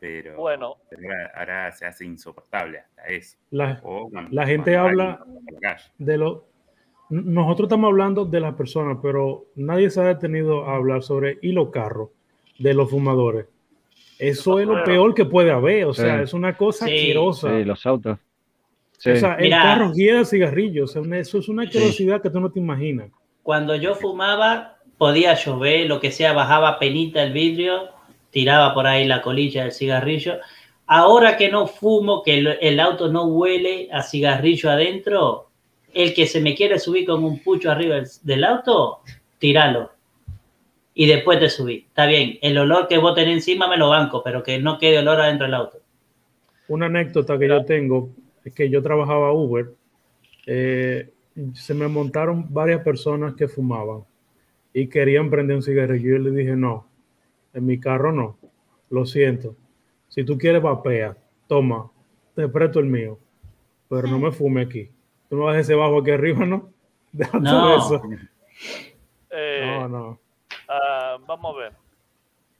pero, 0.00 0.36
Bueno. 0.36 0.76
ahora, 1.34 1.70
se 1.72 1.86
hace 1.86 2.04
insoportable 2.04 2.78
hasta 2.80 3.04
eso. 3.06 3.38
La, 3.50 3.80
O 3.84 4.08
cuando- 4.10 4.30
la 4.32 4.46
gente 4.46 4.76
habla 4.76 5.24
la 5.60 5.76
de 5.98 6.18
lo... 6.18 6.46
Nosotros 7.10 7.66
estamos 7.66 7.88
hablando 7.88 8.24
de 8.24 8.40
las 8.40 8.54
personas, 8.54 8.98
pero 9.02 9.44
nadie 9.54 9.90
se 9.90 10.00
ha 10.00 10.04
detenido 10.04 10.64
a 10.66 10.76
hablar 10.76 11.02
sobre, 11.02 11.38
y 11.42 11.52
los 11.52 11.68
carros, 11.70 12.08
de 12.58 12.72
los 12.74 12.90
fumadores. 12.90 13.46
Eso 14.18 14.58
es 14.60 14.66
lo 14.66 14.82
peor 14.84 15.14
que 15.14 15.24
puede 15.24 15.50
haber, 15.50 15.84
o 15.86 15.92
sea, 15.92 16.18
Sí. 16.18 16.22
es 16.24 16.32
una 16.34 16.56
cosa 16.56 16.86
Sí. 16.86 16.92
asquerosa. 16.94 17.50
Sí, 17.58 17.64
los 17.64 17.84
autos. 17.86 18.18
Sí. 18.98 19.10
O 19.10 19.16
sea, 19.16 19.34
el 19.34 19.42
Mira. 19.44 19.62
carro 19.62 19.92
guía 19.92 20.16
de 20.18 20.24
cigarrillos, 20.24 20.90
o 20.90 20.92
sea, 20.92 21.02
una- 21.02 21.18
eso 21.18 21.38
es 21.38 21.48
una 21.48 21.64
asquerosidad 21.64 22.22
que 22.22 22.30
tú 22.30 22.40
no 22.40 22.50
te 22.50 22.60
imaginas. 22.60 23.10
Cuando 23.42 23.74
yo 23.76 23.94
fumaba, 23.96 24.71
podía 24.98 25.34
llover, 25.34 25.86
lo 25.86 26.00
que 26.00 26.10
sea, 26.10 26.32
bajaba 26.32 26.78
penita 26.78 27.22
el 27.22 27.32
vidrio, 27.32 27.88
tiraba 28.30 28.74
por 28.74 28.86
ahí 28.86 29.06
la 29.06 29.22
colilla 29.22 29.62
del 29.62 29.72
cigarrillo. 29.72 30.38
Ahora 30.86 31.36
que 31.36 31.50
no 31.50 31.66
fumo, 31.66 32.22
que 32.22 32.38
el, 32.38 32.58
el 32.60 32.80
auto 32.80 33.08
no 33.08 33.24
huele 33.24 33.88
a 33.92 34.02
cigarrillo 34.02 34.70
adentro, 34.70 35.48
el 35.94 36.14
que 36.14 36.26
se 36.26 36.40
me 36.40 36.54
quiere 36.54 36.78
subir 36.78 37.06
con 37.06 37.24
un 37.24 37.42
pucho 37.42 37.70
arriba 37.70 37.96
del, 37.96 38.08
del 38.22 38.44
auto, 38.44 39.00
tíralo. 39.38 39.90
Y 40.94 41.06
después 41.06 41.38
te 41.38 41.48
subí. 41.48 41.86
Está 41.88 42.06
bien, 42.06 42.38
el 42.42 42.58
olor 42.58 42.86
que 42.86 42.98
vos 42.98 43.14
tenés 43.14 43.36
encima 43.36 43.68
me 43.68 43.78
lo 43.78 43.88
banco, 43.88 44.22
pero 44.22 44.42
que 44.42 44.58
no 44.58 44.78
quede 44.78 44.98
olor 44.98 45.20
adentro 45.20 45.46
del 45.46 45.54
auto. 45.54 45.78
Una 46.68 46.86
anécdota 46.86 47.38
que 47.38 47.48
yo 47.48 47.64
tengo 47.64 48.10
es 48.44 48.54
que 48.54 48.68
yo 48.68 48.82
trabajaba 48.82 49.32
Uber, 49.32 49.72
eh, 50.46 51.10
se 51.54 51.74
me 51.74 51.88
montaron 51.88 52.46
varias 52.52 52.82
personas 52.82 53.34
que 53.34 53.48
fumaban 53.48 54.04
y 54.72 54.88
querían 54.88 55.30
prender 55.30 55.56
un 55.56 55.62
cigarrillo. 55.62 56.12
Yo 56.12 56.18
le 56.18 56.30
dije, 56.30 56.56
no, 56.56 56.86
en 57.52 57.66
mi 57.66 57.78
carro 57.80 58.12
no, 58.12 58.38
lo 58.90 59.04
siento. 59.06 59.54
Si 60.08 60.24
tú 60.24 60.36
quieres 60.38 60.62
vapea, 60.62 61.16
toma, 61.46 61.90
te 62.34 62.48
presto 62.48 62.78
el 62.80 62.86
mío, 62.86 63.18
pero 63.88 64.08
no 64.08 64.18
me 64.18 64.30
fume 64.32 64.62
aquí. 64.62 64.90
Tú 65.28 65.36
me 65.36 65.44
vas 65.44 65.56
a 65.56 65.60
ese 65.60 65.74
bajo 65.74 65.98
aquí 66.00 66.10
arriba, 66.10 66.44
¿no? 66.46 66.70
Deja 67.12 67.38
No. 67.38 67.76
eso. 67.76 68.02
Eh, 69.30 69.78
No, 69.80 69.88
no. 69.88 70.20
ah, 70.68 71.16
vamos 71.26 71.54
a 71.54 71.58
ver. 71.58 71.72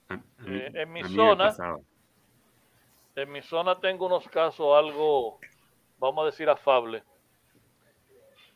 A- 0.08 0.14
a 0.14 0.42
mí- 0.42 0.56
Eh, 0.58 0.70
en 0.74 0.92
mi 0.92 1.02
zona, 1.04 1.54
en 3.16 3.30
mi 3.32 3.42
zona 3.42 3.78
tengo 3.78 4.06
unos 4.06 4.26
casos 4.28 4.66
algo, 4.76 5.38
vamos 5.98 6.22
a 6.22 6.26
decir, 6.26 6.48
afable. 6.48 7.02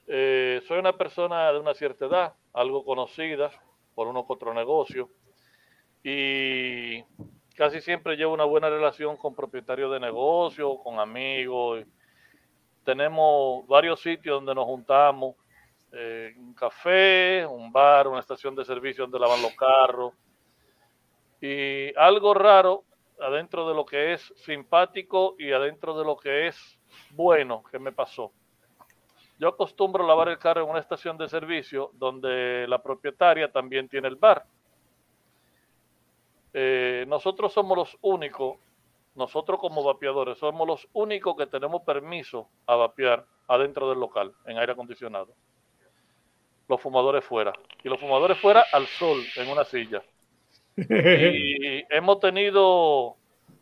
Eh, 0.06 0.62
soy 0.66 0.78
una 0.78 0.92
persona 0.96 1.52
de 1.52 1.58
una 1.60 1.74
cierta 1.74 2.06
edad, 2.06 2.34
algo 2.56 2.84
conocida 2.84 3.50
por 3.94 4.08
uno 4.08 4.26
que 4.26 4.32
otro 4.32 4.52
negocio, 4.52 5.08
y 6.02 7.02
casi 7.56 7.80
siempre 7.80 8.16
llevo 8.16 8.32
una 8.32 8.44
buena 8.44 8.70
relación 8.70 9.16
con 9.16 9.34
propietarios 9.34 9.90
de 9.92 9.98
negocio, 9.98 10.78
con 10.78 11.00
amigos. 11.00 11.84
Tenemos 12.84 13.66
varios 13.66 14.00
sitios 14.00 14.36
donde 14.36 14.54
nos 14.54 14.66
juntamos, 14.66 15.34
eh, 15.92 16.32
un 16.36 16.54
café, 16.54 17.44
un 17.44 17.72
bar, 17.72 18.06
una 18.06 18.20
estación 18.20 18.54
de 18.54 18.64
servicio 18.64 19.04
donde 19.04 19.18
lavan 19.18 19.42
los 19.42 19.52
carros. 19.54 20.12
Y 21.40 21.92
algo 21.96 22.34
raro 22.34 22.84
adentro 23.18 23.68
de 23.68 23.74
lo 23.74 23.84
que 23.84 24.12
es 24.12 24.32
simpático 24.36 25.34
y 25.38 25.50
adentro 25.50 25.98
de 25.98 26.04
lo 26.04 26.16
que 26.16 26.46
es 26.48 26.78
bueno 27.10 27.64
que 27.68 27.78
me 27.78 27.90
pasó. 27.90 28.30
Yo 29.38 29.48
acostumbro 29.48 30.06
lavar 30.06 30.28
el 30.28 30.38
carro 30.38 30.62
en 30.62 30.70
una 30.70 30.80
estación 30.80 31.18
de 31.18 31.28
servicio 31.28 31.90
donde 31.94 32.66
la 32.68 32.82
propietaria 32.82 33.52
también 33.52 33.88
tiene 33.88 34.08
el 34.08 34.16
bar. 34.16 34.46
Eh, 36.54 37.04
nosotros 37.06 37.52
somos 37.52 37.76
los 37.76 37.98
únicos, 38.00 38.56
nosotros 39.14 39.60
como 39.60 39.84
vapeadores, 39.84 40.38
somos 40.38 40.66
los 40.66 40.88
únicos 40.94 41.36
que 41.36 41.46
tenemos 41.46 41.82
permiso 41.82 42.48
a 42.66 42.76
vapear 42.76 43.26
adentro 43.46 43.90
del 43.90 44.00
local, 44.00 44.32
en 44.46 44.58
aire 44.58 44.72
acondicionado. 44.72 45.34
Los 46.66 46.80
fumadores 46.80 47.24
fuera. 47.24 47.52
Y 47.84 47.88
los 47.90 48.00
fumadores 48.00 48.38
fuera 48.38 48.64
al 48.72 48.86
sol, 48.86 49.22
en 49.36 49.48
una 49.48 49.64
silla. 49.64 50.02
Y 50.78 51.84
hemos 51.94 52.20
tenido 52.20 53.16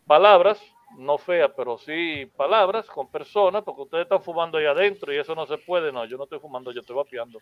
palabras, 0.05 0.61
no 0.97 1.17
feas, 1.17 1.51
pero 1.55 1.77
sí 1.77 2.25
palabras 2.37 2.87
con 2.87 3.09
personas, 3.09 3.63
porque 3.63 3.81
ustedes 3.83 4.03
están 4.03 4.21
fumando 4.21 4.57
ahí 4.57 4.65
adentro 4.65 5.13
y 5.13 5.17
eso 5.17 5.35
no 5.35 5.45
se 5.45 5.57
puede. 5.57 5.91
No, 5.91 6.05
yo 6.05 6.17
no 6.17 6.23
estoy 6.23 6.39
fumando, 6.39 6.71
yo 6.71 6.81
estoy 6.81 6.95
vapeando. 6.95 7.39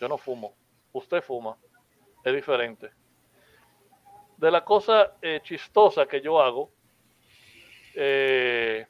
Yo 0.00 0.08
no 0.08 0.18
fumo. 0.18 0.54
Usted 0.92 1.22
fuma. 1.22 1.56
Es 2.24 2.34
diferente. 2.34 2.90
De 4.36 4.50
la 4.50 4.64
cosa 4.64 5.16
eh, 5.20 5.40
chistosa 5.42 6.06
que 6.06 6.20
yo 6.20 6.40
hago, 6.40 6.70
eh, 7.94 8.86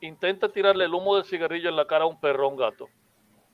intenta 0.00 0.48
tirarle 0.48 0.84
el 0.84 0.94
humo 0.94 1.16
del 1.16 1.24
cigarrillo 1.24 1.68
en 1.68 1.76
la 1.76 1.86
cara 1.86 2.04
a 2.04 2.08
un 2.08 2.18
perro, 2.20 2.46
a 2.46 2.48
un 2.48 2.56
gato. 2.56 2.88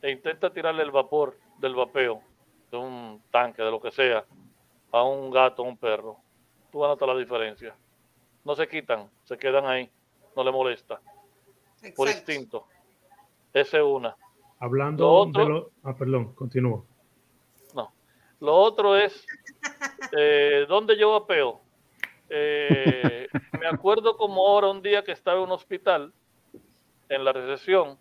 E 0.02 0.10
intenta 0.10 0.50
tirarle 0.50 0.82
el 0.82 0.90
vapor 0.90 1.36
del 1.58 1.74
vapeo, 1.74 2.22
de 2.70 2.76
un 2.76 3.22
tanque, 3.30 3.62
de 3.62 3.70
lo 3.70 3.80
que 3.80 3.90
sea, 3.90 4.24
a 4.92 5.02
un 5.02 5.30
gato, 5.30 5.62
a 5.62 5.66
un 5.66 5.76
perro. 5.76 6.16
Tú 6.70 6.78
vas 6.78 6.88
a 6.88 6.92
notar 6.92 7.08
la 7.08 7.16
diferencia. 7.16 7.74
No 8.44 8.54
se 8.54 8.68
quitan, 8.68 9.08
se 9.24 9.36
quedan 9.36 9.66
ahí. 9.66 9.90
No 10.36 10.44
le 10.44 10.52
molesta. 10.52 11.00
Por 11.96 12.08
instinto. 12.08 12.66
Esa 13.52 13.78
es 13.78 13.82
una. 13.84 14.16
Hablando 14.58 15.04
Lo 15.04 15.12
otro- 15.12 15.42
de 15.42 15.48
lo... 15.48 15.70
Ah, 15.82 15.94
perdón, 15.94 16.34
continúa. 16.34 16.84
No. 17.74 17.92
Lo 18.40 18.54
otro 18.54 18.96
es, 18.96 19.26
eh, 20.16 20.66
¿dónde 20.68 20.96
yo 20.98 21.12
vapeo? 21.12 21.60
Eh, 22.28 23.26
me 23.58 23.66
acuerdo 23.66 24.16
como 24.16 24.46
ahora 24.46 24.68
un 24.68 24.82
día 24.82 25.02
que 25.02 25.12
estaba 25.12 25.38
en 25.38 25.44
un 25.44 25.52
hospital, 25.52 26.12
en 27.08 27.24
la 27.24 27.32
recesión, 27.32 27.98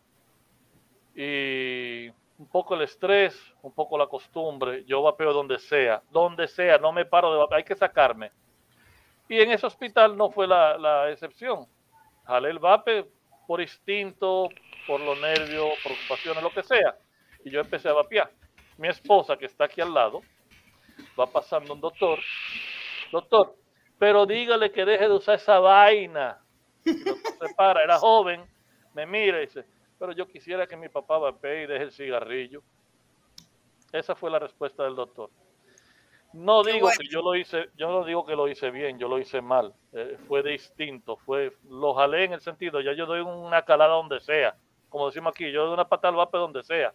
y 1.16 2.10
un 2.38 2.48
poco 2.52 2.76
el 2.76 2.82
estrés, 2.84 3.36
un 3.62 3.72
poco 3.72 3.98
la 3.98 4.08
costumbre, 4.08 4.84
yo 4.86 5.02
vapeo 5.02 5.34
donde 5.34 5.58
sea, 5.60 6.04
donde 6.12 6.48
sea, 6.48 6.78
no 6.78 6.92
me 6.92 7.06
paro 7.06 7.32
de 7.32 7.40
vapear, 7.40 7.58
hay 7.60 7.64
que 7.64 7.76
sacarme. 7.76 8.32
Y 9.30 9.40
en 9.40 9.52
ese 9.52 9.68
hospital 9.68 10.18
no 10.18 10.32
fue 10.32 10.48
la, 10.48 11.10
excepción. 11.12 11.68
Jalé 12.26 12.50
el 12.50 12.60
vape 12.60 13.06
por 13.48 13.62
instinto, 13.62 14.50
por 14.88 15.00
los 15.00 15.20
nervios, 15.22 15.70
preocupaciones, 15.84 16.44
lo 16.44 16.50
que 16.50 16.64
sea. 16.64 16.98
Y 17.46 17.52
yo 17.52 17.62
empecé 17.62 17.90
a 17.90 17.94
vapear. 17.94 18.32
Mi 18.78 18.88
esposa, 18.88 19.38
que 19.38 19.46
está 19.46 19.66
aquí 19.66 19.82
al 19.82 19.94
lado, 19.94 20.22
va 21.18 21.28
pasando 21.28 21.74
un 21.74 21.80
doctor. 21.80 22.20
Doctor, 23.12 23.56
pero 24.00 24.26
dígale 24.26 24.72
que 24.72 24.84
deje 24.84 25.08
de 25.08 25.14
usar 25.14 25.36
esa 25.36 25.60
vaina. 25.60 26.42
Se 26.84 27.54
para, 27.56 27.84
era 27.84 28.00
joven, 28.00 28.44
me 28.96 29.06
mira 29.06 29.38
y 29.38 29.46
dice, 29.46 29.64
pero 30.00 30.12
yo 30.12 30.28
quisiera 30.28 30.66
que 30.66 30.76
mi 30.76 30.90
papá 30.90 31.20
vapee 31.20 31.64
y 31.64 31.68
deje 31.68 31.84
el 31.84 31.92
cigarrillo. 31.92 32.64
Esa 33.92 34.16
fue 34.16 34.32
la 34.32 34.40
respuesta 34.40 34.84
del 34.84 34.96
doctor. 34.96 35.30
No 36.34 36.64
digo 36.64 36.90
que 36.98 37.08
yo 37.08 37.22
lo 37.22 37.36
hice, 37.36 37.70
yo 37.76 37.90
no 37.90 38.06
digo 38.06 38.26
que 38.26 38.36
lo 38.36 38.48
hice 38.48 38.70
bien, 38.70 39.00
yo 39.00 39.08
lo 39.08 39.18
hice 39.18 39.42
mal. 39.42 39.74
Eh, 39.94 40.18
fue 40.28 40.44
distinto, 40.44 41.18
fue, 41.18 41.54
lo 41.70 41.96
jalé 41.96 42.26
en 42.26 42.34
el 42.34 42.42
sentido, 42.42 42.82
ya 42.82 42.94
yo 42.94 43.08
doy 43.08 43.22
una 43.22 43.64
calada 43.64 43.96
donde 43.96 44.20
sea, 44.20 44.56
como 44.90 45.08
decimos 45.08 45.32
aquí, 45.34 45.52
yo 45.52 45.66
doy 45.66 45.74
una 45.74 45.88
patada 45.88 46.10
al 46.10 46.18
vape 46.18 46.38
donde 46.38 46.64
sea. 46.64 46.94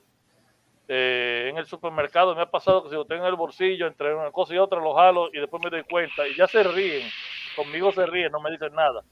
Eh, 0.87 1.49
en 1.51 1.57
el 1.57 1.67
supermercado 1.67 2.35
me 2.35 2.43
ha 2.43 2.51
pasado 2.51 2.83
que 2.83 2.91
si 2.91 2.95
lo 2.95 3.07
tengo 3.07 3.23
en 3.23 3.31
el 3.31 3.37
bolsillo, 3.37 3.87
entre 3.87 4.15
una 4.15 4.31
cosa 4.31 4.55
y 4.55 4.59
otra 4.59 4.81
lo 4.81 4.95
jalo 4.95 5.31
y 5.33 5.41
después 5.41 5.63
me 5.65 5.71
doy 5.71 5.83
cuenta 5.83 6.29
y 6.29 6.37
ya 6.37 6.47
se 6.47 6.63
ríen, 6.63 7.09
conmigo 7.57 7.91
se 7.91 8.07
ríen, 8.07 8.31
no 8.31 8.41
me 8.41 8.51
dicen 8.51 8.75
nada. 8.75 9.03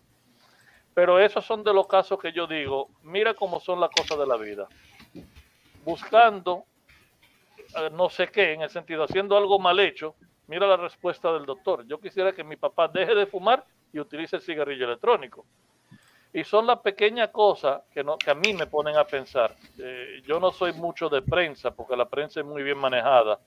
Pero 0.94 1.18
esos 1.18 1.44
son 1.44 1.64
de 1.64 1.72
los 1.72 1.86
casos 1.86 2.18
que 2.18 2.32
yo 2.32 2.46
digo, 2.46 2.90
mira 3.02 3.34
cómo 3.34 3.58
son 3.58 3.80
las 3.80 3.90
cosas 3.90 4.18
de 4.18 4.26
la 4.26 4.36
vida. 4.36 4.68
Buscando 5.84 6.64
no 7.92 8.08
sé 8.08 8.28
qué, 8.28 8.52
en 8.52 8.62
el 8.62 8.70
sentido, 8.70 9.04
haciendo 9.04 9.36
algo 9.36 9.58
mal 9.58 9.78
hecho, 9.80 10.14
mira 10.46 10.66
la 10.66 10.76
respuesta 10.76 11.32
del 11.32 11.46
doctor. 11.46 11.86
Yo 11.86 12.00
quisiera 12.00 12.32
que 12.32 12.44
mi 12.44 12.56
papá 12.56 12.88
deje 12.88 13.14
de 13.14 13.26
fumar 13.26 13.64
y 13.92 14.00
utilice 14.00 14.36
el 14.36 14.42
cigarrillo 14.42 14.86
electrónico. 14.86 15.46
Y 16.32 16.44
son 16.44 16.66
las 16.66 16.78
pequeñas 16.80 17.28
cosas 17.28 17.82
que, 17.92 18.02
no, 18.02 18.16
que 18.16 18.30
a 18.30 18.34
mí 18.34 18.54
me 18.54 18.66
ponen 18.66 18.96
a 18.96 19.04
pensar. 19.04 19.54
Eh, 19.78 20.22
yo 20.26 20.40
no 20.40 20.50
soy 20.50 20.72
mucho 20.72 21.08
de 21.10 21.20
prensa, 21.20 21.74
porque 21.74 21.96
la 21.96 22.08
prensa 22.08 22.40
es 22.40 22.46
muy 22.46 22.62
bien 22.62 22.78
manejada. 22.78 23.38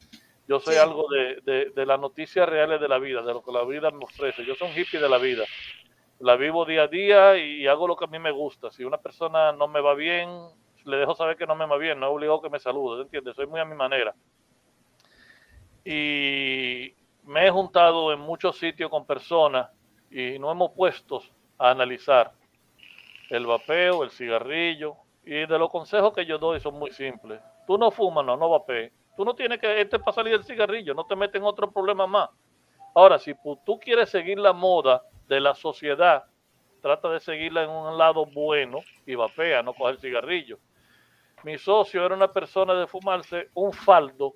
Yo 0.47 0.59
soy 0.59 0.75
algo 0.75 1.07
de, 1.09 1.41
de, 1.41 1.71
de 1.71 1.85
las 1.87 1.99
noticias 1.99 2.47
reales 2.47 2.79
de 2.79 2.87
la 2.87 2.99
vida, 2.99 3.23
de 3.23 3.33
lo 3.33 3.43
que 3.43 3.51
la 3.51 3.63
vida 3.63 3.89
me 3.89 4.03
ofrece. 4.03 4.45
Yo 4.45 4.53
soy 4.53 4.69
un 4.69 4.77
hippie 4.77 4.99
de 4.99 5.09
la 5.09 5.17
vida. 5.17 5.43
La 6.19 6.35
vivo 6.35 6.63
día 6.63 6.83
a 6.83 6.87
día 6.87 7.37
y 7.37 7.65
hago 7.65 7.87
lo 7.87 7.95
que 7.95 8.05
a 8.05 8.07
mí 8.07 8.19
me 8.19 8.31
gusta. 8.31 8.69
Si 8.71 8.83
una 8.83 8.97
persona 8.97 9.51
no 9.51 9.67
me 9.67 9.81
va 9.81 9.95
bien, 9.95 10.29
le 10.85 10.97
dejo 10.97 11.15
saber 11.15 11.35
que 11.35 11.47
no 11.47 11.55
me 11.55 11.65
va 11.65 11.77
bien, 11.77 11.99
no 11.99 12.07
he 12.07 12.09
obligado 12.09 12.41
que 12.41 12.49
me 12.49 12.59
salude, 12.59 13.03
¿entiendes? 13.03 13.35
Soy 13.35 13.47
muy 13.47 13.59
a 13.59 13.65
mi 13.65 13.75
manera. 13.75 14.15
Y 15.83 16.93
me 17.23 17.47
he 17.47 17.49
juntado 17.49 18.13
en 18.13 18.19
muchos 18.19 18.57
sitios 18.57 18.89
con 18.89 19.05
personas 19.05 19.69
y 20.09 20.39
nos 20.39 20.51
hemos 20.51 20.71
puesto 20.71 21.21
a 21.57 21.71
analizar 21.71 22.31
el 23.29 23.45
vapeo, 23.45 24.03
el 24.03 24.11
cigarrillo, 24.11 24.95
y 25.25 25.45
de 25.45 25.59
los 25.59 25.69
consejos 25.71 26.13
que 26.13 26.25
yo 26.25 26.37
doy 26.37 26.59
son 26.59 26.75
muy 26.75 26.91
simples. 26.91 27.41
Tú 27.65 27.77
no 27.77 27.89
fumas, 27.89 28.23
no, 28.23 28.37
no 28.37 28.49
vapees. 28.49 28.93
Tú 29.17 29.25
no 29.25 29.33
tienes 29.33 29.59
que, 29.59 29.81
este 29.81 29.97
para 29.97 30.13
salir 30.13 30.33
del 30.33 30.43
cigarrillo, 30.43 30.93
no 30.93 31.05
te 31.05 31.15
metes 31.15 31.35
en 31.35 31.47
otro 31.47 31.71
problema 31.71 32.05
más. 32.05 32.29
Ahora, 32.93 33.17
si 33.17 33.33
tú 33.65 33.79
quieres 33.79 34.09
seguir 34.09 34.37
la 34.37 34.53
moda 34.53 35.03
de 35.27 35.39
la 35.39 35.55
sociedad, 35.55 36.25
trata 36.81 37.09
de 37.09 37.19
seguirla 37.19 37.63
en 37.63 37.69
un 37.69 37.97
lado 37.97 38.25
bueno 38.25 38.79
y 39.05 39.15
vapea, 39.15 39.63
no 39.63 39.73
coger 39.73 39.97
cigarrillo. 39.97 40.59
Mi 41.45 41.59
socio 41.59 42.03
era 42.03 42.15
una 42.15 42.33
persona 42.33 42.73
de 42.73 42.87
fumarse 42.87 43.51
un 43.53 43.71
faldo 43.71 44.33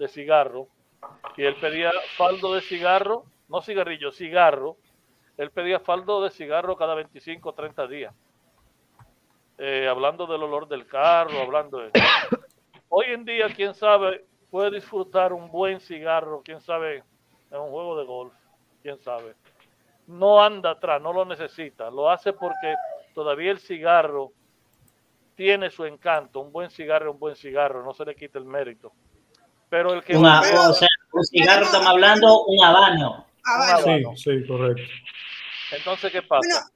de 0.00 0.08
cigarro 0.08 0.66
y 1.36 1.44
él 1.44 1.54
pedía 1.60 1.92
faldo 2.16 2.52
de 2.52 2.60
cigarro, 2.60 3.22
no 3.48 3.62
cigarrillo, 3.62 4.10
cigarro. 4.10 4.76
Él 5.36 5.52
pedía 5.52 5.78
faldo 5.78 6.24
de 6.24 6.30
cigarro 6.30 6.76
cada 6.76 6.96
25 6.96 7.48
o 7.48 7.52
30 7.52 7.86
días. 7.86 8.14
Eh, 9.58 9.86
hablando 9.88 10.26
del 10.26 10.42
olor 10.42 10.66
del 10.66 10.88
carro, 10.88 11.38
hablando 11.40 11.78
de... 11.78 11.92
Hoy 12.88 13.06
en 13.10 13.24
día, 13.24 13.46
quién 13.54 13.72
sabe, 13.72 14.24
puede 14.50 14.72
disfrutar 14.72 15.32
un 15.32 15.52
buen 15.52 15.78
cigarro, 15.78 16.42
quién 16.44 16.60
sabe, 16.60 17.04
en 17.52 17.60
un 17.60 17.70
juego 17.70 17.96
de 17.96 18.06
golf, 18.06 18.34
quién 18.82 18.98
sabe. 18.98 19.36
No 20.08 20.42
anda 20.42 20.70
atrás, 20.70 21.00
no 21.00 21.12
lo 21.12 21.24
necesita, 21.24 21.92
lo 21.92 22.10
hace 22.10 22.32
porque 22.32 22.74
todavía 23.14 23.52
el 23.52 23.60
cigarro 23.60 24.32
tiene 25.34 25.70
su 25.70 25.84
encanto. 25.84 26.40
Un 26.40 26.52
buen 26.52 26.70
cigarro 26.70 27.10
es 27.10 27.14
un 27.14 27.20
buen 27.20 27.36
cigarro, 27.36 27.84
no 27.84 27.92
se 27.94 28.04
le 28.04 28.14
quita 28.14 28.38
el 28.38 28.44
mérito. 28.44 28.92
Pero 29.68 29.92
el 29.92 30.04
que. 30.04 30.16
Una, 30.16 30.40
o 30.40 30.72
sea, 30.72 30.88
un 31.12 31.24
cigarro, 31.24 31.64
estamos 31.64 31.88
hablando, 31.88 32.44
un 32.44 32.64
habano. 32.64 33.26
Sí, 33.84 34.04
sí, 34.16 34.46
correcto. 34.46 34.82
Entonces, 35.72 36.12
¿qué 36.12 36.22
pasa? 36.22 36.70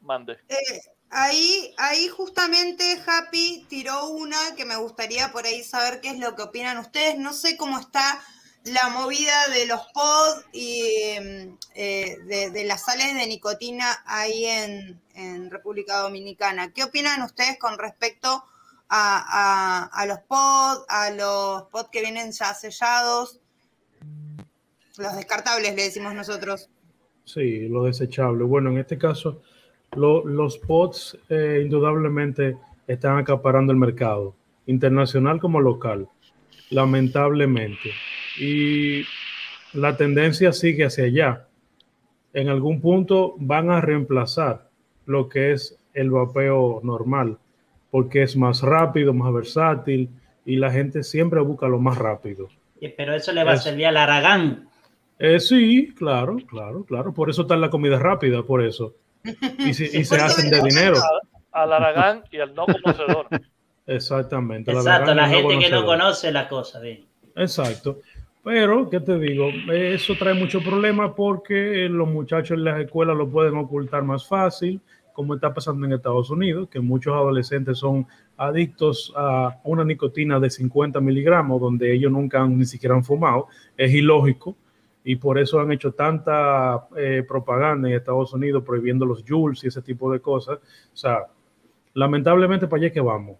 Mande. 0.00 0.38
Eh, 0.48 0.80
ahí, 1.10 1.74
ahí 1.78 2.08
justamente 2.08 2.84
Happy 3.06 3.66
tiró 3.68 4.08
una 4.08 4.38
que 4.56 4.64
me 4.64 4.76
gustaría 4.76 5.32
por 5.32 5.44
ahí 5.44 5.62
saber 5.62 6.00
qué 6.00 6.10
es 6.10 6.18
lo 6.18 6.34
que 6.34 6.42
opinan 6.42 6.78
ustedes. 6.78 7.18
No 7.18 7.32
sé 7.32 7.56
cómo 7.56 7.78
está 7.78 8.20
la 8.64 8.88
movida 8.88 9.48
de 9.52 9.66
los 9.66 9.80
pods 9.92 10.46
y 10.52 10.72
eh, 11.74 12.16
de, 12.26 12.64
las 12.64 12.84
sales 12.84 13.14
de 13.14 13.26
nicotina 13.26 13.86
ahí 14.06 14.46
en, 14.46 15.00
República 15.50 15.98
Dominicana. 15.98 16.72
¿Qué 16.72 16.82
opinan 16.82 17.22
ustedes 17.22 17.56
con 17.58 17.78
respecto 17.78 18.42
a, 18.88 19.22
a, 19.78 19.84
a 19.84 20.06
los 20.06 20.18
pods, 20.20 20.84
a 20.88 21.10
los 21.10 21.62
pods 21.64 21.88
que 21.92 22.00
vienen 22.00 22.32
ya 22.32 22.52
sellados? 22.52 23.38
Los 24.98 25.16
descartables, 25.16 25.76
le 25.76 25.84
decimos 25.84 26.14
nosotros. 26.14 26.68
Sí, 27.24 27.68
los 27.68 27.84
desechables. 27.84 28.48
Bueno, 28.48 28.70
en 28.70 28.78
este 28.78 28.98
caso, 28.98 29.42
lo, 29.92 30.24
los 30.24 30.58
pods 30.58 31.16
eh, 31.28 31.60
indudablemente 31.62 32.56
están 32.88 33.18
acaparando 33.18 33.72
el 33.72 33.78
mercado, 33.78 34.34
internacional 34.66 35.38
como 35.38 35.60
local, 35.60 36.08
lamentablemente 36.70 37.92
y 38.38 39.04
la 39.72 39.96
tendencia 39.96 40.52
sigue 40.52 40.84
hacia 40.84 41.04
allá. 41.04 41.46
En 42.32 42.48
algún 42.48 42.80
punto 42.80 43.34
van 43.38 43.70
a 43.70 43.80
reemplazar 43.80 44.68
lo 45.06 45.28
que 45.28 45.52
es 45.52 45.78
el 45.92 46.10
vapeo 46.10 46.80
normal, 46.82 47.38
porque 47.90 48.22
es 48.22 48.36
más 48.36 48.62
rápido, 48.62 49.12
más 49.14 49.32
versátil 49.32 50.10
y 50.44 50.56
la 50.56 50.70
gente 50.70 51.02
siempre 51.02 51.40
busca 51.40 51.68
lo 51.68 51.78
más 51.78 51.98
rápido. 51.98 52.48
Pero 52.96 53.14
eso 53.14 53.32
le 53.32 53.44
va 53.44 53.52
a 53.52 53.56
servir 53.56 53.86
al 53.86 53.96
Aragán. 53.96 54.68
Eh, 55.18 55.40
sí, 55.40 55.94
claro, 55.96 56.36
claro, 56.48 56.84
claro. 56.84 57.14
Por 57.14 57.30
eso 57.30 57.42
está 57.42 57.56
la 57.56 57.70
comida 57.70 57.98
rápida, 57.98 58.42
por 58.42 58.62
eso. 58.62 58.94
Y, 59.58 59.72
si, 59.72 59.84
y 59.84 60.04
se 60.04 60.16
hacen 60.16 60.50
de 60.50 60.60
dinero. 60.62 60.96
Al 61.52 61.72
Aragán 61.72 62.24
y 62.30 62.38
al 62.38 62.54
no 62.54 62.66
conocedor. 62.66 63.28
Exactamente. 63.86 64.72
Exacto, 64.72 65.14
la 65.14 65.28
gente 65.28 65.58
que 65.58 65.70
no 65.70 65.84
conoce 65.84 66.32
la 66.32 66.48
cosa. 66.48 66.80
Bien. 66.80 67.04
Exacto. 67.36 68.00
Pero, 68.44 68.90
¿qué 68.90 69.00
te 69.00 69.18
digo? 69.18 69.48
Eso 69.72 70.14
trae 70.18 70.34
mucho 70.34 70.60
problema 70.60 71.14
porque 71.14 71.88
los 71.88 72.06
muchachos 72.06 72.58
en 72.58 72.64
las 72.64 72.78
escuelas 72.78 73.16
lo 73.16 73.30
pueden 73.30 73.56
ocultar 73.56 74.04
más 74.04 74.28
fácil, 74.28 74.82
como 75.14 75.34
está 75.34 75.54
pasando 75.54 75.86
en 75.86 75.94
Estados 75.94 76.28
Unidos, 76.28 76.68
que 76.68 76.78
muchos 76.78 77.14
adolescentes 77.14 77.78
son 77.78 78.06
adictos 78.36 79.14
a 79.16 79.58
una 79.64 79.82
nicotina 79.82 80.38
de 80.38 80.50
50 80.50 81.00
miligramos, 81.00 81.58
donde 81.58 81.94
ellos 81.94 82.12
nunca 82.12 82.42
han, 82.42 82.58
ni 82.58 82.66
siquiera 82.66 82.94
han 82.94 83.02
fumado. 83.02 83.46
Es 83.78 83.94
ilógico 83.94 84.54
y 85.04 85.16
por 85.16 85.38
eso 85.38 85.58
han 85.58 85.72
hecho 85.72 85.92
tanta 85.92 86.86
eh, 86.98 87.24
propaganda 87.26 87.88
en 87.88 87.94
Estados 87.94 88.34
Unidos 88.34 88.62
prohibiendo 88.62 89.06
los 89.06 89.24
Jules 89.26 89.64
y 89.64 89.68
ese 89.68 89.80
tipo 89.80 90.12
de 90.12 90.20
cosas. 90.20 90.58
O 90.58 90.96
sea, 90.96 91.28
lamentablemente 91.94 92.66
para 92.66 92.82
allá 92.82 92.92
que 92.92 93.00
vamos. 93.00 93.38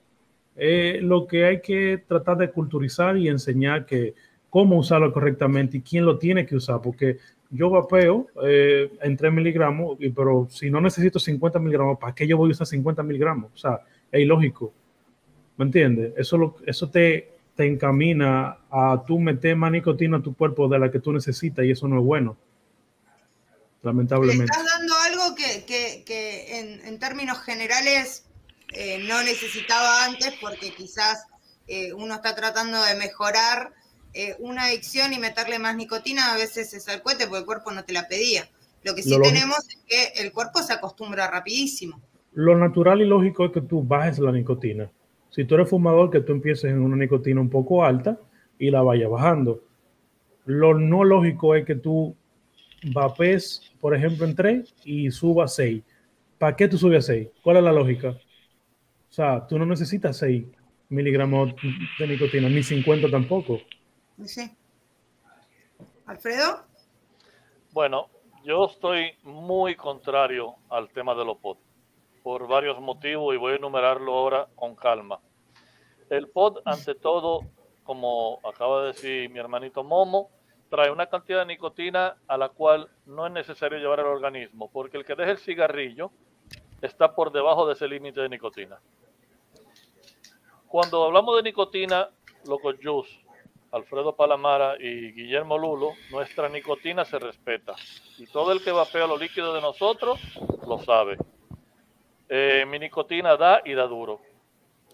Eh, 0.57 1.01
lo 1.03 1.27
que 1.27 1.45
hay 1.45 1.61
que 1.61 2.05
tratar 2.07 2.39
de 2.39 2.51
culturizar 2.51 3.19
y 3.19 3.29
enseñar 3.29 3.85
que 3.85 4.15
cómo 4.55 4.79
usarlo 4.79 5.13
correctamente 5.13 5.79
y 5.79 5.81
quién 5.81 6.05
lo 6.05 6.17
tiene 6.17 6.47
que 6.47 6.55
usar, 6.55 6.81
porque 6.81 7.19
yo 7.51 7.71
vapeo 7.71 8.29
eh, 8.45 8.89
en 9.03 9.17
3 9.17 9.33
miligramos, 9.33 9.99
pero 10.15 10.47
si 10.49 10.71
no 10.71 10.81
necesito 10.81 11.19
50 11.19 11.59
miligramos, 11.59 11.99
¿para 11.99 12.15
qué 12.15 12.25
yo 12.25 12.37
voy 12.37 12.51
a 12.51 12.53
usar 12.53 12.69
50 12.69 13.03
miligramos? 13.03 13.51
O 13.53 13.59
sea, 13.59 13.81
es 14.13 14.21
ilógico. 14.21 14.73
¿Me 15.57 15.65
entiendes? 15.65 16.13
Eso, 16.17 16.39
lo, 16.39 16.55
eso 16.67 16.89
te, 16.89 17.33
te 17.57 17.67
encamina 17.67 18.59
a 18.71 19.03
tú 19.05 19.19
meter 19.19 19.57
más 19.57 19.73
nicotina 19.73 20.19
a 20.19 20.23
tu 20.23 20.37
cuerpo 20.37 20.69
de 20.69 20.79
la 20.79 20.89
que 20.89 21.01
tú 21.01 21.13
necesitas 21.13 21.65
y 21.65 21.73
eso 21.73 21.89
no 21.89 21.99
es 21.99 22.05
bueno. 22.05 22.37
Lamentablemente. 23.83 24.45
estás 24.45 24.65
dando 24.65 24.95
algo 25.11 25.35
que, 25.35 25.65
que, 25.65 26.05
que 26.07 26.61
en, 26.61 26.87
en, 26.87 27.01
términos 27.01 27.41
generales 27.41 28.25
eh, 28.69 29.05
no 29.09 29.21
necesitaba 29.25 30.05
antes 30.05 30.33
porque 30.41 30.73
quizás 30.73 31.27
eh, 31.67 31.93
uno 31.93 32.15
está 32.15 32.37
tratando 32.37 32.81
de 32.85 32.95
mejorar 32.95 33.73
eh, 34.15 34.37
una 34.39 34.67
adicción 34.67 35.13
y 35.13 35.19
meterle 35.19 35.59
más 35.59 35.77
nicotina 35.77 36.33
a 36.33 36.37
veces 36.37 36.73
es 36.73 36.89
al 36.89 37.03
cohete 37.03 37.27
porque 37.27 37.41
el 37.41 37.47
cuerpo 37.47 37.73
no 37.73 37.85
te 37.85 37.93
la 37.93 38.07
pedía. 38.07 38.49
Lo 38.85 38.95
que 38.95 39.03
sí 39.03 39.11
Lo 39.11 39.21
tenemos 39.21 39.59
es 39.69 39.79
que 39.87 40.23
el 40.23 40.33
cuerpo 40.33 40.63
se 40.63 40.73
acostumbra 40.73 41.29
rapidísimo. 41.29 42.01
Lo 42.33 42.57
natural 42.57 43.01
y 43.01 43.07
lógico 43.07 43.47
es 43.47 43.53
que 43.53 43.61
tú 43.61 43.83
bajes 43.83 44.19
la 44.19 44.31
nicotina. 44.31 44.91
Si 45.31 45.45
tú 45.45 45.57
eres 45.57 45.69
fumador, 45.69 46.11
que 46.11 46.21
tú 46.21 46.33
empieces 46.33 46.71
en 46.71 46.81
una 46.81 46.97
nicotina 46.97 47.41
un 47.41 47.51
poco 47.51 47.85
alta 47.85 48.19
y 48.59 48.71
la 48.71 48.83
vayas 48.83 49.11
bajando. 49.11 49.65
Lo 50.45 50.79
no 50.79 51.03
lógico 51.03 51.55
es 51.55 51.65
que 51.65 51.75
tú 51.75 52.15
vapes, 52.93 53.73
por 53.81 53.97
ejemplo, 53.97 54.27
en 54.27 54.35
3 54.37 54.75
y 54.85 55.11
subas 55.11 55.55
6. 55.57 55.83
¿Para 56.39 56.55
qué 56.55 56.69
tú 56.69 56.79
subes 56.79 57.05
a 57.05 57.13
6? 57.15 57.29
¿Cuál 57.43 57.57
es 57.57 57.65
la 57.65 57.73
lógica? 57.73 58.11
O 58.11 59.13
sea, 59.13 59.47
tú 59.47 59.59
no 59.59 59.67
necesitas 59.67 60.19
6 60.19 60.45
miligramos 60.89 61.55
de 61.99 62.07
nicotina, 62.07 62.49
ni 62.49 62.63
50 62.63 63.11
tampoco. 63.11 63.61
Alfredo. 66.07 66.65
Bueno, 67.73 68.09
yo 68.45 68.67
estoy 68.67 69.17
muy 69.23 69.75
contrario 69.75 70.57
al 70.71 70.91
tema 70.91 71.15
de 71.15 71.25
los 71.25 71.39
pod 71.39 71.57
por 72.23 72.49
varios 72.49 72.81
motivos 72.81 73.35
y 73.35 73.39
voy 73.39 73.53
a 73.53 73.57
enumerarlo 73.57 74.15
ahora 74.15 74.49
con 74.55 74.75
calma. 74.75 75.21
El 76.09 76.29
pod, 76.29 76.63
ante 76.65 76.95
todo, 76.95 77.41
como 77.83 78.41
acaba 78.45 78.83
de 78.83 78.87
decir 78.89 79.31
mi 79.31 79.39
hermanito 79.39 79.85
Momo, 79.85 80.31
trae 80.71 80.91
una 80.91 81.07
cantidad 81.07 81.41
de 81.41 81.47
nicotina 81.47 82.17
a 82.27 82.39
la 82.39 82.49
cual 82.49 82.89
no 83.07 83.27
es 83.27 83.33
necesario 83.33 83.79
llevar 83.79 84.01
al 84.01 84.07
organismo, 84.07 84.71
porque 84.73 84.97
el 84.97 85.05
que 85.05 85.15
deja 85.15 85.33
el 85.33 85.39
cigarrillo 85.39 86.11
está 86.81 87.15
por 87.15 87.33
debajo 87.33 87.67
de 87.67 87.75
ese 87.75 87.89
límite 87.89 88.21
de 88.21 88.29
nicotina. 88.29 88.79
Cuando 90.69 91.05
hablamos 91.05 91.37
de 91.37 91.43
nicotina, 91.43 92.11
Loco 92.47 92.73
Juice, 92.83 93.24
Alfredo 93.75 94.15
Palamara 94.15 94.77
y 94.79 95.11
Guillermo 95.11 95.59
Lulo, 95.59 95.95
nuestra 96.11 96.49
nicotina 96.49 97.05
se 97.05 97.19
respeta. 97.19 97.75
Y 98.19 98.27
todo 98.27 98.53
el 98.53 98.63
que 98.63 98.71
vapea 98.71 99.09
los 99.09 99.21
líquidos 99.21 99.53
de 99.53 99.61
nosotros 99.61 100.21
lo 100.65 100.79
sabe. 100.79 101.17
Eh, 102.29 102.65
mi 102.69 102.79
nicotina 102.79 103.37
da 103.37 103.63
y 103.65 103.73
da 103.73 103.89
duro. 103.89 104.21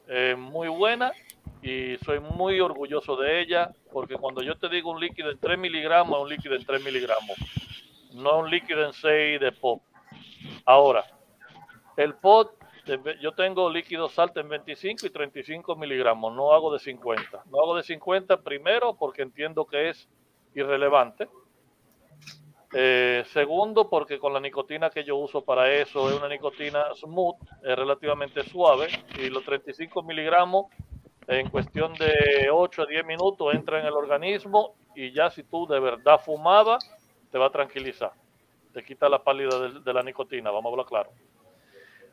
Eh, 0.08 0.34
muy 0.34 0.68
buena 0.68 1.12
y 1.60 1.98
soy 1.98 2.20
muy 2.20 2.58
orgulloso 2.58 3.16
de 3.16 3.42
ella 3.42 3.70
porque 3.92 4.16
cuando 4.16 4.42
yo 4.42 4.56
te 4.56 4.70
digo 4.70 4.90
un 4.90 5.00
líquido 5.00 5.30
en 5.30 5.38
3 5.38 5.58
miligramos, 5.58 6.16
es 6.16 6.22
un 6.22 6.28
líquido 6.30 6.54
en 6.54 6.64
3 6.64 6.82
miligramos, 6.82 7.36
no 8.14 8.38
un 8.38 8.50
líquido 8.50 8.86
en 8.86 8.94
6 8.94 9.40
de 9.40 9.52
pop. 9.52 9.82
Ahora, 10.64 11.04
el 11.98 12.14
pot, 12.14 12.54
yo 13.20 13.32
tengo 13.32 13.70
líquido 13.70 14.08
salto 14.08 14.40
en 14.40 14.48
25 14.48 15.06
y 15.06 15.10
35 15.10 15.76
miligramos, 15.76 16.34
no 16.34 16.52
hago 16.52 16.72
de 16.72 16.78
50. 16.78 17.44
No 17.50 17.60
hago 17.60 17.76
de 17.76 17.82
50 17.82 18.42
primero 18.42 18.94
porque 18.94 19.22
entiendo 19.22 19.66
que 19.66 19.90
es 19.90 20.08
irrelevante. 20.54 21.28
Eh, 22.72 23.24
segundo, 23.32 23.90
porque 23.90 24.18
con 24.18 24.32
la 24.32 24.40
nicotina 24.40 24.90
que 24.90 25.02
yo 25.02 25.16
uso 25.16 25.44
para 25.44 25.72
eso 25.72 26.08
es 26.08 26.16
una 26.16 26.28
nicotina 26.28 26.94
smooth, 26.94 27.36
es 27.64 27.76
relativamente 27.76 28.44
suave 28.44 28.88
y 29.18 29.28
los 29.28 29.44
35 29.44 30.02
miligramos 30.04 30.66
en 31.26 31.48
cuestión 31.50 31.92
de 31.94 32.48
8 32.50 32.82
a 32.82 32.86
10 32.86 33.06
minutos 33.06 33.54
entra 33.54 33.80
en 33.80 33.86
el 33.86 33.92
organismo 33.92 34.74
y 34.94 35.12
ya 35.12 35.30
si 35.30 35.42
tú 35.42 35.66
de 35.66 35.80
verdad 35.80 36.20
fumabas, 36.24 36.88
te 37.30 37.38
va 37.38 37.46
a 37.46 37.50
tranquilizar. 37.50 38.12
Te 38.72 38.84
quita 38.84 39.08
la 39.08 39.22
pálida 39.22 39.58
de, 39.58 39.80
de 39.80 39.92
la 39.92 40.02
nicotina, 40.02 40.50
vamos 40.50 40.66
a 40.66 40.70
hablar 40.70 40.86
claro. 40.86 41.10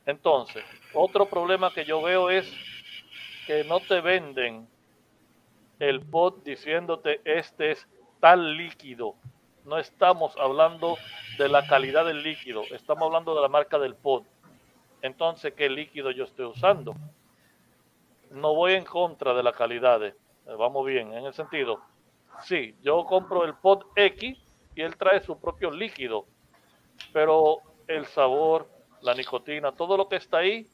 Entonces, 0.07 0.63
otro 0.93 1.25
problema 1.25 1.73
que 1.73 1.83
yo 1.83 2.01
veo 2.01 2.29
es 2.29 2.49
que 3.45 3.65
no 3.65 3.81
te 3.81 3.99
venden 3.99 4.65
el 5.79 6.01
pot 6.01 6.43
diciéndote 6.43 7.19
este 7.25 7.71
es 7.71 7.87
tal 8.21 8.55
líquido. 8.55 9.15
No 9.65 9.77
estamos 9.77 10.33
hablando 10.37 10.97
de 11.37 11.49
la 11.49 11.67
calidad 11.67 12.05
del 12.05 12.23
líquido, 12.23 12.63
estamos 12.71 13.05
hablando 13.05 13.35
de 13.35 13.41
la 13.41 13.49
marca 13.49 13.77
del 13.77 13.95
pot. 13.95 14.23
Entonces, 15.01 15.53
¿qué 15.53 15.69
líquido 15.69 16.09
yo 16.11 16.23
estoy 16.23 16.45
usando? 16.45 16.95
No 18.31 18.55
voy 18.55 18.75
en 18.75 18.85
contra 18.85 19.33
de 19.33 19.43
la 19.43 19.51
calidad. 19.51 20.05
Eh, 20.05 20.15
vamos 20.57 20.85
bien, 20.85 21.13
en 21.13 21.25
el 21.25 21.33
sentido, 21.33 21.81
sí, 22.43 22.77
yo 22.81 23.03
compro 23.03 23.43
el 23.43 23.55
pot 23.55 23.85
X 23.93 24.37
y 24.73 24.81
él 24.81 24.95
trae 24.95 25.19
su 25.19 25.37
propio 25.37 25.69
líquido, 25.69 26.25
pero 27.11 27.57
el 27.87 28.05
sabor, 28.05 28.69
la 29.01 29.13
nicotina, 29.13 29.71
todo 29.71 29.97
lo 29.97 30.07
que 30.07 30.17
está 30.17 30.37
ahí, 30.37 30.67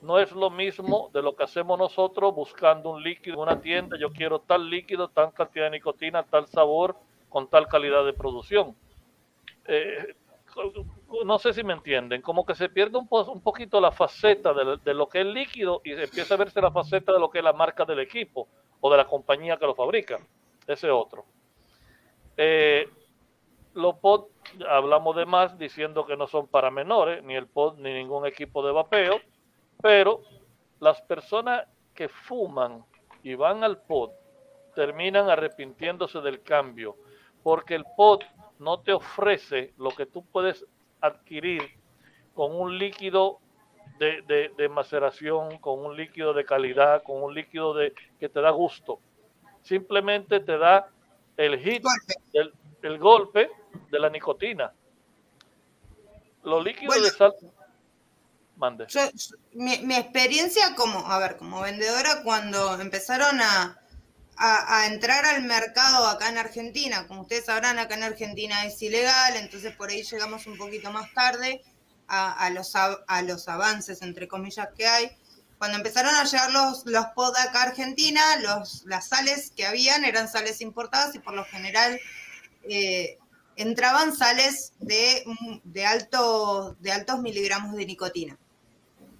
no 0.00 0.18
es 0.18 0.32
lo 0.32 0.50
mismo 0.50 1.10
de 1.12 1.22
lo 1.22 1.34
que 1.34 1.44
hacemos 1.44 1.78
nosotros 1.78 2.34
buscando 2.34 2.90
un 2.90 3.02
líquido 3.02 3.34
en 3.34 3.40
una 3.40 3.60
tienda. 3.60 3.96
Yo 3.98 4.10
quiero 4.10 4.38
tal 4.40 4.70
líquido, 4.70 5.08
tal 5.08 5.32
cantidad 5.32 5.64
de 5.64 5.72
nicotina, 5.72 6.22
tal 6.22 6.46
sabor, 6.46 6.96
con 7.28 7.48
tal 7.48 7.66
calidad 7.66 8.04
de 8.04 8.12
producción. 8.12 8.76
Eh, 9.66 10.14
no 11.24 11.38
sé 11.38 11.52
si 11.52 11.62
me 11.62 11.72
entienden, 11.72 12.22
como 12.22 12.44
que 12.44 12.54
se 12.54 12.68
pierde 12.68 12.98
un, 12.98 13.08
poquito 13.08 13.80
la 13.80 13.92
faceta 13.92 14.52
de, 14.52 14.78
de, 14.78 14.94
lo 14.94 15.08
que 15.08 15.20
es 15.20 15.26
líquido 15.26 15.80
y 15.84 15.92
empieza 15.92 16.34
a 16.34 16.36
verse 16.36 16.60
la 16.60 16.70
faceta 16.70 17.12
de 17.12 17.20
lo 17.20 17.30
que 17.30 17.38
es 17.38 17.44
la 17.44 17.52
marca 17.52 17.84
del 17.84 18.00
equipo 18.00 18.48
o 18.80 18.90
de 18.90 18.96
la 18.96 19.06
compañía 19.06 19.56
que 19.56 19.66
lo 19.66 19.74
fabrica. 19.74 20.18
Ese 20.66 20.90
otro. 20.90 21.24
Eh, 22.36 22.88
los 23.78 23.94
pod 23.98 24.26
hablamos 24.68 25.14
de 25.14 25.24
más 25.24 25.56
diciendo 25.56 26.04
que 26.04 26.16
no 26.16 26.26
son 26.26 26.48
para 26.48 26.70
menores, 26.70 27.22
ni 27.22 27.36
el 27.36 27.46
pod 27.46 27.78
ni 27.78 27.92
ningún 27.94 28.26
equipo 28.26 28.66
de 28.66 28.72
vapeo, 28.72 29.20
pero 29.80 30.22
las 30.80 31.00
personas 31.02 31.66
que 31.94 32.08
fuman 32.08 32.84
y 33.22 33.34
van 33.34 33.62
al 33.62 33.80
pod 33.82 34.10
terminan 34.74 35.30
arrepintiéndose 35.30 36.20
del 36.20 36.42
cambio, 36.42 36.96
porque 37.42 37.76
el 37.76 37.84
pod 37.96 38.22
no 38.58 38.80
te 38.80 38.92
ofrece 38.92 39.72
lo 39.78 39.90
que 39.90 40.06
tú 40.06 40.24
puedes 40.26 40.66
adquirir 41.00 41.62
con 42.34 42.54
un 42.54 42.78
líquido 42.78 43.38
de, 44.00 44.22
de, 44.22 44.52
de, 44.56 44.68
maceración, 44.68 45.58
con 45.58 45.84
un 45.84 45.96
líquido 45.96 46.32
de 46.32 46.44
calidad, 46.44 47.02
con 47.04 47.22
un 47.22 47.34
líquido 47.34 47.74
de, 47.74 47.92
que 48.18 48.28
te 48.28 48.40
da 48.40 48.50
gusto. 48.50 49.00
Simplemente 49.62 50.40
te 50.40 50.58
da 50.58 50.90
el 51.36 51.58
hit, 51.58 51.84
el, 52.32 52.52
el 52.82 52.98
golpe 52.98 53.50
de 53.90 53.98
la 53.98 54.10
nicotina. 54.10 54.72
Los 56.44 56.64
líquidos 56.64 56.94
bueno, 56.94 57.04
de 57.04 57.10
sal. 57.10 57.34
Mande. 58.56 58.86
Yo, 58.88 59.00
mi, 59.52 59.78
mi, 59.78 59.94
experiencia 59.94 60.74
como, 60.74 60.98
a 60.98 61.18
ver, 61.18 61.36
como 61.36 61.60
vendedora, 61.60 62.22
cuando 62.24 62.80
empezaron 62.80 63.40
a, 63.40 63.78
a, 64.36 64.78
a, 64.78 64.86
entrar 64.86 65.24
al 65.26 65.44
mercado 65.44 66.06
acá 66.08 66.28
en 66.28 66.38
Argentina, 66.38 67.06
como 67.06 67.22
ustedes 67.22 67.44
sabrán, 67.44 67.78
acá 67.78 67.94
en 67.94 68.02
Argentina 68.02 68.64
es 68.64 68.82
ilegal, 68.82 69.36
entonces 69.36 69.76
por 69.76 69.90
ahí 69.90 70.02
llegamos 70.02 70.46
un 70.48 70.56
poquito 70.56 70.90
más 70.90 71.12
tarde 71.14 71.62
a, 72.08 72.32
a 72.32 72.50
los, 72.50 72.74
a, 72.74 73.22
los 73.22 73.48
avances, 73.48 74.02
entre 74.02 74.26
comillas, 74.26 74.68
que 74.76 74.86
hay. 74.86 75.10
Cuando 75.58 75.76
empezaron 75.76 76.14
a 76.14 76.24
llegar 76.24 76.50
los, 76.50 76.84
los 76.86 77.06
pod 77.14 77.36
acá 77.36 77.62
a 77.62 77.66
Argentina, 77.68 78.22
los, 78.40 78.84
las 78.86 79.08
sales 79.08 79.52
que 79.54 79.66
habían 79.66 80.04
eran 80.04 80.28
sales 80.28 80.60
importadas 80.60 81.14
y 81.14 81.18
por 81.18 81.34
lo 81.34 81.44
general 81.44 82.00
eh, 82.64 83.18
entraban 83.58 84.16
sales 84.16 84.72
de, 84.78 85.24
de, 85.64 85.84
alto, 85.84 86.76
de 86.78 86.92
altos 86.92 87.20
miligramos 87.20 87.74
de 87.74 87.86
nicotina. 87.86 88.38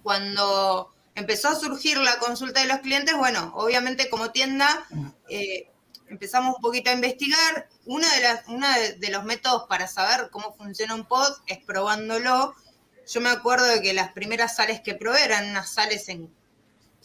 Cuando 0.01 0.93
empezó 1.13 1.49
a 1.49 1.55
surgir 1.55 1.97
la 1.97 2.17
consulta 2.19 2.61
de 2.61 2.67
los 2.67 2.79
clientes, 2.79 3.15
bueno, 3.17 3.51
obviamente 3.55 4.09
como 4.09 4.31
tienda 4.31 4.87
eh, 5.27 5.69
empezamos 6.07 6.55
un 6.55 6.61
poquito 6.61 6.89
a 6.89 6.93
investigar. 6.93 7.67
Una 7.85 8.07
de, 8.15 8.93
de, 8.93 9.09
los 9.09 9.25
métodos 9.25 9.63
para 9.67 9.87
saber 9.87 10.29
cómo 10.29 10.53
funciona 10.53 10.95
un 10.95 11.05
pod 11.05 11.33
es 11.45 11.57
probándolo. 11.57 12.55
Yo 13.11 13.19
me 13.19 13.29
acuerdo 13.29 13.65
de 13.65 13.81
que 13.81 13.93
las 13.93 14.13
primeras 14.13 14.55
sales 14.55 14.79
que 14.79 14.95
probé 14.95 15.25
eran 15.25 15.49
unas 15.49 15.69
sales 15.69 16.07
en 16.07 16.33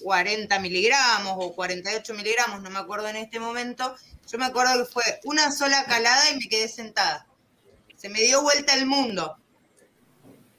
40 0.03 0.59
miligramos 0.61 1.35
o 1.39 1.55
48 1.55 2.15
miligramos, 2.15 2.63
no 2.63 2.71
me 2.71 2.79
acuerdo 2.79 3.09
en 3.09 3.17
este 3.17 3.41
momento. 3.41 3.95
Yo 4.31 4.39
me 4.39 4.47
acuerdo 4.47 4.85
que 4.85 4.91
fue 4.91 5.03
una 5.25 5.53
sola 5.53 5.85
calada 5.85 6.31
y 6.31 6.37
me 6.37 6.49
quedé 6.49 6.69
sentada. 6.69 7.27
Se 7.97 8.09
me 8.09 8.21
dio 8.21 8.43
vuelta 8.43 8.75
el 8.75 8.87
mundo. 8.87 9.37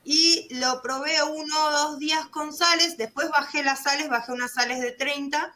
Y 0.04 0.48
lo 0.56 0.82
probé 0.82 1.22
uno 1.24 1.66
o 1.66 1.72
dos 1.72 2.00
días 2.00 2.28
con 2.28 2.54
sales, 2.54 2.96
después 2.96 3.30
bajé 3.30 3.64
las 3.64 3.84
sales, 3.84 4.08
bajé 4.08 4.32
unas 4.32 4.54
sales 4.54 4.80
de 4.80 4.92
30. 4.92 5.56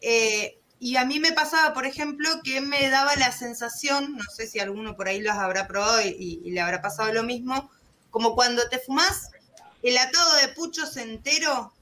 Eh, 0.00 0.58
y 0.78 0.96
a 0.96 1.04
mí 1.04 1.18
me 1.18 1.32
pasaba, 1.32 1.74
por 1.74 1.86
ejemplo, 1.86 2.28
que 2.44 2.60
me 2.60 2.88
daba 2.88 3.14
la 3.16 3.32
sensación, 3.32 4.16
no 4.16 4.24
sé 4.34 4.46
si 4.46 4.60
alguno 4.60 4.96
por 4.96 5.08
ahí 5.08 5.20
los 5.20 5.34
habrá 5.34 5.66
probado 5.66 6.00
y, 6.02 6.40
y 6.44 6.50
le 6.52 6.60
habrá 6.60 6.80
pasado 6.80 7.12
lo 7.12 7.22
mismo, 7.22 7.70
como 8.10 8.34
cuando 8.34 8.68
te 8.68 8.78
fumas 8.78 9.30
el 9.82 9.98
atado 9.98 10.36
de 10.36 10.48
puchos 10.48 10.96
entero 10.96 11.72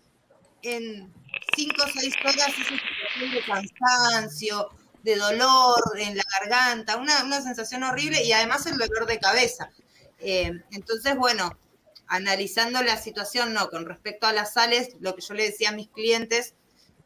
en 0.63 1.13
5 1.57 1.75
o 1.85 1.89
6 1.89 2.15
horas, 2.25 2.49
esa 2.49 2.65
sensación 2.65 3.31
de 3.33 3.45
cansancio, 3.47 4.69
de 5.03 5.17
dolor 5.17 5.81
en 5.99 6.17
la 6.17 6.25
garganta, 6.41 6.97
una, 6.97 7.25
una, 7.25 7.41
sensación 7.41 7.83
horrible 7.83 8.23
y 8.25 8.33
además 8.33 8.67
el 8.67 8.79
dolor 8.79 9.07
de 9.07 9.19
cabeza. 9.19 9.71
Eh, 10.19 10.53
entonces, 10.73 11.17
bueno, 11.17 11.59
analizando 12.07 12.83
la 12.83 12.97
situación, 12.97 13.53
no, 13.53 13.69
con 13.69 13.87
respecto 13.87 14.27
a 14.27 14.33
las 14.33 14.55
sales, 14.55 14.97
lo 15.01 15.15
que 15.15 15.23
yo 15.23 15.35
le 15.35 15.45
decía 15.45 15.71
a 15.71 15.73
mis 15.73 15.89
clientes, 15.89 16.55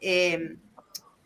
eh, 0.01 0.56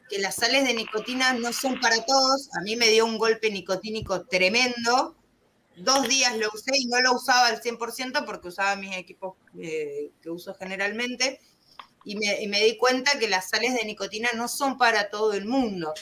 que 0.09 0.19
las 0.19 0.37
sales 0.37 0.65
de 0.65 0.75
nicotina 0.75 1.33
no 1.35 1.53
son 1.53 1.81
para 1.81 2.05
todos, 2.05 2.49
a 2.57 2.61
mí 2.63 2.77
me 2.77 2.89
dio 2.89 3.05
un 3.05 3.19
golpe 3.19 3.51
nicotínico 3.51 4.25
tremendo, 4.27 5.17
dos 5.77 6.09
días 6.09 6.37
lo 6.39 6.49
usé 6.53 6.73
y 6.75 6.87
no 6.87 7.01
lo 7.01 7.15
usaba 7.15 7.49
al 7.49 7.61
100% 7.61 8.25
porque 8.25 8.49
usaba 8.49 8.77
mis 8.77 8.97
equipos 8.97 9.35
eh, 9.59 10.11
que 10.23 10.31
uso 10.31 10.55
generalmente, 10.55 11.41
y 12.07 12.47
me, 12.49 12.61
di 12.65 12.77
cuenta 12.77 13.19
que 13.19 13.29
las 13.29 13.51
sales 13.51 13.75
de 13.75 13.85
nicotina 13.85 14.31
no 14.37 14.47
son 14.49 14.79
para 14.79 15.11
todo 15.11 15.33
el 15.33 15.45
mundo. 15.45 15.93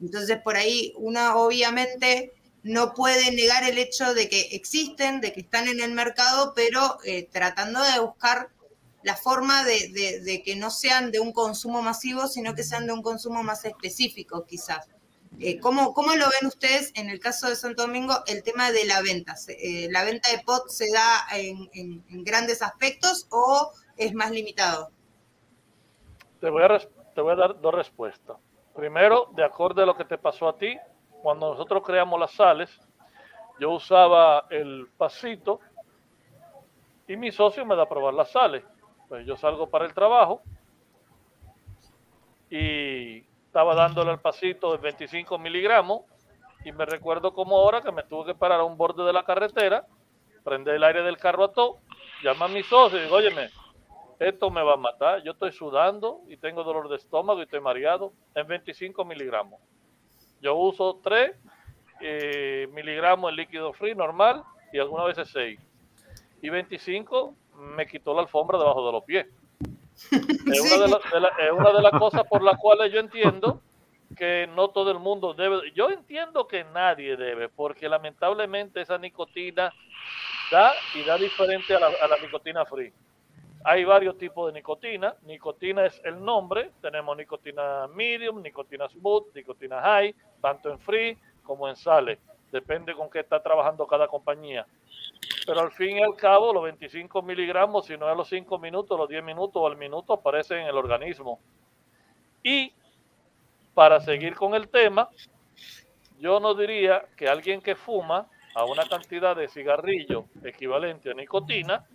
Entonces, 0.00 0.38
por 0.42 0.56
ahí 0.56 0.92
una 0.96 1.36
obviamente 1.36 2.32
no 2.64 2.94
puede 2.94 3.30
negar 3.30 3.62
el 3.64 3.78
hecho 3.78 4.12
de 4.14 4.28
que 4.28 4.40
existen, 4.52 5.20
de 5.20 5.32
que 5.32 5.40
están 5.40 5.68
en 5.68 5.80
el 5.80 5.92
mercado, 5.92 6.52
pero 6.54 6.98
eh, 7.04 7.28
tratando 7.30 7.80
de 7.82 8.00
buscar 8.00 8.50
la 9.04 9.16
forma 9.16 9.64
de, 9.64 10.42
que 10.44 10.56
no 10.56 10.70
sean 10.70 11.10
de 11.12 11.20
un 11.20 11.32
consumo 11.32 11.80
masivo, 11.82 12.26
sino 12.28 12.54
que 12.54 12.62
sean 12.64 12.86
de 12.86 12.92
un 12.92 13.02
consumo 13.02 13.42
más 13.44 13.64
específico, 13.64 14.44
quizás. 14.46 14.86
Eh, 15.40 15.58
¿cómo, 15.60 15.94
¿Cómo 15.94 16.14
lo 16.14 16.26
ven 16.28 16.46
ustedes 16.48 16.90
en 16.94 17.08
el 17.08 17.18
caso 17.18 17.48
de 17.48 17.56
Santo 17.56 17.82
Domingo 17.82 18.22
el 18.26 18.42
tema 18.42 18.70
de 18.70 18.84
la 18.84 19.00
venta? 19.00 19.34
Eh, 19.48 19.88
¿La 19.90 20.04
venta 20.04 20.30
de 20.30 20.38
pot 20.40 20.68
se 20.68 20.90
da 20.90 21.26
en- 21.34 21.68
en 21.72 22.24
grandes 22.24 22.62
aspectos 22.62 23.26
o 23.30 23.72
es 23.96 24.12
más 24.14 24.30
limitado? 24.30 24.90
Te 26.42 26.50
voy, 26.50 26.64
a 26.64 27.36
dar 27.36 27.60
dos 27.60 27.72
respuestas. 27.72 28.36
Primero, 28.74 29.28
de 29.30 29.44
acuerdo 29.44 29.80
a 29.80 29.86
lo 29.86 29.96
que 29.96 30.04
te 30.04 30.18
pasó 30.18 30.48
a 30.48 30.56
ti, 30.56 30.76
cuando 31.22 31.50
nosotros 31.50 31.84
creamos 31.86 32.18
las 32.18 32.32
sales, 32.32 32.80
yo 33.60 33.70
usaba 33.70 34.46
el 34.50 34.88
pasito 34.98 35.60
y 37.06 37.16
mi 37.16 37.30
socio 37.30 37.64
me 37.64 37.76
da 37.76 37.84
a 37.84 37.88
probar 37.88 38.14
las 38.14 38.32
sales. 38.32 38.64
Pues 39.08 39.24
yo 39.24 39.36
salgo 39.36 39.70
para 39.70 39.84
el 39.84 39.94
trabajo 39.94 40.42
y 42.50 43.18
estaba 43.46 43.76
dándole 43.76 44.10
el 44.10 44.18
pasito 44.18 44.72
de 44.72 44.78
25 44.78 45.38
miligramos 45.38 46.00
y 46.64 46.72
me 46.72 46.86
recuerdo 46.86 47.32
como 47.32 47.56
ahora 47.56 47.82
que 47.82 47.92
me 47.92 48.02
tuve 48.02 48.32
que 48.32 48.34
parar 48.34 48.58
a 48.58 48.64
un 48.64 48.76
borde 48.76 49.04
de 49.04 49.12
la 49.12 49.22
carretera, 49.22 49.86
prender 50.42 50.74
el 50.74 50.82
aire 50.82 51.04
del 51.04 51.18
carro 51.18 51.44
a 51.44 51.52
todo, 51.52 51.78
llama 52.24 52.46
a 52.46 52.48
mi 52.48 52.64
socio 52.64 52.98
y 52.98 53.02
digo, 53.02 53.14
óyeme, 53.14 53.48
esto 54.22 54.50
me 54.50 54.62
va 54.62 54.74
a 54.74 54.76
matar, 54.76 55.22
yo 55.22 55.32
estoy 55.32 55.52
sudando 55.52 56.20
y 56.28 56.36
tengo 56.36 56.64
dolor 56.64 56.88
de 56.88 56.96
estómago 56.96 57.40
y 57.40 57.44
estoy 57.44 57.60
mareado 57.60 58.12
en 58.34 58.46
25 58.46 59.04
miligramos. 59.04 59.60
Yo 60.40 60.54
uso 60.56 61.00
3 61.02 61.32
eh, 62.00 62.68
miligramos 62.72 63.30
en 63.30 63.36
líquido 63.36 63.72
free 63.72 63.94
normal 63.94 64.42
y 64.72 64.78
algunas 64.78 65.06
veces 65.06 65.28
6. 65.32 65.60
Y 66.40 66.48
25 66.48 67.34
me 67.76 67.86
quitó 67.86 68.12
la 68.14 68.22
alfombra 68.22 68.58
debajo 68.58 68.84
de 68.86 68.92
los 68.92 69.04
pies. 69.04 69.26
Es 70.46 70.60
una 70.60 70.78
de, 70.78 70.88
la- 70.88 71.00
de 71.12 71.20
la- 71.20 71.32
es 71.38 71.52
una 71.52 71.72
de 71.72 71.82
las 71.82 71.92
cosas 71.92 72.22
por 72.28 72.42
las 72.42 72.58
cuales 72.58 72.92
yo 72.92 72.98
entiendo 73.00 73.60
que 74.16 74.48
no 74.54 74.68
todo 74.68 74.90
el 74.90 74.98
mundo 74.98 75.32
debe. 75.34 75.72
Yo 75.74 75.90
entiendo 75.90 76.46
que 76.46 76.64
nadie 76.64 77.16
debe, 77.16 77.48
porque 77.48 77.88
lamentablemente 77.88 78.80
esa 78.80 78.98
nicotina 78.98 79.72
da 80.50 80.74
y 80.94 81.02
da 81.04 81.16
diferente 81.16 81.74
a 81.74 81.80
la, 81.80 81.86
a 81.86 82.08
la 82.08 82.16
nicotina 82.18 82.64
free. 82.66 82.92
Hay 83.64 83.84
varios 83.84 84.18
tipos 84.18 84.46
de 84.46 84.58
nicotina. 84.58 85.14
Nicotina 85.22 85.86
es 85.86 86.00
el 86.04 86.22
nombre. 86.22 86.72
Tenemos 86.80 87.16
nicotina 87.16 87.86
medium, 87.88 88.42
nicotina 88.42 88.88
smooth, 88.88 89.34
nicotina 89.34 89.80
high, 89.80 90.14
tanto 90.40 90.70
en 90.70 90.78
free 90.80 91.18
como 91.42 91.68
en 91.68 91.76
sales. 91.76 92.18
Depende 92.50 92.94
con 92.94 93.08
qué 93.08 93.20
está 93.20 93.42
trabajando 93.42 93.86
cada 93.86 94.08
compañía. 94.08 94.66
Pero 95.46 95.60
al 95.60 95.72
fin 95.72 95.98
y 95.98 96.02
al 96.02 96.14
cabo, 96.16 96.52
los 96.52 96.62
25 96.64 97.22
miligramos, 97.22 97.86
si 97.86 97.96
no 97.96 98.10
es 98.10 98.16
los 98.16 98.28
5 98.28 98.58
minutos, 98.58 98.98
los 98.98 99.08
10 99.08 99.24
minutos 99.24 99.56
o 99.56 99.66
al 99.66 99.76
minuto, 99.76 100.12
aparecen 100.12 100.58
en 100.58 100.66
el 100.66 100.76
organismo. 100.76 101.40
Y 102.42 102.72
para 103.74 104.00
seguir 104.00 104.34
con 104.34 104.54
el 104.54 104.68
tema, 104.68 105.08
yo 106.18 106.38
no 106.40 106.54
diría 106.54 107.06
que 107.16 107.28
alguien 107.28 107.60
que 107.60 107.74
fuma 107.74 108.28
a 108.54 108.64
una 108.64 108.86
cantidad 108.86 109.34
de 109.34 109.48
cigarrillo 109.48 110.26
equivalente 110.44 111.10
a 111.10 111.14
nicotina, 111.14 111.86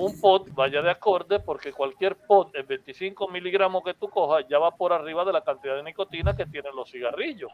un 0.00 0.18
pot 0.18 0.48
vaya 0.54 0.80
de 0.80 0.90
acorde 0.90 1.40
porque 1.40 1.72
cualquier 1.72 2.16
pot 2.16 2.54
en 2.54 2.66
25 2.66 3.28
miligramos 3.28 3.84
que 3.84 3.94
tú 3.94 4.08
cojas 4.08 4.46
ya 4.48 4.58
va 4.58 4.70
por 4.70 4.92
arriba 4.92 5.24
de 5.24 5.32
la 5.32 5.42
cantidad 5.42 5.76
de 5.76 5.82
nicotina 5.82 6.34
que 6.34 6.46
tienen 6.46 6.74
los 6.74 6.90
cigarrillos. 6.90 7.52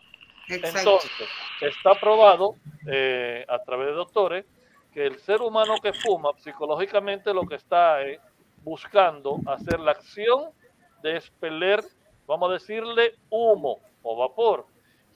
Entonces, 0.48 1.10
está 1.60 1.94
probado 1.94 2.54
eh, 2.86 3.44
a 3.48 3.58
través 3.58 3.88
de 3.88 3.94
doctores 3.94 4.44
que 4.92 5.06
el 5.06 5.18
ser 5.18 5.42
humano 5.42 5.74
que 5.82 5.92
fuma 5.92 6.30
psicológicamente 6.38 7.34
lo 7.34 7.42
que 7.42 7.56
está 7.56 8.02
es 8.02 8.20
buscando 8.62 9.40
hacer 9.46 9.80
la 9.80 9.90
acción 9.90 10.50
de 11.02 11.16
expeler, 11.16 11.82
vamos 12.26 12.50
a 12.50 12.52
decirle, 12.54 13.14
humo 13.28 13.80
o 14.02 14.16
vapor. 14.16 14.66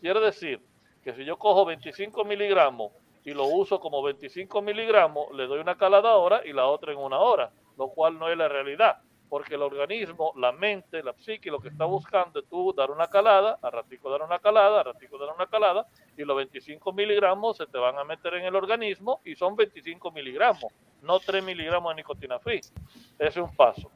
Quiere 0.01 0.19
decir 0.19 0.61
que 1.05 1.15
si 1.15 1.25
yo 1.25 1.39
cojo 1.39 1.65
25 1.65 2.25
miligramos 2.25 2.93
y 3.25 3.33
lo 3.33 3.45
uso 3.45 3.81
como 3.81 4.03
25 4.03 4.63
miligramos, 4.63 5.31
le 5.33 5.47
doy 5.47 5.61
una 5.61 5.77
calada 5.77 6.11
ahora 6.11 6.43
y 6.45 6.53
la 6.53 6.67
otra 6.67 6.93
en 6.93 6.99
una 6.99 7.19
hora, 7.19 7.51
lo 7.77 7.89
cual 7.89 8.19
no 8.19 8.29
es 8.29 8.37
la 8.37 8.49
realidad, 8.49 8.99
porque 9.29 9.55
el 9.55 9.63
organismo, 9.63 10.33
la 10.37 10.53
mente, 10.53 11.03
la 11.03 11.13
psique, 11.13 11.51
lo 11.51 11.61
que 11.61 11.69
está 11.69 11.85
buscando 11.85 12.41
es 12.41 12.49
tú 12.49 12.73
dar 12.73 12.91
una 12.91 13.09
calada, 13.09 13.59
a 13.63 13.71
ratico 13.71 14.11
dar 14.11 14.23
una 14.23 14.39
calada, 14.39 14.81
a 14.81 14.85
ratico 14.85 15.19
dar 15.19 15.35
una 15.35 15.47
calada, 15.47 15.87
y 16.17 16.25
los 16.25 16.37
25 16.37 16.93
miligramos 16.93 17.57
se 17.57 17.67
te 17.67 17.79
van 17.79 17.99
a 17.99 18.05
meter 18.05 18.35
en 18.35 18.45
el 18.45 18.57
organismo 18.57 19.21
y 19.25 19.37
son 19.37 19.55
25 19.55 20.11
miligramos, 20.11 20.73
no 21.03 21.21
3 21.21 21.45
miligramos 21.45 21.91
de 21.93 21.97
nicotina 21.97 22.39
free. 22.39 22.59
Ese 22.59 22.75
es 23.19 23.37
un 23.37 23.55
paso. 23.55 23.91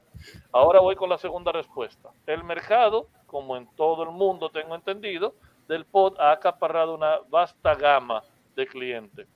Ahora 0.53 0.81
voy 0.81 0.95
con 0.97 1.11
la 1.11 1.19
segunda 1.19 1.51
respuesta. 1.53 2.11
El 2.27 2.45
mercado, 2.45 3.09
como 3.27 3.57
en 3.57 3.67
todo 3.75 4.05
el 4.05 4.11
mundo 4.11 4.51
tengo 4.51 4.75
entendido, 4.75 5.35
del 5.67 5.85
pod 5.87 6.19
ha 6.21 6.31
acaparrado 6.31 6.95
una 6.95 7.19
vasta 7.29 7.75
gama 7.75 8.23
de 8.55 8.67
clientes. 8.67 9.29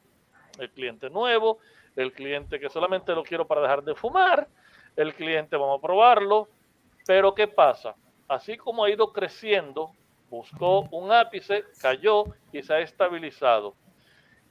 El 0.59 0.70
cliente 0.70 1.11
nuevo, 1.11 1.59
el 1.97 2.12
cliente 2.12 2.59
que 2.59 2.69
solamente 2.69 3.15
lo 3.15 3.23
quiero 3.23 3.47
para 3.47 3.62
dejar 3.62 3.82
de 3.82 3.95
fumar, 3.95 4.49
el 4.97 5.15
cliente 5.15 5.57
vamos 5.57 5.78
a 5.78 5.82
probarlo, 5.82 6.49
pero 7.07 7.35
¿qué 7.35 7.49
pasa? 7.49 7.95
Así 8.27 8.57
como 8.57 8.85
ha 8.85 8.90
ido 8.90 9.12
creciendo, 9.12 9.93
buscó 10.28 10.81
un 10.90 11.12
ápice, 11.12 11.65
cayó 11.81 12.24
y 12.53 12.62
se 12.62 12.74
ha 12.74 12.81
estabilizado. 12.81 13.74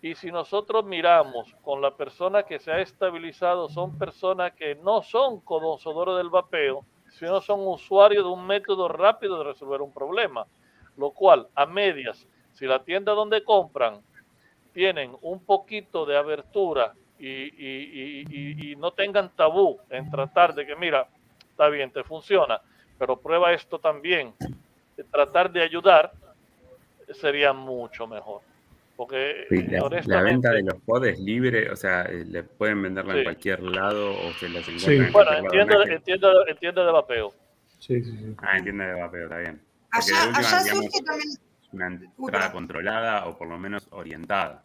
Y 0.02 0.15
si 0.15 0.31
nosotros 0.31 0.85
miramos 0.85 1.56
con 1.64 1.81
la 1.81 1.95
persona 1.95 2.44
que 2.44 2.60
se 2.60 2.72
ha 2.72 2.80
estabilizado, 2.81 3.68
son 3.68 3.98
personas 3.98 4.53
que 4.53 4.76
no 4.76 5.02
son 5.02 5.41
conocedores 5.41 6.18
del 6.18 6.30
vapeo, 6.30 6.85
sino 7.10 7.41
son 7.41 7.68
usuarios 7.68 8.23
de 8.23 8.30
un 8.30 8.45
método 8.45 8.88
rápido 8.88 9.39
de 9.39 9.45
resolver 9.45 9.81
un 9.81 9.94
problema. 9.94 10.45
Lo 10.98 11.11
cual, 11.11 11.48
a 11.56 11.65
medias, 11.65 12.27
si 12.53 12.65
la 12.65 12.84
tienda 12.84 13.14
donde 13.14 13.44
compran 13.44 14.02
tienen 14.77 15.17
un 15.23 15.43
poquito 15.43 16.05
de 16.05 16.15
abertura 16.15 16.93
y, 17.17 17.27
y- 17.27 18.21
y- 18.21 18.25
y- 18.29 18.71
y 18.73 18.75
no 18.75 18.91
tengan 18.91 19.35
tabú 19.35 19.79
en 19.89 20.07
tratar 20.11 20.53
de 20.53 20.67
que, 20.67 20.75
mira, 20.75 21.07
está 21.49 21.67
bien, 21.67 21.89
te 21.91 22.03
funciona, 22.03 22.61
pero 22.99 23.19
prueba 23.19 23.51
esto 23.53 23.79
también, 23.79 24.35
de 24.95 25.03
tratar 25.05 25.51
de 25.51 25.63
ayudar, 25.63 26.11
sería 27.11 27.53
mucho 27.53 28.05
mejor. 28.05 28.41
Porque 28.95 29.45
Sí, 29.49 29.63
la, 29.63 29.89
la 30.05 30.21
venta 30.21 30.51
de 30.51 30.61
los 30.61 30.75
pods 30.85 31.19
libre, 31.21 31.71
o 31.71 31.75
sea, 31.75 32.03
eh, 32.03 32.23
le 32.25 32.43
pueden 32.43 32.79
venderla 32.83 33.13
Sí. 33.13 33.17
en 33.17 33.23
cualquier 33.23 33.63
lado 33.63 34.11
o 34.11 34.31
se 34.33 34.47
las 34.49 34.67
encuentran 34.67 34.79
Sí. 34.79 34.91
en 35.07 35.11
bueno, 35.11 35.31
que- 35.31 35.93
entiende, 35.95 36.35
entiende 36.49 36.81
de 36.85 36.91
vapeo. 36.91 37.33
Sí, 37.79 38.03
sí, 38.03 38.11
sí. 38.15 38.35
Ah, 38.43 38.57
entiende 38.59 38.85
de 38.85 38.93
vapeo, 39.01 39.23
está 39.23 39.39
bien. 39.39 39.59
Porque 39.91 40.11
Allá, 40.13 40.27
última, 40.27 40.47
allá 40.49 40.63
digamos, 40.63 40.85
surge 40.85 41.03
también, 41.03 41.29
es 41.31 41.73
una 41.73 41.87
entrada 41.87 42.51
controlada 42.51 43.25
o 43.27 43.37
por 43.37 43.47
lo 43.47 43.57
menos 43.57 43.87
orientada. 43.91 44.63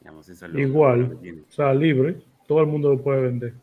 Digamos, 0.00 0.28
eso 0.28 0.46
es 0.46 0.52
lo, 0.52 0.58
lo 0.58 0.64
que 0.64 0.70
Igual, 0.70 1.18
tiene. 1.20 1.42
o 1.48 1.52
sea, 1.52 1.74
libre, 1.74 2.22
todo 2.46 2.60
el 2.60 2.66
mundo 2.66 2.90
lo 2.90 3.02
puede 3.02 3.22
vender. 3.22 3.54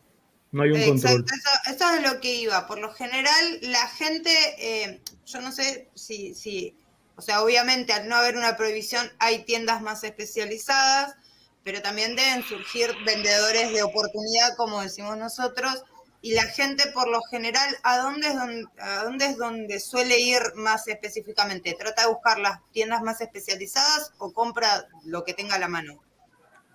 No 0.50 0.62
hay 0.62 0.70
un 0.70 0.82
control. 0.82 1.20
Exacto, 1.20 1.34
eso, 1.34 1.74
eso 1.74 1.94
es 1.96 2.12
lo 2.12 2.20
que 2.20 2.34
iba. 2.36 2.66
Por 2.66 2.78
lo 2.78 2.92
general, 2.92 3.58
la 3.62 3.86
gente, 3.88 4.30
eh, 4.58 5.00
yo 5.26 5.40
no 5.40 5.52
sé 5.52 5.88
si, 5.94 6.34
si, 6.34 6.74
o 7.16 7.22
sea, 7.22 7.42
obviamente 7.42 7.92
al 7.92 8.08
no 8.08 8.16
haber 8.16 8.36
una 8.36 8.56
prohibición 8.56 9.10
hay 9.18 9.44
tiendas 9.44 9.82
más 9.82 10.04
especializadas, 10.04 11.16
pero 11.64 11.82
también 11.82 12.16
deben 12.16 12.42
surgir 12.44 12.88
vendedores 13.04 13.72
de 13.72 13.82
oportunidad, 13.82 14.56
como 14.56 14.80
decimos 14.80 15.18
nosotros, 15.18 15.84
y 16.22 16.32
la 16.32 16.44
gente 16.44 16.90
por 16.92 17.08
lo 17.08 17.20
general, 17.30 17.76
¿a 17.82 17.98
dónde 17.98 18.28
es 18.28 18.34
donde, 18.34 18.64
a 18.80 19.04
dónde 19.04 19.26
es 19.26 19.36
donde 19.36 19.78
suele 19.78 20.18
ir 20.18 20.40
más 20.54 20.88
específicamente? 20.88 21.76
¿Trata 21.78 22.02
de 22.02 22.08
buscar 22.08 22.38
las 22.38 22.60
tiendas 22.72 23.02
más 23.02 23.20
especializadas 23.20 24.12
o 24.18 24.32
compra 24.32 24.88
lo 25.04 25.24
que 25.24 25.34
tenga 25.34 25.56
a 25.56 25.58
la 25.58 25.68
mano? 25.68 26.00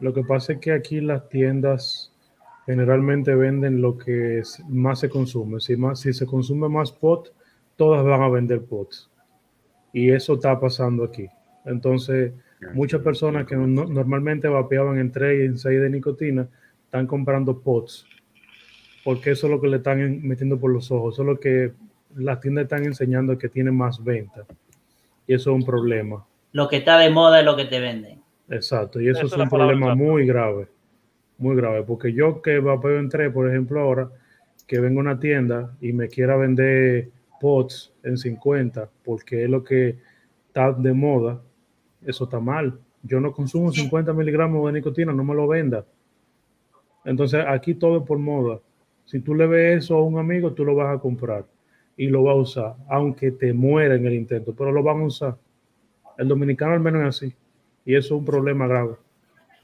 Lo 0.03 0.13
que 0.13 0.21
pasa 0.23 0.51
es 0.51 0.59
que 0.59 0.73
aquí 0.73 0.99
las 0.99 1.29
tiendas 1.29 2.11
generalmente 2.65 3.33
venden 3.35 3.81
lo 3.81 3.97
que 3.97 4.39
es- 4.39 4.61
más 4.67 4.99
se 4.99 5.09
consume. 5.09 5.61
Si, 5.61 5.77
más, 5.77 6.01
si 6.01 6.11
se 6.11 6.25
consume 6.25 6.67
más 6.67 6.91
pot, 6.91 7.33
todas 7.77 8.03
van 8.03 8.21
a 8.21 8.27
vender 8.27 8.61
pots. 8.65 9.09
Y 9.93 10.11
eso 10.11 10.33
está 10.33 10.59
pasando 10.59 11.05
aquí. 11.05 11.27
Entonces, 11.63 12.33
muchas 12.73 12.99
personas 13.01 13.45
que 13.47 13.55
no- 13.55 13.85
normalmente 13.85 14.49
vapeaban 14.49 14.97
en 14.97 15.09
3 15.09 15.39
y 15.39 15.45
en 15.45 15.57
6 15.57 15.79
de 15.79 15.89
nicotina, 15.89 16.49
están 16.83 17.07
comprando 17.07 17.57
pots. 17.59 18.05
Porque 19.05 19.31
eso 19.31 19.47
es 19.47 19.51
lo 19.53 19.61
que 19.61 19.67
le 19.69 19.77
están 19.77 20.01
en- 20.01 20.27
metiendo 20.27 20.59
por 20.59 20.71
los 20.73 20.91
ojos. 20.91 21.15
Eso 21.15 21.21
es 21.21 21.27
lo 21.27 21.39
que 21.39 21.71
las 22.15 22.41
tiendas 22.41 22.63
están 22.63 22.83
enseñando 22.83 23.37
que 23.37 23.47
tiene 23.47 23.71
más 23.71 24.03
venta. 24.03 24.45
Y 25.27 25.33
eso 25.33 25.51
es 25.51 25.55
un 25.55 25.65
problema. 25.65 26.25
Lo 26.51 26.67
que 26.67 26.75
está 26.77 26.97
de 26.97 27.09
moda 27.09 27.39
es 27.39 27.45
lo 27.45 27.55
que 27.55 27.65
te 27.65 27.79
venden. 27.79 28.22
Exacto, 28.49 28.99
y 29.01 29.09
eso 29.09 29.25
es 29.25 29.33
un 29.33 29.49
problema 29.49 29.95
muy 29.95 30.25
grave, 30.25 30.67
muy 31.37 31.55
grave, 31.55 31.83
porque 31.83 32.13
yo 32.13 32.41
que 32.41 32.59
vapeo 32.59 32.99
en 32.99 33.09
tres, 33.09 33.31
por 33.31 33.49
ejemplo, 33.49 33.79
ahora, 33.79 34.09
que 34.67 34.79
vengo 34.79 34.99
a 34.99 35.03
una 35.03 35.19
tienda 35.19 35.75
y 35.81 35.93
me 35.93 36.07
quiera 36.07 36.35
vender 36.35 37.09
pots 37.39 37.93
en 38.03 38.17
50, 38.17 38.89
porque 39.03 39.43
es 39.43 39.49
lo 39.49 39.63
que 39.63 39.97
está 40.47 40.71
de 40.71 40.93
moda, 40.93 41.41
eso 42.05 42.25
está 42.25 42.39
mal. 42.39 42.79
Yo 43.01 43.19
no 43.19 43.33
consumo 43.33 43.71
50 43.71 44.13
miligramos 44.13 44.65
de 44.65 44.79
nicotina, 44.79 45.11
no 45.11 45.23
me 45.23 45.35
lo 45.35 45.47
venda. 45.47 45.85
Entonces, 47.03 47.43
aquí 47.45 47.75
todo 47.75 47.97
es 47.97 48.03
por 48.03 48.17
moda. 48.17 48.59
Si 49.05 49.19
tú 49.19 49.35
le 49.35 49.45
ves 49.45 49.83
eso 49.83 49.97
a 49.97 50.03
un 50.03 50.17
amigo, 50.17 50.53
tú 50.53 50.63
lo 50.63 50.75
vas 50.75 50.95
a 50.95 51.01
comprar 51.01 51.45
y 51.97 52.07
lo 52.07 52.23
vas 52.23 52.35
a 52.35 52.39
usar, 52.39 52.75
aunque 52.87 53.31
te 53.31 53.53
muera 53.53 53.95
en 53.95 54.05
el 54.05 54.13
intento, 54.13 54.55
pero 54.55 54.71
lo 54.71 54.81
van 54.81 55.01
a 55.01 55.05
usar. 55.05 55.37
El 56.17 56.27
dominicano 56.27 56.73
al 56.73 56.79
menos 56.79 57.01
es 57.01 57.07
así. 57.07 57.35
Y 57.85 57.95
eso 57.95 58.15
es 58.15 58.19
un 58.19 58.25
problema 58.25 58.67
grave. 58.67 58.95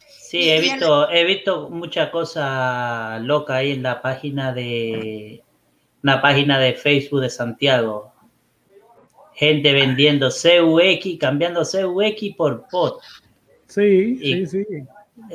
Sí, 0.07 0.49
he 0.49 0.61
visto, 0.61 1.09
he 1.09 1.23
visto 1.23 1.69
mucha 1.69 2.11
cosa 2.11 3.19
loca 3.19 3.55
ahí 3.55 3.71
en 3.71 3.83
la 3.83 4.01
página 4.01 4.53
de 4.53 5.41
una 6.03 6.21
página 6.21 6.59
de 6.59 6.73
Facebook 6.73 7.21
de 7.21 7.29
Santiago. 7.29 8.11
Gente 9.33 9.73
vendiendo 9.73 10.29
CUX, 10.29 11.17
cambiando 11.19 11.61
CUX 11.61 12.35
por 12.35 12.67
POT. 12.69 13.01
Sí, 13.67 14.17
sí, 14.17 14.45
sí. 14.45 14.65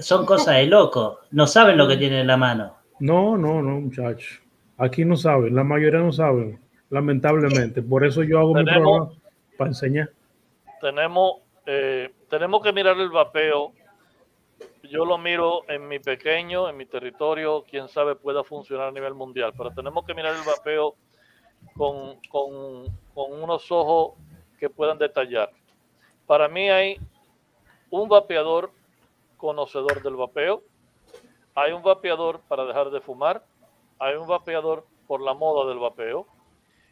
Son 0.01 0.27
cosas 0.27 0.57
de 0.57 0.67
loco. 0.67 1.21
No 1.31 1.47
saben 1.47 1.77
lo 1.77 1.89
que 1.89 1.97
tienen 1.97 2.21
en 2.21 2.27
la 2.27 2.37
mano. 2.37 2.77
No, 3.01 3.37
no, 3.37 3.63
no, 3.63 3.81
muchachos. 3.81 4.41
Aquí 4.77 5.05
no 5.05 5.17
saben, 5.17 5.55
la 5.55 5.65
mayoría 5.65 6.01
no 6.01 6.13
saben, 6.13 6.59
lamentablemente. 6.91 7.83
Por 7.83 8.05
eso 8.05 8.23
yo 8.23 8.41
hago 8.41 8.55
mi 8.55 8.65
programa 8.65 9.11
para 9.57 9.71
enseñar. 9.71 10.11
Tenemos, 10.81 11.37
eh, 11.67 12.11
tenemos 12.35 12.65
que 12.65 12.73
mirar 12.73 12.99
el 12.99 13.11
vapeo. 13.11 13.73
Yo 14.83 15.05
lo 15.05 15.19
miro 15.19 15.63
en 15.69 15.87
mi 15.87 16.01
pequeño, 16.01 16.69
en 16.69 16.77
mi 16.77 16.85
territorio, 16.85 17.63
quién 17.63 17.87
sabe 17.87 18.17
pueda 18.17 18.43
funcionar 18.43 18.89
a 18.89 18.91
nivel 18.91 19.15
mundial, 19.15 19.53
pero 19.57 19.71
tenemos 19.71 20.05
que 20.05 20.15
mirar 20.15 20.35
el 20.35 20.43
vapeo 20.43 20.97
con, 21.77 22.19
unos 23.15 23.71
ojos 23.71 24.19
que 24.59 24.69
puedan 24.69 24.99
detallar. 24.99 25.49
Para 26.27 26.49
mí 26.49 26.69
hay 26.69 26.99
un 27.91 28.09
vapeador 28.09 28.73
conocedor 29.37 30.03
del 30.03 30.17
vapeo, 30.17 30.65
hay 31.55 31.71
un 31.71 31.85
vapeador 31.85 32.41
para 32.49 32.65
dejar 32.65 32.91
de 32.91 33.01
fumar, 33.01 33.47
hay 34.01 34.17
un 34.17 34.27
vapeador 34.27 34.85
por 35.07 35.21
la 35.21 35.35
moda 35.35 35.69
del 35.69 35.79
vapeo 35.79 36.27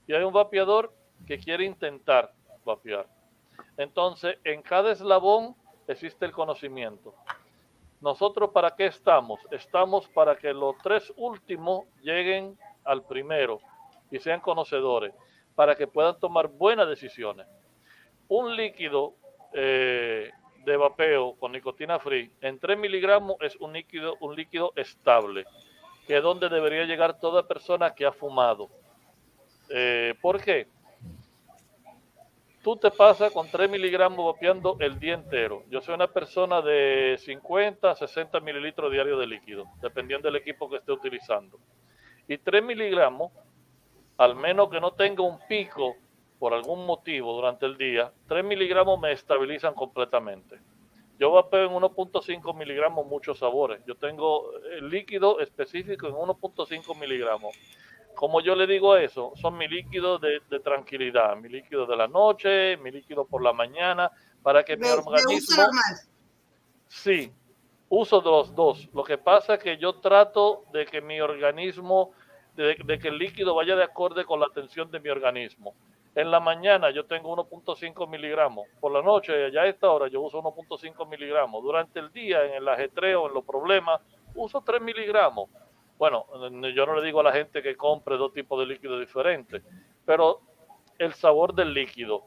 y 0.06 0.14
hay 0.14 0.22
un 0.22 0.32
vapeador 0.32 0.94
que 1.26 1.38
quiere 1.38 1.64
intentar 1.64 2.32
vapear. 2.64 3.08
Entonces, 3.76 4.38
en 4.44 4.62
cada 4.62 4.92
eslabón 4.92 5.54
existe 5.86 6.24
el 6.24 6.32
conocimiento. 6.32 7.14
Nosotros 8.00 8.50
para 8.50 8.74
qué 8.74 8.86
estamos? 8.86 9.40
Estamos 9.50 10.08
para 10.08 10.36
que 10.36 10.52
los 10.52 10.76
tres 10.78 11.12
últimos 11.16 11.86
lleguen 12.02 12.58
al 12.84 13.04
primero 13.04 13.60
y 14.10 14.18
sean 14.18 14.40
conocedores, 14.40 15.14
para 15.54 15.74
que 15.74 15.86
puedan 15.86 16.18
tomar 16.18 16.48
buenas 16.48 16.88
decisiones. 16.88 17.46
Un 18.28 18.56
líquido 18.56 19.14
eh, 19.52 20.30
de 20.64 20.76
vapeo 20.76 21.34
con 21.36 21.52
nicotina 21.52 21.98
free 21.98 22.30
en 22.40 22.58
3 22.58 22.78
miligramos 22.78 23.36
es 23.40 23.56
un 23.56 23.72
líquido, 23.72 24.16
un 24.20 24.34
líquido 24.34 24.72
estable, 24.76 25.44
que 26.06 26.16
es 26.16 26.22
donde 26.22 26.48
debería 26.48 26.84
llegar 26.84 27.18
toda 27.20 27.46
persona 27.46 27.94
que 27.94 28.06
ha 28.06 28.12
fumado. 28.12 28.68
Eh, 29.68 30.14
¿Por 30.20 30.42
qué? 30.42 30.66
Tú 32.62 32.76
te 32.76 32.92
pasas 32.92 33.32
con 33.32 33.48
3 33.50 33.68
miligramos 33.68 34.24
vapeando 34.24 34.76
el 34.78 35.00
día 35.00 35.14
entero. 35.14 35.64
Yo 35.68 35.80
soy 35.80 35.96
una 35.96 36.06
persona 36.06 36.62
de 36.62 37.16
50 37.18 37.96
60 37.96 38.38
mililitros 38.38 38.92
diarios 38.92 39.18
de 39.18 39.26
líquido, 39.26 39.66
dependiendo 39.80 40.28
del 40.28 40.36
equipo 40.36 40.70
que 40.70 40.76
esté 40.76 40.92
utilizando. 40.92 41.58
Y 42.28 42.38
3 42.38 42.62
miligramos, 42.62 43.32
al 44.16 44.36
menos 44.36 44.70
que 44.70 44.80
no 44.80 44.92
tenga 44.92 45.24
un 45.24 45.40
pico 45.48 45.96
por 46.38 46.54
algún 46.54 46.86
motivo 46.86 47.32
durante 47.32 47.66
el 47.66 47.76
día, 47.76 48.12
3 48.28 48.44
miligramos 48.44 49.00
me 49.00 49.10
estabilizan 49.10 49.74
completamente. 49.74 50.60
Yo 51.18 51.32
vapeo 51.32 51.66
en 51.66 51.72
1.5 51.72 52.56
miligramos 52.56 53.04
muchos 53.06 53.40
sabores. 53.40 53.84
Yo 53.86 53.96
tengo 53.96 54.56
el 54.76 54.88
líquido 54.88 55.40
específico 55.40 56.06
en 56.06 56.14
1.5 56.14 56.96
miligramos. 56.96 57.56
Como 58.14 58.40
yo 58.40 58.54
le 58.54 58.66
digo 58.66 58.96
eso, 58.96 59.32
son 59.36 59.56
mi 59.56 59.68
líquido 59.68 60.18
de, 60.18 60.40
tranquilidad, 60.62 61.36
mi 61.36 61.48
líquido 61.48 61.86
de 61.86 61.96
la 61.96 62.08
noche, 62.08 62.76
mi 62.78 62.90
líquido 62.90 63.26
por 63.26 63.42
la 63.42 63.52
mañana, 63.52 64.10
para 64.42 64.62
que 64.62 64.76
mi 64.76 64.88
organismo... 64.88 65.64
Sí, 66.88 67.32
uso 67.88 68.20
de 68.20 68.30
los 68.30 68.54
dos. 68.54 68.88
Lo 68.92 69.02
que 69.02 69.18
pasa 69.18 69.54
es 69.54 69.62
que 69.62 69.78
yo 69.78 69.94
trato 69.94 70.64
de 70.72 70.84
que 70.84 71.00
mi 71.00 71.20
organismo, 71.20 72.12
de, 72.54 72.76
de 72.84 72.98
que 72.98 73.08
el 73.08 73.18
líquido 73.18 73.54
vaya 73.54 73.74
de 73.76 73.84
acorde 73.84 74.24
con 74.24 74.40
la 74.40 74.48
tensión 74.52 74.90
de 74.90 75.00
mi 75.00 75.08
organismo. 75.08 75.74
En 76.14 76.30
la 76.30 76.40
mañana 76.40 76.90
yo 76.90 77.06
tengo 77.06 77.34
1.5 77.34 78.06
miligramos. 78.08 78.66
Por 78.80 78.92
la 78.92 79.00
noche, 79.00 79.50
ya 79.50 79.62
a 79.62 79.66
esta 79.66 79.90
hora, 79.90 80.08
yo 80.08 80.20
uso 80.20 80.42
1.5 80.42 81.08
miligramos. 81.08 81.62
Durante 81.62 82.00
el 82.00 82.12
día, 82.12 82.44
en 82.44 82.54
el 82.54 82.68
ajetreo, 82.68 83.28
en 83.28 83.34
los 83.34 83.44
problemas, 83.44 84.00
uso 84.34 84.60
3 84.60 84.82
miligramos. 84.82 85.48
Bueno, 86.02 86.26
yo 86.74 86.84
no 86.84 86.96
le 86.96 87.06
digo 87.06 87.20
a 87.20 87.22
la 87.22 87.30
gente 87.30 87.62
que 87.62 87.76
compre 87.76 88.16
dos 88.16 88.32
tipos 88.32 88.58
de 88.58 88.66
líquidos 88.66 88.98
diferentes, 88.98 89.62
pero 90.04 90.40
el 90.98 91.14
sabor 91.14 91.54
del 91.54 91.72
líquido, 91.72 92.26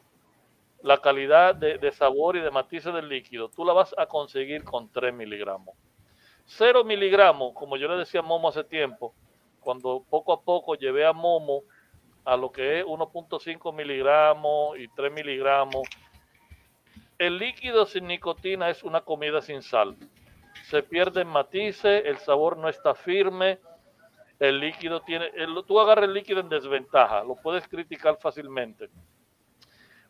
la 0.82 1.00
calidad 1.00 1.54
de, 1.56 1.92
sabor 1.92 2.38
y 2.38 2.40
de 2.40 2.52
matices 2.52 2.94
del 2.94 3.10
líquido, 3.10 3.50
tú 3.50 3.66
la 3.66 3.74
vas 3.74 3.94
a 3.98 4.06
conseguir 4.06 4.64
con 4.64 4.90
3 4.94 5.14
miligramos. 5.14 5.76
0 6.46 6.86
miligramos, 6.86 7.52
como 7.54 7.76
yo 7.76 7.90
le 7.90 7.98
decía 7.98 8.22
a 8.22 8.24
Momo 8.24 8.48
hace 8.48 8.64
tiempo, 8.64 9.14
cuando 9.60 10.06
poco 10.10 10.32
a 10.32 10.42
poco 10.42 10.76
llevé 10.76 11.06
a 11.06 11.12
Momo 11.12 11.64
a 12.24 12.38
lo 12.38 12.54
que 12.54 12.80
es 12.80 12.86
1.5 12.86 13.76
miligramos 13.76 14.80
y 14.80 14.88
3 14.88 15.12
miligramos. 15.12 15.86
El 17.18 17.38
líquido 17.40 17.86
sin 17.86 18.08
nicotina 18.08 18.70
es 18.70 18.86
una 18.86 19.02
comida 19.02 19.42
sin 19.42 19.62
sal. 19.62 19.98
Se 20.64 20.82
pierden 20.84 21.28
matices, 21.28 22.04
el 22.06 22.18
sabor 22.18 22.58
no 22.58 22.70
está 22.70 22.96
firme, 22.96 23.60
el 24.40 24.60
líquido 24.60 25.02
tiene, 25.02 25.32
tú 25.68 25.80
agarras 25.80 26.06
el 26.06 26.14
líquido 26.14 26.40
en 26.40 26.50
desventaja, 26.50 27.24
lo 27.24 27.36
puedes 27.36 27.68
criticar 27.68 28.18
fácilmente. 28.18 28.90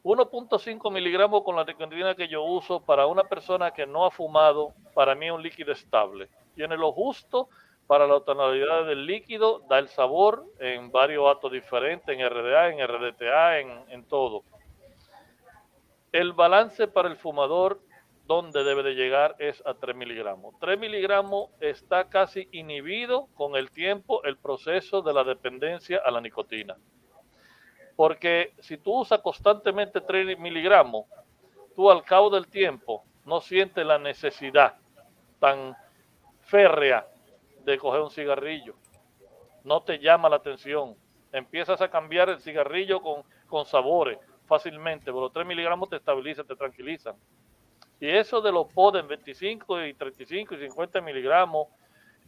1.5 0.04 0.92
miligramos 0.92 1.44
con 1.44 1.56
la 1.56 1.64
nicotina 1.64 2.14
que 2.14 2.28
yo 2.28 2.44
uso 2.44 2.80
para 2.80 3.08
una 3.08 3.24
persona 3.24 3.72
que 3.72 3.88
no 3.88 4.06
ha 4.06 4.12
fumado, 4.12 4.74
para 4.94 5.16
mí 5.16 5.26
es 5.26 5.32
un 5.32 5.42
líquido 5.42 5.72
estable. 5.72 6.30
Tiene 6.54 6.78
lo 6.78 6.92
justo 6.92 7.50
para 7.88 8.06
la 8.06 8.20
tonalidad 8.20 8.86
del 8.86 9.06
líquido, 9.06 9.64
da 9.68 9.80
el 9.80 9.90
sabor 9.90 10.46
en 10.60 10.92
varios 10.92 11.28
actos 11.28 11.52
diferentes, 11.52 12.08
en 12.08 12.28
RDA, 12.28 12.70
en 12.70 12.88
RDTA, 12.88 13.60
en, 13.60 13.84
en 13.90 14.04
todo. 14.06 14.44
El 16.12 16.34
balance 16.34 16.88
para 16.88 17.10
el 17.10 17.18
fumador, 17.18 17.80
donde 18.28 18.64
debe 18.64 18.82
de 18.84 18.96
llegar, 18.96 19.36
es 19.40 19.62
a 19.66 19.76
3 19.76 19.96
miligramos. 19.96 20.56
3 20.60 20.80
miligramos 20.80 21.50
está 21.60 22.10
casi 22.10 22.48
inhibido 22.52 23.28
con 23.36 23.56
el 23.56 23.70
tiempo 23.70 24.24
el 24.24 24.38
proceso 24.38 25.02
de 25.02 25.14
la 25.14 25.24
dependencia 25.24 26.02
a 26.04 26.12
la 26.12 26.22
nicotina. 26.22 26.76
Porque 27.96 28.54
si 28.60 28.78
tú 28.78 29.02
usas 29.02 29.22
constantemente 29.22 30.02
3 30.02 30.40
miligramos, 30.40 31.06
tú 31.76 31.90
al 31.92 32.04
cabo 32.04 32.30
del 32.30 32.48
tiempo 32.48 33.04
no 33.26 33.42
sientes 33.42 33.86
la 33.86 34.00
necesidad 34.00 34.76
tan 35.40 35.76
férrea 36.42 37.08
de 37.64 37.78
coger 37.78 38.02
un 38.02 38.12
cigarrillo. 38.12 38.76
No 39.64 39.82
te 39.82 40.00
llama 40.00 40.30
la 40.30 40.38
atención. 40.38 40.96
Empiezas 41.32 41.82
a 41.82 41.90
cambiar 41.90 42.30
el 42.30 42.40
cigarrillo 42.40 43.02
con, 43.02 43.24
sabores 43.66 44.20
fácilmente, 44.48 45.06
pero 45.06 45.22
los 45.22 45.34
3 45.34 45.46
miligramos 45.46 45.90
te 45.90 45.96
estabilizan, 45.96 46.46
te 46.46 46.56
tranquilizan. 46.56 47.16
Y 48.00 48.10
eso 48.10 48.42
de 48.42 48.52
los 48.52 48.72
pods 48.74 49.08
25 49.08 49.86
y 49.86 49.94
35 49.94 50.56
y 50.56 50.58
50 50.58 51.02
miligramos 51.02 51.68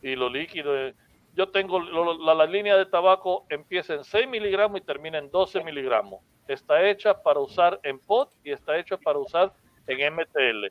y 0.01 0.15
los 0.15 0.31
líquidos, 0.31 0.93
yo 1.33 1.49
tengo 1.49 1.79
la, 1.79 2.33
la, 2.33 2.45
línea 2.45 2.77
de 2.77 2.85
tabaco 2.85 3.45
empieza 3.49 3.93
en 3.95 4.03
6 4.03 4.27
miligramos 4.27 4.79
y 4.79 4.83
termina 4.83 5.17
en 5.17 5.29
12 5.29 5.63
miligramos. 5.63 6.21
Está 6.47 6.87
hecha 6.87 7.21
para 7.21 7.39
usar 7.39 7.79
en 7.83 7.99
pod 7.99 8.29
y 8.43 8.51
está 8.51 8.77
hecha 8.77 8.97
para 8.97 9.19
usar 9.19 9.51
en 9.87 10.13
MTL 10.13 10.67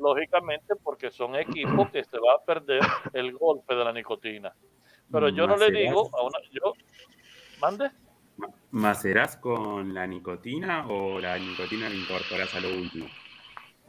lógicamente 0.00 0.74
porque 0.82 1.10
son 1.10 1.36
equipos 1.36 1.90
que 1.90 2.02
se 2.04 2.18
va 2.18 2.34
a 2.34 2.44
perder 2.44 2.80
el 3.12 3.32
golpe 3.32 3.74
de 3.74 3.84
la 3.84 3.92
nicotina. 3.92 4.52
Pero 5.12 5.28
yo 5.28 5.46
no 5.46 5.56
le 5.56 5.70
digo 5.70 6.10
a 6.16 6.22
una, 6.22 6.38
yo, 6.50 6.72
mande. 7.60 7.90
¿Macerás 8.70 9.36
con 9.36 9.92
la 9.92 10.06
nicotina 10.06 10.86
o 10.88 11.20
la 11.20 11.38
nicotina 11.38 11.88
la 11.88 11.94
incorporas 11.94 12.54
a 12.54 12.60
lo 12.60 12.68
último? 12.68 13.06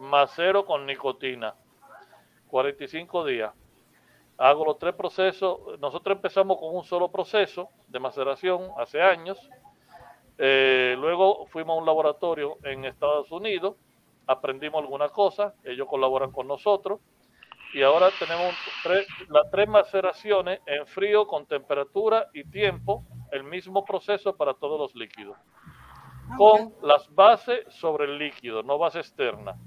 Macero 0.02 0.66
con 0.66 0.86
nicotina, 0.86 1.56
45 2.48 3.26
días. 3.26 3.54
Hago 4.38 4.66
los 4.66 4.80
tres 4.80 4.96
procesos. 4.96 5.80
Nosotros 5.80 6.16
empezamos 6.18 6.58
con 6.60 6.76
un 6.76 6.84
solo 6.84 7.12
proceso 7.12 7.70
de 7.88 8.00
maceración 8.00 8.72
hace 8.78 9.02
años. 9.02 9.38
Eh, 10.38 10.96
luego 10.98 11.46
fuimos 11.48 11.78
a 11.78 11.80
un 11.80 11.86
laboratorio 11.86 12.58
en 12.64 12.86
Estados 12.86 13.32
Unidos 13.32 13.76
aprendimos 14.32 14.82
algunas 14.82 15.12
cosas, 15.12 15.54
ellos 15.64 15.88
colaboran 15.88 16.32
con 16.32 16.48
nosotros 16.48 17.00
y 17.74 17.82
ahora 17.84 18.10
tenemos 18.20 18.54
las 19.30 19.50
tres 19.50 19.68
maceraciones 19.68 20.60
en 20.66 20.86
frío 20.88 21.26
con 21.28 21.46
temperatura 21.46 22.28
y 22.34 22.44
tiempo, 22.44 23.06
el 23.32 23.44
mismo 23.44 23.86
proceso 23.86 24.36
para 24.36 24.54
todos 24.54 24.80
los 24.80 24.96
líquidos, 24.96 25.38
ah, 25.38 26.36
con 26.38 26.74
las 26.82 27.14
bases 27.14 27.66
sobre 27.70 28.06
el 28.06 28.18
líquido, 28.18 28.64
no 28.64 28.78
base 28.78 29.00
externa. 29.00 29.58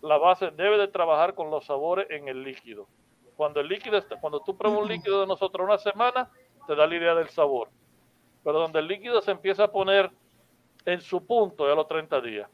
La 0.00 0.18
base 0.18 0.50
debe 0.50 0.78
de 0.78 0.88
trabajar 0.88 1.34
con 1.34 1.50
los 1.50 1.66
sabores 1.66 2.06
en 2.10 2.28
el 2.28 2.42
líquido. 2.42 2.88
Cuando 3.36 3.60
el 3.60 3.68
líquido 3.68 3.98
está, 3.98 4.20
cuando 4.20 4.40
tú 4.40 4.56
pruebas 4.56 4.82
un 4.82 4.88
líquido 4.88 5.20
de 5.20 5.26
nosotros 5.26 5.64
una 5.64 5.78
semana, 5.78 6.30
te 6.66 6.74
da 6.74 6.86
la 6.86 6.96
idea 6.96 7.14
del 7.14 7.28
sabor. 7.28 7.68
Pero 8.44 8.58
donde 8.60 8.78
el 8.78 8.88
líquido 8.88 9.20
se 9.20 9.30
empieza 9.30 9.64
a 9.64 9.72
poner 9.72 10.10
en 10.84 11.00
su 11.00 11.26
punto 11.26 11.66
ya 11.66 11.72
a 11.72 11.76
los 11.76 11.86
30 11.86 12.20
días 12.20 12.48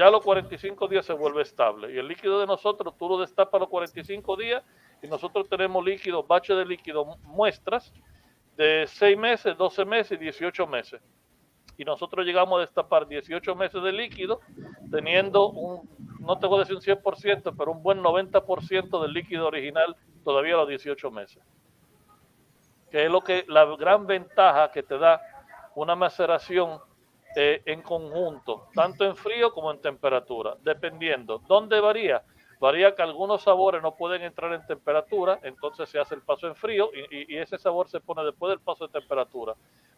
ya 0.00 0.06
a 0.06 0.10
los 0.10 0.24
45 0.24 0.88
días 0.88 1.04
se 1.04 1.12
vuelve 1.12 1.42
estable. 1.42 1.92
Y 1.92 1.98
el 1.98 2.08
líquido 2.08 2.40
de 2.40 2.46
nosotros, 2.46 2.96
tú 2.96 3.06
lo 3.06 3.18
destapas 3.18 3.54
a 3.54 3.58
los 3.58 3.68
45 3.68 4.34
días 4.36 4.62
y 5.02 5.08
nosotros 5.08 5.46
tenemos 5.46 5.84
líquido, 5.84 6.22
bache 6.22 6.54
de 6.54 6.64
líquido, 6.64 7.04
muestras 7.24 7.92
de 8.56 8.86
6 8.86 9.18
meses, 9.18 9.58
12 9.58 9.84
meses 9.84 10.18
y 10.18 10.24
18 10.24 10.66
meses. 10.66 11.02
Y 11.80 11.84
nosotros 11.86 12.26
llegamos 12.26 12.58
a 12.58 12.60
destapar 12.60 13.08
18 13.08 13.54
meses 13.54 13.82
de 13.82 13.90
líquido 13.90 14.40
teniendo 14.90 15.48
un, 15.48 15.88
no 16.20 16.38
te 16.38 16.46
voy 16.46 16.58
a 16.58 16.64
decir 16.66 16.76
un 16.76 16.82
100%, 16.82 17.54
pero 17.56 17.72
un 17.72 17.82
buen 17.82 18.02
90% 18.02 19.00
del 19.00 19.12
líquido 19.14 19.46
original 19.46 19.96
todavía 20.22 20.56
a 20.56 20.58
los 20.58 20.68
18 20.68 21.10
meses. 21.10 21.42
Que 22.90 23.06
es 23.06 23.10
lo 23.10 23.22
que 23.22 23.46
la 23.48 23.64
gran 23.76 24.06
ventaja 24.06 24.70
que 24.70 24.82
te 24.82 24.98
da 24.98 25.22
una 25.74 25.96
maceración 25.96 26.80
eh, 27.34 27.62
en 27.64 27.80
conjunto, 27.80 28.68
tanto 28.74 29.06
en 29.06 29.16
frío 29.16 29.50
como 29.50 29.70
en 29.70 29.80
temperatura, 29.80 30.56
dependiendo. 30.60 31.38
¿Dónde 31.48 31.80
varía? 31.80 32.22
Varía 32.60 32.94
que 32.94 33.02
algunos 33.02 33.42
sabores 33.42 33.82
no 33.82 33.94
pueden 33.96 34.22
entrar 34.22 34.52
en 34.52 34.66
temperatura, 34.66 35.40
entonces 35.42 35.88
se 35.88 35.98
hace 35.98 36.14
el 36.14 36.20
paso 36.20 36.46
en 36.46 36.54
frío 36.54 36.90
y, 37.10 37.34
y 37.34 37.38
ese 37.38 37.58
sabor 37.58 37.88
se 37.88 38.00
pone 38.00 38.22
después 38.22 38.50
del 38.50 38.60
paso 38.60 38.86
de 38.86 38.92
temperatura, 38.92 39.54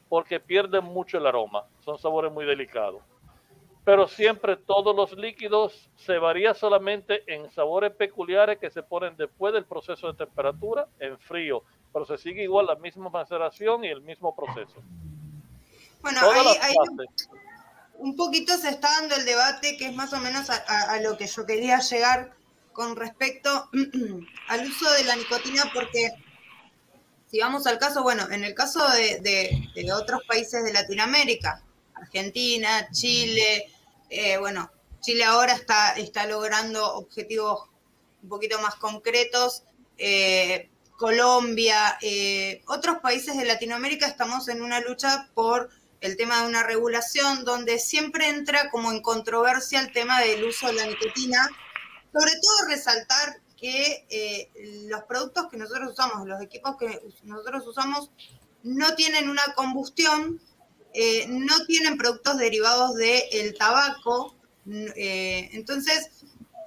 porque 0.09 0.39
pierden 0.39 0.85
mucho 0.85 1.19
el 1.19 1.27
aroma, 1.27 1.65
son 1.81 1.99
sabores 1.99 2.33
muy 2.33 2.47
delicados. 2.47 3.03
Pero 3.85 4.07
siempre 4.07 4.57
todos 4.57 4.95
los 4.95 5.13
líquidos 5.19 5.91
se 5.97 6.19
varía 6.19 6.55
solamente 6.55 7.25
en 7.27 7.51
sabores 7.51 7.93
peculiares 7.93 8.59
que 8.59 8.71
se 8.71 8.85
ponen 8.85 9.17
después 9.17 9.53
del 9.53 9.65
proceso 9.65 10.07
de 10.07 10.15
temperatura 10.15 10.87
en 11.01 11.19
frío, 11.19 11.65
pero 11.93 12.05
se 12.05 12.17
sigue 12.17 12.45
igual 12.45 12.67
la 12.67 12.77
misma 12.77 13.09
maceración 13.11 13.85
y 13.85 13.89
el 13.89 14.03
mismo 14.03 14.37
proceso. 14.37 14.81
Bueno, 16.01 16.21
ahí, 16.61 16.75
un 17.99 18.17
poquito 18.17 18.57
se 18.57 18.69
está 18.69 18.89
dando 19.01 19.17
el 19.17 19.25
debate 19.25 19.77
que 19.77 19.87
es 19.87 19.95
más 19.95 20.13
o 20.13 20.19
menos 20.19 20.49
a, 20.51 21.01
lo 21.01 21.17
que 21.17 21.27
yo 21.27 21.45
quería 21.45 21.79
llegar 21.79 22.33
con 22.73 22.97
respecto 22.97 23.71
al 24.49 24.67
uso 24.67 24.91
de 24.93 25.05
la 25.05 25.17
nicotina, 25.17 25.71
porque 25.73 26.11
si 27.31 27.41
vamos 27.41 27.67
al 27.67 27.79
caso, 27.79 28.03
bueno, 28.03 28.31
en 28.31 28.45
el 28.45 28.55
caso 28.55 28.87
de, 28.91 29.93
otros 29.95 30.23
países 30.29 30.65
de 30.65 30.73
Latinoamérica, 30.73 31.63
Argentina, 31.95 32.89
Chile, 32.93 33.73
eh, 34.11 34.37
bueno, 34.37 34.71
Chile 35.01 35.25
ahora 35.25 35.55
está, 35.55 35.93
está 35.93 36.27
logrando 36.27 36.95
objetivos 36.95 37.69
un 38.23 38.29
poquito 38.29 38.61
más 38.61 38.75
concretos. 38.77 39.65
Eh, 39.99 40.69
Colombia, 40.97 41.99
eh, 42.01 42.63
otros 42.67 42.99
países 42.99 43.37
de 43.37 43.45
Latinoamérica 43.45 44.07
estamos 44.07 44.49
en 44.49 44.63
una 44.63 44.81
lucha 44.81 45.29
por 45.35 45.71
el 46.01 46.17
tema 46.17 46.41
de 46.41 46.49
una 46.49 46.63
regulación 46.63 47.45
donde 47.45 47.79
siempre 47.79 48.29
entra 48.29 48.71
como 48.71 48.93
en 48.93 49.03
controversia 49.03 49.81
el 49.81 49.93
tema 49.93 50.21
del 50.21 50.45
uso 50.45 50.67
de 50.69 50.75
la 50.75 50.87
nicotina, 50.87 51.49
sobre 52.13 52.33
todo 52.33 52.69
resaltar 52.69 53.41
que 53.57 54.07
eh, 54.11 54.51
los 54.89 55.05
productos 55.05 55.49
que 55.51 55.57
nosotros 55.57 55.93
usamos, 55.93 56.27
los 56.27 56.43
equipos 56.43 56.77
que 56.77 57.01
nosotros 57.23 57.67
usamos, 57.67 58.11
no 58.63 58.95
tienen 58.95 59.29
una 59.29 59.43
combustión, 59.55 60.41
eh, 60.95 61.27
no 61.29 61.65
tienen 61.67 61.97
productos 61.97 62.39
derivados 62.39 62.95
del 62.97 63.55
tabaco, 63.57 64.37
eh, 64.67 65.49
entonces 65.53 66.11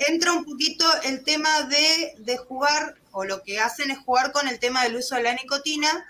entra 0.07 0.34
un 0.34 0.45
poquito 0.45 0.85
el 1.03 1.23
tema 1.23 1.63
de, 1.63 2.15
de 2.19 2.38
jugar, 2.38 2.95
o 3.11 3.23
lo 3.23 3.43
que 3.43 3.59
hacen 3.59 3.91
es 3.91 3.99
jugar 3.99 4.31
con 4.31 4.47
el 4.47 4.59
tema 4.59 4.84
del 4.84 4.95
uso 4.95 5.15
de 5.15 5.23
la 5.23 5.34
nicotina, 5.34 6.05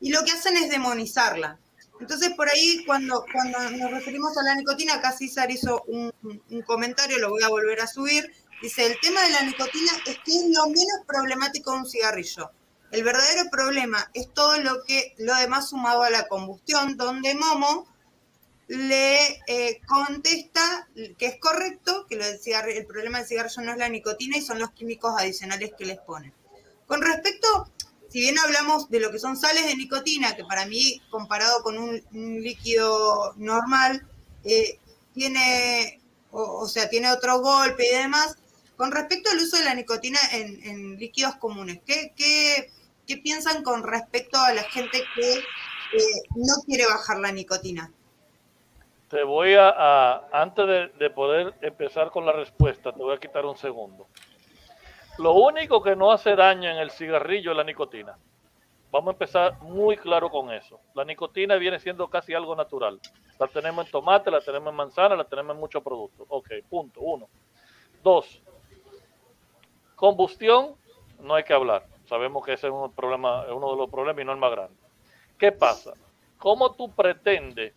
y 0.00 0.10
lo 0.10 0.22
que 0.24 0.32
hacen 0.32 0.56
es 0.56 0.68
demonizarla. 0.68 1.58
Entonces, 2.00 2.34
por 2.34 2.48
ahí, 2.48 2.84
cuando, 2.84 3.24
cuando 3.32 3.58
nos 3.70 3.90
referimos 3.90 4.36
a 4.36 4.42
la 4.42 4.54
nicotina, 4.54 4.94
acá 4.94 5.12
César 5.12 5.50
hizo 5.50 5.82
un, 5.84 6.12
comentario, 6.66 7.18
lo 7.18 7.30
voy 7.30 7.42
a 7.42 7.48
volver 7.48 7.80
a 7.80 7.86
subir. 7.86 8.30
Dice, 8.62 8.86
el 8.86 8.98
tema 9.00 9.22
de 9.22 9.30
la 9.30 9.42
nicotina 9.42 9.92
es 10.06 10.18
que 10.24 10.36
es 10.36 10.44
lo 10.48 10.66
menos 10.66 11.00
problemático 11.06 11.72
de 11.72 11.78
un 11.78 11.86
cigarrillo. 11.86 12.50
El 12.90 13.02
verdadero 13.02 13.50
problema 13.50 14.10
es 14.14 14.32
todo 14.32 14.58
lo 14.58 14.84
que 14.84 15.14
lo 15.18 15.34
demás 15.36 15.70
sumado 15.70 16.02
a 16.02 16.10
la 16.10 16.28
combustión, 16.28 16.96
donde 16.96 17.34
Momo 17.34 17.86
le 18.68 19.42
eh, 19.46 19.80
contesta 19.86 20.88
que 21.18 21.26
es 21.26 21.38
correcto, 21.38 22.06
que 22.08 22.14
el 22.16 22.86
problema 22.86 23.18
del 23.18 23.26
cigarrillo 23.26 23.62
no 23.62 23.72
es 23.72 23.78
la 23.78 23.88
nicotina 23.88 24.36
y 24.36 24.42
son 24.42 24.58
los 24.58 24.70
químicos 24.70 25.14
adicionales 25.18 25.72
que 25.76 25.84
les 25.84 25.98
ponen. 25.98 26.32
Con 26.86 27.02
respecto 27.02 27.68
si 28.14 28.20
bien 28.20 28.38
hablamos 28.38 28.88
de 28.90 29.00
lo 29.00 29.10
que 29.10 29.18
son 29.18 29.36
sales 29.36 29.66
de 29.66 29.74
nicotina, 29.74 30.36
que 30.36 30.44
para 30.44 30.66
mí, 30.66 31.02
comparado 31.10 31.64
con 31.64 31.76
un, 31.76 32.00
líquido 32.12 33.34
normal, 33.38 34.06
eh, 34.44 34.78
tiene, 35.12 36.00
o, 36.30 36.68
sea, 36.68 36.88
tiene 36.88 37.10
otro 37.10 37.40
golpe 37.40 37.84
y 37.84 37.96
demás, 37.96 38.36
con 38.76 38.92
respecto 38.92 39.30
al 39.30 39.38
uso 39.38 39.56
de 39.58 39.64
la 39.64 39.74
nicotina 39.74 40.18
en, 40.32 40.98
líquidos 40.98 41.36
comunes, 41.36 41.80
¿qué, 41.86 42.70
piensan 43.22 43.62
con 43.62 43.82
respecto 43.82 44.38
a 44.38 44.52
la 44.52 44.62
gente 44.64 45.02
que 45.14 45.32
eh, 45.38 46.22
no 46.34 46.54
quiere 46.66 46.86
bajar 46.86 47.18
la 47.18 47.32
nicotina? 47.32 47.90
Te 49.08 49.22
voy 49.22 49.54
a, 49.54 50.26
antes 50.32 50.66
de, 50.66 50.88
de, 50.98 51.10
poder 51.10 51.54
empezar 51.60 52.10
con 52.10 52.26
la 52.26 52.32
respuesta, 52.32 52.92
te 52.92 52.98
voy 52.98 53.14
a 53.14 53.20
quitar 53.20 53.44
un 53.46 53.56
segundo. 53.56 54.08
Lo 55.18 55.34
único 55.34 55.80
que 55.82 55.94
no 55.94 56.10
hace 56.10 56.34
daño 56.34 56.68
en 56.68 56.78
el 56.78 56.90
cigarrillo 56.90 57.52
es 57.52 57.56
la 57.56 57.64
nicotina. 57.64 58.16
Vamos 58.94 59.08
a 59.08 59.12
empezar 59.12 59.60
muy 59.60 59.96
claro 59.96 60.30
con 60.30 60.52
eso. 60.52 60.80
La 60.94 61.04
nicotina 61.04 61.56
viene 61.56 61.80
siendo 61.80 62.08
casi 62.08 62.32
algo 62.32 62.54
natural. 62.54 63.00
La 63.40 63.48
tenemos 63.48 63.86
en 63.86 63.90
tomate, 63.90 64.30
la 64.30 64.40
tenemos 64.40 64.70
en 64.70 64.76
manzana, 64.76 65.16
la 65.16 65.24
tenemos 65.24 65.54
en 65.54 65.60
muchos 65.60 65.82
productos. 65.82 66.24
Ok, 66.30 66.50
punto. 66.68 67.00
Uno. 67.00 67.28
Dos. 68.04 68.40
Combustión, 70.04 70.74
no 71.20 71.34
hay 71.34 71.44
que 71.44 71.54
hablar. 71.54 71.86
Sabemos 72.04 72.44
que 72.44 72.52
ese 72.52 72.66
es 72.66 72.72
un 72.74 72.92
problema, 72.92 73.46
uno 73.46 73.70
de 73.70 73.76
los 73.78 73.90
problemas 73.90 74.20
y 74.20 74.26
no 74.26 74.32
el 74.32 74.38
más 74.38 74.50
grande. 74.50 74.74
¿Qué 75.38 75.50
pasa? 75.50 75.94
¿Cómo 76.36 76.72
tú 76.72 76.90
pretendes 76.90 77.72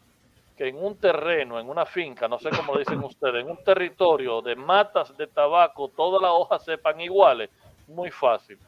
que 0.57 0.67
en 0.67 0.75
un 0.75 0.97
terreno, 0.97 1.57
en 1.57 1.69
una 1.69 1.85
finca, 1.85 2.27
no 2.27 2.37
sé 2.37 2.49
cómo 2.49 2.77
dicen 2.77 3.01
ustedes, 3.01 3.45
en 3.45 3.49
un 3.49 3.63
territorio 3.63 4.41
de 4.41 4.57
matas 4.57 5.15
de 5.15 5.27
tabaco, 5.27 5.87
todas 5.87 6.21
las 6.21 6.31
hojas 6.33 6.65
sepan 6.65 6.99
iguales, 6.99 7.49
muy 7.87 8.11
fácil. 8.11 8.59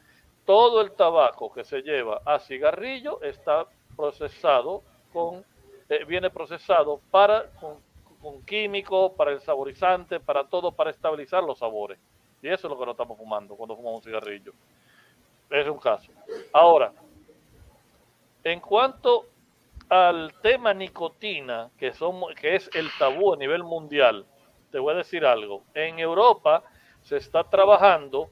Todo 0.46 0.80
el 0.80 0.92
tabaco 0.92 1.52
que 1.52 1.62
se 1.62 1.82
lleva 1.82 2.22
a 2.24 2.38
cigarrillo 2.38 3.20
está 3.20 3.66
procesado 3.94 4.82
con, 5.12 5.44
eh, 5.90 6.02
viene 6.06 6.30
procesado 6.30 6.98
para 7.10 7.50
con, 7.60 7.74
con 8.22 8.40
químicos, 8.46 9.12
para 9.18 9.32
el 9.32 9.42
saborizante, 9.42 10.18
para 10.18 10.44
todo, 10.44 10.72
para 10.72 10.92
estabilizar 10.92 11.44
los 11.44 11.58
sabores. 11.58 11.98
Y 12.42 12.48
eso 12.48 12.66
es 12.66 12.70
lo 12.70 12.78
que 12.78 12.86
no 12.86 12.92
estamos 12.92 13.18
fumando 13.18 13.54
cuando 13.54 13.76
fumamos 13.76 13.98
un 13.98 14.04
cigarrillo. 14.04 14.52
Es 15.50 15.68
un 15.68 15.78
caso. 15.78 16.10
Ahora, 16.52 16.92
en 18.44 18.60
cuanto 18.60 19.26
al 19.88 20.32
tema 20.40 20.72
nicotina, 20.72 21.70
que, 21.76 21.92
que 22.40 22.54
es 22.54 22.70
el 22.74 22.88
tabú 22.98 23.34
a 23.34 23.36
nivel 23.36 23.64
mundial, 23.64 24.24
te 24.70 24.78
voy 24.78 24.94
a 24.94 24.98
decir 24.98 25.24
algo. 25.26 25.64
En 25.74 25.98
Europa 25.98 26.62
se 27.02 27.16
está 27.16 27.44
trabajando 27.44 28.30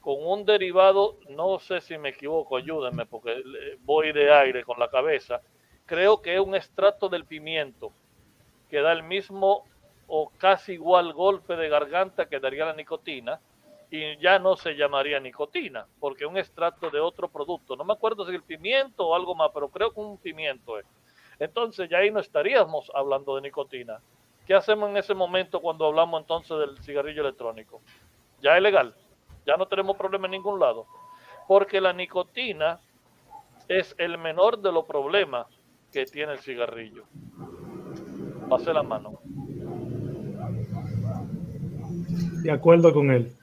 con 0.00 0.16
un 0.24 0.44
derivado, 0.44 1.16
no 1.28 1.58
sé 1.58 1.80
si 1.80 1.98
me 1.98 2.10
equivoco, 2.10 2.56
ayúdenme 2.56 3.06
porque 3.06 3.42
voy 3.80 4.12
de 4.12 4.32
aire 4.32 4.64
con 4.64 4.78
la 4.78 4.88
cabeza. 4.88 5.40
Creo 5.86 6.22
que 6.22 6.34
es 6.34 6.40
un 6.40 6.54
extracto 6.54 7.08
del 7.08 7.24
pimiento 7.24 7.92
que 8.70 8.80
da 8.80 8.92
el 8.92 9.02
mismo 9.02 9.64
o 10.06 10.30
casi 10.38 10.72
igual 10.72 11.12
golpe 11.12 11.56
de 11.56 11.68
garganta 11.68 12.26
que 12.26 12.40
daría 12.40 12.66
la 12.66 12.74
nicotina 12.74 13.40
y 13.90 14.16
ya 14.18 14.38
no 14.38 14.56
se 14.56 14.74
llamaría 14.74 15.20
nicotina, 15.20 15.86
porque 16.00 16.24
un 16.24 16.38
extracto 16.38 16.90
de 16.90 16.98
otro 16.98 17.28
producto. 17.28 17.76
No 17.76 17.84
me 17.84 17.92
acuerdo 17.92 18.26
si 18.26 18.34
el 18.34 18.42
pimiento 18.42 19.06
o 19.06 19.14
algo 19.14 19.34
más, 19.34 19.50
pero 19.52 19.68
creo 19.68 19.92
que 19.92 20.00
un 20.00 20.16
pimiento 20.16 20.78
es. 20.78 20.86
Entonces 21.38 21.90
ya 21.90 21.98
ahí 21.98 22.10
no 22.10 22.20
estaríamos 22.20 22.90
hablando 22.94 23.36
de 23.36 23.42
nicotina. 23.42 24.00
¿Qué 24.46 24.54
hacemos 24.54 24.88
en 24.88 24.96
ese 24.96 25.14
momento 25.14 25.60
cuando 25.60 25.86
hablamos 25.86 26.22
entonces 26.22 26.58
del 26.58 26.78
cigarrillo 26.78 27.20
electrónico? 27.20 27.82
Ya 28.40 28.56
es 28.56 28.62
legal, 28.62 28.94
ya 29.46 29.56
no 29.56 29.66
tenemos 29.66 29.96
problema 29.96 30.26
en 30.26 30.32
ningún 30.32 30.58
lado, 30.58 30.86
porque 31.46 31.80
la 31.80 31.92
nicotina 31.92 32.80
es 33.68 33.94
el 33.98 34.18
menor 34.18 34.58
de 34.58 34.72
los 34.72 34.84
problemas 34.84 35.46
que 35.92 36.06
tiene 36.06 36.32
el 36.32 36.38
cigarrillo. 36.38 37.04
Pase 38.48 38.72
la 38.72 38.82
mano. 38.82 39.20
De 42.42 42.50
acuerdo 42.50 42.92
con 42.92 43.10
él. 43.10 43.36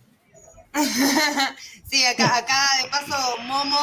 sí, 1.89 2.05
acá, 2.05 2.37
acá 2.37 2.67
de 2.81 2.89
paso 2.89 3.37
Momo 3.43 3.79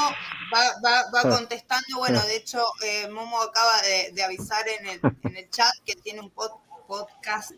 va, 0.54 1.10
va, 1.12 1.22
contestando. 1.22 1.96
Bueno, 1.96 2.22
de 2.26 2.36
hecho, 2.36 2.62
eh, 2.84 3.08
Momo 3.08 3.40
acaba 3.40 3.80
de, 4.12 4.22
avisar 4.22 4.68
en 4.68 4.86
el, 4.86 5.00
en 5.22 5.36
el, 5.36 5.50
chat 5.50 5.72
que 5.84 5.94
tiene 5.96 6.20
un 6.20 6.30
podcast 6.30 7.52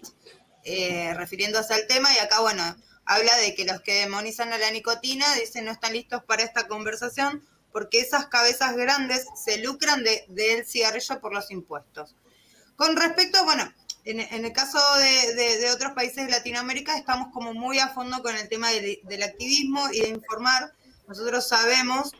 eh, 0.63 1.13
refiriéndose 1.15 1.75
al 1.75 1.87
tema 1.89 2.15
y 2.15 2.19
acá, 2.19 2.41
bueno, 2.41 2.63
habla 3.05 3.37
de 3.39 3.55
que 3.55 3.65
los 3.65 3.81
que 3.81 3.95
demonizan 3.95 4.53
a 4.53 4.59
la 4.59 4.71
nicotina 4.71 5.27
dicen 5.35 5.65
no 5.65 5.73
están 5.73 5.95
listos 5.95 6.23
para 6.25 6.45
esta 6.45 6.69
conversación 6.69 7.43
porque 7.73 8.01
esas 8.01 8.27
cabezas 8.27 8.77
grandes 8.77 9.27
se 9.35 9.59
lucran 9.59 10.05
del 10.29 10.65
cigarrillo 10.65 11.21
por 11.21 11.33
los 11.33 11.51
impuestos. 11.51 12.15
Con 12.77 12.97
respecto, 12.97 13.45
bueno, 13.45 13.73
en, 14.11 14.45
el 14.45 14.53
caso 14.53 14.79
de, 14.97 15.71
otros 15.71 15.93
países 15.93 16.25
de 16.25 16.31
Latinoamérica 16.31 16.97
estamos 16.97 17.29
como 17.33 17.53
muy 17.53 17.79
a 17.79 17.89
fondo 17.89 18.23
con 18.23 18.35
el 18.35 18.49
tema 18.49 18.71
del, 18.71 19.23
activismo 19.23 19.87
y 19.93 20.01
de 20.01 20.09
informar. 20.09 20.73
Nosotros 21.07 21.47
sabemos 21.47 22.13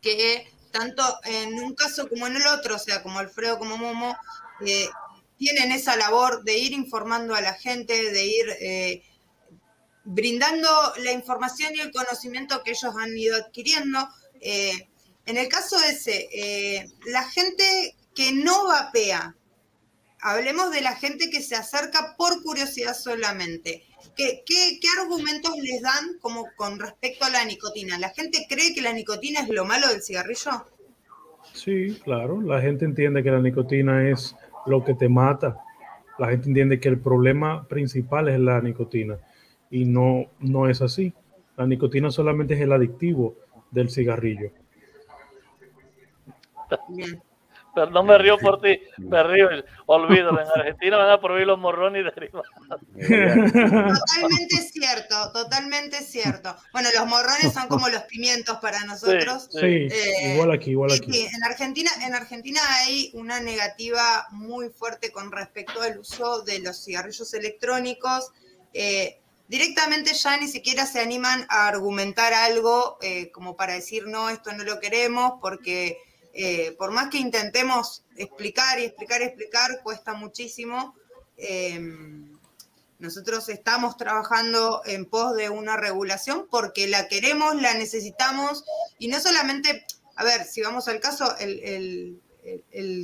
que 0.00 0.46
tanto 0.70 1.02
en 1.24 1.54
un 1.54 1.74
caso 1.74 2.08
como 2.08 2.28
en 2.28 2.36
el 2.36 2.46
otro, 2.46 2.76
o 2.76 2.78
sea, 2.78 3.02
como 3.02 3.18
Alfredo 3.18 3.58
como 3.58 3.76
Momo, 3.76 4.16
eh, 4.64 4.88
tienen 5.36 5.72
esa 5.72 5.96
labor 5.96 6.44
de 6.44 6.58
ir 6.58 6.72
informando 6.72 7.34
a 7.34 7.40
la 7.40 7.54
gente, 7.54 8.12
de 8.12 8.26
ir 8.26 8.48
eh, 8.60 9.02
brindando 10.04 10.68
la 10.98 11.10
información 11.10 11.74
y 11.74 11.80
el 11.80 11.90
conocimiento 11.90 12.62
que 12.62 12.70
ellos 12.70 12.94
han 12.96 13.16
ido 13.18 13.36
adquiriendo. 13.36 14.08
Eh, 14.40 14.88
en 15.26 15.36
el 15.36 15.48
caso 15.48 15.76
ese, 15.82 16.86
la 17.06 17.28
gente 17.28 17.96
que 18.14 18.32
no 18.32 18.66
vapea, 18.66 19.34
hablemos 20.20 20.70
de 20.70 20.80
la 20.80 20.94
gente 20.96 21.30
que 21.30 21.40
se 21.40 21.54
acerca 21.54 22.14
por 22.16 22.42
curiosidad 22.42 22.94
solamente. 22.94 23.84
¿Qué, 24.16 24.42
qué, 24.44 24.78
qué 24.80 24.88
argumentos 25.00 25.52
les 25.62 25.80
dan 25.82 26.18
como 26.20 26.46
con 26.56 26.78
respecto 26.78 27.24
a 27.24 27.30
la 27.30 27.44
nicotina? 27.44 27.98
¿La 27.98 28.10
gente 28.10 28.46
cree 28.48 28.74
que 28.74 28.82
la 28.82 28.92
nicotina 28.92 29.40
es 29.40 29.48
lo 29.48 29.64
malo 29.64 29.88
del 29.88 30.02
cigarrillo? 30.02 30.66
Sí, 31.52 31.98
claro, 32.04 32.40
la 32.40 32.60
gente 32.60 32.84
entiende 32.84 33.22
que 33.22 33.30
la 33.30 33.40
nicotina 33.40 34.08
es 34.08 34.34
lo 34.66 34.84
que 34.84 34.94
te 34.94 35.08
mata. 35.08 35.58
La 36.18 36.28
gente 36.28 36.48
entiende 36.48 36.80
que 36.80 36.88
el 36.88 36.98
problema 36.98 37.66
principal 37.68 38.28
es 38.28 38.40
la 38.40 38.60
nicotina 38.60 39.18
y 39.70 39.84
no, 39.84 40.26
no 40.40 40.68
es 40.68 40.82
así. 40.82 41.12
La 41.56 41.66
nicotina 41.66 42.10
solamente 42.10 42.54
es 42.54 42.60
el 42.60 42.72
adictivo 42.72 43.36
del 43.70 43.90
cigarrillo. 43.90 44.50
Pero 46.68 46.82
no 47.86 48.02
me 48.02 48.18
río 48.18 48.38
por 48.38 48.60
ti, 48.60 48.80
me 48.98 49.22
río. 49.22 49.48
Olvídalo, 49.86 50.40
en 50.40 50.48
Argentina 50.60 50.96
van 50.96 51.10
a 51.10 51.20
prohibir 51.20 51.46
los 51.46 51.58
morrones 51.58 52.02
y 52.02 52.04
derivados. 52.04 52.46
Totalmente 52.98 54.56
cierto, 54.72 55.32
totalmente 55.32 55.96
cierto. 56.02 56.54
Bueno, 56.72 56.88
los 56.94 57.06
morrones 57.06 57.52
son 57.52 57.68
como 57.68 57.88
los 57.88 58.02
pimientos 58.04 58.58
para 58.58 58.84
nosotros. 58.84 59.48
Sí, 59.50 59.88
Eh, 59.90 60.32
igual 60.34 60.52
aquí, 60.52 60.70
igual 60.70 60.92
aquí. 60.92 61.12
sí, 61.12 61.26
en 61.34 61.44
Argentina, 61.44 61.90
en 62.04 62.14
Argentina 62.14 62.60
hay 62.80 63.10
una 63.14 63.40
negativa 63.40 64.26
muy 64.30 64.68
fuerte 64.70 65.10
con 65.10 65.32
respecto 65.32 65.80
al 65.82 65.98
uso 65.98 66.42
de 66.42 66.60
los 66.60 66.84
cigarrillos 66.84 67.32
electrónicos. 67.34 68.32
Eh, 68.74 69.20
directamente 69.48 70.12
ya 70.14 70.36
ni 70.36 70.46
siquiera 70.46 70.84
se 70.86 71.00
animan 71.00 71.46
a 71.48 71.68
argumentar 71.68 72.34
algo 72.34 72.98
eh, 73.00 73.30
como 73.30 73.56
para 73.56 73.72
decir 73.74 74.06
no, 74.06 74.28
esto 74.30 74.52
no 74.52 74.64
lo 74.64 74.78
queremos, 74.80 75.34
porque 75.40 75.98
eh, 76.40 76.76
por 76.78 76.92
más 76.92 77.10
que 77.10 77.18
intentemos 77.18 78.04
explicar 78.16 78.78
y 78.78 78.84
explicar 78.84 79.20
y 79.22 79.24
explicar, 79.24 79.82
cuesta 79.82 80.14
muchísimo. 80.14 80.94
Eh, 81.36 81.80
nosotros 83.00 83.48
estamos 83.48 83.96
trabajando 83.96 84.82
en 84.84 85.04
pos 85.06 85.34
de 85.34 85.50
una 85.50 85.76
regulación 85.76 86.46
porque 86.48 86.86
la 86.86 87.08
queremos, 87.08 87.60
la 87.60 87.74
necesitamos 87.74 88.64
y 89.00 89.08
no 89.08 89.18
solamente, 89.18 89.84
a 90.14 90.22
ver, 90.22 90.44
si 90.44 90.62
vamos 90.62 90.86
al 90.86 91.00
caso, 91.00 91.36
el, 91.38 92.20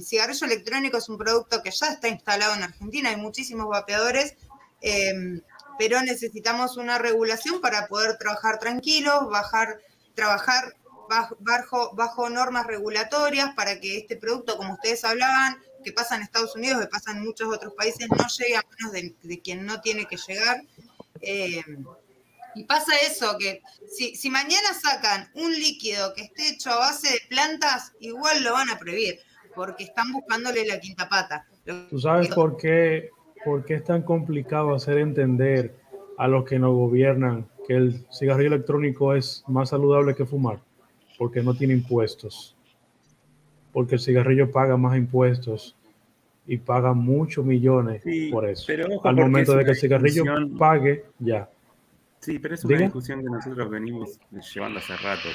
cigarrillo 0.05 0.47
electrónico 0.47 0.99
es 0.99 1.09
un 1.09 1.19
producto 1.19 1.61
que 1.61 1.73
ya 1.73 1.89
está 1.89 2.07
instalado 2.07 2.55
en 2.55 2.63
Argentina, 2.63 3.11
hay 3.11 3.17
muchísimos 3.17 3.67
vapeadores, 3.67 4.37
eh, 4.81 5.43
pero 5.77 6.01
necesitamos 6.03 6.77
una 6.77 6.99
regulación 6.99 7.61
para 7.61 7.89
poder 7.89 8.17
trabajar 8.17 8.61
tranquilos, 8.61 9.29
bajar, 9.29 9.81
trabajar 10.15 10.77
bajo, 11.09 11.95
bajo, 11.95 12.31
normas 12.31 12.67
regulatorias 12.67 13.55
para 13.55 13.81
que 13.81 13.99
este 13.99 14.17
producto, 14.17 14.57
como 14.57 14.75
ustedes 14.75 15.05
hablaban, 15.05 15.59
que 15.85 15.93
pasa 15.93 16.17
en 16.17 16.23
Estados 16.23 16.55
Unidos, 16.57 16.81
que 16.81 16.89
pasa 16.89 17.13
en 17.13 17.25
muchos 17.25 17.55
otros 17.55 17.75
países, 17.75 18.09
no 18.09 18.27
llegue 18.39 18.57
a 18.57 18.63
manos 18.63 18.93
de, 18.93 19.15
de 19.23 19.41
quien 19.41 19.67
no 19.67 19.81
tiene 19.81 20.07
que 20.07 20.17
llegar. 20.17 20.63
Eh, 21.21 21.63
y 22.55 22.65
pasa 22.65 22.93
eso, 23.05 23.37
que 23.39 23.63
si, 23.89 24.15
si 24.15 24.31
mañana 24.31 24.69
sacan 24.75 25.29
un 25.35 25.53
líquido 25.53 26.15
que 26.15 26.23
esté 26.23 26.51
hecho 26.51 26.71
a 26.71 26.79
base 26.79 27.13
de 27.13 27.21
plantas, 27.29 27.93
igual 27.99 28.45
lo 28.45 28.53
van 28.53 28.71
a 28.71 28.79
prohibir, 28.79 29.19
porque 29.55 29.85
están 29.85 30.13
buscándole 30.13 30.67
la 30.67 30.79
quinta 30.79 31.09
pata. 31.09 31.47
¿Tú 31.91 31.99
sabes 31.99 32.29
por 32.29 32.57
qué, 32.57 33.11
por 33.45 33.65
qué 33.65 33.75
es 33.75 33.85
tan 33.85 34.03
complicado 34.03 34.75
hacer 34.75 34.99
entender 34.99 35.75
a 36.17 36.29
los 36.29 36.45
que 36.45 36.59
nos 36.59 36.75
gobiernan 36.75 37.49
que 37.67 37.75
el 37.75 38.07
cigarrillo 38.13 38.55
electrónico 38.55 39.15
es 39.15 39.43
más 39.49 39.71
saludable 39.71 40.15
que 40.15 40.25
fumar? 40.25 40.61
Porque 41.19 41.43
no 41.43 41.55
tiene 41.55 41.75
impuestos. 41.75 42.57
Porque 43.73 43.97
el 43.97 44.01
cigarrillo 44.01 44.51
paga 44.51 44.77
más 44.77 44.97
impuestos 44.97 45.77
y 46.47 46.59
paga 46.59 46.93
muchos 46.93 47.45
millones 47.45 48.03
Sí, 48.03 48.31
por 48.31 48.49
eso. 48.49 48.65
pero 48.67 48.87
ojo, 48.95 49.09
Al 49.09 49.17
momento 49.17 49.57
de 49.57 49.65
que 49.65 49.71
el 49.73 49.77
cigarrillo 49.77 50.25
pague, 50.59 51.07
ya. 51.19 51.49
Sí, 52.21 52.39
pero 52.39 52.55
es 52.55 52.65
una 52.65 52.75
Diga. 52.77 52.87
discusión 52.87 53.21
que 53.23 53.29
nosotros 53.31 53.69
venimos 53.71 54.19
llevando 54.55 54.79
hace 54.79 54.97
rato. 54.97 55.29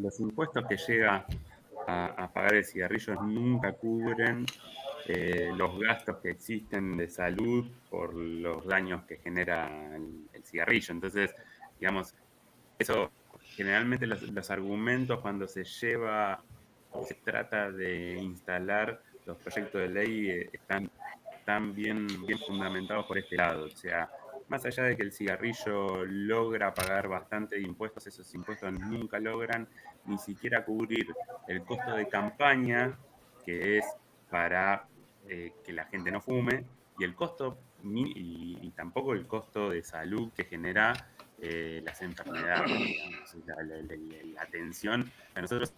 los 0.00 0.20
impuestos 0.20 0.64
que 0.66 0.76
llega 0.76 1.26
a, 1.86 2.06
a 2.06 2.32
pagar 2.32 2.54
el 2.54 2.64
cigarrillo 2.64 3.14
nunca 3.22 3.72
cubren 3.74 4.46
eh, 5.06 5.50
los 5.56 5.78
gastos 5.78 6.16
que 6.18 6.30
existen 6.30 6.96
de 6.96 7.08
salud 7.08 7.66
por 7.90 8.14
los 8.14 8.66
daños 8.66 9.04
que 9.04 9.18
genera 9.18 9.94
el, 9.94 10.26
el 10.32 10.42
cigarrillo. 10.44 10.94
Entonces, 10.94 11.34
digamos, 11.78 12.14
eso 12.78 13.10
generalmente 13.56 14.06
los, 14.06 14.50
argumentos 14.50 15.20
cuando 15.20 15.46
se 15.46 15.64
lleva 15.64 16.42
se 17.06 17.14
trata 17.14 17.70
de 17.70 18.16
instalar 18.20 19.00
los 19.26 19.36
proyectos 19.38 19.80
de 19.80 19.88
ley 19.88 20.30
eh, 20.30 20.50
están, 20.52 20.90
están 21.36 21.74
bien, 21.74 22.06
bien 22.26 22.38
fundamentados 22.38 23.06
por 23.06 23.18
este 23.18 23.36
lado. 23.36 23.64
O 23.64 23.70
sea, 23.70 24.08
más 24.48 24.64
allá 24.64 24.84
de 24.84 24.96
que 24.96 25.02
el 25.02 25.12
cigarrillo 25.12 26.04
logra 26.04 26.72
pagar 26.74 27.08
bastante 27.08 27.60
impuestos, 27.60 28.06
esos 28.06 28.32
impuestos 28.34 28.72
nunca 28.72 29.18
logran 29.18 29.66
ni 30.04 30.18
siquiera 30.18 30.64
cubrir 30.64 31.12
el 31.48 31.62
costo 31.62 31.96
de 31.96 32.08
campaña, 32.08 32.96
que 33.44 33.78
es 33.78 33.86
para 34.30 34.86
eh, 35.28 35.52
que 35.64 35.72
la 35.72 35.84
gente 35.86 36.10
no 36.10 36.20
fume, 36.20 36.64
y 36.98 37.04
el 37.04 37.14
costo 37.14 37.58
y 37.86 38.70
tampoco 38.70 39.12
el 39.12 39.26
costo 39.26 39.68
de 39.68 39.82
salud 39.82 40.32
que 40.32 40.44
genera 40.44 40.94
eh, 41.46 41.82
las 41.84 42.00
enfermedades, 42.00 42.70
la, 43.46 43.56
la- 43.62 43.82
la- 43.82 44.42
atención. 44.42 45.10
Nosotros 45.36 45.74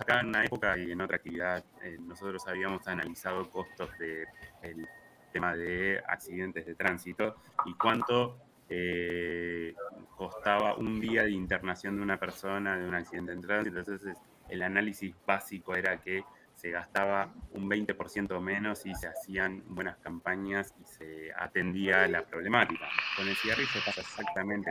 acá 0.00 0.20
en 0.20 0.28
una 0.28 0.44
época 0.44 0.78
y 0.78 0.90
en 0.90 1.00
otra 1.02 1.16
actividad, 1.16 1.62
eh, 1.82 1.98
nosotros 2.00 2.46
habíamos 2.48 2.86
analizado 2.88 3.48
costos 3.50 3.90
del 3.98 4.88
tema 5.32 5.54
de 5.54 6.00
accidentes 6.08 6.64
de 6.66 6.74
tránsito 6.74 7.36
y 7.66 7.74
cuánto 7.74 8.38
eh, 8.68 9.74
costaba 10.16 10.74
un 10.76 10.98
día 11.00 11.24
de 11.24 11.30
internación 11.32 11.96
de 11.96 12.02
una 12.02 12.18
persona 12.18 12.76
de 12.78 12.88
un 12.88 12.94
accidente 12.94 13.34
de 13.36 13.40
tránsito. 13.42 13.78
Entonces, 13.78 14.16
el 14.48 14.62
análisis 14.62 15.14
básico 15.26 15.74
era 15.76 15.98
que 15.98 16.24
se 16.54 16.70
gastaba 16.70 17.32
un 17.52 17.68
20% 17.68 18.40
menos 18.40 18.84
y 18.86 18.94
se 18.94 19.08
hacían 19.08 19.62
buenas 19.68 19.98
campañas 19.98 20.74
y 20.80 20.84
se 20.84 21.32
atendía 21.36 22.06
la 22.08 22.22
problemática. 22.24 22.86
Con 23.16 23.26
el 23.28 23.34
cigarrillo 23.36 23.70
pasa 23.84 24.00
exactamente 24.02 24.70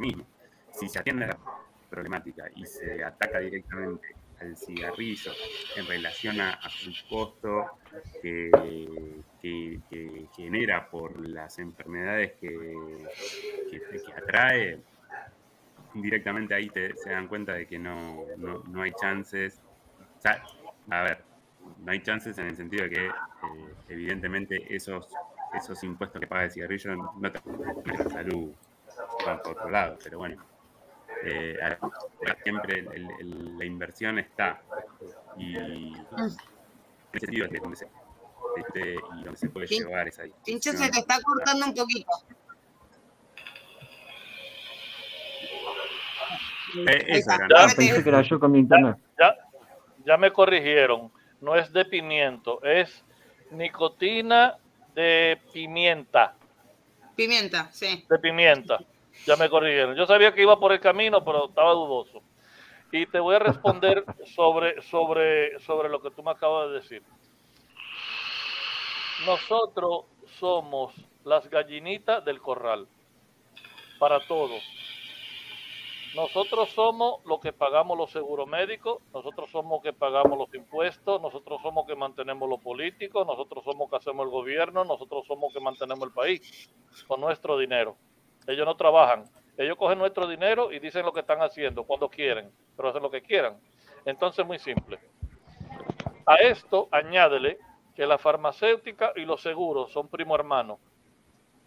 mismo. 0.00 0.26
Si 0.72 0.88
se 0.88 0.98
atiende 0.98 1.26
la 1.26 1.38
problemática 1.88 2.44
y 2.56 2.64
se 2.66 3.02
ataca 3.04 3.38
directamente 3.40 4.08
al 4.40 4.56
cigarrillo 4.56 5.32
en 5.76 5.86
relación 5.86 6.40
a, 6.40 6.52
a 6.54 6.70
su 6.70 6.90
costo 7.08 7.66
que, 8.22 8.50
que- 9.42 10.26
genera 10.34 10.88
por 10.88 11.28
las 11.28 11.58
enfermedades 11.58 12.32
que, 12.40 12.48
que- 13.70 13.80
atrae, 14.16 14.78
directamente 15.94 16.54
ahí 16.54 16.68
te- 16.68 16.96
se 16.96 17.10
dan 17.10 17.28
cuenta 17.28 17.54
de 17.54 17.66
que 17.66 17.78
no, 17.78 18.24
no, 18.38 18.62
no 18.64 18.82
hay 18.82 18.92
chances. 18.92 19.60
A 20.90 21.02
ver, 21.02 21.22
no 21.84 21.92
hay 21.92 22.00
chances 22.02 22.36
en 22.38 22.46
el 22.46 22.56
sentido 22.56 22.84
de 22.84 22.90
que 22.90 23.06
eh, 23.06 23.12
evidentemente 23.88 24.74
esos, 24.74 25.08
esos 25.54 25.82
impuestos 25.84 26.20
que 26.20 26.26
paga 26.26 26.44
el 26.44 26.50
cigarrillo 26.50 26.94
no 26.96 27.32
te 27.32 27.40
la 27.92 28.08
salud, 28.08 28.52
van 29.26 29.42
por 29.42 29.52
otro 29.52 29.70
lado, 29.70 29.98
pero 30.02 30.18
bueno. 30.18 30.44
eh, 31.22 31.58
siempre 32.42 32.78
el- 32.78 32.88
el- 32.92 33.10
el- 33.20 33.58
la 33.58 33.64
inversión 33.66 34.18
está 34.18 34.62
y 35.36 35.54
en 35.56 35.94
ese 37.12 37.20
sentido 37.26 37.44
es 37.46 37.52
de 37.52 37.58
donde 37.58 37.76
se, 37.76 37.88
este, 38.56 38.94
y 38.94 39.24
donde 39.24 39.36
se 39.36 39.48
puede 39.50 39.66
Pin- 39.66 39.80
llevar 39.84 40.08
esa 40.08 40.22
Pincho, 40.44 40.72
se 40.72 40.90
te 40.90 40.98
está 41.00 41.20
cortando 41.22 41.66
un 41.66 41.74
poquito. 41.74 42.10
Eh, 46.86 47.04
eso 47.08 47.30
era, 47.32 47.48
Ya. 47.48 47.74
Pensé 47.74 48.02
que 48.02 48.08
era 48.08 48.22
yo 48.22 48.38
con 48.40 48.52
mi 48.52 48.60
internet. 48.60 48.96
ya, 49.18 49.34
ya 50.06 50.16
me 50.16 50.32
corrigieron. 50.32 51.10
No 51.40 51.56
es 51.56 51.72
de 51.72 51.84
pimiento, 51.84 52.62
es 52.62 53.04
nicotina 53.50 54.56
de 54.94 55.38
pimienta. 55.52 56.34
Pimienta, 57.16 57.68
sí. 57.72 58.06
De 58.08 58.18
pimienta. 58.18 58.78
Ya 59.26 59.36
me 59.36 59.48
corrigieron. 59.48 59.94
Yo 59.96 60.06
sabía 60.06 60.32
que 60.32 60.42
iba 60.42 60.58
por 60.58 60.72
el 60.72 60.80
camino, 60.80 61.24
pero 61.24 61.48
estaba 61.48 61.72
dudoso. 61.72 62.22
Y 62.92 63.06
te 63.06 63.20
voy 63.20 63.36
a 63.36 63.38
responder 63.38 64.04
sobre, 64.34 64.80
sobre, 64.82 65.58
sobre 65.60 65.88
lo 65.88 66.02
que 66.02 66.10
tú 66.10 66.22
me 66.22 66.30
acabas 66.30 66.68
de 66.68 66.74
decir. 66.74 67.02
nosotros 69.26 70.06
somos 70.38 70.94
las 71.24 71.48
gallinitas 71.50 72.24
del 72.24 72.40
corral 72.40 72.88
para 73.98 74.20
todo. 74.26 74.54
Nosotros 76.14 76.70
somos 76.70 77.24
los 77.24 77.38
que 77.38 77.52
pagamos 77.52 77.96
los 77.96 78.10
seguros 78.10 78.48
médicos, 78.48 79.00
nosotros 79.12 79.48
somos 79.50 79.74
los 79.74 79.82
que 79.82 79.92
pagamos 79.92 80.36
los 80.36 80.52
impuestos, 80.54 81.22
nosotros 81.22 81.62
somos 81.62 81.84
los 81.84 81.86
que 81.86 81.94
mantenemos 81.94 82.48
los 82.48 82.60
políticos, 82.60 83.24
nosotros 83.24 83.62
somos 83.62 83.80
los 83.80 83.90
que 83.90 83.96
hacemos 83.96 84.24
el 84.24 84.30
gobierno, 84.32 84.84
nosotros 84.84 85.24
somos 85.26 85.44
los 85.44 85.52
que 85.52 85.60
mantenemos 85.60 86.08
el 86.08 86.12
país 86.12 86.70
con 87.06 87.20
nuestro 87.20 87.56
dinero. 87.56 87.96
Ellos 88.46 88.66
no 88.66 88.76
trabajan, 88.76 89.24
ellos 89.56 89.76
cogen 89.76 89.98
nuestro 89.98 90.26
dinero 90.26 90.72
y 90.72 90.78
dicen 90.78 91.04
lo 91.04 91.12
que 91.12 91.20
están 91.20 91.42
haciendo 91.42 91.84
cuando 91.84 92.08
quieren, 92.08 92.50
pero 92.76 92.88
hacen 92.88 93.02
lo 93.02 93.10
que 93.10 93.22
quieran. 93.22 93.58
Entonces, 94.04 94.46
muy 94.46 94.58
simple. 94.58 94.98
A 96.26 96.36
esto 96.36 96.88
añádele 96.90 97.58
que 97.94 98.06
la 98.06 98.18
farmacéutica 98.18 99.12
y 99.16 99.24
los 99.24 99.42
seguros 99.42 99.92
son 99.92 100.08
primo 100.08 100.34
hermano, 100.34 100.78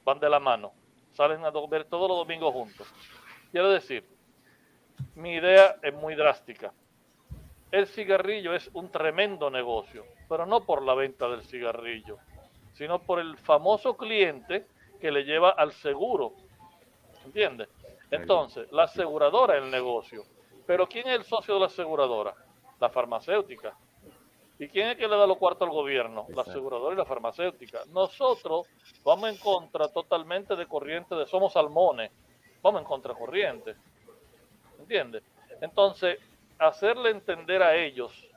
van 0.04 0.20
de 0.20 0.30
la 0.30 0.40
mano, 0.40 0.74
salen 1.12 1.46
a 1.46 1.52
ver 1.52 1.86
todos 1.86 2.10
los 2.10 2.18
domingos 2.18 2.54
juntos. 2.54 2.88
Quiero 3.52 3.70
decir, 3.70 4.06
mi 5.16 5.36
idea 5.36 5.76
es 5.82 5.94
muy 5.94 6.16
drástica. 6.16 6.74
El 7.72 7.88
cigarrillo 7.88 8.54
es 8.54 8.70
un 8.74 8.90
tremendo 8.92 9.50
negocio, 9.50 10.06
pero 10.30 10.46
no 10.46 10.66
por 10.66 10.82
la 10.82 10.94
venta 10.94 11.28
del 11.28 11.44
cigarrillo, 11.44 12.18
sino 12.74 13.00
por 13.00 13.20
el 13.20 13.38
famoso 13.38 13.98
cliente 13.98 14.68
que 15.00 15.12
le 15.12 15.24
lleva 15.24 15.50
al 15.50 15.72
seguro. 15.74 16.34
¿Entiendes? 17.26 17.70
Entonces, 18.12 18.72
la 18.72 18.84
aseguradora 18.84 19.58
es 19.58 19.64
el 19.64 19.72
negocio. 19.72 20.24
Pero 20.66 20.88
¿quién 20.88 21.08
es 21.08 21.16
el 21.16 21.24
socio 21.24 21.56
de 21.56 21.60
la 21.62 21.66
aseguradora? 21.68 22.34
La 22.80 22.90
farmacéutica. 22.90 23.76
¿Y 24.60 24.68
quién 24.68 24.90
es 24.90 24.98
que 24.98 25.08
le 25.08 25.18
da 25.18 25.26
los 25.26 25.38
cuartos 25.38 25.68
al 25.68 25.74
gobierno? 25.74 26.28
La 26.30 26.44
aseguradora 26.44 26.94
y 26.94 26.98
la 26.98 27.06
farmacéutica. 27.06 27.82
Nosotros 27.90 28.68
vamos 29.04 29.30
en 29.30 29.38
contra 29.38 29.88
totalmente 29.88 30.56
de 30.56 30.68
corriente 30.68 31.16
de 31.16 31.26
somos 31.26 31.54
salmones. 31.54 32.12
Vamos 32.62 32.82
en 32.82 32.88
contra 32.88 33.14
corriente. 33.14 33.76
¿Entiendes? 34.80 35.24
Entonces, 35.62 36.20
hacerle 36.60 37.10
entender 37.10 37.64
a 37.64 37.76
ellos 37.76 38.28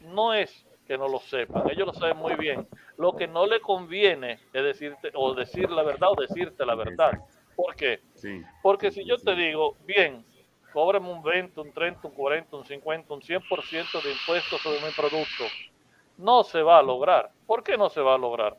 no 0.00 0.32
es 0.34 0.64
que 0.86 0.98
no 0.98 1.08
lo 1.08 1.20
sepan, 1.20 1.68
ellos 1.70 1.86
lo 1.86 1.94
saben 1.94 2.16
muy 2.16 2.34
bien. 2.34 2.66
Lo 2.96 3.14
que 3.16 3.26
no 3.26 3.46
le 3.46 3.60
conviene 3.60 4.40
es 4.52 4.62
decirte 4.62 5.10
o 5.14 5.34
decir 5.34 5.70
la 5.70 5.82
verdad 5.82 6.10
o 6.10 6.20
decirte 6.20 6.64
la 6.66 6.74
verdad. 6.74 7.12
¿Por 7.62 7.76
qué? 7.76 8.00
Porque 8.60 8.90
si 8.90 9.04
yo 9.04 9.16
te 9.18 9.36
digo, 9.36 9.76
bien, 9.86 10.24
cóbrame 10.72 11.12
un 11.12 11.22
20, 11.22 11.60
un 11.60 11.72
30, 11.72 12.08
un 12.08 12.14
40, 12.14 12.56
un 12.56 12.64
50, 12.64 13.14
un 13.14 13.20
100% 13.20 14.02
de 14.02 14.10
impuestos 14.10 14.60
sobre 14.60 14.80
mi 14.80 14.90
producto, 14.92 15.44
no 16.18 16.42
se 16.42 16.60
va 16.60 16.78
a 16.78 16.82
lograr. 16.82 17.30
¿Por 17.46 17.62
qué 17.62 17.76
no 17.76 17.88
se 17.88 18.00
va 18.00 18.14
a 18.14 18.18
lograr? 18.18 18.56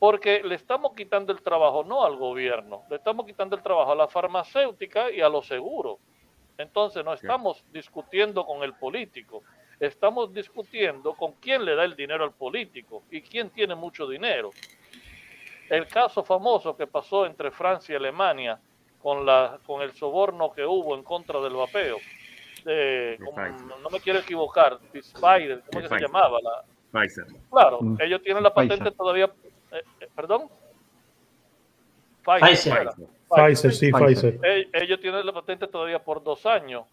Porque 0.00 0.42
le 0.42 0.56
estamos 0.56 0.92
quitando 0.96 1.32
el 1.32 1.40
trabajo 1.40 1.84
no 1.84 2.04
al 2.04 2.16
gobierno, 2.16 2.82
le 2.90 2.96
estamos 2.96 3.26
quitando 3.26 3.54
el 3.54 3.62
trabajo 3.62 3.92
a 3.92 3.96
la 3.96 4.08
farmacéutica 4.08 5.12
y 5.12 5.20
a 5.20 5.28
los 5.28 5.46
seguros. 5.46 5.98
Entonces 6.58 7.04
no 7.04 7.14
estamos 7.14 7.64
discutiendo 7.72 8.44
con 8.44 8.64
el 8.64 8.74
político, 8.74 9.44
estamos 9.78 10.34
discutiendo 10.34 11.14
con 11.14 11.34
quién 11.34 11.64
le 11.64 11.76
da 11.76 11.84
el 11.84 11.94
dinero 11.94 12.24
al 12.24 12.32
político 12.32 13.04
y 13.08 13.22
quién 13.22 13.50
tiene 13.50 13.76
mucho 13.76 14.08
dinero. 14.08 14.50
El 15.72 15.86
caso 15.86 16.22
famoso 16.22 16.76
que 16.76 16.86
pasó 16.86 17.24
entre 17.24 17.50
Francia 17.50 17.94
y 17.94 17.96
Alemania 17.96 18.60
con, 19.02 19.24
la, 19.24 19.58
con 19.64 19.80
el 19.80 19.94
soborno 19.94 20.52
que 20.52 20.66
hubo 20.66 20.94
en 20.94 21.02
contra 21.02 21.40
del 21.40 21.54
vapeo. 21.54 21.96
no 22.66 23.90
me 23.90 23.98
quiero 24.00 24.18
equivocar, 24.18 24.78
Spider, 24.92 25.62
¿cómo 25.72 25.88
se 25.88 25.98
llamaba? 25.98 26.38
La, 26.42 26.62
Pfizer. 26.92 27.24
Claro, 27.50 27.78
mm. 27.80 27.96
ellos 28.02 28.22
tienen 28.22 28.42
la 28.42 28.52
patente 28.52 28.90
todavía, 28.90 29.32
eh, 29.70 29.82
eh, 30.00 30.08
perdón. 30.14 30.50
Pfizer. 32.22 32.90
Pfizer, 33.30 33.72
sí, 33.72 33.90
Pfizer. 33.90 34.38
Ellos 34.74 35.00
tienen 35.00 35.24
la 35.24 35.32
patente 35.32 35.68
todavía 35.68 36.00
por 36.00 36.22
dos 36.22 36.44
años 36.44 36.84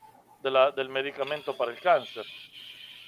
de 0.42 0.52
la, 0.52 0.72
del 0.72 0.88
medicamento 0.88 1.58
para 1.58 1.72
el 1.72 1.82
cáncer. 1.82 2.24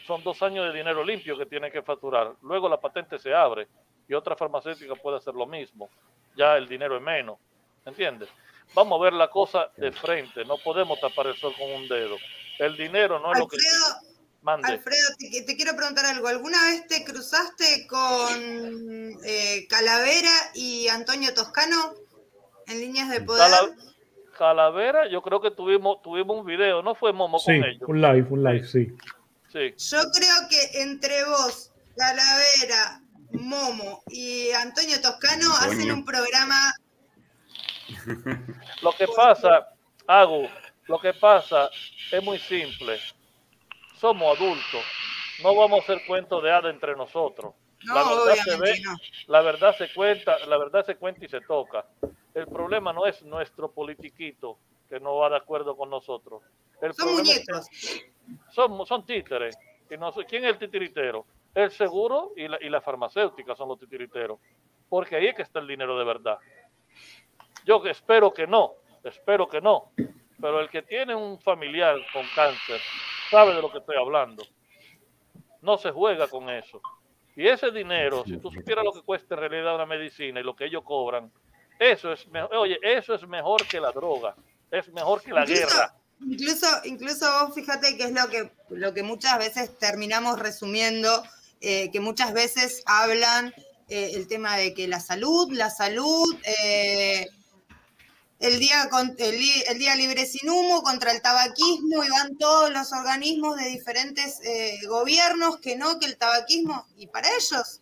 Son 0.05 0.21
dos 0.21 0.43
años 0.43 0.65
de 0.65 0.77
dinero 0.77 1.01
limpio 1.01 1.37
que 1.37 1.45
tienen 1.45 1.71
que 1.71 1.81
facturar. 1.81 2.33
Luego 2.41 2.67
la 2.67 2.81
patente 2.81 3.17
se 3.17 3.33
abre 3.33 3.69
y 4.11 4.13
otra 4.13 4.35
farmacéutica 4.35 4.93
puede 4.95 5.17
hacer 5.17 5.33
lo 5.33 5.45
mismo. 5.45 5.89
Ya 6.35 6.57
el 6.57 6.67
dinero 6.67 6.97
es 6.97 7.01
menos. 7.01 7.39
¿Entiendes? 7.85 8.27
Vamos 8.73 8.99
a 8.99 9.03
ver 9.05 9.13
la 9.13 9.29
cosa 9.29 9.71
de 9.77 9.89
frente. 9.93 10.43
No 10.43 10.57
podemos 10.57 10.99
tapar 10.99 11.27
el 11.27 11.37
sol 11.37 11.53
con 11.57 11.71
un 11.71 11.87
dedo. 11.87 12.17
El 12.59 12.75
dinero 12.75 13.19
no 13.19 13.31
es 13.31 13.39
lo 13.39 13.47
que... 13.47 13.57
Mande. 14.41 14.67
Alfredo, 14.67 15.07
te, 15.17 15.55
quiero 15.55 15.75
preguntar 15.77 16.03
algo. 16.05 16.27
¿Alguna 16.27 16.59
vez 16.65 16.87
te 16.87 17.05
cruzaste 17.05 17.87
con 17.87 19.17
eh, 19.23 19.67
Calavera 19.69 20.33
y 20.55 20.87
Antonio 20.89 21.33
Toscano? 21.33 21.93
en 22.67 22.79
líneas 22.79 23.09
de 23.09 23.21
poder. 23.21 23.49
Calavera, 24.37 25.09
yo 25.09 25.21
creo 25.21 25.41
que 25.41 25.51
tuvimos, 25.51 26.01
tuvimos 26.01 26.39
un 26.39 26.45
video, 26.45 26.81
¿no 26.81 26.95
fue 26.95 27.13
Momo 27.13 27.39
con 27.39 27.53
ellos? 27.53 27.81
un 27.87 28.01
live, 28.01 28.27
un 28.29 28.43
live, 28.43 28.65
sí. 28.65 28.91
sí. 29.51 29.73
Yo 29.77 29.99
creo 30.11 30.35
que 30.49 30.81
entre 30.81 31.25
vos, 31.25 31.71
Calavera, 31.95 33.00
Momo 33.33 34.03
y 34.07 34.51
Antonio 34.51 35.01
Toscano 35.01 35.51
hacen 35.59 35.91
un 35.91 36.05
programa. 36.05 36.55
Lo 38.81 38.91
que 38.93 39.07
pasa, 39.07 39.67
Hago, 40.07 40.47
lo 40.87 40.99
que 40.99 41.13
pasa 41.13 41.69
es 42.11 42.23
muy 42.23 42.39
simple. 42.39 42.99
Somos 43.99 44.37
adultos, 44.37 44.83
no 45.43 45.55
vamos 45.55 45.79
a 45.79 45.83
hacer 45.83 46.05
cuentos 46.05 46.41
de 46.43 46.51
hada 46.51 46.69
entre 46.69 46.95
nosotros. 46.95 47.53
la 47.83 48.03
verdad 48.03 48.35
se 48.43 48.57
ve, 48.57 48.81
la 49.27 49.41
verdad 49.41 49.77
se 49.77 49.93
cuenta, 49.93 50.37
la 50.47 50.57
verdad 50.57 50.85
se 50.85 50.95
cuenta 50.95 51.23
y 51.23 51.29
se 51.29 51.41
toca. 51.41 51.85
El 52.33 52.47
problema 52.47 52.93
no 52.93 53.05
es 53.05 53.21
nuestro 53.23 53.71
politiquito 53.71 54.57
que 54.89 54.99
no 54.99 55.17
va 55.17 55.29
de 55.29 55.37
acuerdo 55.37 55.77
con 55.77 55.89
nosotros. 55.89 56.41
El 56.81 56.93
son 56.93 57.13
muñecos. 57.13 57.67
son, 58.51 58.85
son 58.85 59.05
títeres. 59.05 59.55
Y 59.91 59.97
no, 59.97 60.13
¿Quién 60.13 60.45
es 60.45 60.51
el 60.51 60.57
titiritero? 60.57 61.25
El 61.53 61.69
seguro 61.69 62.31
y 62.37 62.47
la, 62.47 62.57
y 62.61 62.69
la 62.69 62.79
farmacéutica 62.79 63.55
son 63.55 63.67
los 63.67 63.77
titiriteros. 63.77 64.39
Porque 64.87 65.17
ahí 65.17 65.27
es 65.27 65.35
que 65.35 65.41
está 65.41 65.59
el 65.59 65.67
dinero 65.67 65.99
de 65.99 66.05
verdad. 66.05 66.39
Yo 67.65 67.85
espero 67.85 68.33
que 68.33 68.47
no, 68.47 68.75
espero 69.03 69.49
que 69.49 69.59
no. 69.59 69.91
Pero 70.39 70.61
el 70.61 70.69
que 70.69 70.81
tiene 70.81 71.13
un 71.13 71.39
familiar 71.41 71.97
con 72.13 72.25
cáncer 72.33 72.79
sabe 73.29 73.53
de 73.53 73.61
lo 73.61 73.69
que 73.69 73.79
estoy 73.79 73.97
hablando. 73.97 74.43
No 75.61 75.77
se 75.77 75.91
juega 75.91 76.27
con 76.27 76.49
eso. 76.49 76.81
Y 77.35 77.47
ese 77.47 77.69
dinero, 77.71 78.23
si 78.25 78.37
tú 78.37 78.49
supieras 78.49 78.85
lo 78.85 78.93
que 78.93 79.01
cuesta 79.01 79.35
en 79.35 79.41
realidad 79.41 79.75
una 79.75 79.85
medicina 79.85 80.39
y 80.39 80.43
lo 80.43 80.55
que 80.55 80.65
ellos 80.65 80.83
cobran, 80.83 81.31
eso 81.77 82.13
es 82.13 82.27
oye, 82.51 82.79
eso 82.81 83.13
es 83.13 83.27
mejor 83.27 83.67
que 83.67 83.79
la 83.79 83.91
droga, 83.91 84.35
es 84.69 84.91
mejor 84.93 85.21
que 85.21 85.31
la 85.31 85.45
guerra. 85.45 85.93
Incluso, 86.25 86.67
incluso 86.85 87.25
vos 87.41 87.55
fíjate 87.55 87.97
que 87.97 88.03
es 88.03 88.11
lo 88.11 88.29
que, 88.29 88.51
lo 88.69 88.93
que 88.93 89.03
muchas 89.03 89.37
veces 89.39 89.77
terminamos 89.77 90.39
resumiendo, 90.39 91.23
eh, 91.61 91.89
que 91.91 91.99
muchas 91.99 92.33
veces 92.33 92.83
hablan 92.85 93.53
eh, 93.89 94.11
el 94.13 94.27
tema 94.27 94.55
de 94.57 94.73
que 94.73 94.87
la 94.87 94.99
salud, 94.99 95.51
la 95.51 95.69
salud, 95.69 96.35
eh, 96.43 97.27
el, 98.39 98.59
día 98.59 98.89
el, 99.17 99.79
día 99.79 99.95
libre 99.95 100.25
sin 100.25 100.49
humo 100.49 100.83
contra 100.83 101.11
el 101.11 101.21
tabaquismo 101.21 102.03
y 102.03 102.09
van 102.09 102.37
todos 102.37 102.71
los 102.71 102.91
organismos 102.91 103.57
de 103.57 103.69
diferentes 103.69 104.39
gobiernos 104.87 105.59
que 105.59 105.75
no, 105.75 105.99
que 105.99 106.07
el 106.07 106.17
tabaquismo, 106.17 106.87
y 106.97 107.07
para 107.07 107.29
ellos 107.29 107.81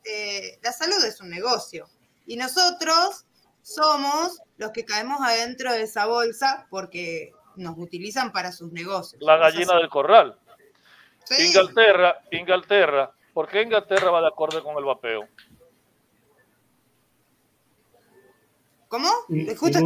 la 0.61 0.73
salud 0.73 1.01
es 1.05 1.21
un 1.21 1.29
negocio. 1.29 1.89
Y 2.25 2.35
nosotros 2.35 3.25
somos 3.61 4.39
los 4.57 4.71
que 4.71 4.83
caemos 4.83 5.21
adentro 5.21 5.71
de 5.71 5.83
esa 5.83 6.05
bolsa 6.05 6.67
porque 6.69 7.31
nos 7.59 7.77
utilizan 7.77 8.31
para 8.31 8.51
sus 8.51 8.71
negocios. 8.71 9.21
La 9.21 9.37
gallina 9.37 9.75
del 9.75 9.89
corral. 9.89 10.37
Inglaterra, 11.37 12.21
Inglaterra, 12.31 13.11
¿por 13.33 13.47
qué 13.47 13.61
Inglaterra 13.61 14.09
va 14.09 14.21
de 14.21 14.27
acuerdo 14.27 14.63
con 14.63 14.75
el 14.77 14.83
vapeo? 14.83 15.27
¿Cómo? 18.87 19.09
Justo 19.57 19.79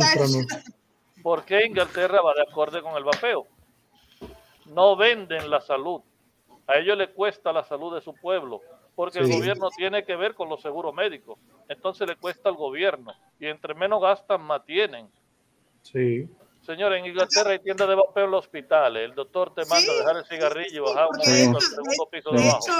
¿Por 1.21 1.43
qué 1.43 1.65
Inglaterra 1.65 2.21
va 2.21 2.33
de 2.33 2.43
acuerdo 2.49 2.81
con 2.81 2.95
el 2.95 3.03
vapeo? 3.03 3.47
No 4.67 4.95
venden 4.95 5.49
la 5.49 5.59
salud. 5.59 6.01
A 6.67 6.77
ellos 6.77 6.97
les 6.97 7.09
cuesta 7.09 7.51
la 7.51 7.65
salud 7.65 7.93
de 7.93 8.01
su 8.01 8.13
pueblo 8.13 8.61
porque 8.95 9.19
el 9.19 9.31
gobierno 9.31 9.69
tiene 9.75 10.03
que 10.05 10.15
ver 10.15 10.35
con 10.35 10.49
los 10.49 10.61
seguros 10.61 10.93
médicos. 10.93 11.39
Entonces 11.67 12.07
le 12.07 12.15
cuesta 12.15 12.49
al 12.49 12.55
gobierno. 12.55 13.13
Y 13.39 13.47
entre 13.47 13.73
menos 13.73 14.01
gastan, 14.01 14.41
más 14.41 14.63
tienen. 14.65 15.09
Sí. 15.81 16.29
Señora, 16.65 16.97
en 16.97 17.05
Inglaterra 17.05 17.51
hay 17.51 17.59
tiendas 17.59 17.87
de 17.89 17.95
vapeo 17.95 18.25
en 18.25 18.31
los 18.31 18.45
hospitales. 18.45 19.03
El 19.03 19.15
doctor 19.15 19.53
te 19.53 19.65
manda 19.65 19.91
a 19.91 19.95
dejar 19.95 20.17
el 20.17 20.25
cigarrillo 20.25 20.75
y 20.75 20.79
bajar 20.79 21.07
un 21.11 21.17
momento 21.17 21.57
al 21.57 21.63
segundo 21.63 22.09
piso 22.09 22.31
de, 22.31 22.41
abajo. 22.41 22.59
hecho, 22.63 22.73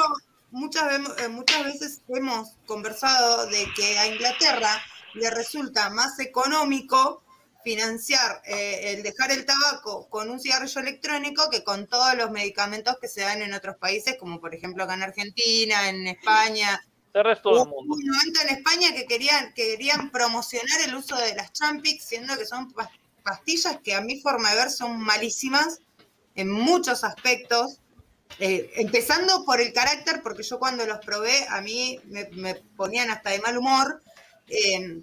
muchas, 0.51 1.19
eh, 1.19 1.27
muchas 1.27 1.65
veces 1.65 2.01
hemos 2.07 2.55
conversado 2.65 3.45
de 3.47 3.67
que 3.75 3.99
a 3.99 4.07
Inglaterra 4.07 4.81
le 5.15 5.29
resulta 5.29 5.89
más 5.89 6.17
económico 6.19 7.23
financiar 7.63 8.41
eh, 8.45 8.93
el 8.93 9.03
dejar 9.03 9.31
el 9.31 9.45
tabaco 9.45 10.07
con 10.09 10.29
un 10.29 10.39
cigarrillo 10.39 10.81
electrónico 10.81 11.49
que 11.49 11.63
con 11.63 11.87
todos 11.87 12.15
los 12.15 12.31
medicamentos 12.31 12.97
que 13.01 13.07
se 13.07 13.21
dan 13.21 13.41
en 13.41 13.53
otros 13.53 13.77
países, 13.77 14.17
como 14.17 14.39
por 14.39 14.55
ejemplo 14.55 14.83
acá 14.83 14.93
en 14.93 15.03
Argentina, 15.03 15.89
en 15.89 16.07
España, 16.07 16.81
El 17.13 17.23
resto 17.23 17.49
del 17.49 17.59
Hubo 17.59 17.81
mundo. 17.81 17.95
un 17.95 18.07
momento 18.07 18.41
en 18.41 18.49
España 18.49 18.93
que 18.93 19.05
querían, 19.05 19.53
que 19.53 19.71
querían 19.71 20.09
promocionar 20.09 20.81
el 20.87 20.95
uso 20.95 21.15
de 21.17 21.35
las 21.35 21.51
Champix, 21.51 22.05
siendo 22.05 22.37
que 22.37 22.45
son 22.45 22.73
pastillas 23.23 23.79
que 23.83 23.95
a 23.95 24.01
mi 24.01 24.21
forma 24.21 24.51
de 24.51 24.57
ver 24.57 24.69
son 24.69 24.99
malísimas 24.99 25.79
en 26.35 26.51
muchos 26.51 27.03
aspectos. 27.03 27.79
Eh, 28.39 28.71
empezando 28.75 29.45
por 29.45 29.61
el 29.61 29.73
carácter, 29.73 30.21
porque 30.23 30.43
yo 30.43 30.57
cuando 30.59 30.85
los 30.85 30.99
probé 30.99 31.45
a 31.49 31.61
mí 31.61 31.99
me, 32.05 32.29
me 32.33 32.55
ponían 32.55 33.09
hasta 33.09 33.29
de 33.29 33.39
mal 33.39 33.57
humor. 33.57 34.01
Eh, 34.47 35.01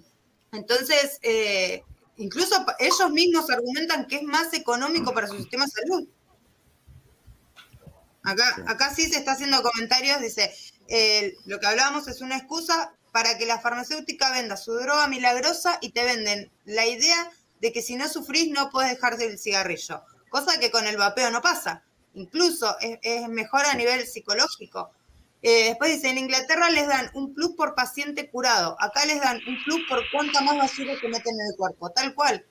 entonces, 0.51 1.17
eh, 1.21 1.83
incluso 2.17 2.65
ellos 2.79 3.09
mismos 3.11 3.49
argumentan 3.49 4.05
que 4.07 4.17
es 4.17 4.23
más 4.23 4.53
económico 4.53 5.13
para 5.13 5.27
su 5.27 5.37
sistema 5.37 5.65
de 5.65 5.71
salud. 5.71 6.07
Acá, 8.23 8.63
acá 8.67 8.93
sí 8.93 9.09
se 9.09 9.17
está 9.17 9.31
haciendo 9.31 9.63
comentarios, 9.63 10.21
dice, 10.21 10.53
lo 11.45 11.59
que 11.59 11.65
hablábamos 11.65 12.07
es 12.07 12.21
una 12.21 12.37
excusa 12.37 12.93
para 13.11 13.37
que 13.37 13.45
la 13.45 13.59
farmacéutica 13.59 14.29
venda 14.31 14.57
su 14.57 14.73
droga 14.73 15.07
milagrosa 15.07 15.79
y 15.81 15.89
te 15.89 16.03
venden 16.03 16.51
la 16.65 16.85
idea 16.85 17.31
de 17.61 17.71
que 17.71 17.81
si 17.81 17.95
no 17.95 18.07
sufrís 18.09 18.49
no 18.51 18.69
puedes 18.69 18.91
dejar 18.91 19.17
del 19.17 19.37
cigarrillo, 19.39 20.03
cosa 20.29 20.59
que 20.59 20.71
con 20.71 20.85
el 20.87 20.97
vapeo 20.97 21.29
no 21.31 21.41
pasa, 21.41 21.83
incluso 22.15 22.75
es, 22.81 22.99
es 23.03 23.27
mejor 23.29 23.65
a 23.65 23.75
nivel 23.75 24.05
psicológico. 24.05 24.91
Eh, 25.43 25.69
después 25.69 25.91
dice, 25.91 26.09
en 26.09 26.17
Inglaterra 26.19 26.69
les 26.69 26.87
dan 26.87 27.09
un 27.13 27.33
plus 27.33 27.55
por 27.55 27.73
paciente 27.73 28.29
curado, 28.29 28.75
acá 28.79 29.05
les 29.05 29.19
dan 29.21 29.39
un 29.47 29.63
plus 29.63 29.81
por 29.87 29.99
cuánta 30.11 30.41
más 30.41 30.57
basura 30.57 30.93
que 30.99 31.07
meten 31.07 31.33
en 31.33 31.47
el 31.51 31.55
cuerpo, 31.57 31.89
tal 31.91 32.13
cual. 32.13 32.45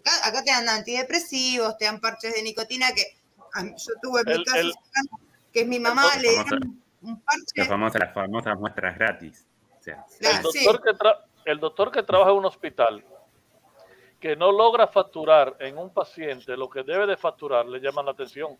Acá, 0.00 0.10
acá 0.28 0.42
te 0.44 0.50
dan 0.50 0.68
antidepresivos, 0.68 1.76
te 1.76 1.84
dan 1.86 2.00
parches 2.00 2.34
de 2.34 2.42
nicotina 2.42 2.92
que 2.92 3.04
yo 3.54 3.92
tuve 4.02 4.20
en 4.20 4.26
mi 4.26 4.32
El- 4.32 4.44
caso 4.44 4.58
el- 4.58 4.74
que 5.52 5.60
es 5.62 5.66
mi 5.66 5.78
mamá, 5.80 6.04
La 6.06 6.22
le 6.22 6.28
dieron 6.28 6.46
famosa- 6.48 6.70
un 7.02 7.20
parche. 7.22 7.42
las 7.56 7.68
famosas, 7.68 8.00
las 8.00 8.14
famosas 8.14 8.58
muestras 8.58 8.94
gratis. 8.96 9.44
O 9.78 9.82
sea, 9.82 10.04
El 10.20 10.42
doctor, 10.42 10.82
que 10.82 10.90
tra- 10.92 11.18
el 11.44 11.58
doctor 11.60 11.90
que 11.92 12.02
trabaja 12.02 12.30
en 12.30 12.36
un 12.38 12.44
hospital 12.46 13.04
que 14.20 14.36
no 14.36 14.52
logra 14.52 14.86
facturar 14.86 15.56
en 15.60 15.78
un 15.78 15.92
paciente 15.92 16.56
lo 16.56 16.68
que 16.68 16.82
debe 16.82 17.06
de 17.06 17.16
facturar, 17.16 17.66
le 17.66 17.80
llaman 17.80 18.04
la 18.04 18.12
atención. 18.12 18.56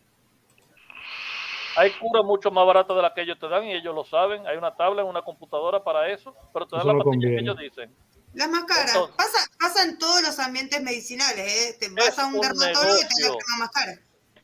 Hay 1.77 1.91
cura 1.91 2.21
mucho 2.21 2.51
más 2.51 2.65
barata 2.65 2.93
de 2.93 3.01
la 3.01 3.13
que 3.13 3.21
ellos 3.21 3.39
te 3.39 3.47
dan 3.47 3.63
y 3.63 3.73
ellos 3.73 3.95
lo 3.95 4.03
saben. 4.03 4.45
Hay 4.45 4.57
una 4.57 4.75
tabla 4.75 5.03
en 5.03 5.07
una 5.07 5.21
computadora 5.21 5.81
para 5.83 6.09
eso, 6.09 6.35
pero 6.51 6.65
te 6.67 6.75
dan 6.75 6.81
Eso 6.81 6.87
la 6.93 6.93
no 6.99 7.03
pastilla 7.05 7.27
que 7.29 7.39
ellos 7.39 7.57
dicen. 7.57 7.95
Las 8.33 8.49
más 8.49 8.63
caras. 8.65 8.93
Entonces- 8.93 9.15
pasa, 9.15 9.47
pasa 9.59 9.83
en 9.83 9.97
todos 9.97 10.21
los 10.21 10.39
ambientes 10.39 10.81
medicinales, 10.81 11.47
¿eh? 11.47 11.77
Te 11.79 11.89
vas 11.89 12.17
a 12.19 12.25
un, 12.25 12.35
un 12.35 12.41
dermatólogo 12.41 12.95
y 12.97 13.15
te 13.15 13.23
da 13.27 13.29
la 13.33 13.57
más 13.59 13.69
cara. 13.71 13.93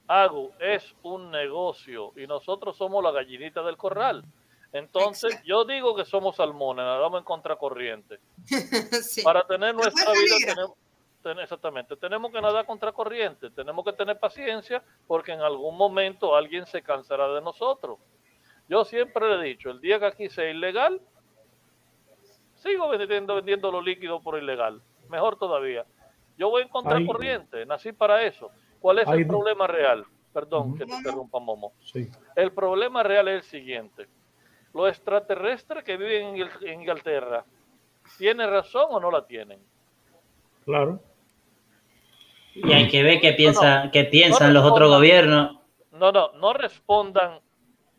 Agu, 0.10 0.52
es 0.60 0.84
un 1.04 1.32
negocio 1.32 2.14
y 2.16 2.28
nosotros 2.28 2.78
somos 2.78 3.04
la 3.04 3.12
gallinita 3.12 3.62
del 3.64 3.76
corral. 3.76 4.24
Entonces, 4.72 5.38
yo 5.44 5.66
digo 5.66 5.96
que 5.96 6.06
somos 6.06 6.36
salmones, 6.38 6.86
nadamos 6.86 7.20
en 7.20 7.26
contracorriente. 7.26 8.20
Para 9.24 9.46
tener 9.48 9.74
nuestra 9.76 10.12
vida, 10.14 10.36
tenemos, 10.46 10.76
ten- 10.76 10.87
exactamente, 11.40 11.96
tenemos 11.96 12.32
que 12.32 12.42
nadar 12.42 12.66
contracorriente, 12.66 13.50
tenemos 13.52 13.84
que 13.86 13.94
tener 13.94 14.20
paciencia 14.20 14.84
porque 15.08 15.34
en 15.34 15.42
algún 15.42 15.78
momento 15.78 16.36
alguien 16.36 16.66
se 16.66 16.82
cansará 16.82 17.28
de 17.30 17.42
nosotros. 17.42 18.00
Yo 18.70 18.84
siempre 18.86 19.28
le 19.30 19.42
he 19.42 19.50
dicho, 19.50 19.70
el 19.70 19.80
día 19.80 20.00
que 20.00 20.06
aquí 20.06 20.30
sea 20.30 20.50
ilegal, 20.50 21.02
sigo 22.56 22.90
vendiendo, 22.90 23.36
vendiendo 23.36 23.72
los 23.72 23.84
líquidos 23.84 24.22
por 24.22 24.38
ilegal. 24.38 24.82
Mejor 25.10 25.38
todavía. 25.38 25.86
Yo 26.38 26.50
voy 26.50 26.64
en 26.64 26.70
contracorriente, 26.70 27.66
nací 27.66 27.92
para 27.92 28.24
eso. 28.24 28.52
¿Cuál 28.80 29.00
es 29.00 29.08
el 29.08 29.26
problema 29.26 29.68
real? 29.68 30.06
Perdón 30.34 30.78
que 30.78 30.86
te 30.86 30.94
interrumpa, 30.94 31.40
Momo. 31.40 31.74
Sí. 31.82 32.10
El 32.36 32.52
problema 32.52 33.02
real 33.04 33.28
es 33.30 33.36
el 33.36 33.44
siguiente. 33.44 34.08
Los 34.74 34.90
extraterrestres 34.90 35.84
que 35.84 35.98
viven 35.98 36.36
en 36.62 36.82
Inglaterra, 36.82 37.44
¿tienen 38.18 38.50
razón 38.50 38.86
o 38.90 39.00
no 39.00 39.10
la 39.10 39.26
tienen? 39.26 39.60
Claro. 40.66 41.00
Y 42.64 42.74
hay 42.74 42.88
que 42.90 43.04
ver 43.04 43.20
qué, 43.22 43.34
piensa, 43.34 43.86
no. 43.86 43.92
qué 43.92 44.04
piensan 44.06 44.54
No 44.54 44.62
los 44.62 44.64
otros 44.72 44.90
respondan. 44.90 44.98
gobiernos. 45.00 45.58
No, 45.92 46.12
no, 46.12 46.32
no 46.34 46.54
respondan 46.54 47.40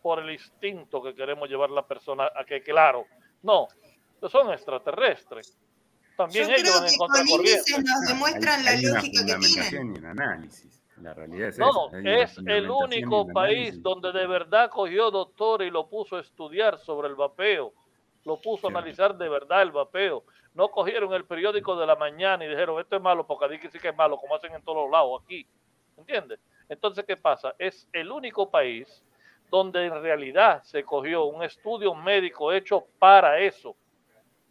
por 0.02 0.18
el 0.20 0.30
instinto 0.30 1.02
que 1.02 1.14
queremos 1.14 1.48
llevar 1.48 1.70
la 1.70 1.86
persona 1.86 2.30
a 2.34 2.44
que, 2.44 2.62
claro, 2.62 3.06
no, 3.42 3.68
son 4.28 4.52
extraterrestres. 4.52 5.58
También 6.16 6.48
Yo 6.48 6.54
ellos 6.54 6.62
creo 6.62 6.80
van 6.80 6.90
que 6.90 6.96
con 6.96 7.28
índices 7.28 7.78
nos 7.84 8.00
demuestran 8.08 8.64
la 8.64 8.70
hay 8.72 8.82
lógica 8.82 9.24
que 9.26 9.36
tienen. 9.70 9.94
y 9.94 9.98
un 9.98 10.06
análisis. 10.06 10.82
La 11.00 11.14
realidad 11.14 11.48
es 11.50 11.58
No, 11.58 11.90
esa, 11.92 12.10
es 12.24 12.38
el 12.46 12.68
único 12.70 13.28
país 13.28 13.80
donde 13.82 14.10
de 14.12 14.26
verdad 14.26 14.68
cogió 14.70 15.12
doctor 15.12 15.62
y 15.62 15.70
lo 15.70 15.88
puso 15.88 16.16
a 16.16 16.20
estudiar 16.20 16.78
sobre 16.78 17.08
el 17.08 17.14
vapeo. 17.14 17.72
Lo 18.24 18.40
puso 18.40 18.66
a 18.66 18.70
analizar 18.70 19.16
de 19.16 19.28
verdad 19.28 19.62
el 19.62 19.70
vapeo. 19.70 20.24
No 20.58 20.68
cogieron 20.72 21.14
el 21.14 21.24
periódico 21.24 21.76
de 21.76 21.86
la 21.86 21.94
mañana 21.94 22.44
y 22.44 22.48
dijeron, 22.48 22.80
esto 22.80 22.96
es 22.96 23.00
malo 23.02 23.24
porque 23.24 23.44
aquí 23.44 23.58
que 23.60 23.70
sí 23.70 23.78
que 23.78 23.90
es 23.90 23.96
malo, 23.96 24.16
como 24.18 24.34
hacen 24.34 24.52
en 24.52 24.62
todos 24.62 24.78
los 24.82 24.90
lados 24.90 25.22
aquí. 25.24 25.46
¿Entiendes? 25.96 26.40
Entonces, 26.68 27.04
¿qué 27.06 27.16
pasa? 27.16 27.54
Es 27.60 27.88
el 27.92 28.10
único 28.10 28.50
país 28.50 29.04
donde 29.50 29.86
en 29.86 30.02
realidad 30.02 30.60
se 30.64 30.82
cogió 30.82 31.26
un 31.26 31.44
estudio 31.44 31.94
médico 31.94 32.52
hecho 32.52 32.84
para 32.98 33.38
eso. 33.38 33.76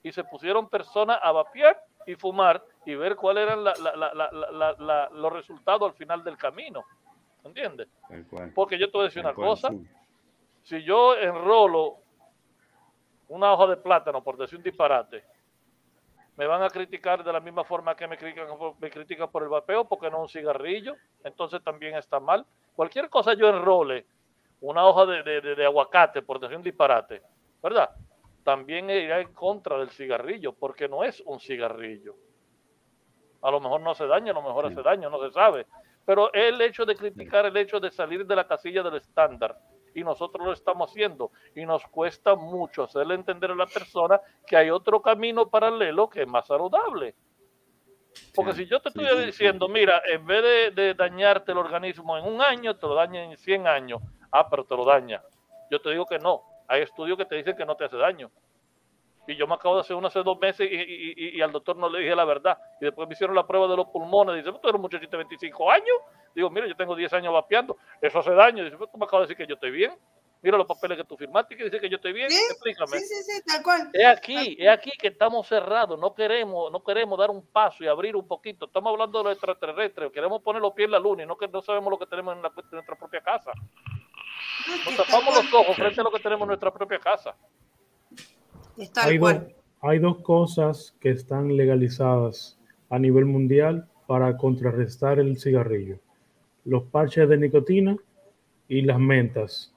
Y 0.02 0.14
se 0.14 0.24
pusieron 0.24 0.70
personas 0.70 1.20
a 1.22 1.34
vapear 1.34 1.78
y 2.06 2.16
fumar 2.16 2.64
y 2.86 2.96
ver 2.96 3.18
cuáles 3.18 3.44
eran 3.44 3.66
la- 3.66 3.74
la- 3.76 4.76
la- 4.80 5.10
los 5.12 5.34
resultados 5.34 5.92
al 5.92 5.98
final 5.98 6.24
del 6.24 6.38
camino. 6.38 6.86
¿Entiendes? 7.44 7.90
Porque 8.56 8.78
yo 8.78 8.88
te 8.90 8.94
voy 8.94 9.02
a 9.02 9.10
decir 9.10 9.22
una 9.22 9.34
cosa. 9.34 9.68
Si 10.64 10.82
yo 10.84 11.18
enrolo 11.18 11.98
una 13.28 13.52
hoja 13.52 13.68
de 13.68 13.76
plátano, 13.78 14.24
por 14.24 14.38
decir 14.38 14.58
un 14.58 14.64
disparate, 14.64 15.26
me 16.38 16.46
van 16.48 16.62
a 16.64 16.70
criticar 16.70 17.24
de 17.24 17.34
la 17.34 17.40
misma 17.40 17.64
forma 17.64 17.96
que 17.96 18.08
me 18.08 18.18
critican, 18.18 18.48
me 18.80 18.90
critican 18.92 19.30
por 19.30 19.44
el 19.44 19.50
vapeo, 19.50 19.86
porque 19.86 20.10
no 20.10 20.18
es 20.18 20.22
un 20.24 20.30
cigarrillo, 20.30 20.96
entonces 21.24 21.64
también 21.64 21.96
está 21.96 22.20
mal. 22.20 22.46
Cualquier 22.76 23.10
cosa 23.10 23.34
yo 23.34 23.50
enrole, 23.50 24.06
una 24.62 24.86
hoja 24.86 25.06
de, 25.08 25.24
de- 25.24 25.42
de- 25.42 25.56
de 25.56 25.66
aguacate, 25.66 26.22
por 26.22 26.40
decir 26.40 26.56
un 26.58 26.64
disparate, 26.64 27.22
¿verdad? 27.62 27.90
También 28.44 28.90
irá 28.90 29.20
en 29.20 29.34
contra 29.34 29.78
del 29.80 29.90
cigarrillo, 29.90 30.54
porque 30.54 30.88
no 30.88 31.04
es 31.04 31.22
un 31.26 31.40
cigarrillo. 31.40 32.16
A 33.42 33.52
lo 33.52 33.60
mejor 33.60 33.82
no 33.82 33.92
hace 33.92 34.08
daño, 34.08 34.32
a 34.32 34.36
lo 34.36 34.42
mejor 34.42 34.66
hace 34.68 34.82
daño, 34.82 35.10
no 35.10 35.20
se 35.20 35.32
sabe. 35.32 35.66
Pero 36.06 36.32
el 36.34 36.60
hecho 36.62 36.86
de 36.86 36.96
criticar, 36.96 37.46
el 37.46 37.58
hecho 37.58 37.80
de 37.80 37.92
salir 37.92 38.26
de 38.26 38.36
la 38.36 38.48
casilla 38.48 38.82
del 38.84 38.96
estándar, 38.96 39.58
y 39.98 40.03
nosotros 40.03 40.45
lo 40.45 40.53
estamos 40.53 40.91
haciendo, 40.91 41.32
y 41.56 41.65
nos 41.65 41.84
cuesta 41.88 42.36
mucho 42.36 42.84
hacerle 42.84 43.15
entender 43.15 43.49
a 43.49 43.56
la 43.56 43.65
persona 43.65 44.22
que 44.45 44.56
hay 44.56 44.69
otro 44.69 45.02
camino 45.02 45.49
paralelo 45.49 46.07
que 46.07 46.22
es 46.22 46.28
más 46.28 46.45
saludable. 46.45 47.15
Porque 48.36 48.53
si 48.53 48.68
yo 48.68 48.80
te 48.80 48.91
sí, 48.91 48.99
estoy 49.02 49.19
sí, 49.22 49.26
diciendo, 49.26 49.68
mira, 49.68 49.99
en 50.07 50.24
vez 50.28 50.44
de, 50.44 50.84
de 50.84 50.94
dañarte 50.94 51.52
el 51.52 51.57
organismo 51.57 52.15
en 52.15 52.26
un 52.26 52.44
año, 52.44 52.76
te 52.76 52.86
lo 52.86 52.94
daña 52.94 53.24
en 53.24 53.36
100 53.36 53.65
años. 53.65 54.02
Ah, 54.32 54.48
pero 54.48 54.65
te 54.65 54.76
lo 54.76 54.86
daña. 54.86 55.24
Yo 55.72 55.82
te 55.82 55.90
digo 55.90 56.06
que 56.06 56.19
no. 56.19 56.44
Hay 56.68 56.84
estudios 56.84 57.18
que 57.18 57.26
te 57.26 57.36
dicen 57.36 57.57
que 57.57 57.65
no 57.65 57.76
te 57.76 57.86
hace 57.86 57.98
daño. 57.98 58.30
Y 59.28 59.36
yo 59.36 59.45
me 59.45 59.56
acabo 59.56 59.76
de 59.76 59.82
hacer 59.82 59.95
uno 59.95 60.08
hace 60.08 60.24
dos 60.24 60.40
meses 60.40 60.68
y, 60.72 60.76
y- 60.76 61.14
y- 61.18 61.38
y 61.38 61.41
al 61.41 61.52
doctor 61.52 61.76
no 61.76 61.90
le 61.90 61.99
dije 61.99 62.16
la 62.16 62.24
verdad. 62.26 62.58
Y 62.82 62.86
después 62.86 63.08
me 63.08 63.14
hicieron 63.14 63.36
la 63.36 63.45
prueba 63.45 63.68
de 63.68 63.76
los 63.76 63.88
pulmones. 63.88 64.36
Dice, 64.38 64.52
tú 64.58 64.60
eres 64.68 64.76
un 64.76 64.82
muchachito 64.82 65.12
de 65.12 65.18
25 65.18 65.70
años. 65.70 65.98
Digo, 66.34 66.49
mira, 66.49 66.66
yo 66.68 66.76
tengo 66.76 66.95
10 66.95 67.12
años 67.14 67.34
vapeando. 67.34 67.78
Eso 68.02 68.20
hace 68.20 68.32
daño. 68.34 68.64
Dice, 68.64 68.78
"Pero 68.78 68.90
tú 68.90 68.98
me 68.98 69.06
acabas 69.06 69.28
de 69.28 69.34
decir 69.34 69.38
que 69.45 69.49
yo 69.49 69.56
estoy 69.56 69.72
bien. 69.72 69.94
Mira 70.41 70.56
los 70.56 70.68
papeles 70.68 70.98
que 70.99 71.04
tú 71.04 71.18
firmaste 71.18 71.56
y 71.56 71.58
que 71.58 71.64
dice 71.64 71.80
que 71.80 71.90
yo 71.90 71.95
estoy 71.95 72.14
bien. 72.14 72.30
Explícame. 72.52 72.99
Sí, 72.99 73.06
sí, 73.08 73.24
sí, 73.24 73.41
tal 73.44 73.64
cual. 73.64 73.90
Es 73.91 74.06
aquí, 74.06 74.56
es 74.60 74.70
aquí 74.70 74.91
que 74.91 75.08
estamos 75.08 75.48
cerrados, 75.48 75.99
no 75.99 76.14
queremos, 76.14 76.72
no 76.72 76.84
queremos 76.84 77.18
dar 77.18 77.32
un 77.32 77.45
paso 77.48 77.84
y 77.84 77.88
abrir 77.88 78.16
un 78.16 78.28
poquito. 78.28 78.68
Estamos 78.68 78.91
hablando 78.94 79.18
de 79.18 79.24
los 79.26 79.34
extraterrestres, 79.34 80.12
queremos 80.12 80.44
poner 80.44 80.62
los 80.62 80.74
pies 80.74 80.86
en 80.86 80.91
la 80.91 80.99
luna 80.99 81.24
y 81.24 81.26
no 81.26 81.36
que 81.38 81.48
no 81.48 81.60
sabemos 81.64 81.90
lo 81.90 81.98
que 81.98 82.06
tenemos 82.06 82.36
en, 82.36 82.44
la- 82.44 82.49
en 82.56 82.70
nuestra 82.72 82.95
propia 82.95 83.20
casa. 83.22 83.52
Nos 84.86 84.95
tapamos 84.95 85.36
los 85.36 85.54
ojos 85.54 85.76
frente 85.76 86.02
a 86.02 86.04
lo 86.04 86.12
que 86.12 86.20
tenemos 86.20 86.44
en 86.44 86.48
nuestra 86.49 86.72
propia 86.72 86.99
casa. 86.99 87.36
Es 88.78 88.91
Hay, 88.98 89.18
dos, 89.18 89.36
hay 89.82 89.99
dos 89.99 90.18
cosas 90.22 90.95
que 90.99 91.10
están 91.10 91.56
legalizadas 91.56 92.58
a 92.90 92.99
nivel 92.99 93.26
mundial 93.26 93.88
para 94.08 94.38
contrarrestar 94.38 95.20
el 95.20 95.38
cigarrillo. 95.40 95.99
Los 96.64 96.84
parches 96.84 97.28
de 97.28 97.38
nicotina 97.38 97.98
y 98.68 98.82
las 98.82 98.99
mentas, 98.99 99.74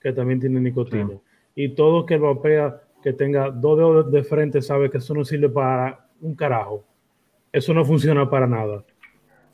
que 0.00 0.12
también 0.12 0.40
tienen 0.40 0.62
nicotina. 0.62 1.18
Y 1.54 1.70
todo 1.70 2.04
que 2.04 2.16
vapea 2.16 2.82
que 3.02 3.12
tenga 3.12 3.50
dos 3.50 3.78
dedos 3.78 4.10
de 4.10 4.24
frente 4.24 4.62
sabe 4.62 4.90
que 4.90 4.98
eso 4.98 5.14
no 5.14 5.24
sirve 5.24 5.48
para 5.48 6.08
un 6.20 6.34
carajo. 6.34 6.84
Eso 7.52 7.72
no 7.74 7.84
funciona 7.84 8.28
para 8.28 8.46
nada. 8.46 8.84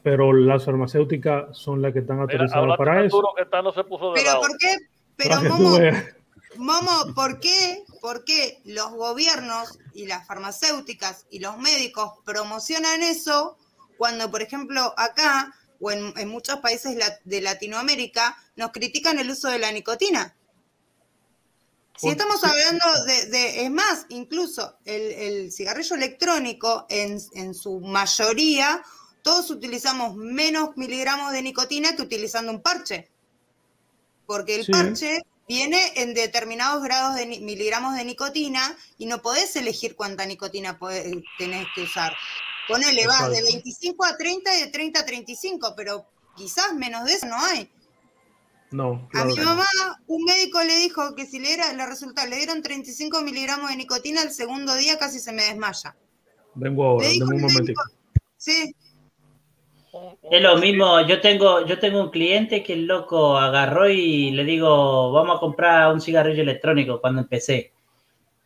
Pero 0.02 0.32
las 0.32 0.64
farmacéuticas 0.64 1.56
son 1.56 1.82
las 1.82 1.92
que 1.92 1.98
están 1.98 2.20
autorizadas 2.20 2.78
para 2.78 3.04
eso. 3.04 3.16
duro 3.16 3.28
que 3.36 3.42
está 3.42 3.60
no 3.60 3.72
se 3.72 3.84
puso 3.84 4.12
de 4.12 4.20
Pero 4.20 4.30
lado. 4.30 4.40
¿por 4.40 4.56
qué? 4.58 4.76
Pero 5.16 5.34
tú 5.56 5.76
Momo, 6.56 7.14
¿por 7.14 7.40
qué? 7.40 7.84
¿por 8.00 8.24
qué 8.24 8.60
los 8.64 8.90
gobiernos 8.92 9.78
y 9.94 10.06
las 10.06 10.26
farmacéuticas 10.26 11.26
y 11.30 11.38
los 11.38 11.58
médicos 11.58 12.14
promocionan 12.24 13.02
eso 13.02 13.56
cuando, 13.98 14.30
por 14.30 14.42
ejemplo, 14.42 14.94
acá 14.96 15.54
o 15.80 15.90
en, 15.90 16.12
en 16.16 16.28
muchos 16.28 16.60
países 16.60 16.96
de 17.24 17.40
Latinoamérica 17.40 18.36
nos 18.56 18.72
critican 18.72 19.18
el 19.18 19.30
uso 19.30 19.48
de 19.48 19.58
la 19.58 19.70
nicotina? 19.70 20.34
Si 21.96 22.08
estamos 22.08 22.42
hablando 22.42 22.84
de, 23.04 23.26
de- 23.26 23.64
es 23.64 23.70
más, 23.70 24.06
incluso 24.08 24.78
el, 24.86 25.02
el 25.02 25.52
cigarrillo 25.52 25.94
electrónico 25.96 26.86
en, 26.88 27.18
en 27.34 27.54
su 27.54 27.78
mayoría, 27.80 28.82
todos 29.22 29.50
utilizamos 29.50 30.16
menos 30.16 30.70
miligramos 30.76 31.30
de 31.32 31.42
nicotina 31.42 31.94
que 31.94 32.02
utilizando 32.02 32.50
un 32.52 32.62
parche. 32.62 33.10
Porque 34.26 34.54
el 34.56 34.64
Sí. 34.64 34.72
parche 34.72 35.20
viene 35.50 35.92
en 35.96 36.14
determinados 36.14 36.80
grados 36.80 37.16
de 37.16 37.26
miligramos 37.26 37.96
de 37.96 38.04
nicotina 38.04 38.76
y 38.98 39.06
no 39.06 39.20
podés 39.20 39.56
elegir 39.56 39.96
cuánta 39.96 40.24
nicotina 40.24 40.78
podés- 40.78 41.24
tenés 41.38 41.66
que 41.74 41.82
usar. 41.82 42.14
Ponele, 42.68 43.04
vas 43.08 43.28
de 43.30 43.38
Exacto. 43.38 43.52
25 43.54 44.04
a 44.04 44.16
30 44.16 44.56
y 44.56 44.60
de 44.60 44.66
30 44.68 45.00
a 45.00 45.04
35, 45.06 45.74
pero 45.76 46.06
quizás 46.36 46.72
menos 46.74 47.04
de 47.04 47.14
eso 47.14 47.26
no 47.26 47.36
hay. 47.44 47.68
No, 48.70 49.08
A 49.12 49.24
mi 49.24 49.34
no. 49.34 49.42
mamá, 49.42 49.66
un 50.06 50.22
médico 50.24 50.62
le 50.62 50.76
dijo 50.76 51.16
que 51.16 51.26
si 51.26 51.40
le, 51.40 51.52
era, 51.52 51.72
le 51.72 51.84
resulta, 51.84 52.26
le 52.26 52.36
dieron 52.36 52.62
35 52.62 53.20
miligramos 53.22 53.70
de 53.70 53.76
nicotina, 53.76 54.22
el 54.22 54.30
segundo 54.30 54.76
día 54.76 55.00
casi 55.00 55.18
se 55.18 55.32
me 55.32 55.42
desmaya. 55.42 55.96
Vengo 56.54 56.84
ahora, 56.84 57.08
dame 57.08 57.24
un 57.24 57.34
el 57.34 57.40
momentico. 57.40 57.82
Sí, 58.36 58.76
Es 60.30 60.42
lo 60.42 60.56
mismo, 60.56 61.00
yo 61.00 61.20
tengo, 61.20 61.66
yo 61.66 61.78
tengo 61.78 62.00
un 62.00 62.10
cliente 62.10 62.62
que 62.62 62.74
el 62.74 62.86
loco 62.86 63.36
agarró 63.36 63.88
y 63.88 64.30
le 64.30 64.44
digo, 64.44 65.10
vamos 65.12 65.36
a 65.36 65.40
comprar 65.40 65.92
un 65.92 66.00
cigarrillo 66.00 66.42
electrónico 66.42 67.00
cuando 67.00 67.22
empecé. 67.22 67.72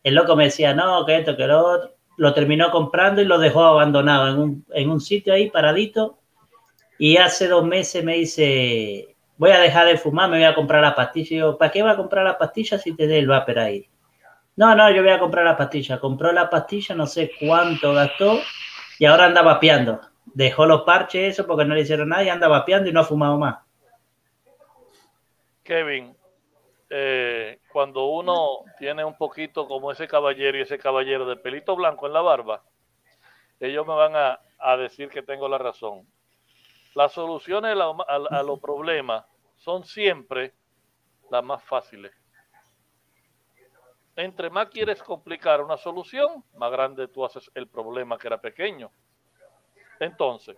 El 0.03 0.15
loco 0.15 0.35
me 0.35 0.45
decía, 0.45 0.73
no, 0.73 1.05
que 1.05 1.17
esto, 1.17 1.35
que 1.35 1.47
lo 1.47 1.63
otro. 1.63 1.91
Lo 2.17 2.33
terminó 2.33 2.71
comprando 2.71 3.21
y 3.21 3.25
lo 3.25 3.37
dejó 3.37 3.63
abandonado 3.63 4.29
en 4.29 4.39
un, 4.39 4.65
en 4.73 4.89
un 4.89 5.01
sitio 5.01 5.33
ahí 5.33 5.49
paradito. 5.49 6.17
Y 6.97 7.17
hace 7.17 7.47
dos 7.47 7.65
meses 7.65 8.03
me 8.03 8.15
dice, 8.15 9.15
voy 9.37 9.51
a 9.51 9.59
dejar 9.59 9.87
de 9.87 9.97
fumar, 9.97 10.29
me 10.29 10.37
voy 10.37 10.45
a 10.45 10.55
comprar 10.55 10.81
la 10.81 10.95
pastilla. 10.95 11.35
Y 11.35 11.39
yo, 11.39 11.57
¿para 11.57 11.71
qué 11.71 11.83
va 11.83 11.91
a 11.91 11.97
comprar 11.97 12.23
la 12.23 12.37
pastilla 12.37 12.77
si 12.77 12.95
tenés 12.95 13.17
el 13.17 13.27
vapor 13.27 13.59
ahí? 13.59 13.89
No, 14.55 14.73
no, 14.73 14.89
yo 14.91 15.01
voy 15.01 15.11
a 15.11 15.19
comprar 15.19 15.43
la 15.43 15.57
pastilla. 15.57 15.99
Compró 15.99 16.31
la 16.31 16.49
pastilla, 16.49 16.95
no 16.95 17.05
sé 17.05 17.31
cuánto 17.39 17.93
gastó 17.93 18.39
y 18.97 19.05
ahora 19.05 19.25
anda 19.25 19.41
vapeando. 19.41 19.99
Dejó 20.33 20.65
los 20.65 20.81
parches, 20.81 21.33
eso, 21.33 21.47
porque 21.47 21.65
no 21.65 21.75
le 21.75 21.81
hicieron 21.81 22.09
nada 22.09 22.23
y 22.23 22.29
anda 22.29 22.47
vapeando 22.47 22.89
y 22.89 22.93
no 22.93 23.01
ha 23.01 23.05
fumado 23.05 23.37
más. 23.37 23.57
Kevin, 25.63 26.15
eh, 26.89 27.59
cuando 27.71 28.05
uno 28.05 28.59
tiene 28.77 29.03
un 29.03 29.17
poquito 29.17 29.67
como 29.67 29.91
ese 29.91 30.07
caballero 30.07 30.57
y 30.57 30.61
ese 30.61 30.77
caballero 30.77 31.25
de 31.25 31.37
pelito 31.37 31.75
blanco 31.75 32.07
en 32.07 32.13
la 32.13 32.21
barba, 32.21 32.63
ellos 33.59 33.87
me 33.87 33.95
van 33.95 34.15
a, 34.15 34.39
a 34.59 34.77
decir 34.77 35.09
que 35.09 35.23
tengo 35.23 35.47
la 35.47 35.57
razón. 35.57 36.07
Las 36.93 37.13
soluciones 37.13 37.75
a, 37.77 38.15
a 38.15 38.43
los 38.43 38.59
problemas 38.59 39.25
son 39.57 39.83
siempre 39.83 40.53
las 41.29 41.43
más 41.43 41.63
fáciles. 41.63 42.13
Entre 44.15 44.49
más 44.49 44.69
quieres 44.69 45.03
complicar 45.03 45.61
una 45.61 45.77
solución, 45.77 46.43
más 46.53 46.71
grande 46.71 47.07
tú 47.07 47.25
haces 47.25 47.51
el 47.53 47.67
problema 47.67 48.17
que 48.17 48.27
era 48.27 48.39
pequeño. 48.39 48.91
Entonces, 49.99 50.57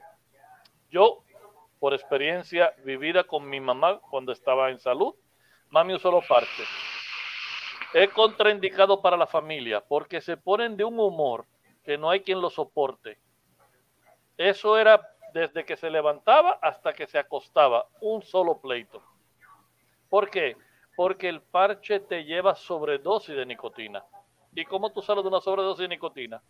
yo, 0.89 1.23
por 1.79 1.93
experiencia 1.93 2.73
vivida 2.83 3.23
con 3.23 3.47
mi 3.49 3.59
mamá 3.59 3.99
cuando 4.09 4.31
estaba 4.31 4.69
en 4.69 4.79
salud, 4.79 5.15
mami 5.69 5.93
usó 5.93 6.11
los 6.11 6.25
parches. 6.25 6.67
Es 7.93 8.09
contraindicado 8.09 9.01
para 9.01 9.17
la 9.17 9.27
familia 9.27 9.81
porque 9.81 10.21
se 10.21 10.37
ponen 10.37 10.75
de 10.75 10.83
un 10.83 10.99
humor 10.99 11.45
que 11.83 11.97
no 11.97 12.09
hay 12.09 12.21
quien 12.21 12.41
lo 12.41 12.49
soporte. 12.49 13.19
Eso 14.37 14.77
era 14.77 15.01
desde 15.33 15.65
que 15.65 15.77
se 15.77 15.89
levantaba 15.89 16.59
hasta 16.61 16.93
que 16.93 17.07
se 17.07 17.17
acostaba, 17.17 17.87
un 18.01 18.21
solo 18.21 18.59
pleito. 18.59 19.01
¿Por 20.09 20.29
qué? 20.29 20.55
Porque 20.95 21.29
el 21.29 21.41
parche 21.41 21.99
te 21.99 22.23
lleva 22.23 22.55
sobredosis 22.55 23.35
de 23.35 23.45
nicotina. 23.45 24.03
¿Y 24.53 24.65
cómo 24.65 24.91
tú 24.91 25.01
sales 25.01 25.23
de 25.23 25.29
una 25.29 25.41
sobredosis 25.41 25.81
de 25.81 25.87
nicotina? 25.89 26.41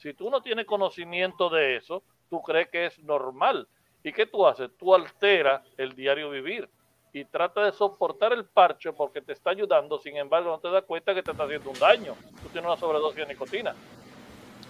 Si 0.00 0.14
tú 0.14 0.30
no 0.30 0.40
tienes 0.40 0.64
conocimiento 0.64 1.50
de 1.50 1.76
eso, 1.76 2.02
tú 2.30 2.40
crees 2.42 2.68
que 2.70 2.86
es 2.86 2.98
normal. 3.00 3.68
¿Y 4.02 4.12
qué 4.12 4.24
tú 4.26 4.46
haces? 4.46 4.70
Tú 4.78 4.94
alteras 4.94 5.62
el 5.76 5.94
diario 5.94 6.30
vivir 6.30 6.68
y 7.12 7.24
trata 7.26 7.64
de 7.64 7.72
soportar 7.72 8.32
el 8.32 8.46
parche 8.46 8.92
porque 8.94 9.20
te 9.20 9.32
está 9.34 9.50
ayudando, 9.50 9.98
sin 9.98 10.16
embargo 10.16 10.48
no 10.50 10.58
te 10.58 10.70
das 10.70 10.84
cuenta 10.84 11.14
que 11.14 11.22
te 11.22 11.32
está 11.32 11.44
haciendo 11.44 11.70
un 11.70 11.78
daño. 11.78 12.14
Tú 12.42 12.48
tienes 12.48 12.66
una 12.66 12.76
sobredosis 12.78 13.16
de 13.16 13.26
nicotina. 13.26 13.74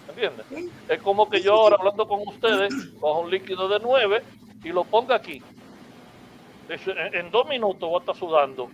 ¿Entiendes? 0.09 0.45
Es 0.89 1.01
como 1.01 1.29
que 1.29 1.39
yo 1.39 1.53
ahora 1.53 1.77
hablando 1.79 2.05
con 2.07 2.19
ustedes, 2.27 2.73
cojo 2.99 3.21
un 3.21 3.31
líquido 3.31 3.69
de 3.69 3.79
9 3.79 4.23
y 4.63 4.69
lo 4.69 4.83
ponga 4.83 5.15
aquí. 5.15 5.41
Es- 6.67 6.87
En, 7.13 7.31
dos 7.31 7.47
minutos 7.47 7.87
voy 7.87 7.95
a 7.97 7.99
estar 7.99 8.15
sudando 8.15 8.67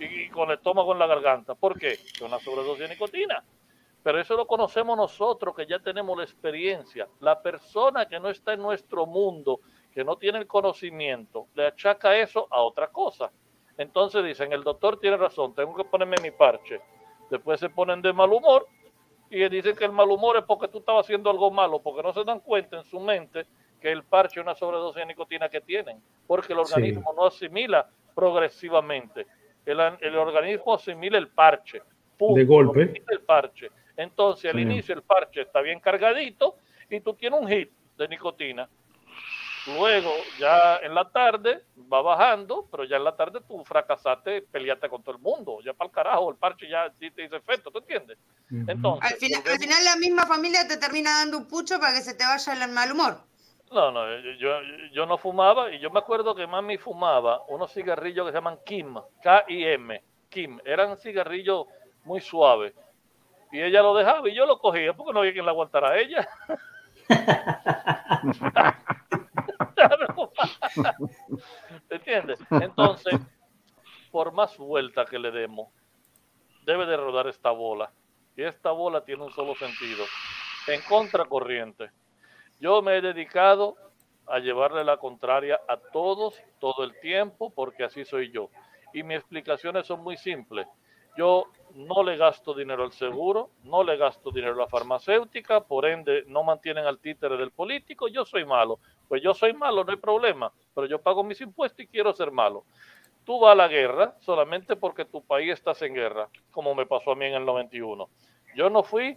y, 0.00 0.04
y 0.22 0.28
con 0.30 0.50
el 0.50 0.56
estómago 0.56 0.92
en 0.92 0.98
la 0.98 1.06
garganta. 1.06 1.54
¿Por 1.54 1.78
qué? 1.78 1.92
Es 1.92 2.20
una 2.22 2.40
sobredosis 2.40 2.80
de 2.80 2.88
nicotina. 2.88 3.44
Pero 4.02 4.20
eso 4.20 4.36
lo 4.36 4.46
conocemos 4.46 4.96
nosotros, 4.96 5.54
que 5.54 5.66
ya 5.66 5.78
tenemos 5.78 6.16
la 6.16 6.24
experiencia. 6.24 7.06
La 7.20 7.40
persona 7.40 8.06
que 8.06 8.18
no 8.18 8.30
está 8.30 8.52
en 8.54 8.62
nuestro 8.62 9.06
mundo, 9.06 9.60
que 9.92 10.02
no 10.04 10.16
tiene 10.16 10.38
el 10.38 10.46
conocimiento, 10.46 11.46
le 11.54 11.66
achaca 11.68 12.16
eso 12.16 12.48
a 12.50 12.62
otra 12.62 12.88
cosa. 12.88 13.30
Entonces 13.78 14.24
dicen, 14.24 14.52
el 14.52 14.64
doctor 14.64 14.98
tiene 14.98 15.16
razón, 15.16 15.54
tengo 15.54 15.74
que 15.76 15.84
ponerme 15.84 16.18
mi 16.18 16.30
parche. 16.30 16.80
Después 17.30 17.60
se 17.60 17.70
ponen 17.70 18.02
de 18.02 18.12
mal 18.12 18.32
humor 18.32 18.66
y 19.30 19.48
dicen 19.48 19.76
que 19.76 19.84
el 19.84 19.92
mal 19.92 20.10
humor 20.10 20.36
es 20.36 20.44
porque 20.44 20.68
tú 20.68 20.78
estabas 20.78 21.06
haciendo 21.06 21.30
algo 21.30 21.50
malo, 21.50 21.80
porque 21.80 22.02
no 22.02 22.12
se 22.12 22.24
dan 22.24 22.40
cuenta 22.40 22.76
en 22.76 22.84
su 22.84 23.00
mente 23.00 23.46
que 23.80 23.90
el 23.90 24.02
parche 24.04 24.40
es 24.40 24.44
una 24.44 24.54
sobredosis 24.54 24.96
de 25.00 25.06
nicotina 25.06 25.48
que 25.48 25.60
tienen, 25.60 26.02
porque 26.26 26.52
el 26.52 26.58
Sí. 26.66 26.72
organismo 26.74 27.12
no 27.16 27.26
asimila 27.26 27.88
progresivamente. 28.14 29.26
El, 29.64 29.78
el 30.00 30.16
organismo 30.16 30.74
asimila 30.74 31.18
el 31.18 31.28
parche. 31.28 31.82
De 32.18 32.44
golpe. 32.44 33.02
el 33.08 33.20
parche. 33.22 33.70
Entonces, 33.96 34.50
al 34.50 34.56
Sí. 34.56 34.62
inicio 34.62 34.94
el 34.94 35.02
parche 35.02 35.42
está 35.42 35.60
bien 35.60 35.80
cargadito 35.80 36.56
y 36.88 37.00
tú 37.00 37.14
tienes 37.14 37.40
un 37.40 37.48
hit 37.48 37.70
de 37.96 38.08
nicotina. 38.08 38.68
Luego, 39.66 40.10
ya 40.38 40.78
en 40.82 40.94
la 40.94 41.08
tarde 41.08 41.64
va 41.92 42.02
bajando, 42.02 42.66
pero 42.70 42.84
ya 42.84 42.96
en 42.96 43.04
la 43.04 43.14
tarde 43.14 43.40
tú 43.46 43.64
fracasaste, 43.64 44.42
peleaste 44.42 44.88
con 44.88 45.02
todo 45.02 45.14
el 45.14 45.22
mundo. 45.22 45.58
Ya 45.64 45.72
para 45.72 45.88
el 45.88 45.94
carajo, 45.94 46.30
el 46.30 46.36
parche 46.36 46.68
ya 46.68 46.92
sí 46.98 47.10
te 47.12 47.24
hizo 47.24 47.36
efecto, 47.36 47.70
¿tú 47.70 47.78
entiendes? 47.78 48.18
Entonces, 48.66 49.12
al 49.12 49.18
final, 49.18 49.42
al 49.46 49.58
final 49.58 49.84
la 49.84 49.96
misma 49.96 50.26
familia 50.26 50.66
te 50.66 50.76
termina 50.78 51.18
dando 51.18 51.38
un 51.38 51.46
pucho 51.46 51.78
para 51.78 51.94
que 51.94 52.00
se 52.00 52.14
te 52.14 52.24
vaya 52.24 52.52
el 52.52 52.72
mal 52.72 52.92
humor. 52.92 53.18
No, 53.70 53.90
no, 53.90 54.04
yo, 54.38 54.60
yo 54.92 55.06
no 55.06 55.16
fumaba 55.16 55.72
y 55.72 55.78
yo 55.78 55.90
me 55.90 56.00
acuerdo 56.00 56.34
que 56.34 56.46
mami 56.46 56.76
fumaba 56.76 57.42
unos 57.48 57.72
cigarrillos 57.72 58.26
que 58.26 58.32
se 58.32 58.36
llaman 58.36 58.58
Kim, 58.66 58.96
K-I-M, 59.22 60.02
Kim. 60.28 60.58
Eran 60.64 60.98
cigarrillos 60.98 61.66
muy 62.04 62.20
suaves. 62.20 62.74
Y 63.52 63.60
ella 63.60 63.82
lo 63.82 63.94
dejaba 63.94 64.28
y 64.28 64.34
yo 64.34 64.46
lo 64.46 64.58
cogía 64.58 64.94
porque 64.94 65.12
no 65.12 65.20
había 65.20 65.32
quien 65.32 65.44
la 65.44 65.52
aguantara 65.52 65.90
a 65.90 65.98
ella. 65.98 66.28
¿Entiendes? 71.90 72.40
Entonces, 72.50 73.20
por 74.10 74.32
más 74.32 74.56
vuelta 74.56 75.04
que 75.04 75.18
le 75.18 75.30
demos, 75.30 75.68
debe 76.64 76.86
de 76.86 76.96
rodar 76.96 77.28
esta 77.28 77.50
bola. 77.50 77.92
Y 78.36 78.42
esta 78.42 78.70
bola 78.70 79.04
tiene 79.04 79.24
un 79.24 79.32
solo 79.32 79.54
sentido, 79.54 80.04
en 80.66 80.80
contracorriente. 80.88 81.90
Yo 82.58 82.80
me 82.80 82.96
he 82.96 83.00
dedicado 83.02 83.76
a 84.26 84.38
llevarle 84.38 84.84
la 84.84 84.96
contraria 84.96 85.60
a 85.68 85.76
todos 85.76 86.40
todo 86.58 86.84
el 86.84 86.98
tiempo 87.00 87.52
porque 87.52 87.84
así 87.84 88.04
soy 88.04 88.30
yo. 88.30 88.48
Y 88.94 89.02
mis 89.02 89.18
explicaciones 89.18 89.86
son 89.86 90.02
muy 90.02 90.16
simples. 90.16 90.66
Yo 91.16 91.48
no 91.74 92.02
le 92.02 92.16
gasto 92.16 92.54
dinero 92.54 92.84
al 92.84 92.92
seguro, 92.92 93.50
no 93.64 93.82
le 93.82 93.96
gasto 93.96 94.30
dinero 94.30 94.54
a 94.54 94.64
la 94.64 94.66
farmacéutica, 94.66 95.60
por 95.60 95.86
ende 95.86 96.24
no 96.26 96.42
mantienen 96.42 96.86
al 96.86 96.98
títere 96.98 97.36
del 97.36 97.50
político, 97.50 98.08
yo 98.08 98.24
soy 98.24 98.44
malo. 98.44 98.78
Pues 99.08 99.22
yo 99.22 99.34
soy 99.34 99.52
malo, 99.52 99.84
no 99.84 99.90
hay 99.90 99.98
problema, 99.98 100.52
pero 100.74 100.86
yo 100.86 101.00
pago 101.00 101.22
mis 101.22 101.40
impuestos 101.40 101.80
y 101.80 101.86
quiero 101.86 102.12
ser 102.12 102.30
malo. 102.30 102.64
Tú 103.24 103.38
vas 103.38 103.52
a 103.52 103.54
la 103.54 103.68
guerra 103.68 104.16
solamente 104.20 104.74
porque 104.76 105.04
tu 105.04 105.22
país 105.22 105.52
está 105.52 105.72
en 105.84 105.94
guerra, 105.94 106.28
como 106.50 106.74
me 106.74 106.86
pasó 106.86 107.12
a 107.12 107.16
mí 107.16 107.26
en 107.26 107.34
el 107.34 107.44
91. 107.44 108.08
Yo 108.56 108.68
no 108.68 108.82
fui 108.82 109.14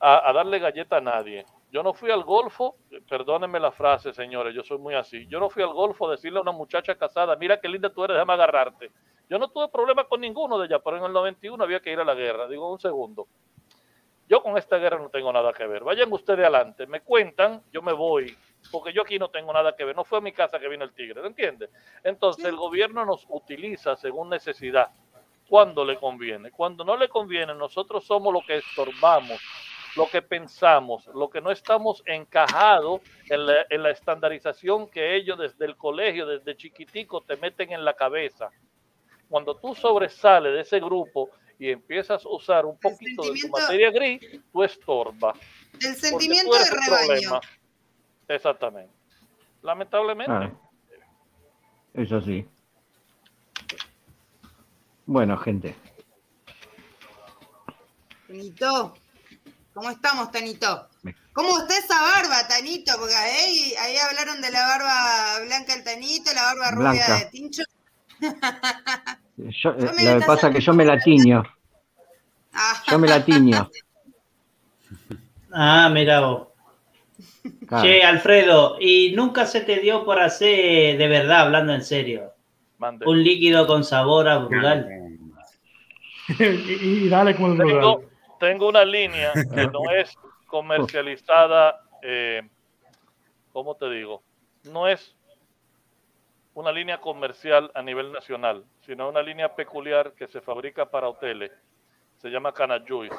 a, 0.00 0.28
a 0.28 0.32
darle 0.32 0.58
galleta 0.58 0.98
a 0.98 1.00
nadie. 1.00 1.44
Yo 1.72 1.82
no 1.82 1.94
fui 1.94 2.10
al 2.10 2.22
golfo, 2.22 2.76
perdónenme 3.08 3.58
la 3.58 3.72
frase, 3.72 4.12
señores, 4.12 4.54
yo 4.54 4.62
soy 4.62 4.76
muy 4.76 4.94
así. 4.94 5.26
Yo 5.28 5.40
no 5.40 5.48
fui 5.48 5.62
al 5.62 5.72
golfo 5.72 6.06
a 6.06 6.10
decirle 6.12 6.38
a 6.38 6.42
una 6.42 6.52
muchacha 6.52 6.94
casada, 6.96 7.34
mira 7.36 7.58
qué 7.58 7.68
linda 7.68 7.88
tú 7.88 8.04
eres, 8.04 8.14
déjame 8.14 8.34
agarrarte. 8.34 8.90
Yo 9.32 9.38
no 9.38 9.48
tuve 9.48 9.68
problema 9.68 10.04
con 10.04 10.20
ninguno 10.20 10.58
de 10.58 10.66
ellas, 10.66 10.82
pero 10.84 10.98
en 10.98 11.04
el 11.04 11.12
91 11.14 11.64
había 11.64 11.80
que 11.80 11.90
ir 11.90 11.98
a 11.98 12.04
la 12.04 12.12
guerra. 12.12 12.46
Digo, 12.46 12.70
un 12.70 12.78
segundo. 12.78 13.28
Yo 14.28 14.42
con 14.42 14.58
esta 14.58 14.76
guerra 14.76 14.98
no 14.98 15.08
tengo 15.08 15.32
nada 15.32 15.54
que 15.54 15.66
ver. 15.66 15.82
Vayan 15.84 16.12
ustedes 16.12 16.40
adelante, 16.40 16.86
me 16.86 17.00
cuentan, 17.00 17.62
yo 17.72 17.80
me 17.80 17.94
voy, 17.94 18.36
porque 18.70 18.92
yo 18.92 19.00
aquí 19.00 19.18
no 19.18 19.30
tengo 19.30 19.50
nada 19.50 19.74
que 19.74 19.86
ver. 19.86 19.96
No 19.96 20.04
fue 20.04 20.18
a 20.18 20.20
mi 20.20 20.32
casa 20.32 20.58
que 20.58 20.68
vino 20.68 20.84
el 20.84 20.92
tigre, 20.92 21.22
¿me 21.22 21.28
entiendes? 21.28 21.70
Entonces 22.04 22.44
el 22.44 22.56
gobierno 22.56 23.06
nos 23.06 23.24
utiliza 23.30 23.96
según 23.96 24.28
necesidad, 24.28 24.90
cuando 25.48 25.82
le 25.82 25.96
conviene. 25.96 26.50
Cuando 26.50 26.84
no 26.84 26.94
le 26.94 27.08
conviene, 27.08 27.54
nosotros 27.54 28.04
somos 28.04 28.34
lo 28.34 28.42
que 28.42 28.56
estorbamos, 28.56 29.40
lo 29.96 30.10
que 30.10 30.20
pensamos, 30.20 31.06
lo 31.06 31.30
que 31.30 31.40
no 31.40 31.50
estamos 31.50 32.02
encajados 32.04 33.00
en 33.30 33.46
la, 33.46 33.64
en 33.70 33.82
la 33.82 33.92
estandarización 33.92 34.90
que 34.90 35.16
ellos 35.16 35.38
desde 35.38 35.64
el 35.64 35.78
colegio, 35.78 36.26
desde 36.26 36.54
chiquitico, 36.54 37.22
te 37.22 37.38
meten 37.38 37.72
en 37.72 37.82
la 37.82 37.94
cabeza. 37.94 38.50
Cuando 39.32 39.56
tú 39.56 39.74
sobresales 39.74 40.52
de 40.52 40.60
ese 40.60 40.78
grupo 40.78 41.30
y 41.58 41.70
empiezas 41.70 42.22
a 42.22 42.28
usar 42.28 42.66
un 42.66 42.78
poquito 42.78 43.22
de 43.22 43.40
tu 43.40 43.48
materia 43.48 43.90
gris, 43.90 44.20
tú 44.52 44.62
estorbas. 44.62 45.38
El 45.80 45.96
sentimiento 45.96 46.52
de 46.52 46.64
rebaño. 46.70 47.06
problema. 47.06 47.40
Exactamente. 48.28 48.92
Lamentablemente. 49.62 50.32
Ah, 50.34 50.52
eso 51.94 52.20
sí. 52.20 52.46
Bueno, 55.06 55.38
gente. 55.38 55.74
Tanito, 58.26 58.94
¿cómo 59.72 59.88
estamos, 59.88 60.30
Tanito? 60.30 60.90
¿Cómo 61.32 61.58
está 61.58 61.78
esa 61.78 62.02
barba, 62.02 62.46
Tanito? 62.48 62.92
Porque 62.98 63.14
ahí, 63.14 63.72
ahí 63.80 63.96
hablaron 63.96 64.42
de 64.42 64.50
la 64.50 64.60
barba 64.60 65.40
blanca 65.46 65.74
del 65.74 65.84
Tanito, 65.84 66.34
la 66.34 66.42
barba 66.42 66.70
rubia 66.72 67.06
Blanca. 67.06 67.18
de 67.18 67.24
Tincho. 67.30 67.62
Yo, 69.36 69.76
Yo 69.76 69.92
me 69.94 70.04
lo 70.14 70.20
que 70.20 70.26
pasa 70.26 70.48
es 70.48 70.54
que 70.54 70.60
yo 70.60 70.72
me 70.72 70.84
la 70.84 70.98
tiño. 70.98 71.42
Yo 72.88 72.98
me 72.98 73.08
la 73.08 73.24
tiño. 73.24 73.68
Ah, 75.54 75.90
mira 75.92 76.20
vos. 76.20 76.48
Claro. 77.68 77.84
Che, 77.84 78.02
Alfredo, 78.02 78.78
¿y 78.80 79.12
nunca 79.14 79.44
se 79.44 79.60
te 79.60 79.80
dio 79.80 80.02
por 80.02 80.18
hacer, 80.18 80.96
de 80.96 81.08
verdad, 81.08 81.40
hablando 81.42 81.74
en 81.74 81.82
serio, 81.82 82.32
Mande. 82.78 83.04
un 83.06 83.22
líquido 83.22 83.66
con 83.66 83.84
sabor 83.84 84.28
a 84.28 84.38
brugal? 84.38 84.88
y, 86.28 86.32
y 87.04 87.08
dale 87.10 87.36
con 87.36 87.52
el 87.52 87.58
Tengo, 87.58 87.96
brugal. 87.98 88.08
tengo 88.40 88.68
una 88.70 88.84
línea 88.86 89.32
que 89.34 89.66
no 89.66 89.90
es 89.90 90.14
comercializada, 90.46 91.82
eh, 92.02 92.40
¿cómo 93.52 93.74
te 93.74 93.90
digo? 93.90 94.22
No 94.64 94.88
es 94.88 95.14
una 96.54 96.72
línea 96.72 96.98
comercial 97.00 97.70
a 97.74 97.82
nivel 97.82 98.12
nacional, 98.12 98.64
sino 98.84 99.08
una 99.08 99.22
línea 99.22 99.54
peculiar 99.54 100.12
que 100.12 100.26
se 100.28 100.40
fabrica 100.40 100.86
para 100.86 101.08
hoteles. 101.08 101.50
Se 102.16 102.28
llama 102.28 102.52
Canajuice. 102.52 103.16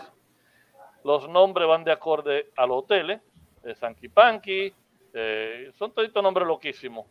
Los 1.03 1.28
nombres 1.28 1.68
van 1.68 1.84
de 1.84 1.92
acorde 1.92 2.52
a 2.56 2.66
los 2.66 2.84
hoteles, 2.84 3.22
eh, 3.64 3.76
Sanky 3.76 4.08
Panky, 4.08 4.74
eh, 5.14 5.72
son 5.78 5.92
todos 5.94 6.10
nombres 6.24 6.48
loquísimos. 6.48 7.08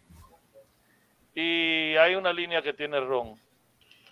Y 1.35 1.97
hay 1.97 2.15
una 2.15 2.33
línea 2.33 2.63
que 2.63 2.73
tiene 2.73 3.01
ron, 3.01 3.35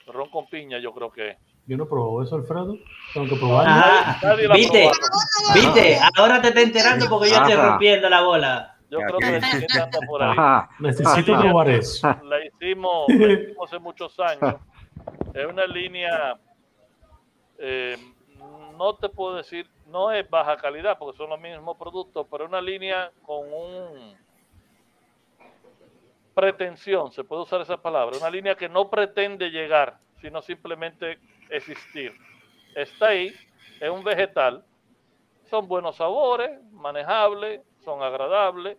ron 0.06 0.30
con 0.30 0.46
piña 0.46 0.78
yo 0.78 0.92
creo 0.92 1.10
que. 1.10 1.36
Yo 1.66 1.76
no 1.76 1.86
probó 1.86 2.22
eso, 2.22 2.34
Alfredo. 2.34 2.76
Tengo 3.14 3.28
que 3.28 3.36
probarlo. 3.36 3.70
Ah, 3.72 4.18
¿viste? 4.54 4.90
¿Viste? 5.54 5.98
Ahora 6.16 6.40
te 6.42 6.48
está 6.48 6.62
enterando 6.62 7.06
porque 7.08 7.30
yo 7.30 7.36
estoy 7.36 7.52
Ajá. 7.52 7.68
rompiendo 7.68 8.08
la 8.08 8.22
bola. 8.22 8.79
Yo 8.90 8.98
creo 8.98 9.18
que 9.18 9.80
anda 9.80 9.98
por 10.06 10.22
ahí. 10.22 10.32
Ajá. 10.32 10.70
Necesito 10.80 11.38
probar 11.40 11.68
eso. 11.68 12.08
La 12.24 12.44
hicimos, 12.44 13.08
la 13.08 13.32
hicimos 13.32 13.68
hace 13.68 13.78
muchos 13.78 14.18
años. 14.18 14.56
Es 15.32 15.46
una 15.46 15.64
línea, 15.66 16.38
eh, 17.58 17.96
no 18.76 18.94
te 18.96 19.08
puedo 19.08 19.36
decir, 19.36 19.68
no 19.86 20.10
es 20.10 20.28
baja 20.28 20.56
calidad 20.56 20.98
porque 20.98 21.16
son 21.16 21.30
los 21.30 21.40
mismos 21.40 21.76
productos, 21.76 22.26
pero 22.30 22.46
una 22.46 22.60
línea 22.60 23.12
con 23.22 23.52
un 23.52 24.16
pretensión, 26.34 27.12
se 27.12 27.22
puede 27.22 27.42
usar 27.42 27.60
esa 27.60 27.76
palabra, 27.76 28.16
una 28.16 28.30
línea 28.30 28.54
que 28.54 28.68
no 28.68 28.88
pretende 28.88 29.50
llegar, 29.50 29.98
sino 30.20 30.42
simplemente 30.42 31.18
existir. 31.48 32.12
Está 32.74 33.08
ahí, 33.08 33.34
es 33.80 33.90
un 33.90 34.02
vegetal, 34.02 34.64
son 35.48 35.66
buenos 35.68 35.96
sabores, 35.96 36.50
manejables, 36.72 37.60
son 37.84 38.02
agradables. 38.02 38.76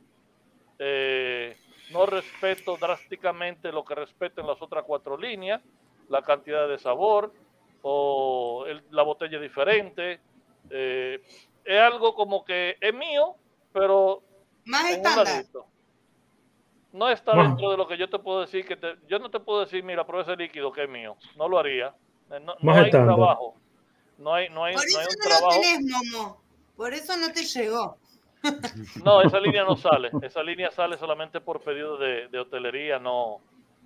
eh, 0.83 1.55
no 1.91 2.05
respeto 2.07 2.75
drásticamente 2.77 3.71
lo 3.71 3.83
que 3.85 3.93
respeten 3.93 4.47
las 4.47 4.59
otras 4.61 4.83
cuatro 4.83 5.15
líneas, 5.15 5.61
la 6.09 6.23
cantidad 6.23 6.67
de 6.67 6.79
sabor 6.79 7.31
o 7.83 8.65
el- 8.67 8.83
la 8.89 9.03
botella 9.03 9.35
es 9.37 9.41
diferente. 9.43 10.19
eh, 10.73 11.21
es 11.65 11.79
algo 11.81 12.15
como 12.15 12.43
que 12.45 12.77
es 12.79 12.93
mío, 12.93 13.35
pero 13.73 14.23
Más 14.65 14.89
estándar. 14.89 15.43
No 16.93 17.09
está 17.09 17.33
Bueno. 17.33 17.49
dentro 17.49 17.71
de 17.71 17.77
lo 17.77 17.87
que 17.87 17.97
yo 17.97 18.09
te 18.09 18.19
puedo 18.19 18.41
decir 18.41 18.65
que 18.65 18.75
te- 18.75 18.95
yo 19.07 19.19
no 19.19 19.29
te 19.29 19.39
puedo 19.39 19.61
decir, 19.61 19.83
mira, 19.83 20.05
prueba 20.05 20.23
ese 20.23 20.35
líquido 20.41 20.71
que 20.71 20.83
es 20.83 20.89
mío. 20.89 21.15
No 21.35 21.47
lo 21.47 21.59
haría. 21.59 21.87
Eh, 22.31 22.39
No, 22.39 22.39
no 22.39 22.55
Más 22.61 22.77
hay 22.77 22.85
estándar. 22.85 23.15
trabajo. 23.15 23.55
No 24.17 24.33
hay, 24.33 24.49
no 24.49 24.63
hay, 24.63 24.73
Por 24.75 24.83
no 24.91 24.99
hay 24.99 25.05
un 25.05 25.15
no 25.19 25.23
lo 25.29 25.37
trabajo. 25.37 25.61
tenés, 25.61 25.79
Momo. 26.13 26.41
Por 26.75 26.93
eso 26.93 27.17
no 27.17 27.31
te 27.31 27.43
llegó. 27.43 27.97
No, 29.03 29.21
esa 29.21 29.39
línea 29.39 29.63
no 29.63 29.75
sale. 29.77 30.11
Esa 30.21 30.41
línea 30.43 30.71
sale 30.71 30.97
solamente 30.97 31.41
por 31.41 31.61
pedido 31.61 31.97
de, 31.97 32.27
de 32.27 32.39
hotelería. 32.39 32.99
No, 32.99 33.39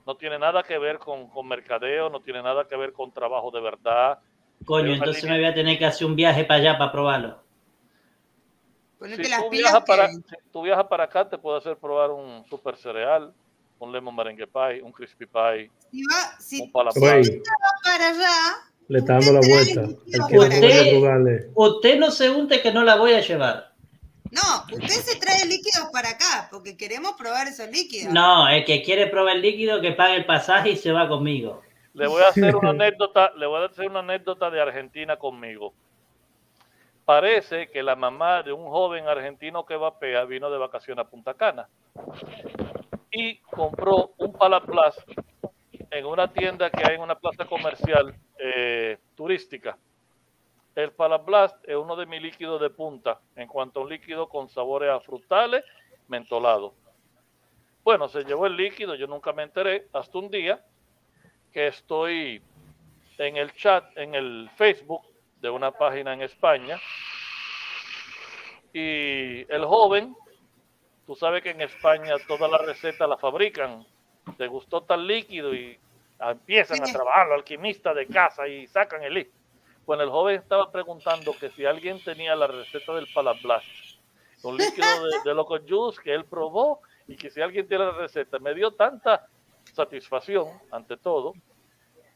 no 0.06 0.16
tiene 0.16 0.38
nada 0.40 0.64
que 0.64 0.78
ver 0.78 0.98
con, 1.00 1.28
con 1.30 1.48
mercadeo, 1.48 2.10
no 2.10 2.20
tiene 2.22 2.42
nada 2.42 2.68
que 2.68 2.76
ver 2.76 2.94
con 2.94 3.12
trabajo 3.12 3.52
de 3.52 3.62
verdad. 3.62 4.20
Coño, 4.66 4.94
entonces 4.94 5.24
línea- 5.24 5.38
me 5.38 5.44
voy 5.44 5.52
a 5.52 5.54
tener 5.54 5.78
que 5.78 5.86
hacer 5.86 6.08
un 6.08 6.16
viaje 6.16 6.46
para 6.46 6.60
allá 6.60 6.78
para 6.78 6.92
probarlo. 6.92 7.44
Ponete 8.98 9.26
Si 9.26 9.30
las 9.30 9.44
tú, 9.44 9.50
pilas 9.50 9.72
viajas 9.72 9.86
para, 9.86 10.08
que- 10.08 10.14
si 10.14 10.36
tú 10.52 10.62
viajas 10.62 10.86
para 10.88 11.04
acá, 11.04 11.28
te 11.30 11.38
puedo 11.38 11.58
hacer 11.58 11.76
probar 11.78 12.12
un 12.12 12.46
super 12.50 12.78
cereal, 12.78 13.34
un 13.80 13.92
lemon 13.92 14.16
merengue 14.16 14.48
pie, 14.48 14.82
un 14.82 14.92
crispy 14.92 15.26
pie, 15.26 15.70
si 15.92 16.02
va, 16.04 16.40
si, 16.40 16.62
un 16.62 16.72
para 16.72 16.90
allá, 16.92 18.56
Le 18.88 19.00
está 19.00 19.14
dando 19.14 19.34
la 19.34 19.42
vuelta. 19.42 19.82
El. 20.32 21.52
Usted 21.56 22.00
no 22.00 22.10
se 22.12 22.30
unte 22.30 22.62
que 22.62 22.72
no 22.72 22.84
la 22.84 22.96
voy 22.96 23.14
a 23.14 23.20
llevar. 23.20 23.75
No, 24.36 24.66
usted 24.76 25.02
se 25.02 25.20
trae 25.20 25.46
líquidos 25.46 25.90
para 25.94 26.10
acá, 26.10 26.50
porque 26.52 26.76
queremos 26.76 27.14
probar 27.14 27.48
esos 27.48 27.70
líquidos. 27.70 28.14
No, 28.14 28.50
el 28.50 28.66
que 28.66 28.82
quiere 28.82 29.08
probar 29.08 29.38
el 29.38 29.42
líquido 29.42 29.80
que 29.80 29.94
pague 29.94 30.16
el 30.16 30.26
pasaje 30.26 30.72
y 30.72 30.76
se 30.76 30.92
va 30.92 31.08
conmigo. 31.08 31.62
Le 31.94 32.08
voy 32.08 32.22
a 32.22 32.28
hacer 32.28 32.54
una 32.56 32.70
anécdota, 32.72 33.32
le 33.38 33.46
voy 33.46 33.62
a 33.62 33.68
hacer 33.68 33.90
una 33.90 34.00
anécdota 34.00 34.50
de 34.52 34.62
Argentina 34.62 35.16
conmigo. 35.16 35.74
Parece 37.06 37.70
que 37.70 37.82
la 37.82 37.96
mamá 37.96 38.44
de 38.44 38.52
un 38.52 38.68
joven 38.68 39.08
argentino 39.08 39.66
que 39.66 39.78
vapea 39.78 40.26
vino 40.26 40.50
de 40.50 40.58
vacaciones 40.58 41.06
a 41.06 41.10
Punta 41.10 41.36
Cana 41.36 41.70
y 43.12 43.38
compró 43.38 44.12
un 44.18 44.34
Palaplas 44.34 44.98
en 45.92 46.06
una 46.06 46.34
tienda 46.34 46.70
que 46.70 46.84
hay 46.86 46.96
en 46.96 47.02
una 47.02 47.16
plaza 47.16 47.46
comercial 47.46 48.14
eh, 48.38 48.98
turística. 49.16 49.78
El 50.76 50.92
Palablast 50.92 51.56
es 51.64 51.76
uno 51.78 51.96
de 51.96 52.06
mis 52.06 52.22
líquidos 52.22 52.60
de 52.60 52.70
punta 52.70 53.22
en 53.38 53.48
cuanto 53.48 53.80
a 53.80 53.84
un 53.84 53.90
líquido 53.90 54.28
con 54.28 54.50
sabores 54.50 54.90
a 54.90 55.00
frutales, 55.00 55.64
mentolado. 56.10 56.74
Bueno, 57.82 58.10
se 58.10 58.26
llevó 58.26 58.46
el 58.46 58.58
líquido, 58.58 58.96
yo 58.96 59.08
nunca 59.08 59.32
me 59.32 59.44
enteré, 59.44 59.88
hasta 59.94 60.18
un 60.18 60.30
día 60.30 60.62
que 61.54 61.68
estoy 61.68 62.42
en 63.18 63.38
el 63.38 63.54
chat, 63.54 63.86
en 63.96 64.16
el 64.16 64.50
Facebook 64.58 65.02
de 65.40 65.50
una 65.50 65.72
página 65.72 66.14
en 66.14 66.24
España. 66.24 66.78
Y 68.74 69.50
el 69.50 69.64
joven, 69.64 70.14
tú 71.06 71.16
sabes 71.16 71.42
que 71.42 71.52
en 71.52 71.62
España 71.62 72.16
todas 72.28 72.52
las 72.52 72.62
recetas 72.66 73.08
las 73.08 73.22
fabrican. 73.22 73.86
Te 74.38 74.48
gustó 74.48 74.82
tal 74.82 75.08
líquido 75.08 75.54
y 75.54 75.80
empiezan 76.20 76.82
a 76.82 76.92
trabajar 76.92 77.28
los 77.28 77.38
alquimistas 77.38 77.96
de 77.96 78.08
casa 78.08 78.46
y 78.46 78.68
sacan 78.68 79.04
el 79.04 79.14
líquido. 79.14 79.45
Bueno, 79.86 80.02
el 80.02 80.10
joven 80.10 80.40
estaba 80.40 80.72
preguntando 80.72 81.34
que 81.40 81.52
si 81.52 81.64
alguien 81.64 82.04
tenía 82.04 82.36
la 82.36 82.48
receta 82.48 82.96
del 82.96 83.08
Palablast, 83.14 83.66
un 84.42 84.58
líquido 84.58 84.88
de, 85.24 85.34
Loco 85.34 85.58
Juice 85.60 86.02
que 86.02 86.14
él 86.14 86.26
probó 86.26 86.82
y 87.08 87.16
que 87.16 87.30
si 87.30 87.40
alguien 87.40 87.68
tiene 87.68 87.86
la 87.86 87.92
receta. 87.92 88.40
Me 88.40 88.56
dio 88.56 88.72
tanta 88.72 89.28
satisfacción, 89.74 90.48
ante 90.72 90.98
todo, 90.98 91.34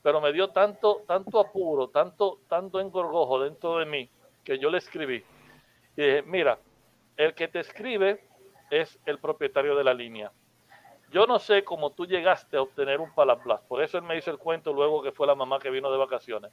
pero 0.01 0.19
me 0.19 0.33
dio 0.33 0.49
tanto, 0.49 1.03
tanto 1.07 1.39
apuro, 1.39 1.89
tanto, 1.89 2.39
tanto 2.47 2.79
engorgojo 2.79 3.43
dentro 3.43 3.77
de 3.77 3.85
mí, 3.85 4.09
que 4.43 4.57
yo 4.57 4.71
le 4.71 4.79
escribí. 4.79 5.23
Y 5.95 6.01
dije, 6.01 6.21
mira, 6.23 6.57
el 7.17 7.35
que 7.35 7.47
te 7.49 7.59
escribe 7.59 8.23
es 8.71 8.99
el 9.05 9.19
propietario 9.19 9.75
de 9.75 9.83
la 9.83 9.93
línea. 9.93 10.31
Yo 11.11 11.27
no 11.27 11.37
sé 11.37 11.63
cómo 11.63 11.91
tú 11.91 12.05
llegaste 12.05 12.57
a 12.57 12.61
obtener 12.61 12.99
un 12.99 13.13
Palaplas, 13.13 13.61
por 13.61 13.83
eso 13.83 13.97
él 13.97 14.03
me 14.03 14.17
hizo 14.17 14.31
el 14.31 14.37
cuento 14.37 14.73
luego 14.73 15.03
que 15.03 15.11
fue 15.11 15.27
la 15.27 15.35
mamá 15.35 15.59
que 15.59 15.69
vino 15.69 15.91
de 15.91 15.97
vacaciones. 15.97 16.51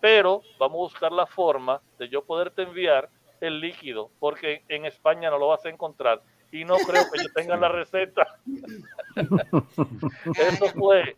Pero 0.00 0.42
vamos 0.58 0.76
a 0.76 0.82
buscar 0.92 1.12
la 1.12 1.26
forma 1.26 1.80
de 1.98 2.08
yo 2.08 2.24
poderte 2.24 2.62
enviar 2.62 3.08
el 3.40 3.60
líquido, 3.60 4.10
porque 4.18 4.62
en 4.68 4.84
España 4.86 5.30
no 5.30 5.38
lo 5.38 5.48
vas 5.48 5.64
a 5.64 5.68
encontrar 5.68 6.22
y 6.52 6.64
no 6.64 6.76
creo 6.76 7.10
que 7.10 7.22
yo 7.22 7.32
tenga 7.34 7.56
la 7.56 7.68
receta. 7.68 8.38
eso 9.16 10.66
fue, 10.74 11.16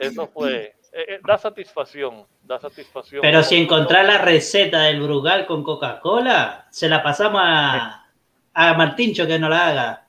eso 0.00 0.28
fue, 0.28 0.76
eh, 0.92 1.04
eh, 1.08 1.20
da 1.26 1.36
satisfacción, 1.38 2.26
da 2.42 2.60
satisfacción. 2.60 3.22
Pero 3.22 3.42
si 3.42 3.56
encontrar 3.56 4.04
la 4.06 4.18
receta 4.18 4.82
del 4.82 5.02
Brugal 5.02 5.46
con 5.46 5.62
Coca-Cola, 5.62 6.68
se 6.70 6.88
la 6.88 7.02
pasamos 7.02 7.40
a, 7.44 8.06
a 8.54 8.74
Martincho 8.74 9.26
que 9.26 9.38
no 9.38 9.48
la 9.48 9.68
haga. 9.68 10.06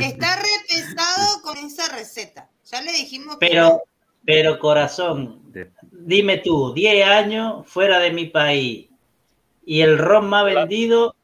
Está 0.00 0.36
re 0.36 0.48
pesado 0.68 1.42
con 1.42 1.56
esa 1.58 1.94
receta. 1.94 2.48
Ya 2.64 2.80
le 2.82 2.92
dijimos 2.92 3.38
que 3.38 3.46
Pero, 3.46 3.82
pero 4.26 4.58
corazón, 4.58 5.42
dime 5.92 6.38
tú, 6.38 6.72
10 6.74 7.06
años 7.06 7.66
fuera 7.66 7.98
de 7.98 8.10
mi 8.12 8.26
país 8.26 8.88
y 9.64 9.80
el 9.80 9.98
ron 9.98 10.28
más 10.28 10.44
vendido, 10.44 11.14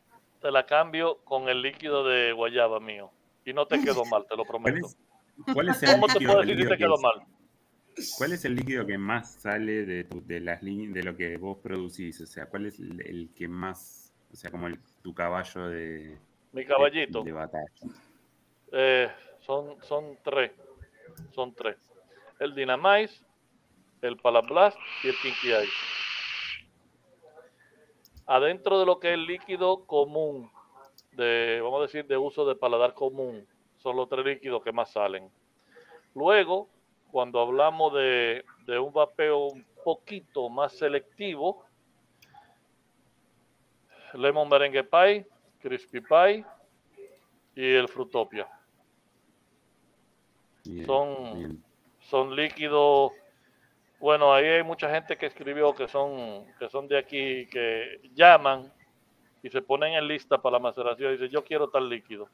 Te 0.40 0.50
la 0.50 0.64
cambio 0.66 1.18
con 1.24 1.48
el 1.48 1.62
líquido 1.62 2.04
de 2.04 2.32
guayaba 2.32 2.80
mío 2.80 3.10
y 3.44 3.52
no 3.52 3.66
te 3.66 3.78
quedó 3.80 4.04
mal, 4.04 4.24
te 4.26 4.36
lo 4.36 4.44
prometo. 4.44 4.88
¿Cuál 5.52 5.68
es 5.68 5.82
el 5.82 5.90
¿Cómo 5.94 6.06
te 6.06 6.12
líquido 6.14 6.32
puedo 6.32 6.40
decir 6.40 6.56
si 6.56 6.68
te 6.68 6.76
que 6.76 6.84
quedó 6.84 6.98
mal? 6.98 7.22
¿Cuál 8.18 8.32
es 8.32 8.44
el 8.44 8.54
líquido 8.54 8.86
que 8.86 8.98
más 8.98 9.34
sale 9.34 9.84
de, 9.84 10.04
tu- 10.04 10.24
de 10.26 10.40
las 10.40 10.62
líneas 10.62 10.94
de 10.94 11.02
lo 11.02 11.16
que 11.16 11.36
vos 11.36 11.58
producís? 11.62 12.20
O 12.20 12.26
sea, 12.26 12.46
¿cuál 12.46 12.66
es 12.66 12.78
el, 12.78 13.00
el 13.06 13.30
que 13.34 13.48
más, 13.48 14.12
o 14.32 14.36
sea, 14.36 14.50
como 14.50 14.66
el- 14.68 14.78
tu 15.02 15.14
caballo 15.14 15.68
de, 15.68 16.16
Mi 16.52 16.64
caballito. 16.64 17.20
de, 17.20 17.24
de 17.26 17.32
batalla? 17.32 17.64
Eh, 18.72 19.08
son, 19.40 19.76
son 19.82 20.16
tres. 20.22 20.52
Son 21.34 21.54
tres. 21.54 21.76
El 22.40 22.54
Dynamice, 22.54 23.22
el 24.02 24.16
Palablast 24.16 24.78
y 25.04 25.08
el 25.08 25.14
Kinky 25.16 25.48
Ice. 25.48 25.72
Adentro 28.26 28.80
de 28.80 28.86
lo 28.86 28.98
que 28.98 29.08
es 29.08 29.14
el 29.14 29.26
líquido 29.26 29.84
común, 29.84 30.50
de, 31.12 31.60
vamos 31.62 31.80
a 31.80 31.82
decir, 31.82 32.06
de 32.06 32.16
uso 32.16 32.46
de 32.46 32.54
paladar 32.54 32.94
común, 32.94 33.46
son 33.76 33.96
los 33.96 34.08
tres 34.08 34.24
líquidos 34.24 34.62
que 34.64 34.72
más 34.72 34.90
salen. 34.90 35.30
Luego, 36.14 36.68
cuando 37.10 37.40
hablamos 37.40 37.92
de, 37.92 38.44
de 38.66 38.78
un 38.78 38.92
vapeo 38.92 39.46
un 39.46 39.66
poquito 39.84 40.48
más 40.48 40.72
selectivo, 40.72 41.64
Lemon 44.14 44.48
Merengue 44.48 44.84
Pie, 44.84 45.26
Crispy 45.60 46.00
Pie 46.00 46.44
y 47.54 47.74
el 47.74 47.88
Frutopia. 47.88 48.48
Bien, 50.64 50.86
son, 50.86 51.38
bien. 51.38 51.69
Son 52.10 52.34
líquidos. 52.34 53.12
Bueno, 54.00 54.34
ahí 54.34 54.46
hay 54.46 54.62
mucha 54.64 54.90
gente 54.90 55.16
que 55.16 55.26
escribió 55.26 55.74
que 55.74 55.86
son, 55.86 56.44
que 56.58 56.68
son 56.68 56.88
de 56.88 56.98
aquí, 56.98 57.46
que 57.46 58.00
llaman 58.14 58.72
y 59.42 59.48
se 59.48 59.62
ponen 59.62 59.94
en 59.94 60.08
lista 60.08 60.38
para 60.38 60.54
la 60.54 60.58
maceración 60.58 61.10
y 61.10 61.12
dicen, 61.16 61.30
yo 61.30 61.44
quiero 61.44 61.68
tal 61.68 61.88
líquido. 61.88 62.28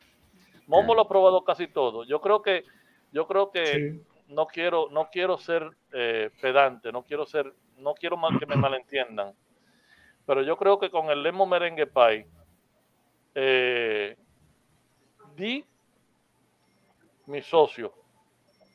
Momo 0.67 0.95
lo 0.95 1.03
ha 1.03 1.09
probado 1.09 1.45
casi 1.45 1.69
todo. 1.69 2.05
Yo 2.05 2.21
creo 2.21 2.43
que, 2.43 2.65
yo 3.13 3.27
creo 3.27 3.51
que 3.51 4.01
no 4.29 4.47
quiero, 4.47 4.89
no 4.91 5.09
quiero 5.11 5.39
ser 5.39 5.71
eh, 5.93 6.31
pedante, 6.41 6.91
no 6.91 7.03
quiero 7.03 7.27
ser, 7.27 7.53
no 7.79 7.95
quiero 7.95 8.17
mal 8.17 8.39
que 8.39 8.47
me 8.47 8.57
malentiendan. 8.57 9.35
Pero 10.25 10.43
yo 10.43 10.57
creo 10.57 10.79
que 10.79 10.91
con 10.91 11.11
el 11.11 11.23
Lemon 11.23 11.49
Merengue 11.49 11.87
Pie, 11.87 12.27
eh, 13.35 14.17
di 15.37 15.65
mi 17.27 17.43
socio, 17.43 17.93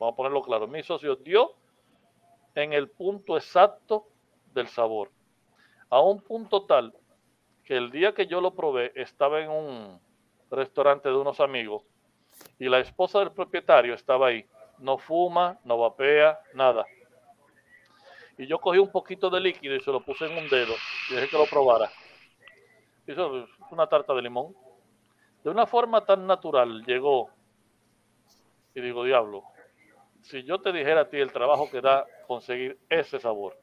vamos 0.02 0.14
a 0.14 0.18
ponerlo 0.18 0.42
claro, 0.42 0.68
mi 0.68 0.82
socio 0.82 1.16
dio 1.16 1.54
en 2.56 2.74
el 2.74 2.90
punto 2.90 3.38
exacto 3.38 4.08
del 4.52 4.68
sabor. 4.68 5.12
A 5.92 6.02
un 6.02 6.22
punto 6.22 6.66
tal 6.66 6.92
que 7.64 7.78
el 7.78 7.92
día 7.92 8.12
que 8.16 8.26
yo 8.26 8.42
lo 8.42 8.56
probé 8.56 8.92
estaba 8.96 9.42
en 9.42 9.52
un 9.52 10.02
restaurante 10.50 11.08
de 11.08 11.16
unos 11.16 11.40
amigos 11.40 11.84
y 12.58 12.68
la 12.68 12.80
esposa 12.80 13.20
del 13.20 13.32
propietario 13.32 13.94
estaba 13.94 14.30
ahí. 14.30 14.44
No 14.80 14.98
fuma, 14.98 15.60
no 15.66 15.78
vapea, 15.78 16.40
nada. 16.56 16.84
Y 18.40 18.48
yo 18.48 18.58
cogí 18.58 18.80
un 18.80 18.92
poquito 18.92 19.30
de 19.30 19.40
líquido 19.40 19.76
y 19.76 19.82
se 19.82 19.92
lo 19.92 20.04
puse 20.04 20.26
en 20.26 20.36
un 20.36 20.50
dedo 20.50 20.74
y 21.12 21.14
dejé 21.14 21.30
que 21.30 21.38
lo 21.38 21.46
probara. 21.46 21.92
Hizo 23.06 23.46
una 23.70 23.86
tarta 23.86 24.16
de 24.16 24.24
limón. 24.24 24.56
De 25.44 25.52
una 25.52 25.68
forma 25.68 26.04
tan 26.04 26.26
natural 26.26 26.84
llegó 26.86 27.30
y 28.74 28.82
digo, 28.82 29.04
diablo, 29.04 29.44
si 30.22 30.44
yo 30.44 30.60
te 30.62 30.72
dijera 30.72 31.02
a 31.02 31.10
ti 31.10 31.18
el 31.18 31.32
trabajo 31.32 31.70
que 31.70 31.82
da 31.82 32.06
conseguir 32.28 32.78
ese 32.90 33.20
sabor. 33.20 33.58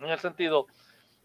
En 0.00 0.08
el 0.08 0.18
sentido, 0.18 0.66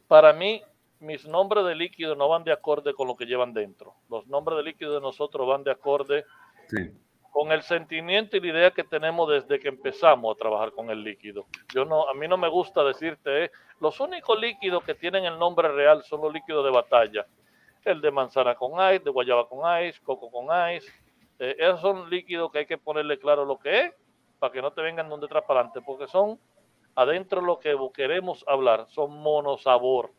para 0.08 0.34
mí, 0.34 0.62
mis 1.00 1.28
nombres 1.28 1.66
de 1.66 1.76
líquido 1.76 2.16
no 2.16 2.30
van 2.30 2.44
de 2.44 2.52
acorde 2.52 2.94
con 2.94 3.08
lo 3.08 3.16
que 3.16 3.26
llevan 3.26 3.54
dentro. 3.54 3.96
Los 4.10 4.28
nombres 4.28 4.58
de 4.58 4.64
líquido 4.64 4.94
de 4.96 5.02
nosotros 5.02 5.48
van 5.48 5.64
de 5.64 5.72
acorde 5.72 6.26
Sí. 6.68 6.92
con 7.32 7.52
el 7.52 7.62
sentimiento 7.64 8.38
y 8.38 8.40
la 8.40 8.48
idea 8.48 8.72
que 8.72 8.84
tenemos 8.84 9.30
desde 9.30 9.60
que 9.60 9.68
empezamos 9.68 10.34
a 10.36 10.38
trabajar 10.38 10.72
con 10.72 10.90
el 10.90 11.04
líquido. 11.04 11.46
Yo 11.74 11.84
no, 11.84 12.08
a 12.08 12.14
mí 12.14 12.28
no 12.28 12.38
me 12.38 12.48
gusta 12.48 12.84
decirte, 12.84 13.46
eh, 13.46 13.52
los 13.80 14.00
únicos 14.00 14.40
líquidos 14.40 14.84
que 14.84 14.94
tienen 14.96 15.26
el 15.26 15.38
nombre 15.40 15.68
real 15.70 16.04
son 16.04 16.22
los 16.22 16.32
líquidos 16.32 16.64
de 16.64 16.72
batalla. 16.72 17.26
El 17.84 18.00
de 18.02 18.12
manzana 18.12 18.56
con 18.56 18.74
ice, 18.74 19.00
de 19.04 19.10
guayaba 19.10 19.48
con 19.50 19.60
ice, 19.84 20.00
coco 20.04 20.32
con 20.32 20.46
ice. 20.74 20.90
Eh, 21.40 21.56
esos 21.60 21.82
son 21.82 22.10
líquidos 22.10 22.52
que 22.52 22.60
hay 22.60 22.66
que 22.66 22.78
ponerle 22.78 23.20
claro 23.20 23.44
lo 23.46 23.58
que 23.58 23.82
es 23.82 23.94
para 24.44 24.52
que 24.52 24.62
no 24.62 24.74
te 24.74 24.82
vengan 24.82 25.08
de 25.08 25.16
un 25.16 25.22
detrás 25.22 25.46
para 25.46 25.62
adelante, 25.62 25.82
porque 25.86 26.06
son 26.06 26.38
adentro 26.96 27.40
lo 27.40 27.60
que 27.60 27.78
queremos 27.94 28.44
hablar, 28.46 28.88
son 28.90 29.18
monosabor. 29.22 30.12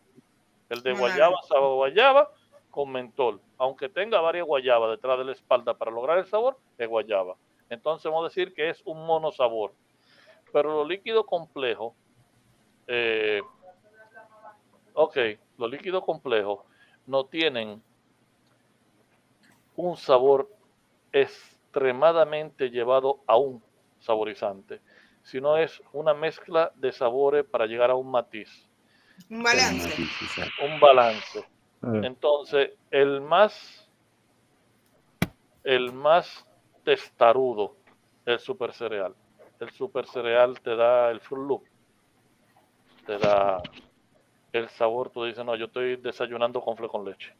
El 0.70 0.82
de 0.82 0.94
guayaba, 0.94 1.42
sabor 1.42 1.74
guayaba 1.74 2.30
con 2.70 2.90
mentol. 2.90 3.42
Aunque 3.58 3.90
tenga 3.90 4.22
varias 4.22 4.46
guayabas 4.46 4.92
detrás 4.92 5.18
de 5.18 5.26
la 5.26 5.32
espalda 5.32 5.74
para 5.74 5.90
lograr 5.90 6.16
el 6.16 6.24
sabor, 6.24 6.56
es 6.78 6.88
guayaba. 6.88 7.36
Entonces 7.68 8.10
vamos 8.10 8.24
a 8.24 8.28
decir 8.30 8.54
que 8.54 8.70
es 8.70 8.80
un 8.86 9.04
monosabor. 9.04 9.74
Pero 10.54 10.72
los 10.74 10.88
líquidos 10.88 11.26
complejos, 11.26 11.92
eh, 12.86 13.42
ok, 14.94 15.18
los 15.58 15.70
líquidos 15.70 16.02
complejos 16.02 16.60
no 17.06 17.26
tienen 17.26 17.82
un 19.76 19.98
sabor 19.98 20.48
extremadamente 21.12 22.70
llevado 22.70 23.20
a 23.26 23.36
un 23.36 23.62
saborizante, 24.04 24.80
sino 25.22 25.56
es 25.56 25.82
una 25.92 26.14
mezcla 26.14 26.70
de 26.76 26.92
sabores 26.92 27.44
para 27.44 27.66
llegar 27.66 27.90
a 27.90 27.94
un 27.94 28.10
matiz, 28.10 28.68
Un 29.30 29.42
balance. 29.42 30.02
un 30.64 30.80
balance. 30.80 31.44
Entonces, 32.02 32.70
el 32.90 33.20
más, 33.20 33.90
el 35.64 35.92
más 35.92 36.46
testarudo, 36.82 37.76
el 38.24 38.38
super 38.38 38.72
cereal. 38.72 39.14
El 39.60 39.70
super 39.70 40.06
cereal 40.06 40.60
te 40.60 40.74
da 40.76 41.10
el 41.10 41.20
Fruit 41.20 41.46
Loop, 41.48 41.62
te 43.06 43.18
da 43.18 43.62
el 44.52 44.68
sabor. 44.70 45.10
Tú 45.10 45.24
dices, 45.24 45.44
no, 45.44 45.54
yo 45.56 45.66
estoy 45.66 45.96
desayunando 45.96 46.60
con 46.60 46.76
con 46.76 47.04
leche. 47.04 47.34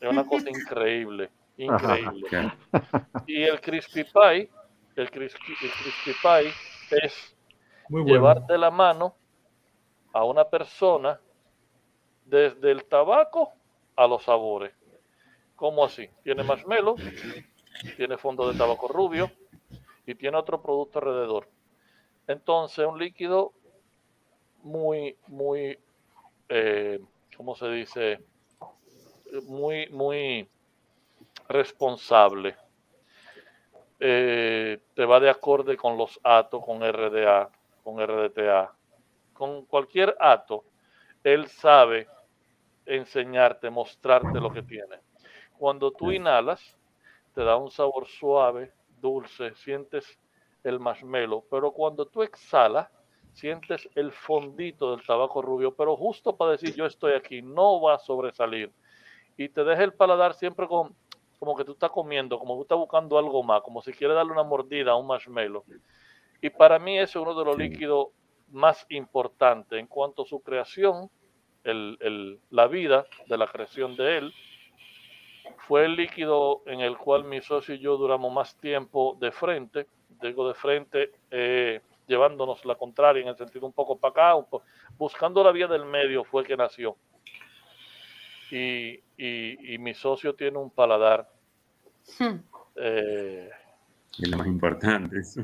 Es 0.00 0.08
una 0.08 0.24
cosa 0.24 0.48
increíble, 0.50 1.30
increíble. 1.56 2.52
Y 3.26 3.42
el 3.42 3.60
Crispy 3.60 4.04
Pie, 4.04 4.48
el 5.02 5.10
Crispy, 5.10 5.52
el 5.60 5.70
crispy 5.72 6.14
Pie 6.14 6.54
es 6.90 7.36
Muy 7.88 8.02
bueno. 8.02 8.16
llevar 8.16 8.46
de 8.46 8.58
la 8.58 8.70
mano 8.70 9.14
a 10.12 10.24
una 10.24 10.44
persona 10.44 11.20
desde 12.24 12.70
el 12.70 12.84
tabaco 12.84 13.52
a 13.96 14.06
los 14.06 14.24
sabores. 14.24 14.72
¿Cómo 15.56 15.84
así? 15.84 16.08
Tiene 16.22 16.42
marshmallow, 16.44 16.96
tiene 17.96 18.16
fondo 18.16 18.48
de 18.48 18.58
tabaco 18.58 18.88
rubio 18.88 19.30
y 20.06 20.14
tiene 20.14 20.36
otro 20.36 20.62
producto 20.62 20.98
alrededor. 20.98 21.48
Entonces, 22.26 22.86
un 22.86 22.98
líquido 22.98 23.52
muy, 24.62 25.16
muy, 25.26 25.78
eh, 26.48 27.00
¿cómo 27.36 27.56
se 27.56 27.68
dice? 27.70 28.20
Muy, 29.44 29.88
muy 29.90 30.48
responsable. 31.48 32.56
Eh, 34.00 34.78
te 34.94 35.04
va 35.04 35.18
de 35.18 35.28
acorde 35.28 35.76
con 35.76 35.96
los 35.96 36.20
ATO, 36.22 36.60
con 36.60 36.82
RDA, 36.82 37.50
con 37.82 38.00
RDTA, 38.00 38.72
con 39.32 39.64
cualquier 39.66 40.16
ATO. 40.20 40.64
Él 41.24 41.48
sabe 41.48 42.08
enseñarte, 42.86 43.70
mostrarte 43.70 44.40
lo 44.40 44.52
que 44.52 44.62
tiene. 44.62 45.00
Cuando 45.58 45.90
tú 45.90 46.12
inhalas, 46.12 46.76
te 47.34 47.42
da 47.42 47.56
un 47.56 47.70
sabor 47.70 48.06
suave, 48.06 48.72
dulce, 49.00 49.54
sientes 49.56 50.18
el 50.62 50.78
marshmallow, 50.80 51.44
pero 51.50 51.72
cuando 51.72 52.06
tú 52.06 52.22
exhalas, 52.22 52.88
sientes 53.32 53.88
el 53.94 54.10
fondito 54.12 54.90
del 54.90 55.06
tabaco 55.06 55.42
rubio, 55.42 55.74
pero 55.74 55.96
justo 55.96 56.36
para 56.36 56.52
decir 56.52 56.74
yo 56.74 56.86
estoy 56.86 57.12
aquí, 57.12 57.42
no 57.42 57.80
va 57.80 57.94
a 57.94 57.98
sobresalir. 57.98 58.72
Y 59.36 59.48
te 59.48 59.62
deja 59.62 59.84
el 59.84 59.92
paladar 59.92 60.34
siempre 60.34 60.66
con, 60.66 60.96
como 61.38 61.56
que 61.56 61.64
tú 61.64 61.72
estás 61.72 61.90
comiendo, 61.90 62.38
como 62.38 62.56
tú 62.56 62.62
estás 62.62 62.78
buscando 62.78 63.18
algo 63.18 63.42
más, 63.42 63.62
como 63.62 63.82
si 63.82 63.92
quieres 63.92 64.16
darle 64.16 64.32
una 64.32 64.42
mordida 64.44 64.92
a 64.92 64.96
un 64.96 65.06
marshmallow. 65.06 65.64
Y 66.40 66.50
para 66.50 66.78
mí 66.78 66.98
ese 66.98 67.18
es 67.18 67.22
uno 67.22 67.34
de 67.38 67.44
los 67.44 67.58
líquidos 67.58 68.08
más 68.48 68.86
importantes 68.90 69.78
en 69.78 69.86
cuanto 69.86 70.22
a 70.22 70.26
su 70.26 70.40
creación, 70.40 71.10
el, 71.64 71.96
el- 72.00 72.40
la 72.50 72.66
vida 72.68 73.06
de 73.28 73.38
la 73.38 73.46
creación 73.46 73.96
de 73.96 74.18
él. 74.18 74.34
Fue 75.66 75.84
el 75.84 75.96
líquido 75.96 76.62
en 76.66 76.80
el 76.80 76.96
cual 76.96 77.24
mi 77.24 77.40
socio 77.40 77.74
y 77.74 77.78
yo 77.78 77.96
duramos 77.96 78.32
más 78.32 78.56
tiempo 78.58 79.16
de 79.20 79.30
frente, 79.32 79.86
digo 80.08 80.48
de 80.48 80.54
frente, 80.54 81.10
eh, 81.30 81.82
llevándonos 82.06 82.64
la 82.64 82.74
contraria 82.76 83.22
en 83.22 83.28
el 83.28 83.36
sentido 83.36 83.66
un 83.66 83.72
poco 83.72 83.98
para 83.98 84.10
acá, 84.10 84.34
un 84.36 84.46
buscando 84.96 85.44
la 85.44 85.52
vía 85.52 85.66
del 85.66 85.84
medio 85.84 86.24
fue 86.24 86.44
que 86.44 86.56
nació. 86.56 86.96
Y, 88.50 89.00
y- 89.16 89.74
y 89.74 89.78
mi 89.78 89.94
socio 89.94 90.34
tiene 90.34 90.58
un 90.58 90.70
paladar 90.70 91.28
eh, 92.76 93.50
Es 94.20 94.28
lo 94.28 94.36
más 94.38 94.46
importante. 94.46 95.18
eso. 95.18 95.42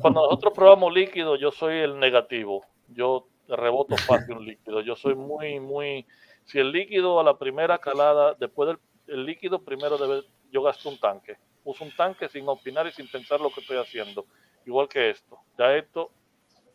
cuando 0.00 0.22
nosotros 0.22 0.52
probamos 0.54 0.92
líquido, 0.92 1.36
yo 1.36 1.50
soy 1.50 1.78
el 1.78 1.98
negativo. 1.98 2.64
Yo 2.88 3.28
reboto 3.48 3.96
fácil 3.98 4.36
un 4.36 4.46
líquido. 4.46 4.80
Yo 4.80 4.96
soy 4.96 5.14
muy, 5.14 5.60
muy. 5.60 6.06
Si 6.44 6.58
el 6.58 6.72
líquido 6.72 7.20
a 7.20 7.24
la 7.24 7.38
primera 7.38 7.78
calada, 7.78 8.34
después 8.38 8.68
del 8.68 8.78
el 9.06 9.24
líquido, 9.26 9.62
primero 9.62 9.98
debe. 9.98 10.22
Yo 10.50 10.62
gasto 10.62 10.88
un 10.88 10.98
tanque. 10.98 11.36
Uso 11.64 11.84
un 11.84 11.90
tanque 11.92 12.28
sin 12.28 12.48
opinar 12.48 12.86
y 12.86 12.92
sin 12.92 13.08
pensar 13.08 13.40
lo 13.40 13.50
que 13.52 13.60
estoy 13.60 13.78
haciendo. 13.78 14.26
igual 14.66 14.88
que 14.88 15.10
esto. 15.10 15.38
Ya 15.58 15.76
esto, 15.76 16.10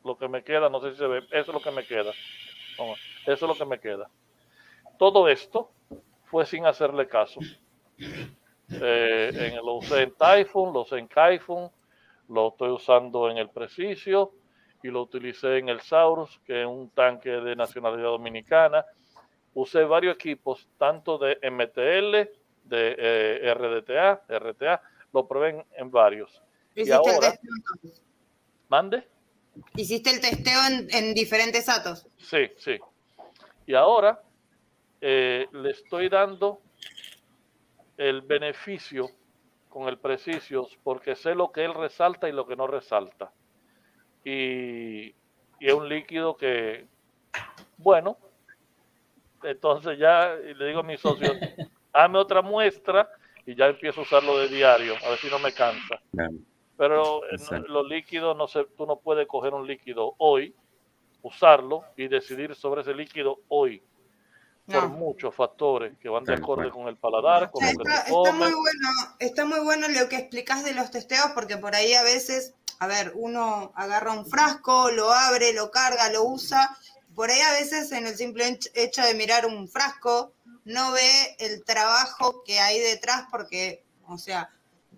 lo 0.03 0.17
que 0.17 0.27
me 0.27 0.43
queda, 0.43 0.69
no 0.69 0.80
sé 0.82 0.91
si 0.91 0.98
se 0.98 1.07
ve, 1.07 1.19
eso 1.19 1.27
es 1.32 1.48
lo 1.48 1.61
que 1.61 1.72
me 1.72 1.85
queda. 1.85 2.11
Eso 3.25 3.45
es 3.45 3.49
lo 3.49 3.56
que 3.56 3.66
me 3.66 3.80
queda. 3.80 4.09
Todo 4.98 5.27
esto 5.27 5.72
fue 6.26 6.45
sin 6.45 6.66
hacerle 6.66 7.08
caso. 7.08 7.40
Eh, 8.69 9.32
en, 9.34 9.56
lo 9.58 9.76
usé 9.76 10.03
en 10.03 10.14
Typhoon, 10.14 10.74
lo 10.74 10.82
usé 10.82 10.98
en 10.98 11.08
Kaifun, 11.08 11.69
lo 12.30 12.50
estoy 12.50 12.69
usando 12.69 13.30
en 13.30 13.38
el 13.38 13.50
Precicio 13.50 14.34
y 14.84 14.90
lo 14.90 15.03
utilicé 15.03 15.58
en 15.58 15.69
el 15.69 15.80
Saurus, 15.82 16.40
que 16.45 16.61
es 16.61 16.67
un 16.67 16.90
tanque 16.90 17.30
de 17.30 17.56
nacionalidad 17.56 18.09
dominicana. 18.09 18.85
Usé 19.53 19.84
varios 19.85 20.16
equipos, 20.16 20.67
tanto 20.77 21.17
de 21.17 21.38
MTL, 21.50 22.30
de 22.66 22.95
eh, 22.98 23.53
RDTA, 23.53 24.24
RTA, 24.27 24.82
lo 25.14 25.27
probé 25.27 25.66
en, 25.72 25.90
varios. 25.90 26.43
Y 26.76 26.92
ahora, 26.92 27.14
el 27.14 27.22
testeo, 27.22 27.92
¿Mande? 28.67 29.08
¿Hiciste 29.76 30.11
el 30.11 30.19
testeo 30.19 30.59
en, 30.67 30.88
en, 30.92 31.14
diferentes 31.14 31.67
atos? 31.69 32.06
Sí, 32.17 32.51
sí. 32.58 32.77
Y 33.66 33.74
ahora 33.74 34.22
eh, 35.01 35.48
le 35.51 35.72
estoy 35.72 36.09
dando 36.09 36.59
el 37.98 38.22
beneficio 38.22 39.09
con 39.69 39.88
el 39.88 39.98
preciso 39.98 40.67
porque 40.84 41.16
sé 41.16 41.35
lo 41.35 41.51
que 41.51 41.66
él 41.66 41.74
resalta 41.74 42.30
y 42.30 42.32
lo 42.32 42.48
que 42.48 42.56
no 42.56 42.67
resalta. 42.67 43.32
Y, 44.24 45.08
y 45.08 45.16
es 45.59 45.74
un 45.74 45.88
líquido 45.88 46.35
que, 46.35 46.88
bueno, 47.77 48.17
entonces 49.43 49.98
ya 49.98 50.35
le 50.35 50.66
digo 50.66 50.80
a 50.80 50.84
mi 50.84 50.98
socio, 50.98 51.32
dame 51.93 52.17
otra 52.19 52.42
muestra 52.42 53.09
y 53.45 53.56
ya 53.56 53.67
empiezo 53.67 54.01
a 54.01 54.03
usarlo 54.03 54.38
de 54.40 54.48
diario, 54.50 54.95
a 55.06 55.09
ver 55.09 55.17
si 55.19 55.30
no 55.30 55.40
me 55.40 55.53
cansa. 55.53 56.01
Pero 56.76 57.22
los 57.67 57.88
líquidos, 57.88 58.35
no 58.38 58.48
sé, 58.48 58.66
tú 58.77 58.85
no 58.85 59.00
puedes 59.00 59.27
coger 59.27 59.53
un 59.53 59.66
líquido 59.66 60.14
hoy, 60.19 60.53
usarlo 61.24 61.84
y 61.95 62.08
decidir 62.08 62.53
sobre 62.56 62.82
ese 62.82 62.93
líquido 62.93 63.40
hoy. 63.48 63.82
Por 64.68 64.90
muchos 64.90 65.34
factores 65.34 65.98
que 65.98 66.10
van 66.10 66.26
de 66.26 66.34
acuerdo 66.34 66.70
con 66.72 66.90
el 66.90 66.98
paladar, 66.98 67.50
con 67.52 67.64
está, 67.64 67.78
lo 67.78 67.84
que 67.84 67.92
está 67.92 68.34
muy 68.34 68.54
bueno, 68.54 68.90
está 69.20 69.46
muy 69.46 69.60
bueno 69.62 69.88
lo 69.88 70.10
que 70.10 70.18
explicas 70.18 70.66
de 70.66 70.74
los 70.74 70.92
testeos, 70.92 71.32
porque 71.34 71.56
por 71.56 71.74
ahí 71.74 71.94
a 71.94 72.04
veces, 72.04 72.54
a 72.80 72.88
ver, 72.88 73.14
uno 73.16 73.72
agarra 73.76 74.12
un 74.12 74.26
frasco, 74.26 74.92
lo 74.92 75.12
abre, 75.12 75.54
lo 75.54 75.72
carga, 75.72 76.12
lo 76.12 76.26
usa. 76.26 76.78
Por 77.16 77.32
ahí 77.32 77.40
a 77.40 77.54
veces 77.54 77.94
en 77.94 78.08
el 78.08 78.18
simple 78.18 78.60
hecho 78.74 79.02
de 79.04 79.14
mirar 79.14 79.46
un 79.46 79.70
frasco, 79.70 80.34
no 80.66 80.92
ve 80.92 81.36
el 81.40 81.64
trabajo 81.64 82.44
que 82.44 82.60
hay 82.60 82.80
detrás 82.80 83.24
porque, 83.32 83.86
o 84.06 84.18
sea, 84.18 84.50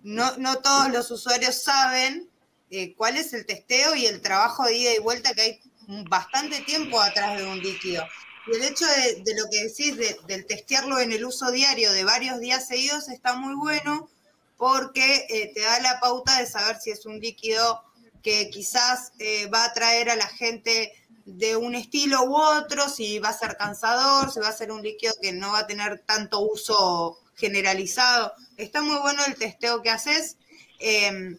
no, 0.02 0.36
no 0.36 0.56
todos 0.56 0.90
los 0.90 1.12
usuarios 1.12 1.62
saben 1.62 2.28
eh, 2.70 2.94
cuál 2.96 3.16
es 3.16 3.32
el 3.34 3.46
testeo 3.46 3.94
y 3.94 4.06
el 4.06 4.20
trabajo 4.20 4.64
de 4.64 4.76
ida 4.76 4.94
y 4.94 4.98
vuelta 4.98 5.32
que 5.32 5.42
hay 5.42 5.60
bastante 6.08 6.60
tiempo 6.62 7.00
atrás 7.00 7.38
de 7.38 7.46
un 7.46 7.60
líquido. 7.60 8.04
Y 8.46 8.56
el 8.56 8.62
hecho 8.62 8.86
de, 8.86 9.34
lo 9.36 9.48
que 9.50 9.64
decís, 9.64 9.96
de, 9.96 10.16
del 10.26 10.46
testearlo 10.46 10.98
en 11.00 11.12
el 11.12 11.24
uso 11.24 11.50
diario 11.50 11.92
de 11.92 12.04
varios 12.04 12.40
días 12.40 12.66
seguidos 12.66 13.08
está 13.08 13.36
muy 13.36 13.54
bueno 13.54 14.08
porque 14.56 15.26
eh, 15.28 15.52
te 15.54 15.60
da 15.60 15.80
la 15.80 16.00
pauta 16.00 16.38
de 16.38 16.46
saber 16.46 16.78
si 16.80 16.90
es 16.90 17.06
un 17.06 17.18
líquido 17.18 17.82
que 18.22 18.50
quizás 18.50 19.12
eh, 19.18 19.46
va 19.46 19.62
a 19.62 19.68
atraer 19.68 20.10
a 20.10 20.16
la 20.16 20.26
gente 20.26 20.92
de 21.24 21.56
un 21.56 21.74
estilo 21.74 22.22
u 22.24 22.36
otro, 22.36 22.88
si 22.88 23.18
va 23.18 23.30
a 23.30 23.38
ser 23.38 23.56
cansador, 23.56 24.30
si 24.32 24.40
va 24.40 24.48
a 24.48 24.52
ser 24.52 24.72
un 24.72 24.82
líquido 24.82 25.14
que 25.20 25.32
no 25.32 25.52
va 25.52 25.60
a 25.60 25.66
tener 25.66 26.00
tanto 26.00 26.40
uso 26.40 27.18
generalizado. 27.36 28.34
Está 28.56 28.82
muy 28.82 28.96
bueno 28.98 29.22
el 29.26 29.36
testeo 29.36 29.80
que 29.80 29.90
haces. 29.90 30.36
Eh, 30.78 31.36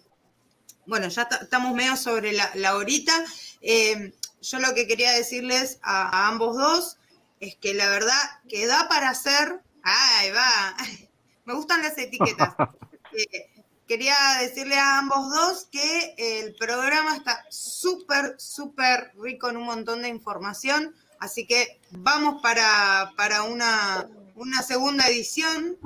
bueno, 0.86 1.08
ya 1.08 1.28
estamos 1.42 1.74
medio 1.74 1.96
sobre 1.96 2.34
la, 2.34 2.76
horita. 2.76 3.14
Eh, 3.62 4.14
yo 4.42 4.60
lo 4.60 4.74
que 4.74 4.88
quería 4.88 5.12
decirles 5.12 5.80
a, 5.84 6.10
a, 6.10 6.28
ambos 6.28 6.58
dos 6.58 6.98
es 7.40 7.56
que 7.56 7.74
la 7.74 7.90
verdad 7.90 8.18
que 8.50 8.68
da 8.68 8.88
para 8.88 9.10
hacer. 9.10 9.62
Ahí 9.84 10.32
va. 10.32 10.76
Me 11.46 11.54
gustan 11.54 11.82
las 11.82 11.98
etiquetas. 11.98 12.56
Eh, 13.14 13.52
quería 13.90 14.16
decirle 14.40 14.80
a 14.80 15.00
ambos 15.00 15.30
dos 15.32 15.68
que 15.70 16.16
el 16.18 16.56
programa 16.56 17.18
está 17.18 17.44
súper, 17.50 18.36
súper 18.40 19.12
rico 19.18 19.50
en 19.50 19.58
un 19.58 19.66
montón 19.66 20.02
de 20.02 20.08
información. 20.08 20.96
Así 21.20 21.46
que 21.46 21.82
vamos 21.90 22.42
para, 22.42 23.12
para 23.18 23.44
una, 23.44 24.08
una 24.36 24.62
segunda 24.62 25.10
edición. 25.10 25.78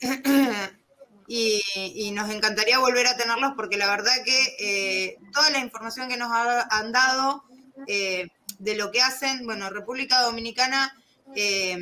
y, 1.28 1.62
y, 1.74 2.10
nos 2.12 2.30
encantaría 2.30 2.78
volver 2.78 3.06
a 3.08 3.18
tenerlos 3.18 3.52
porque 3.54 3.76
la 3.76 3.90
verdad 3.90 4.14
que 4.24 4.56
eh, 4.58 5.18
toda 5.30 5.50
la 5.50 5.58
información 5.58 6.08
que 6.08 6.16
nos 6.16 6.32
ha, 6.32 6.62
han 6.62 6.92
dado 6.92 7.44
eh, 7.86 8.28
de 8.58 8.74
lo 8.76 8.90
que 8.90 9.00
hacen, 9.00 9.44
bueno, 9.44 9.70
República 9.70 10.20
Dominicana 10.22 10.94
eh, 11.34 11.78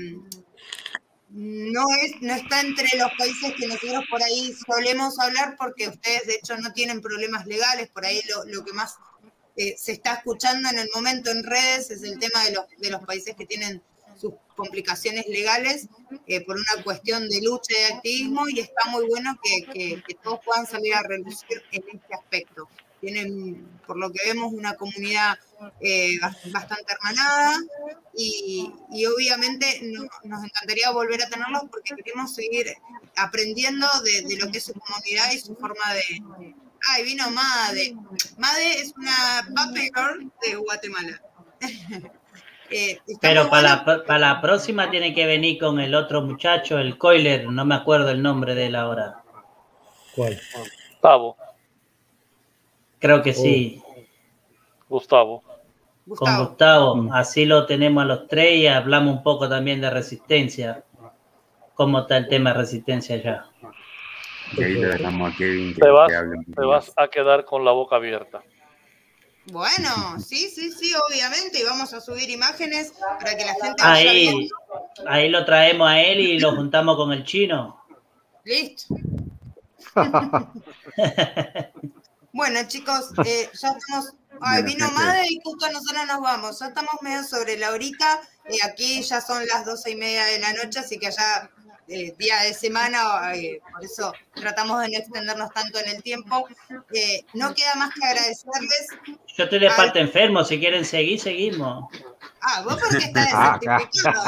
no, 1.31 1.83
es, 2.02 2.20
no 2.20 2.35
está 2.35 2.60
entre 2.60 2.97
los 2.99 3.10
países 3.18 3.55
que 3.55 3.67
nosotros 3.67 4.05
por 4.10 4.23
ahí 4.23 4.55
solemos 4.67 5.18
hablar 5.18 5.57
porque 5.59 5.89
ustedes 5.89 6.27
de 6.27 6.35
hecho 6.35 6.57
no 6.59 6.73
tienen 6.73 7.01
problemas 7.01 7.47
legales, 7.47 7.89
por 7.89 8.05
ahí 8.07 8.20
lo, 8.28 8.44
lo 8.44 8.65
que 8.65 8.73
más 8.73 8.97
eh, 9.57 9.75
se 9.77 9.93
está 9.93 10.15
escuchando 10.15 10.68
en 10.68 10.78
el 10.78 10.89
momento 10.94 11.31
en 11.31 11.43
redes 11.43 11.91
es 11.91 12.02
el 12.02 12.18
tema 12.18 12.44
de 12.44 12.52
los, 12.52 12.65
de 12.78 12.91
los 12.91 13.05
países 13.05 13.35
que 13.36 13.47
tienen 13.47 13.83
sus 14.17 14.35
complicaciones 14.57 15.27
legales 15.28 15.86
por 16.44 16.57
una 16.57 16.83
cuestión 16.83 17.28
de 17.28 17.41
lucha 17.41 17.73
y 17.73 17.75
de 17.75 17.94
activismo 17.94 18.49
y 18.49 18.59
está 18.59 18.91
muy 18.91 19.07
bueno 19.07 19.39
que, 19.41 19.73
que, 19.73 20.02
que 20.02 20.15
todos 20.15 20.41
puedan 20.44 20.67
salir 20.67 20.93
a 20.94 21.02
reducir 21.02 21.62
en 21.70 21.85
este 21.93 22.15
aspecto. 22.15 22.68
Tienen, 23.01 23.67
por 23.86 23.97
lo 23.97 24.10
que 24.10 24.18
vemos, 24.27 24.52
una 24.52 24.75
comunidad 24.75 25.39
eh, 25.81 26.18
bastante 26.52 26.93
hermanada 26.93 27.57
y, 28.17 28.73
y 28.93 29.07
obviamente 29.07 29.81
no, 29.83 30.02
nos 30.25 30.44
encantaría 30.44 30.91
volver 30.91 31.23
a 31.23 31.28
tenerlos 31.28 31.62
porque 31.70 31.94
queremos 32.02 32.35
seguir 32.35 32.67
aprendiendo 33.17 33.86
de, 34.05 34.23
de, 34.23 34.36
lo 34.36 34.51
que 34.51 34.59
es 34.59 34.65
su 34.65 34.75
comunidad 34.75 35.33
y 35.33 35.39
su 35.39 35.55
forma 35.57 35.94
de... 35.94 36.23
Ay, 36.91 37.05
vino 37.05 37.28
Made. 37.31 37.97
Made 38.36 38.81
es 38.81 38.94
una 38.97 39.49
puppy 39.49 39.91
girl 39.94 40.33
de 40.43 40.57
Guatemala. 40.57 41.23
Eh, 42.70 43.01
Pero 43.23 43.49
para, 43.49 43.62
la, 43.62 44.05
para 44.05 44.18
la 44.18 44.41
próxima 44.43 44.91
tiene 44.91 45.15
que 45.15 45.25
venir 45.25 45.59
con 45.59 45.81
el 45.81 45.94
otro 45.94 46.20
muchacho, 46.20 46.78
el 46.78 46.99
Coiler, 46.99 47.47
no 47.47 47.65
me 47.65 47.75
acuerdo 47.75 48.10
el 48.10 48.20
nombre 48.20 48.55
de 48.55 48.67
él 48.67 48.77
ahora. 48.77 49.23
¿Cuál? 50.15 50.39
Gustavo. 50.91 51.36
Creo 52.99 53.23
que 53.23 53.33
sí. 53.33 53.83
Oh. 53.85 53.89
Gustavo. 54.89 55.43
Con 56.17 56.39
Gustavo, 56.39 57.09
así 57.12 57.44
lo 57.44 57.67
tenemos 57.67 58.02
a 58.02 58.07
los 58.07 58.28
tres 58.28 58.57
y 58.57 58.67
hablamos 58.67 59.17
un 59.17 59.23
poco 59.23 59.47
también 59.47 59.81
de 59.83 59.91
resistencia. 59.91 60.83
¿Cómo 61.75 62.01
está 62.01 62.17
el 62.17 62.28
tema 62.28 62.52
de 62.52 62.59
resistencia 62.60 63.23
ya? 63.23 63.44
Y 64.57 64.62
ahí 64.62 64.75
le 64.75 64.86
dejamos 64.86 65.35
a 65.35 65.36
Kevin 65.36 65.75
que, 65.75 65.81
te, 65.83 65.91
vas, 65.91 66.10
que 66.10 66.52
te 66.52 66.65
vas 66.65 66.93
a 66.97 67.09
quedar 67.09 67.44
con 67.44 67.62
la 67.62 67.73
boca 67.73 67.97
abierta. 67.97 68.43
Bueno, 69.52 70.18
sí, 70.18 70.49
sí, 70.49 70.73
sí, 70.73 70.93
obviamente, 71.09 71.60
y 71.60 71.65
vamos 71.65 71.93
a 71.93 72.01
subir 72.01 72.31
imágenes 72.31 72.94
para 73.18 73.36
que 73.36 73.44
la 73.44 73.55
gente 73.55 73.83
ahí, 73.83 74.49
ahí 75.07 75.28
lo 75.28 75.44
traemos 75.44 75.89
a 75.89 76.01
él 76.01 76.20
y 76.20 76.41
lo 76.41 76.57
juntamos 76.57 76.97
con 76.97 77.12
el 77.12 77.25
chino. 77.25 77.85
Listo. 78.44 78.94
bueno, 82.39 82.60
chicos, 82.68 83.10
eh, 83.26 83.50
ya 83.52 83.70
estamos. 83.70 84.15
Ay, 84.41 84.62
vino 84.62 84.89
madre 84.92 85.26
y 85.28 85.41
justo 85.42 85.67
nosotros 85.73 86.07
nos 86.07 86.20
vamos. 86.20 86.60
Ya 86.60 86.68
estamos 86.68 86.92
medio 87.02 87.25
sobre 87.25 87.58
la 87.58 87.73
horita. 87.73 88.20
Eh, 88.44 88.58
aquí 88.65 89.02
ya 89.02 89.20
son 89.20 89.44
las 89.49 89.65
doce 89.67 89.91
y 89.91 89.97
media 89.97 90.25
de 90.26 90.39
la 90.39 90.52
noche, 90.52 90.78
así 90.78 91.00
que 91.00 91.10
ya 91.10 91.50
eh, 91.89 92.15
día 92.17 92.42
de 92.42 92.55
semana, 92.55 93.34
eh, 93.34 93.60
por 93.73 93.84
eso 93.84 94.12
tratamos 94.34 94.81
de 94.83 94.91
no 94.91 94.99
extendernos 94.99 95.52
tanto 95.52 95.81
en 95.81 95.89
el 95.89 96.02
tiempo. 96.05 96.47
Eh, 96.94 97.25
no 97.34 97.52
queda 97.52 97.75
más 97.75 97.92
que 97.92 98.07
agradecerles. 98.07 98.86
Yo 99.36 99.44
estoy 99.44 99.58
de 99.58 99.70
parte 99.70 99.99
enfermo, 99.99 100.44
si 100.44 100.60
quieren 100.60 100.84
seguir, 100.84 101.18
seguimos. 101.18 101.91
Ah, 102.41 102.62
vos 102.62 102.78
porque 102.81 103.05
estás 103.05 103.31
certificado. 103.60 104.23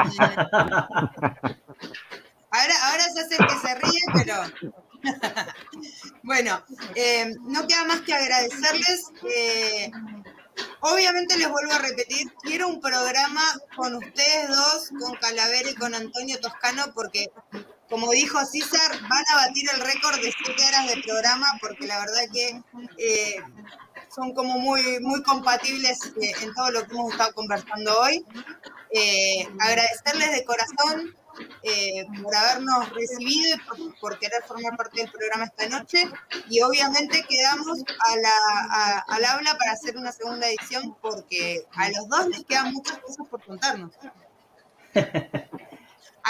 ahora, 2.50 2.74
ahora 2.86 3.04
se 3.14 3.20
hace 3.20 3.36
el 3.38 3.46
que 3.46 3.54
se 3.54 3.74
ríe, 3.76 4.00
pero... 4.14 4.80
bueno, 6.22 6.62
eh, 6.94 7.34
no 7.42 7.66
queda 7.66 7.84
más 7.84 8.00
que 8.02 8.14
agradecerles. 8.14 9.06
Obviamente 10.80 11.36
les 11.36 11.48
vuelvo 11.48 11.72
a 11.72 11.78
repetir, 11.78 12.32
quiero 12.42 12.68
un 12.68 12.80
programa 12.80 13.42
con 13.76 13.94
ustedes 13.94 14.48
dos, 14.48 14.90
con 14.98 15.14
Calavera 15.16 15.70
y 15.70 15.74
con 15.74 15.94
Antonio 15.94 16.38
Toscano, 16.40 16.92
porque 16.94 17.30
como 17.90 18.10
dijo 18.12 18.38
César, 18.46 18.92
van 19.08 19.24
a 19.32 19.46
batir 19.46 19.68
el 19.74 19.80
récord 19.80 20.20
de 20.20 20.32
siete 20.44 20.64
horas 20.64 20.86
de 20.88 21.02
programa, 21.02 21.46
porque 21.60 21.86
la 21.88 21.98
verdad 21.98 22.22
que 22.32 22.62
eh, 22.98 23.42
son 24.14 24.32
como 24.32 24.58
muy, 24.58 25.00
muy 25.00 25.22
compatibles 25.24 25.98
eh, 26.22 26.32
en 26.42 26.54
todo 26.54 26.70
lo 26.70 26.86
que 26.86 26.94
hemos 26.94 27.12
estado 27.12 27.34
conversando 27.34 28.00
hoy. 28.00 28.24
Eh, 28.92 29.46
agradecerles 29.58 30.30
de 30.32 30.44
corazón 30.44 31.16
eh, 31.62 32.06
por 32.22 32.34
habernos 32.34 32.90
recibido 32.90 33.56
y 33.76 33.90
por, 34.00 34.18
querer 34.18 34.42
formar 34.46 34.76
parte 34.76 35.00
del 35.00 35.10
programa 35.10 35.44
esta 35.44 35.68
noche. 35.68 36.08
Y 36.48 36.60
obviamente 36.62 37.24
quedamos 37.28 37.78
a 37.78 38.16
la, 38.16 38.30
a, 38.70 38.98
al 39.00 39.24
habla 39.24 39.56
para 39.56 39.72
hacer 39.72 39.96
una 39.96 40.12
segunda 40.12 40.48
edición 40.48 40.96
porque 41.00 41.66
a 41.74 41.88
los 41.90 42.08
dos 42.08 42.28
les 42.28 42.44
quedan 42.44 42.72
muchas 42.72 42.98
cosas 42.98 43.26
por 43.28 43.44
contarnos. 43.44 43.92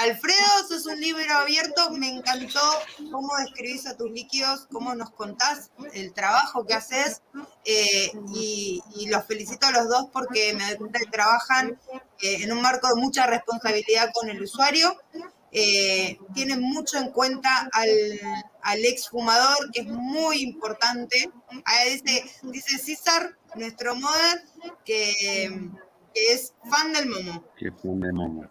Alfredo, 0.00 0.66
sos 0.66 0.86
un 0.86 0.98
libro 0.98 1.22
abierto, 1.34 1.90
me 1.90 2.08
encantó 2.08 2.60
cómo 3.10 3.28
describís 3.44 3.86
a 3.86 3.98
tus 3.98 4.10
líquidos, 4.10 4.66
cómo 4.72 4.94
nos 4.94 5.10
contás 5.10 5.70
el 5.92 6.14
trabajo 6.14 6.64
que 6.64 6.72
haces 6.72 7.20
eh, 7.66 8.10
y, 8.34 8.82
los 9.10 9.26
felicito 9.26 9.66
a 9.66 9.72
los 9.72 9.88
dos 9.88 10.06
porque 10.10 10.54
me 10.54 10.64
doy 10.68 10.76
cuenta 10.76 11.00
que 11.00 11.10
trabajan 11.10 11.78
eh, 12.22 12.38
en 12.42 12.50
un 12.50 12.62
marco 12.62 12.88
de 12.88 12.98
mucha 12.98 13.26
responsabilidad 13.26 14.10
con 14.14 14.30
el 14.30 14.42
usuario. 14.42 14.96
Eh, 15.52 16.18
tienen 16.32 16.62
mucho 16.62 16.96
en 16.96 17.10
cuenta 17.10 17.68
al, 17.72 17.90
al 18.62 18.84
exfumador, 18.86 19.70
que 19.70 19.82
es 19.82 19.86
muy 19.86 20.42
importante. 20.42 21.30
Dice, 22.42 22.78
César, 22.78 23.36
nuestro 23.54 23.96
modder, 23.96 24.44
que, 24.84 25.68
que 26.14 26.32
es 26.32 26.54
fan 26.70 26.94
del 26.94 27.06
momo. 27.06 27.44
Que 27.58 27.70
fan 27.70 28.00
del 28.00 28.14
momo. 28.14 28.48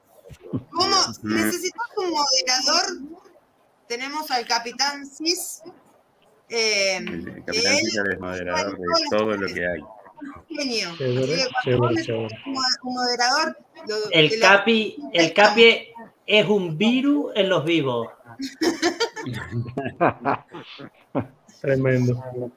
¿Cómo? 0.79 0.95
Necesitas 1.23 1.87
un 1.97 2.09
moderador. 2.11 2.85
Tenemos 3.87 4.31
al 4.31 4.45
capitán 4.47 5.05
Cis. 5.05 5.61
Eh, 6.47 6.97
el 6.97 7.43
capitán 7.45 7.75
Cis 7.77 8.01
es 8.11 8.19
moderador 8.19 8.77
de 8.77 8.85
todo 9.09 9.35
lo 9.35 9.47
que 9.47 9.67
hay. 9.67 9.81
Genio. 10.49 10.89
Un 12.83 12.93
moderador. 12.93 13.57
Lo, 13.87 13.95
el 14.11 14.39
capi, 14.39 14.97
el 15.13 15.33
capi 15.33 15.87
es 16.25 16.47
un 16.47 16.77
virus 16.77 17.31
en 17.35 17.49
los 17.49 17.65
vivos. 17.65 18.07
Tremendo. 21.61 22.51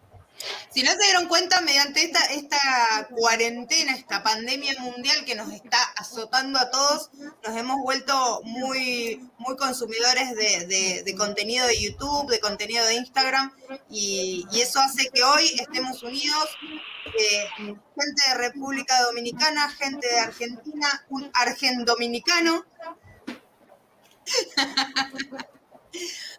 Si 0.71 0.83
no 0.83 0.91
se 0.93 1.05
dieron 1.05 1.29
cuenta, 1.29 1.61
mediante 1.61 2.05
esta, 2.05 2.25
esta 2.27 3.09
cuarentena, 3.15 3.95
esta 3.95 4.23
pandemia 4.23 4.75
mundial 4.81 5.25
que 5.25 5.35
nos 5.35 5.53
está 5.53 5.83
azotando 5.97 6.59
a 6.59 6.71
todos, 6.71 7.11
nos 7.47 7.57
hemos 7.57 7.77
vuelto 7.83 8.41
muy, 8.45 9.29
muy 9.39 9.57
consumidores 9.57 10.35
de, 10.35 11.03
de, 11.05 11.15
contenido 11.17 11.67
de 11.67 11.81
YouTube, 11.81 12.31
de 12.31 12.41
contenido 12.41 12.85
de 12.87 12.95
Instagram, 12.95 13.53
y, 13.91 14.47
eso 14.55 14.81
hace 14.81 15.09
que 15.11 15.23
hoy 15.23 15.47
estemos 15.59 16.03
unidos. 16.03 16.49
Eh, 17.19 17.49
gente 17.59 18.23
de 18.29 18.35
República 18.35 19.03
Dominicana, 19.03 19.69
gente 19.71 20.07
de 20.07 20.21
Argentina, 20.21 21.05
un 21.11 21.31
argent 21.35 21.85
dominicano. 21.85 22.65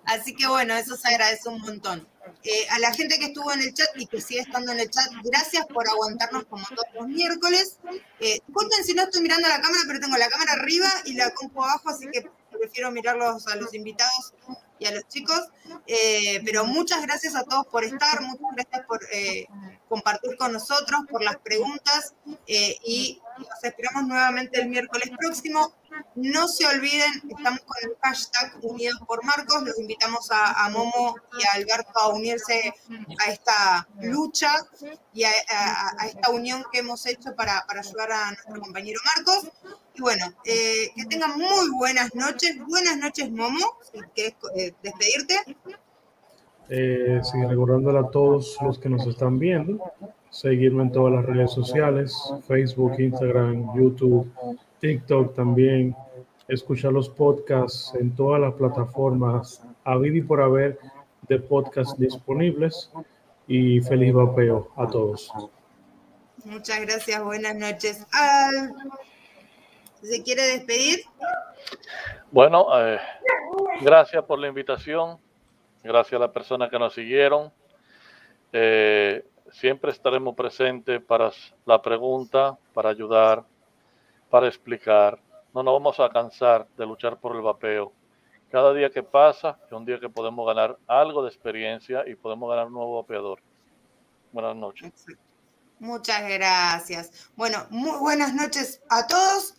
Así 0.06 0.34
que 0.36 0.48
bueno, 0.48 0.74
eso 0.76 0.96
se 0.96 1.08
agradece 1.10 1.50
un 1.50 1.60
montón. 1.62 2.08
Eh, 2.46 2.68
a 2.72 2.80
la 2.80 2.94
gente 2.94 3.18
que 3.20 3.28
estuvo 3.28 3.52
en 3.54 3.62
el 3.62 3.74
chat 3.74 3.88
y 3.96 4.06
que 4.06 4.20
sigue 4.20 4.42
estando 4.42 4.74
en 4.74 4.82
el 4.82 4.90
chat, 4.90 5.08
gracias 5.24 5.66
por 5.68 5.88
aguantarnos 5.88 6.44
como 6.46 6.66
todos 6.66 6.88
los 6.94 7.08
miércoles. 7.08 7.78
Eh, 8.20 8.40
disculpen 8.46 8.84
si 8.84 8.94
no 8.94 9.04
estoy 9.04 9.22
mirando 9.22 9.48
la 9.48 9.62
cámara, 9.62 9.84
pero 9.88 10.00
tengo 10.02 10.18
la 10.18 10.28
cámara 10.28 10.54
arriba 10.54 10.90
y 11.06 11.14
la 11.14 11.34
compu 11.34 11.64
abajo, 11.64 11.90
así 11.90 12.06
que 12.12 12.30
prefiero 12.52 12.92
mirarlos 12.92 13.48
a 13.48 13.56
los 13.56 13.74
invitados 13.74 14.34
y 14.78 14.86
a 14.86 14.92
los 14.92 15.08
chicos. 15.08 15.42
Eh, 15.88 16.42
pero 16.44 16.66
muchas 16.66 17.02
gracias 17.02 17.34
a 17.36 17.44
todos 17.44 17.66
por 17.68 17.86
estar, 17.86 18.22
muchas 18.22 18.56
gracias 18.56 18.86
por 18.88 19.00
eh, 19.14 19.48
compartir 19.88 20.36
con 20.36 20.52
nosotros, 20.52 21.02
por 21.10 21.24
las 21.24 21.38
preguntas 21.38 22.14
y 22.46 23.22
nos 23.38 23.64
esperamos 23.64 24.06
nuevamente 24.06 24.60
el 24.60 24.68
miércoles 24.68 25.12
próximo. 25.18 25.74
No 26.16 26.48
se 26.48 26.66
olviden, 26.66 27.12
estamos 27.30 27.60
con 27.62 27.78
el 27.84 27.98
hashtag 28.02 28.58
Unidos 28.62 29.00
por 29.08 29.24
Marcos, 29.24 29.64
los 29.64 29.80
invitamos 29.80 30.30
a, 30.32 30.70
Momo 30.70 31.16
y 31.40 31.44
a 31.44 31.52
Alberto 31.54 32.00
a 32.00 32.10
unirse 32.10 32.74
a 33.26 33.32
esta 33.32 33.88
lucha 34.02 34.52
y 35.14 35.24
a, 35.24 35.32
esta 36.06 36.30
unión 36.32 36.64
que 36.72 36.80
hemos 36.80 37.06
hecho 37.06 37.36
para, 37.36 37.64
para, 37.68 37.82
ayudar 37.82 38.12
a 38.12 38.32
nuestro 38.32 38.62
compañero 38.62 39.00
Marcos. 39.16 39.52
Y 39.96 40.02
bueno, 40.02 40.26
eh, 40.46 40.90
que 40.96 41.06
tengan 41.06 41.38
muy 41.38 41.70
buenas 41.78 42.14
noches. 42.16 42.58
Buenas 42.68 42.98
noches, 42.98 43.32
Momo, 43.32 43.78
si 43.92 44.00
quieres 44.16 44.36
eh, 44.56 44.74
despedirte. 44.82 45.36
Eh, 46.70 47.20
sí, 47.24 47.44
recordándole 47.46 48.00
a 48.00 48.10
todos 48.10 48.58
los 48.62 48.80
que 48.80 48.90
nos 48.90 49.06
están 49.06 49.38
viendo, 49.38 49.80
seguirme 50.30 50.84
en 50.84 50.92
todas 50.92 51.14
las 51.14 51.26
redes 51.26 51.52
sociales, 51.52 52.16
Facebook, 52.48 53.00
Instagram, 53.00 53.76
YouTube, 53.76 54.32
TikTok 54.84 55.34
también, 55.34 55.96
escuchar 56.50 56.92
los 56.92 57.08
podcasts 57.08 57.96
en 57.96 58.14
todas 58.18 58.42
las 58.42 58.54
plataformas, 58.56 59.64
a 59.86 59.96
y 59.96 60.22
por 60.22 60.42
haber 60.42 60.78
de 61.22 61.40
podcasts 61.40 61.98
disponibles 61.98 62.92
y 63.48 63.80
feliz 63.80 64.14
vapeo 64.14 64.74
a 64.76 64.86
todos. 64.88 65.32
Muchas 66.44 66.82
gracias, 66.82 67.24
buenas 67.24 67.56
noches. 67.56 68.06
Al... 68.12 68.74
¿Se 70.02 70.22
quiere 70.22 70.42
despedir? 70.42 71.00
Bueno, 72.30 72.68
eh, 72.78 73.00
gracias 73.80 74.22
por 74.26 74.38
la 74.38 74.50
invitación, 74.50 75.18
gracias 75.82 76.20
a 76.20 76.26
las 76.26 76.34
personas 76.34 76.70
que 76.70 76.78
nos 76.78 76.94
siguieron. 76.94 77.54
Eh, 78.52 79.26
siempre 79.50 79.92
estaremos 79.92 80.36
presentes 80.36 81.02
para 81.02 81.32
la 81.66 81.82
pregunta, 81.82 82.58
para 82.74 82.90
ayudar, 82.90 83.46
para 84.34 84.48
explicar. 84.48 85.20
No 85.54 85.62
nos 85.62 85.76
vamos 85.76 86.00
a 86.00 86.10
cansar 86.10 86.68
de 86.76 86.88
luchar 86.88 87.20
por 87.20 87.36
el 87.36 87.44
vapeo. 87.44 87.94
Cada 88.52 88.74
día 88.74 88.90
que 88.90 89.04
pasa 89.04 89.60
es 89.64 89.72
un 89.72 89.86
día 89.86 90.00
que 90.00 90.10
podemos 90.10 90.44
ganar 90.48 90.76
algo 90.88 91.22
de 91.22 91.30
experiencia 91.30 92.04
y 92.08 92.16
podemos 92.16 92.50
ganar 92.50 92.66
un 92.66 92.74
nuevo 92.74 92.96
vapeador. 93.00 93.40
Buenas 94.32 94.56
noches. 94.56 94.92
Muchas 95.78 96.24
gracias. 96.28 97.30
Bueno, 97.36 97.68
muy 97.70 98.00
buenas 98.00 98.34
noches 98.34 98.82
a 98.90 99.06
todos. 99.06 99.54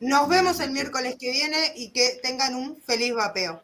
Nos 0.00 0.26
vemos 0.26 0.58
el 0.60 0.70
miércoles 0.70 1.16
que 1.20 1.30
viene 1.30 1.74
y 1.76 1.90
que 1.90 2.18
tengan 2.22 2.54
un 2.54 2.80
feliz 2.80 3.14
vapeo. 3.14 3.62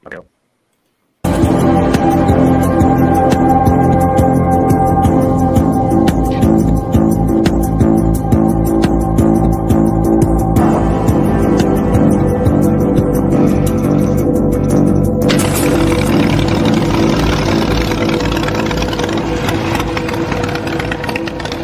Vapeo. 0.00 0.24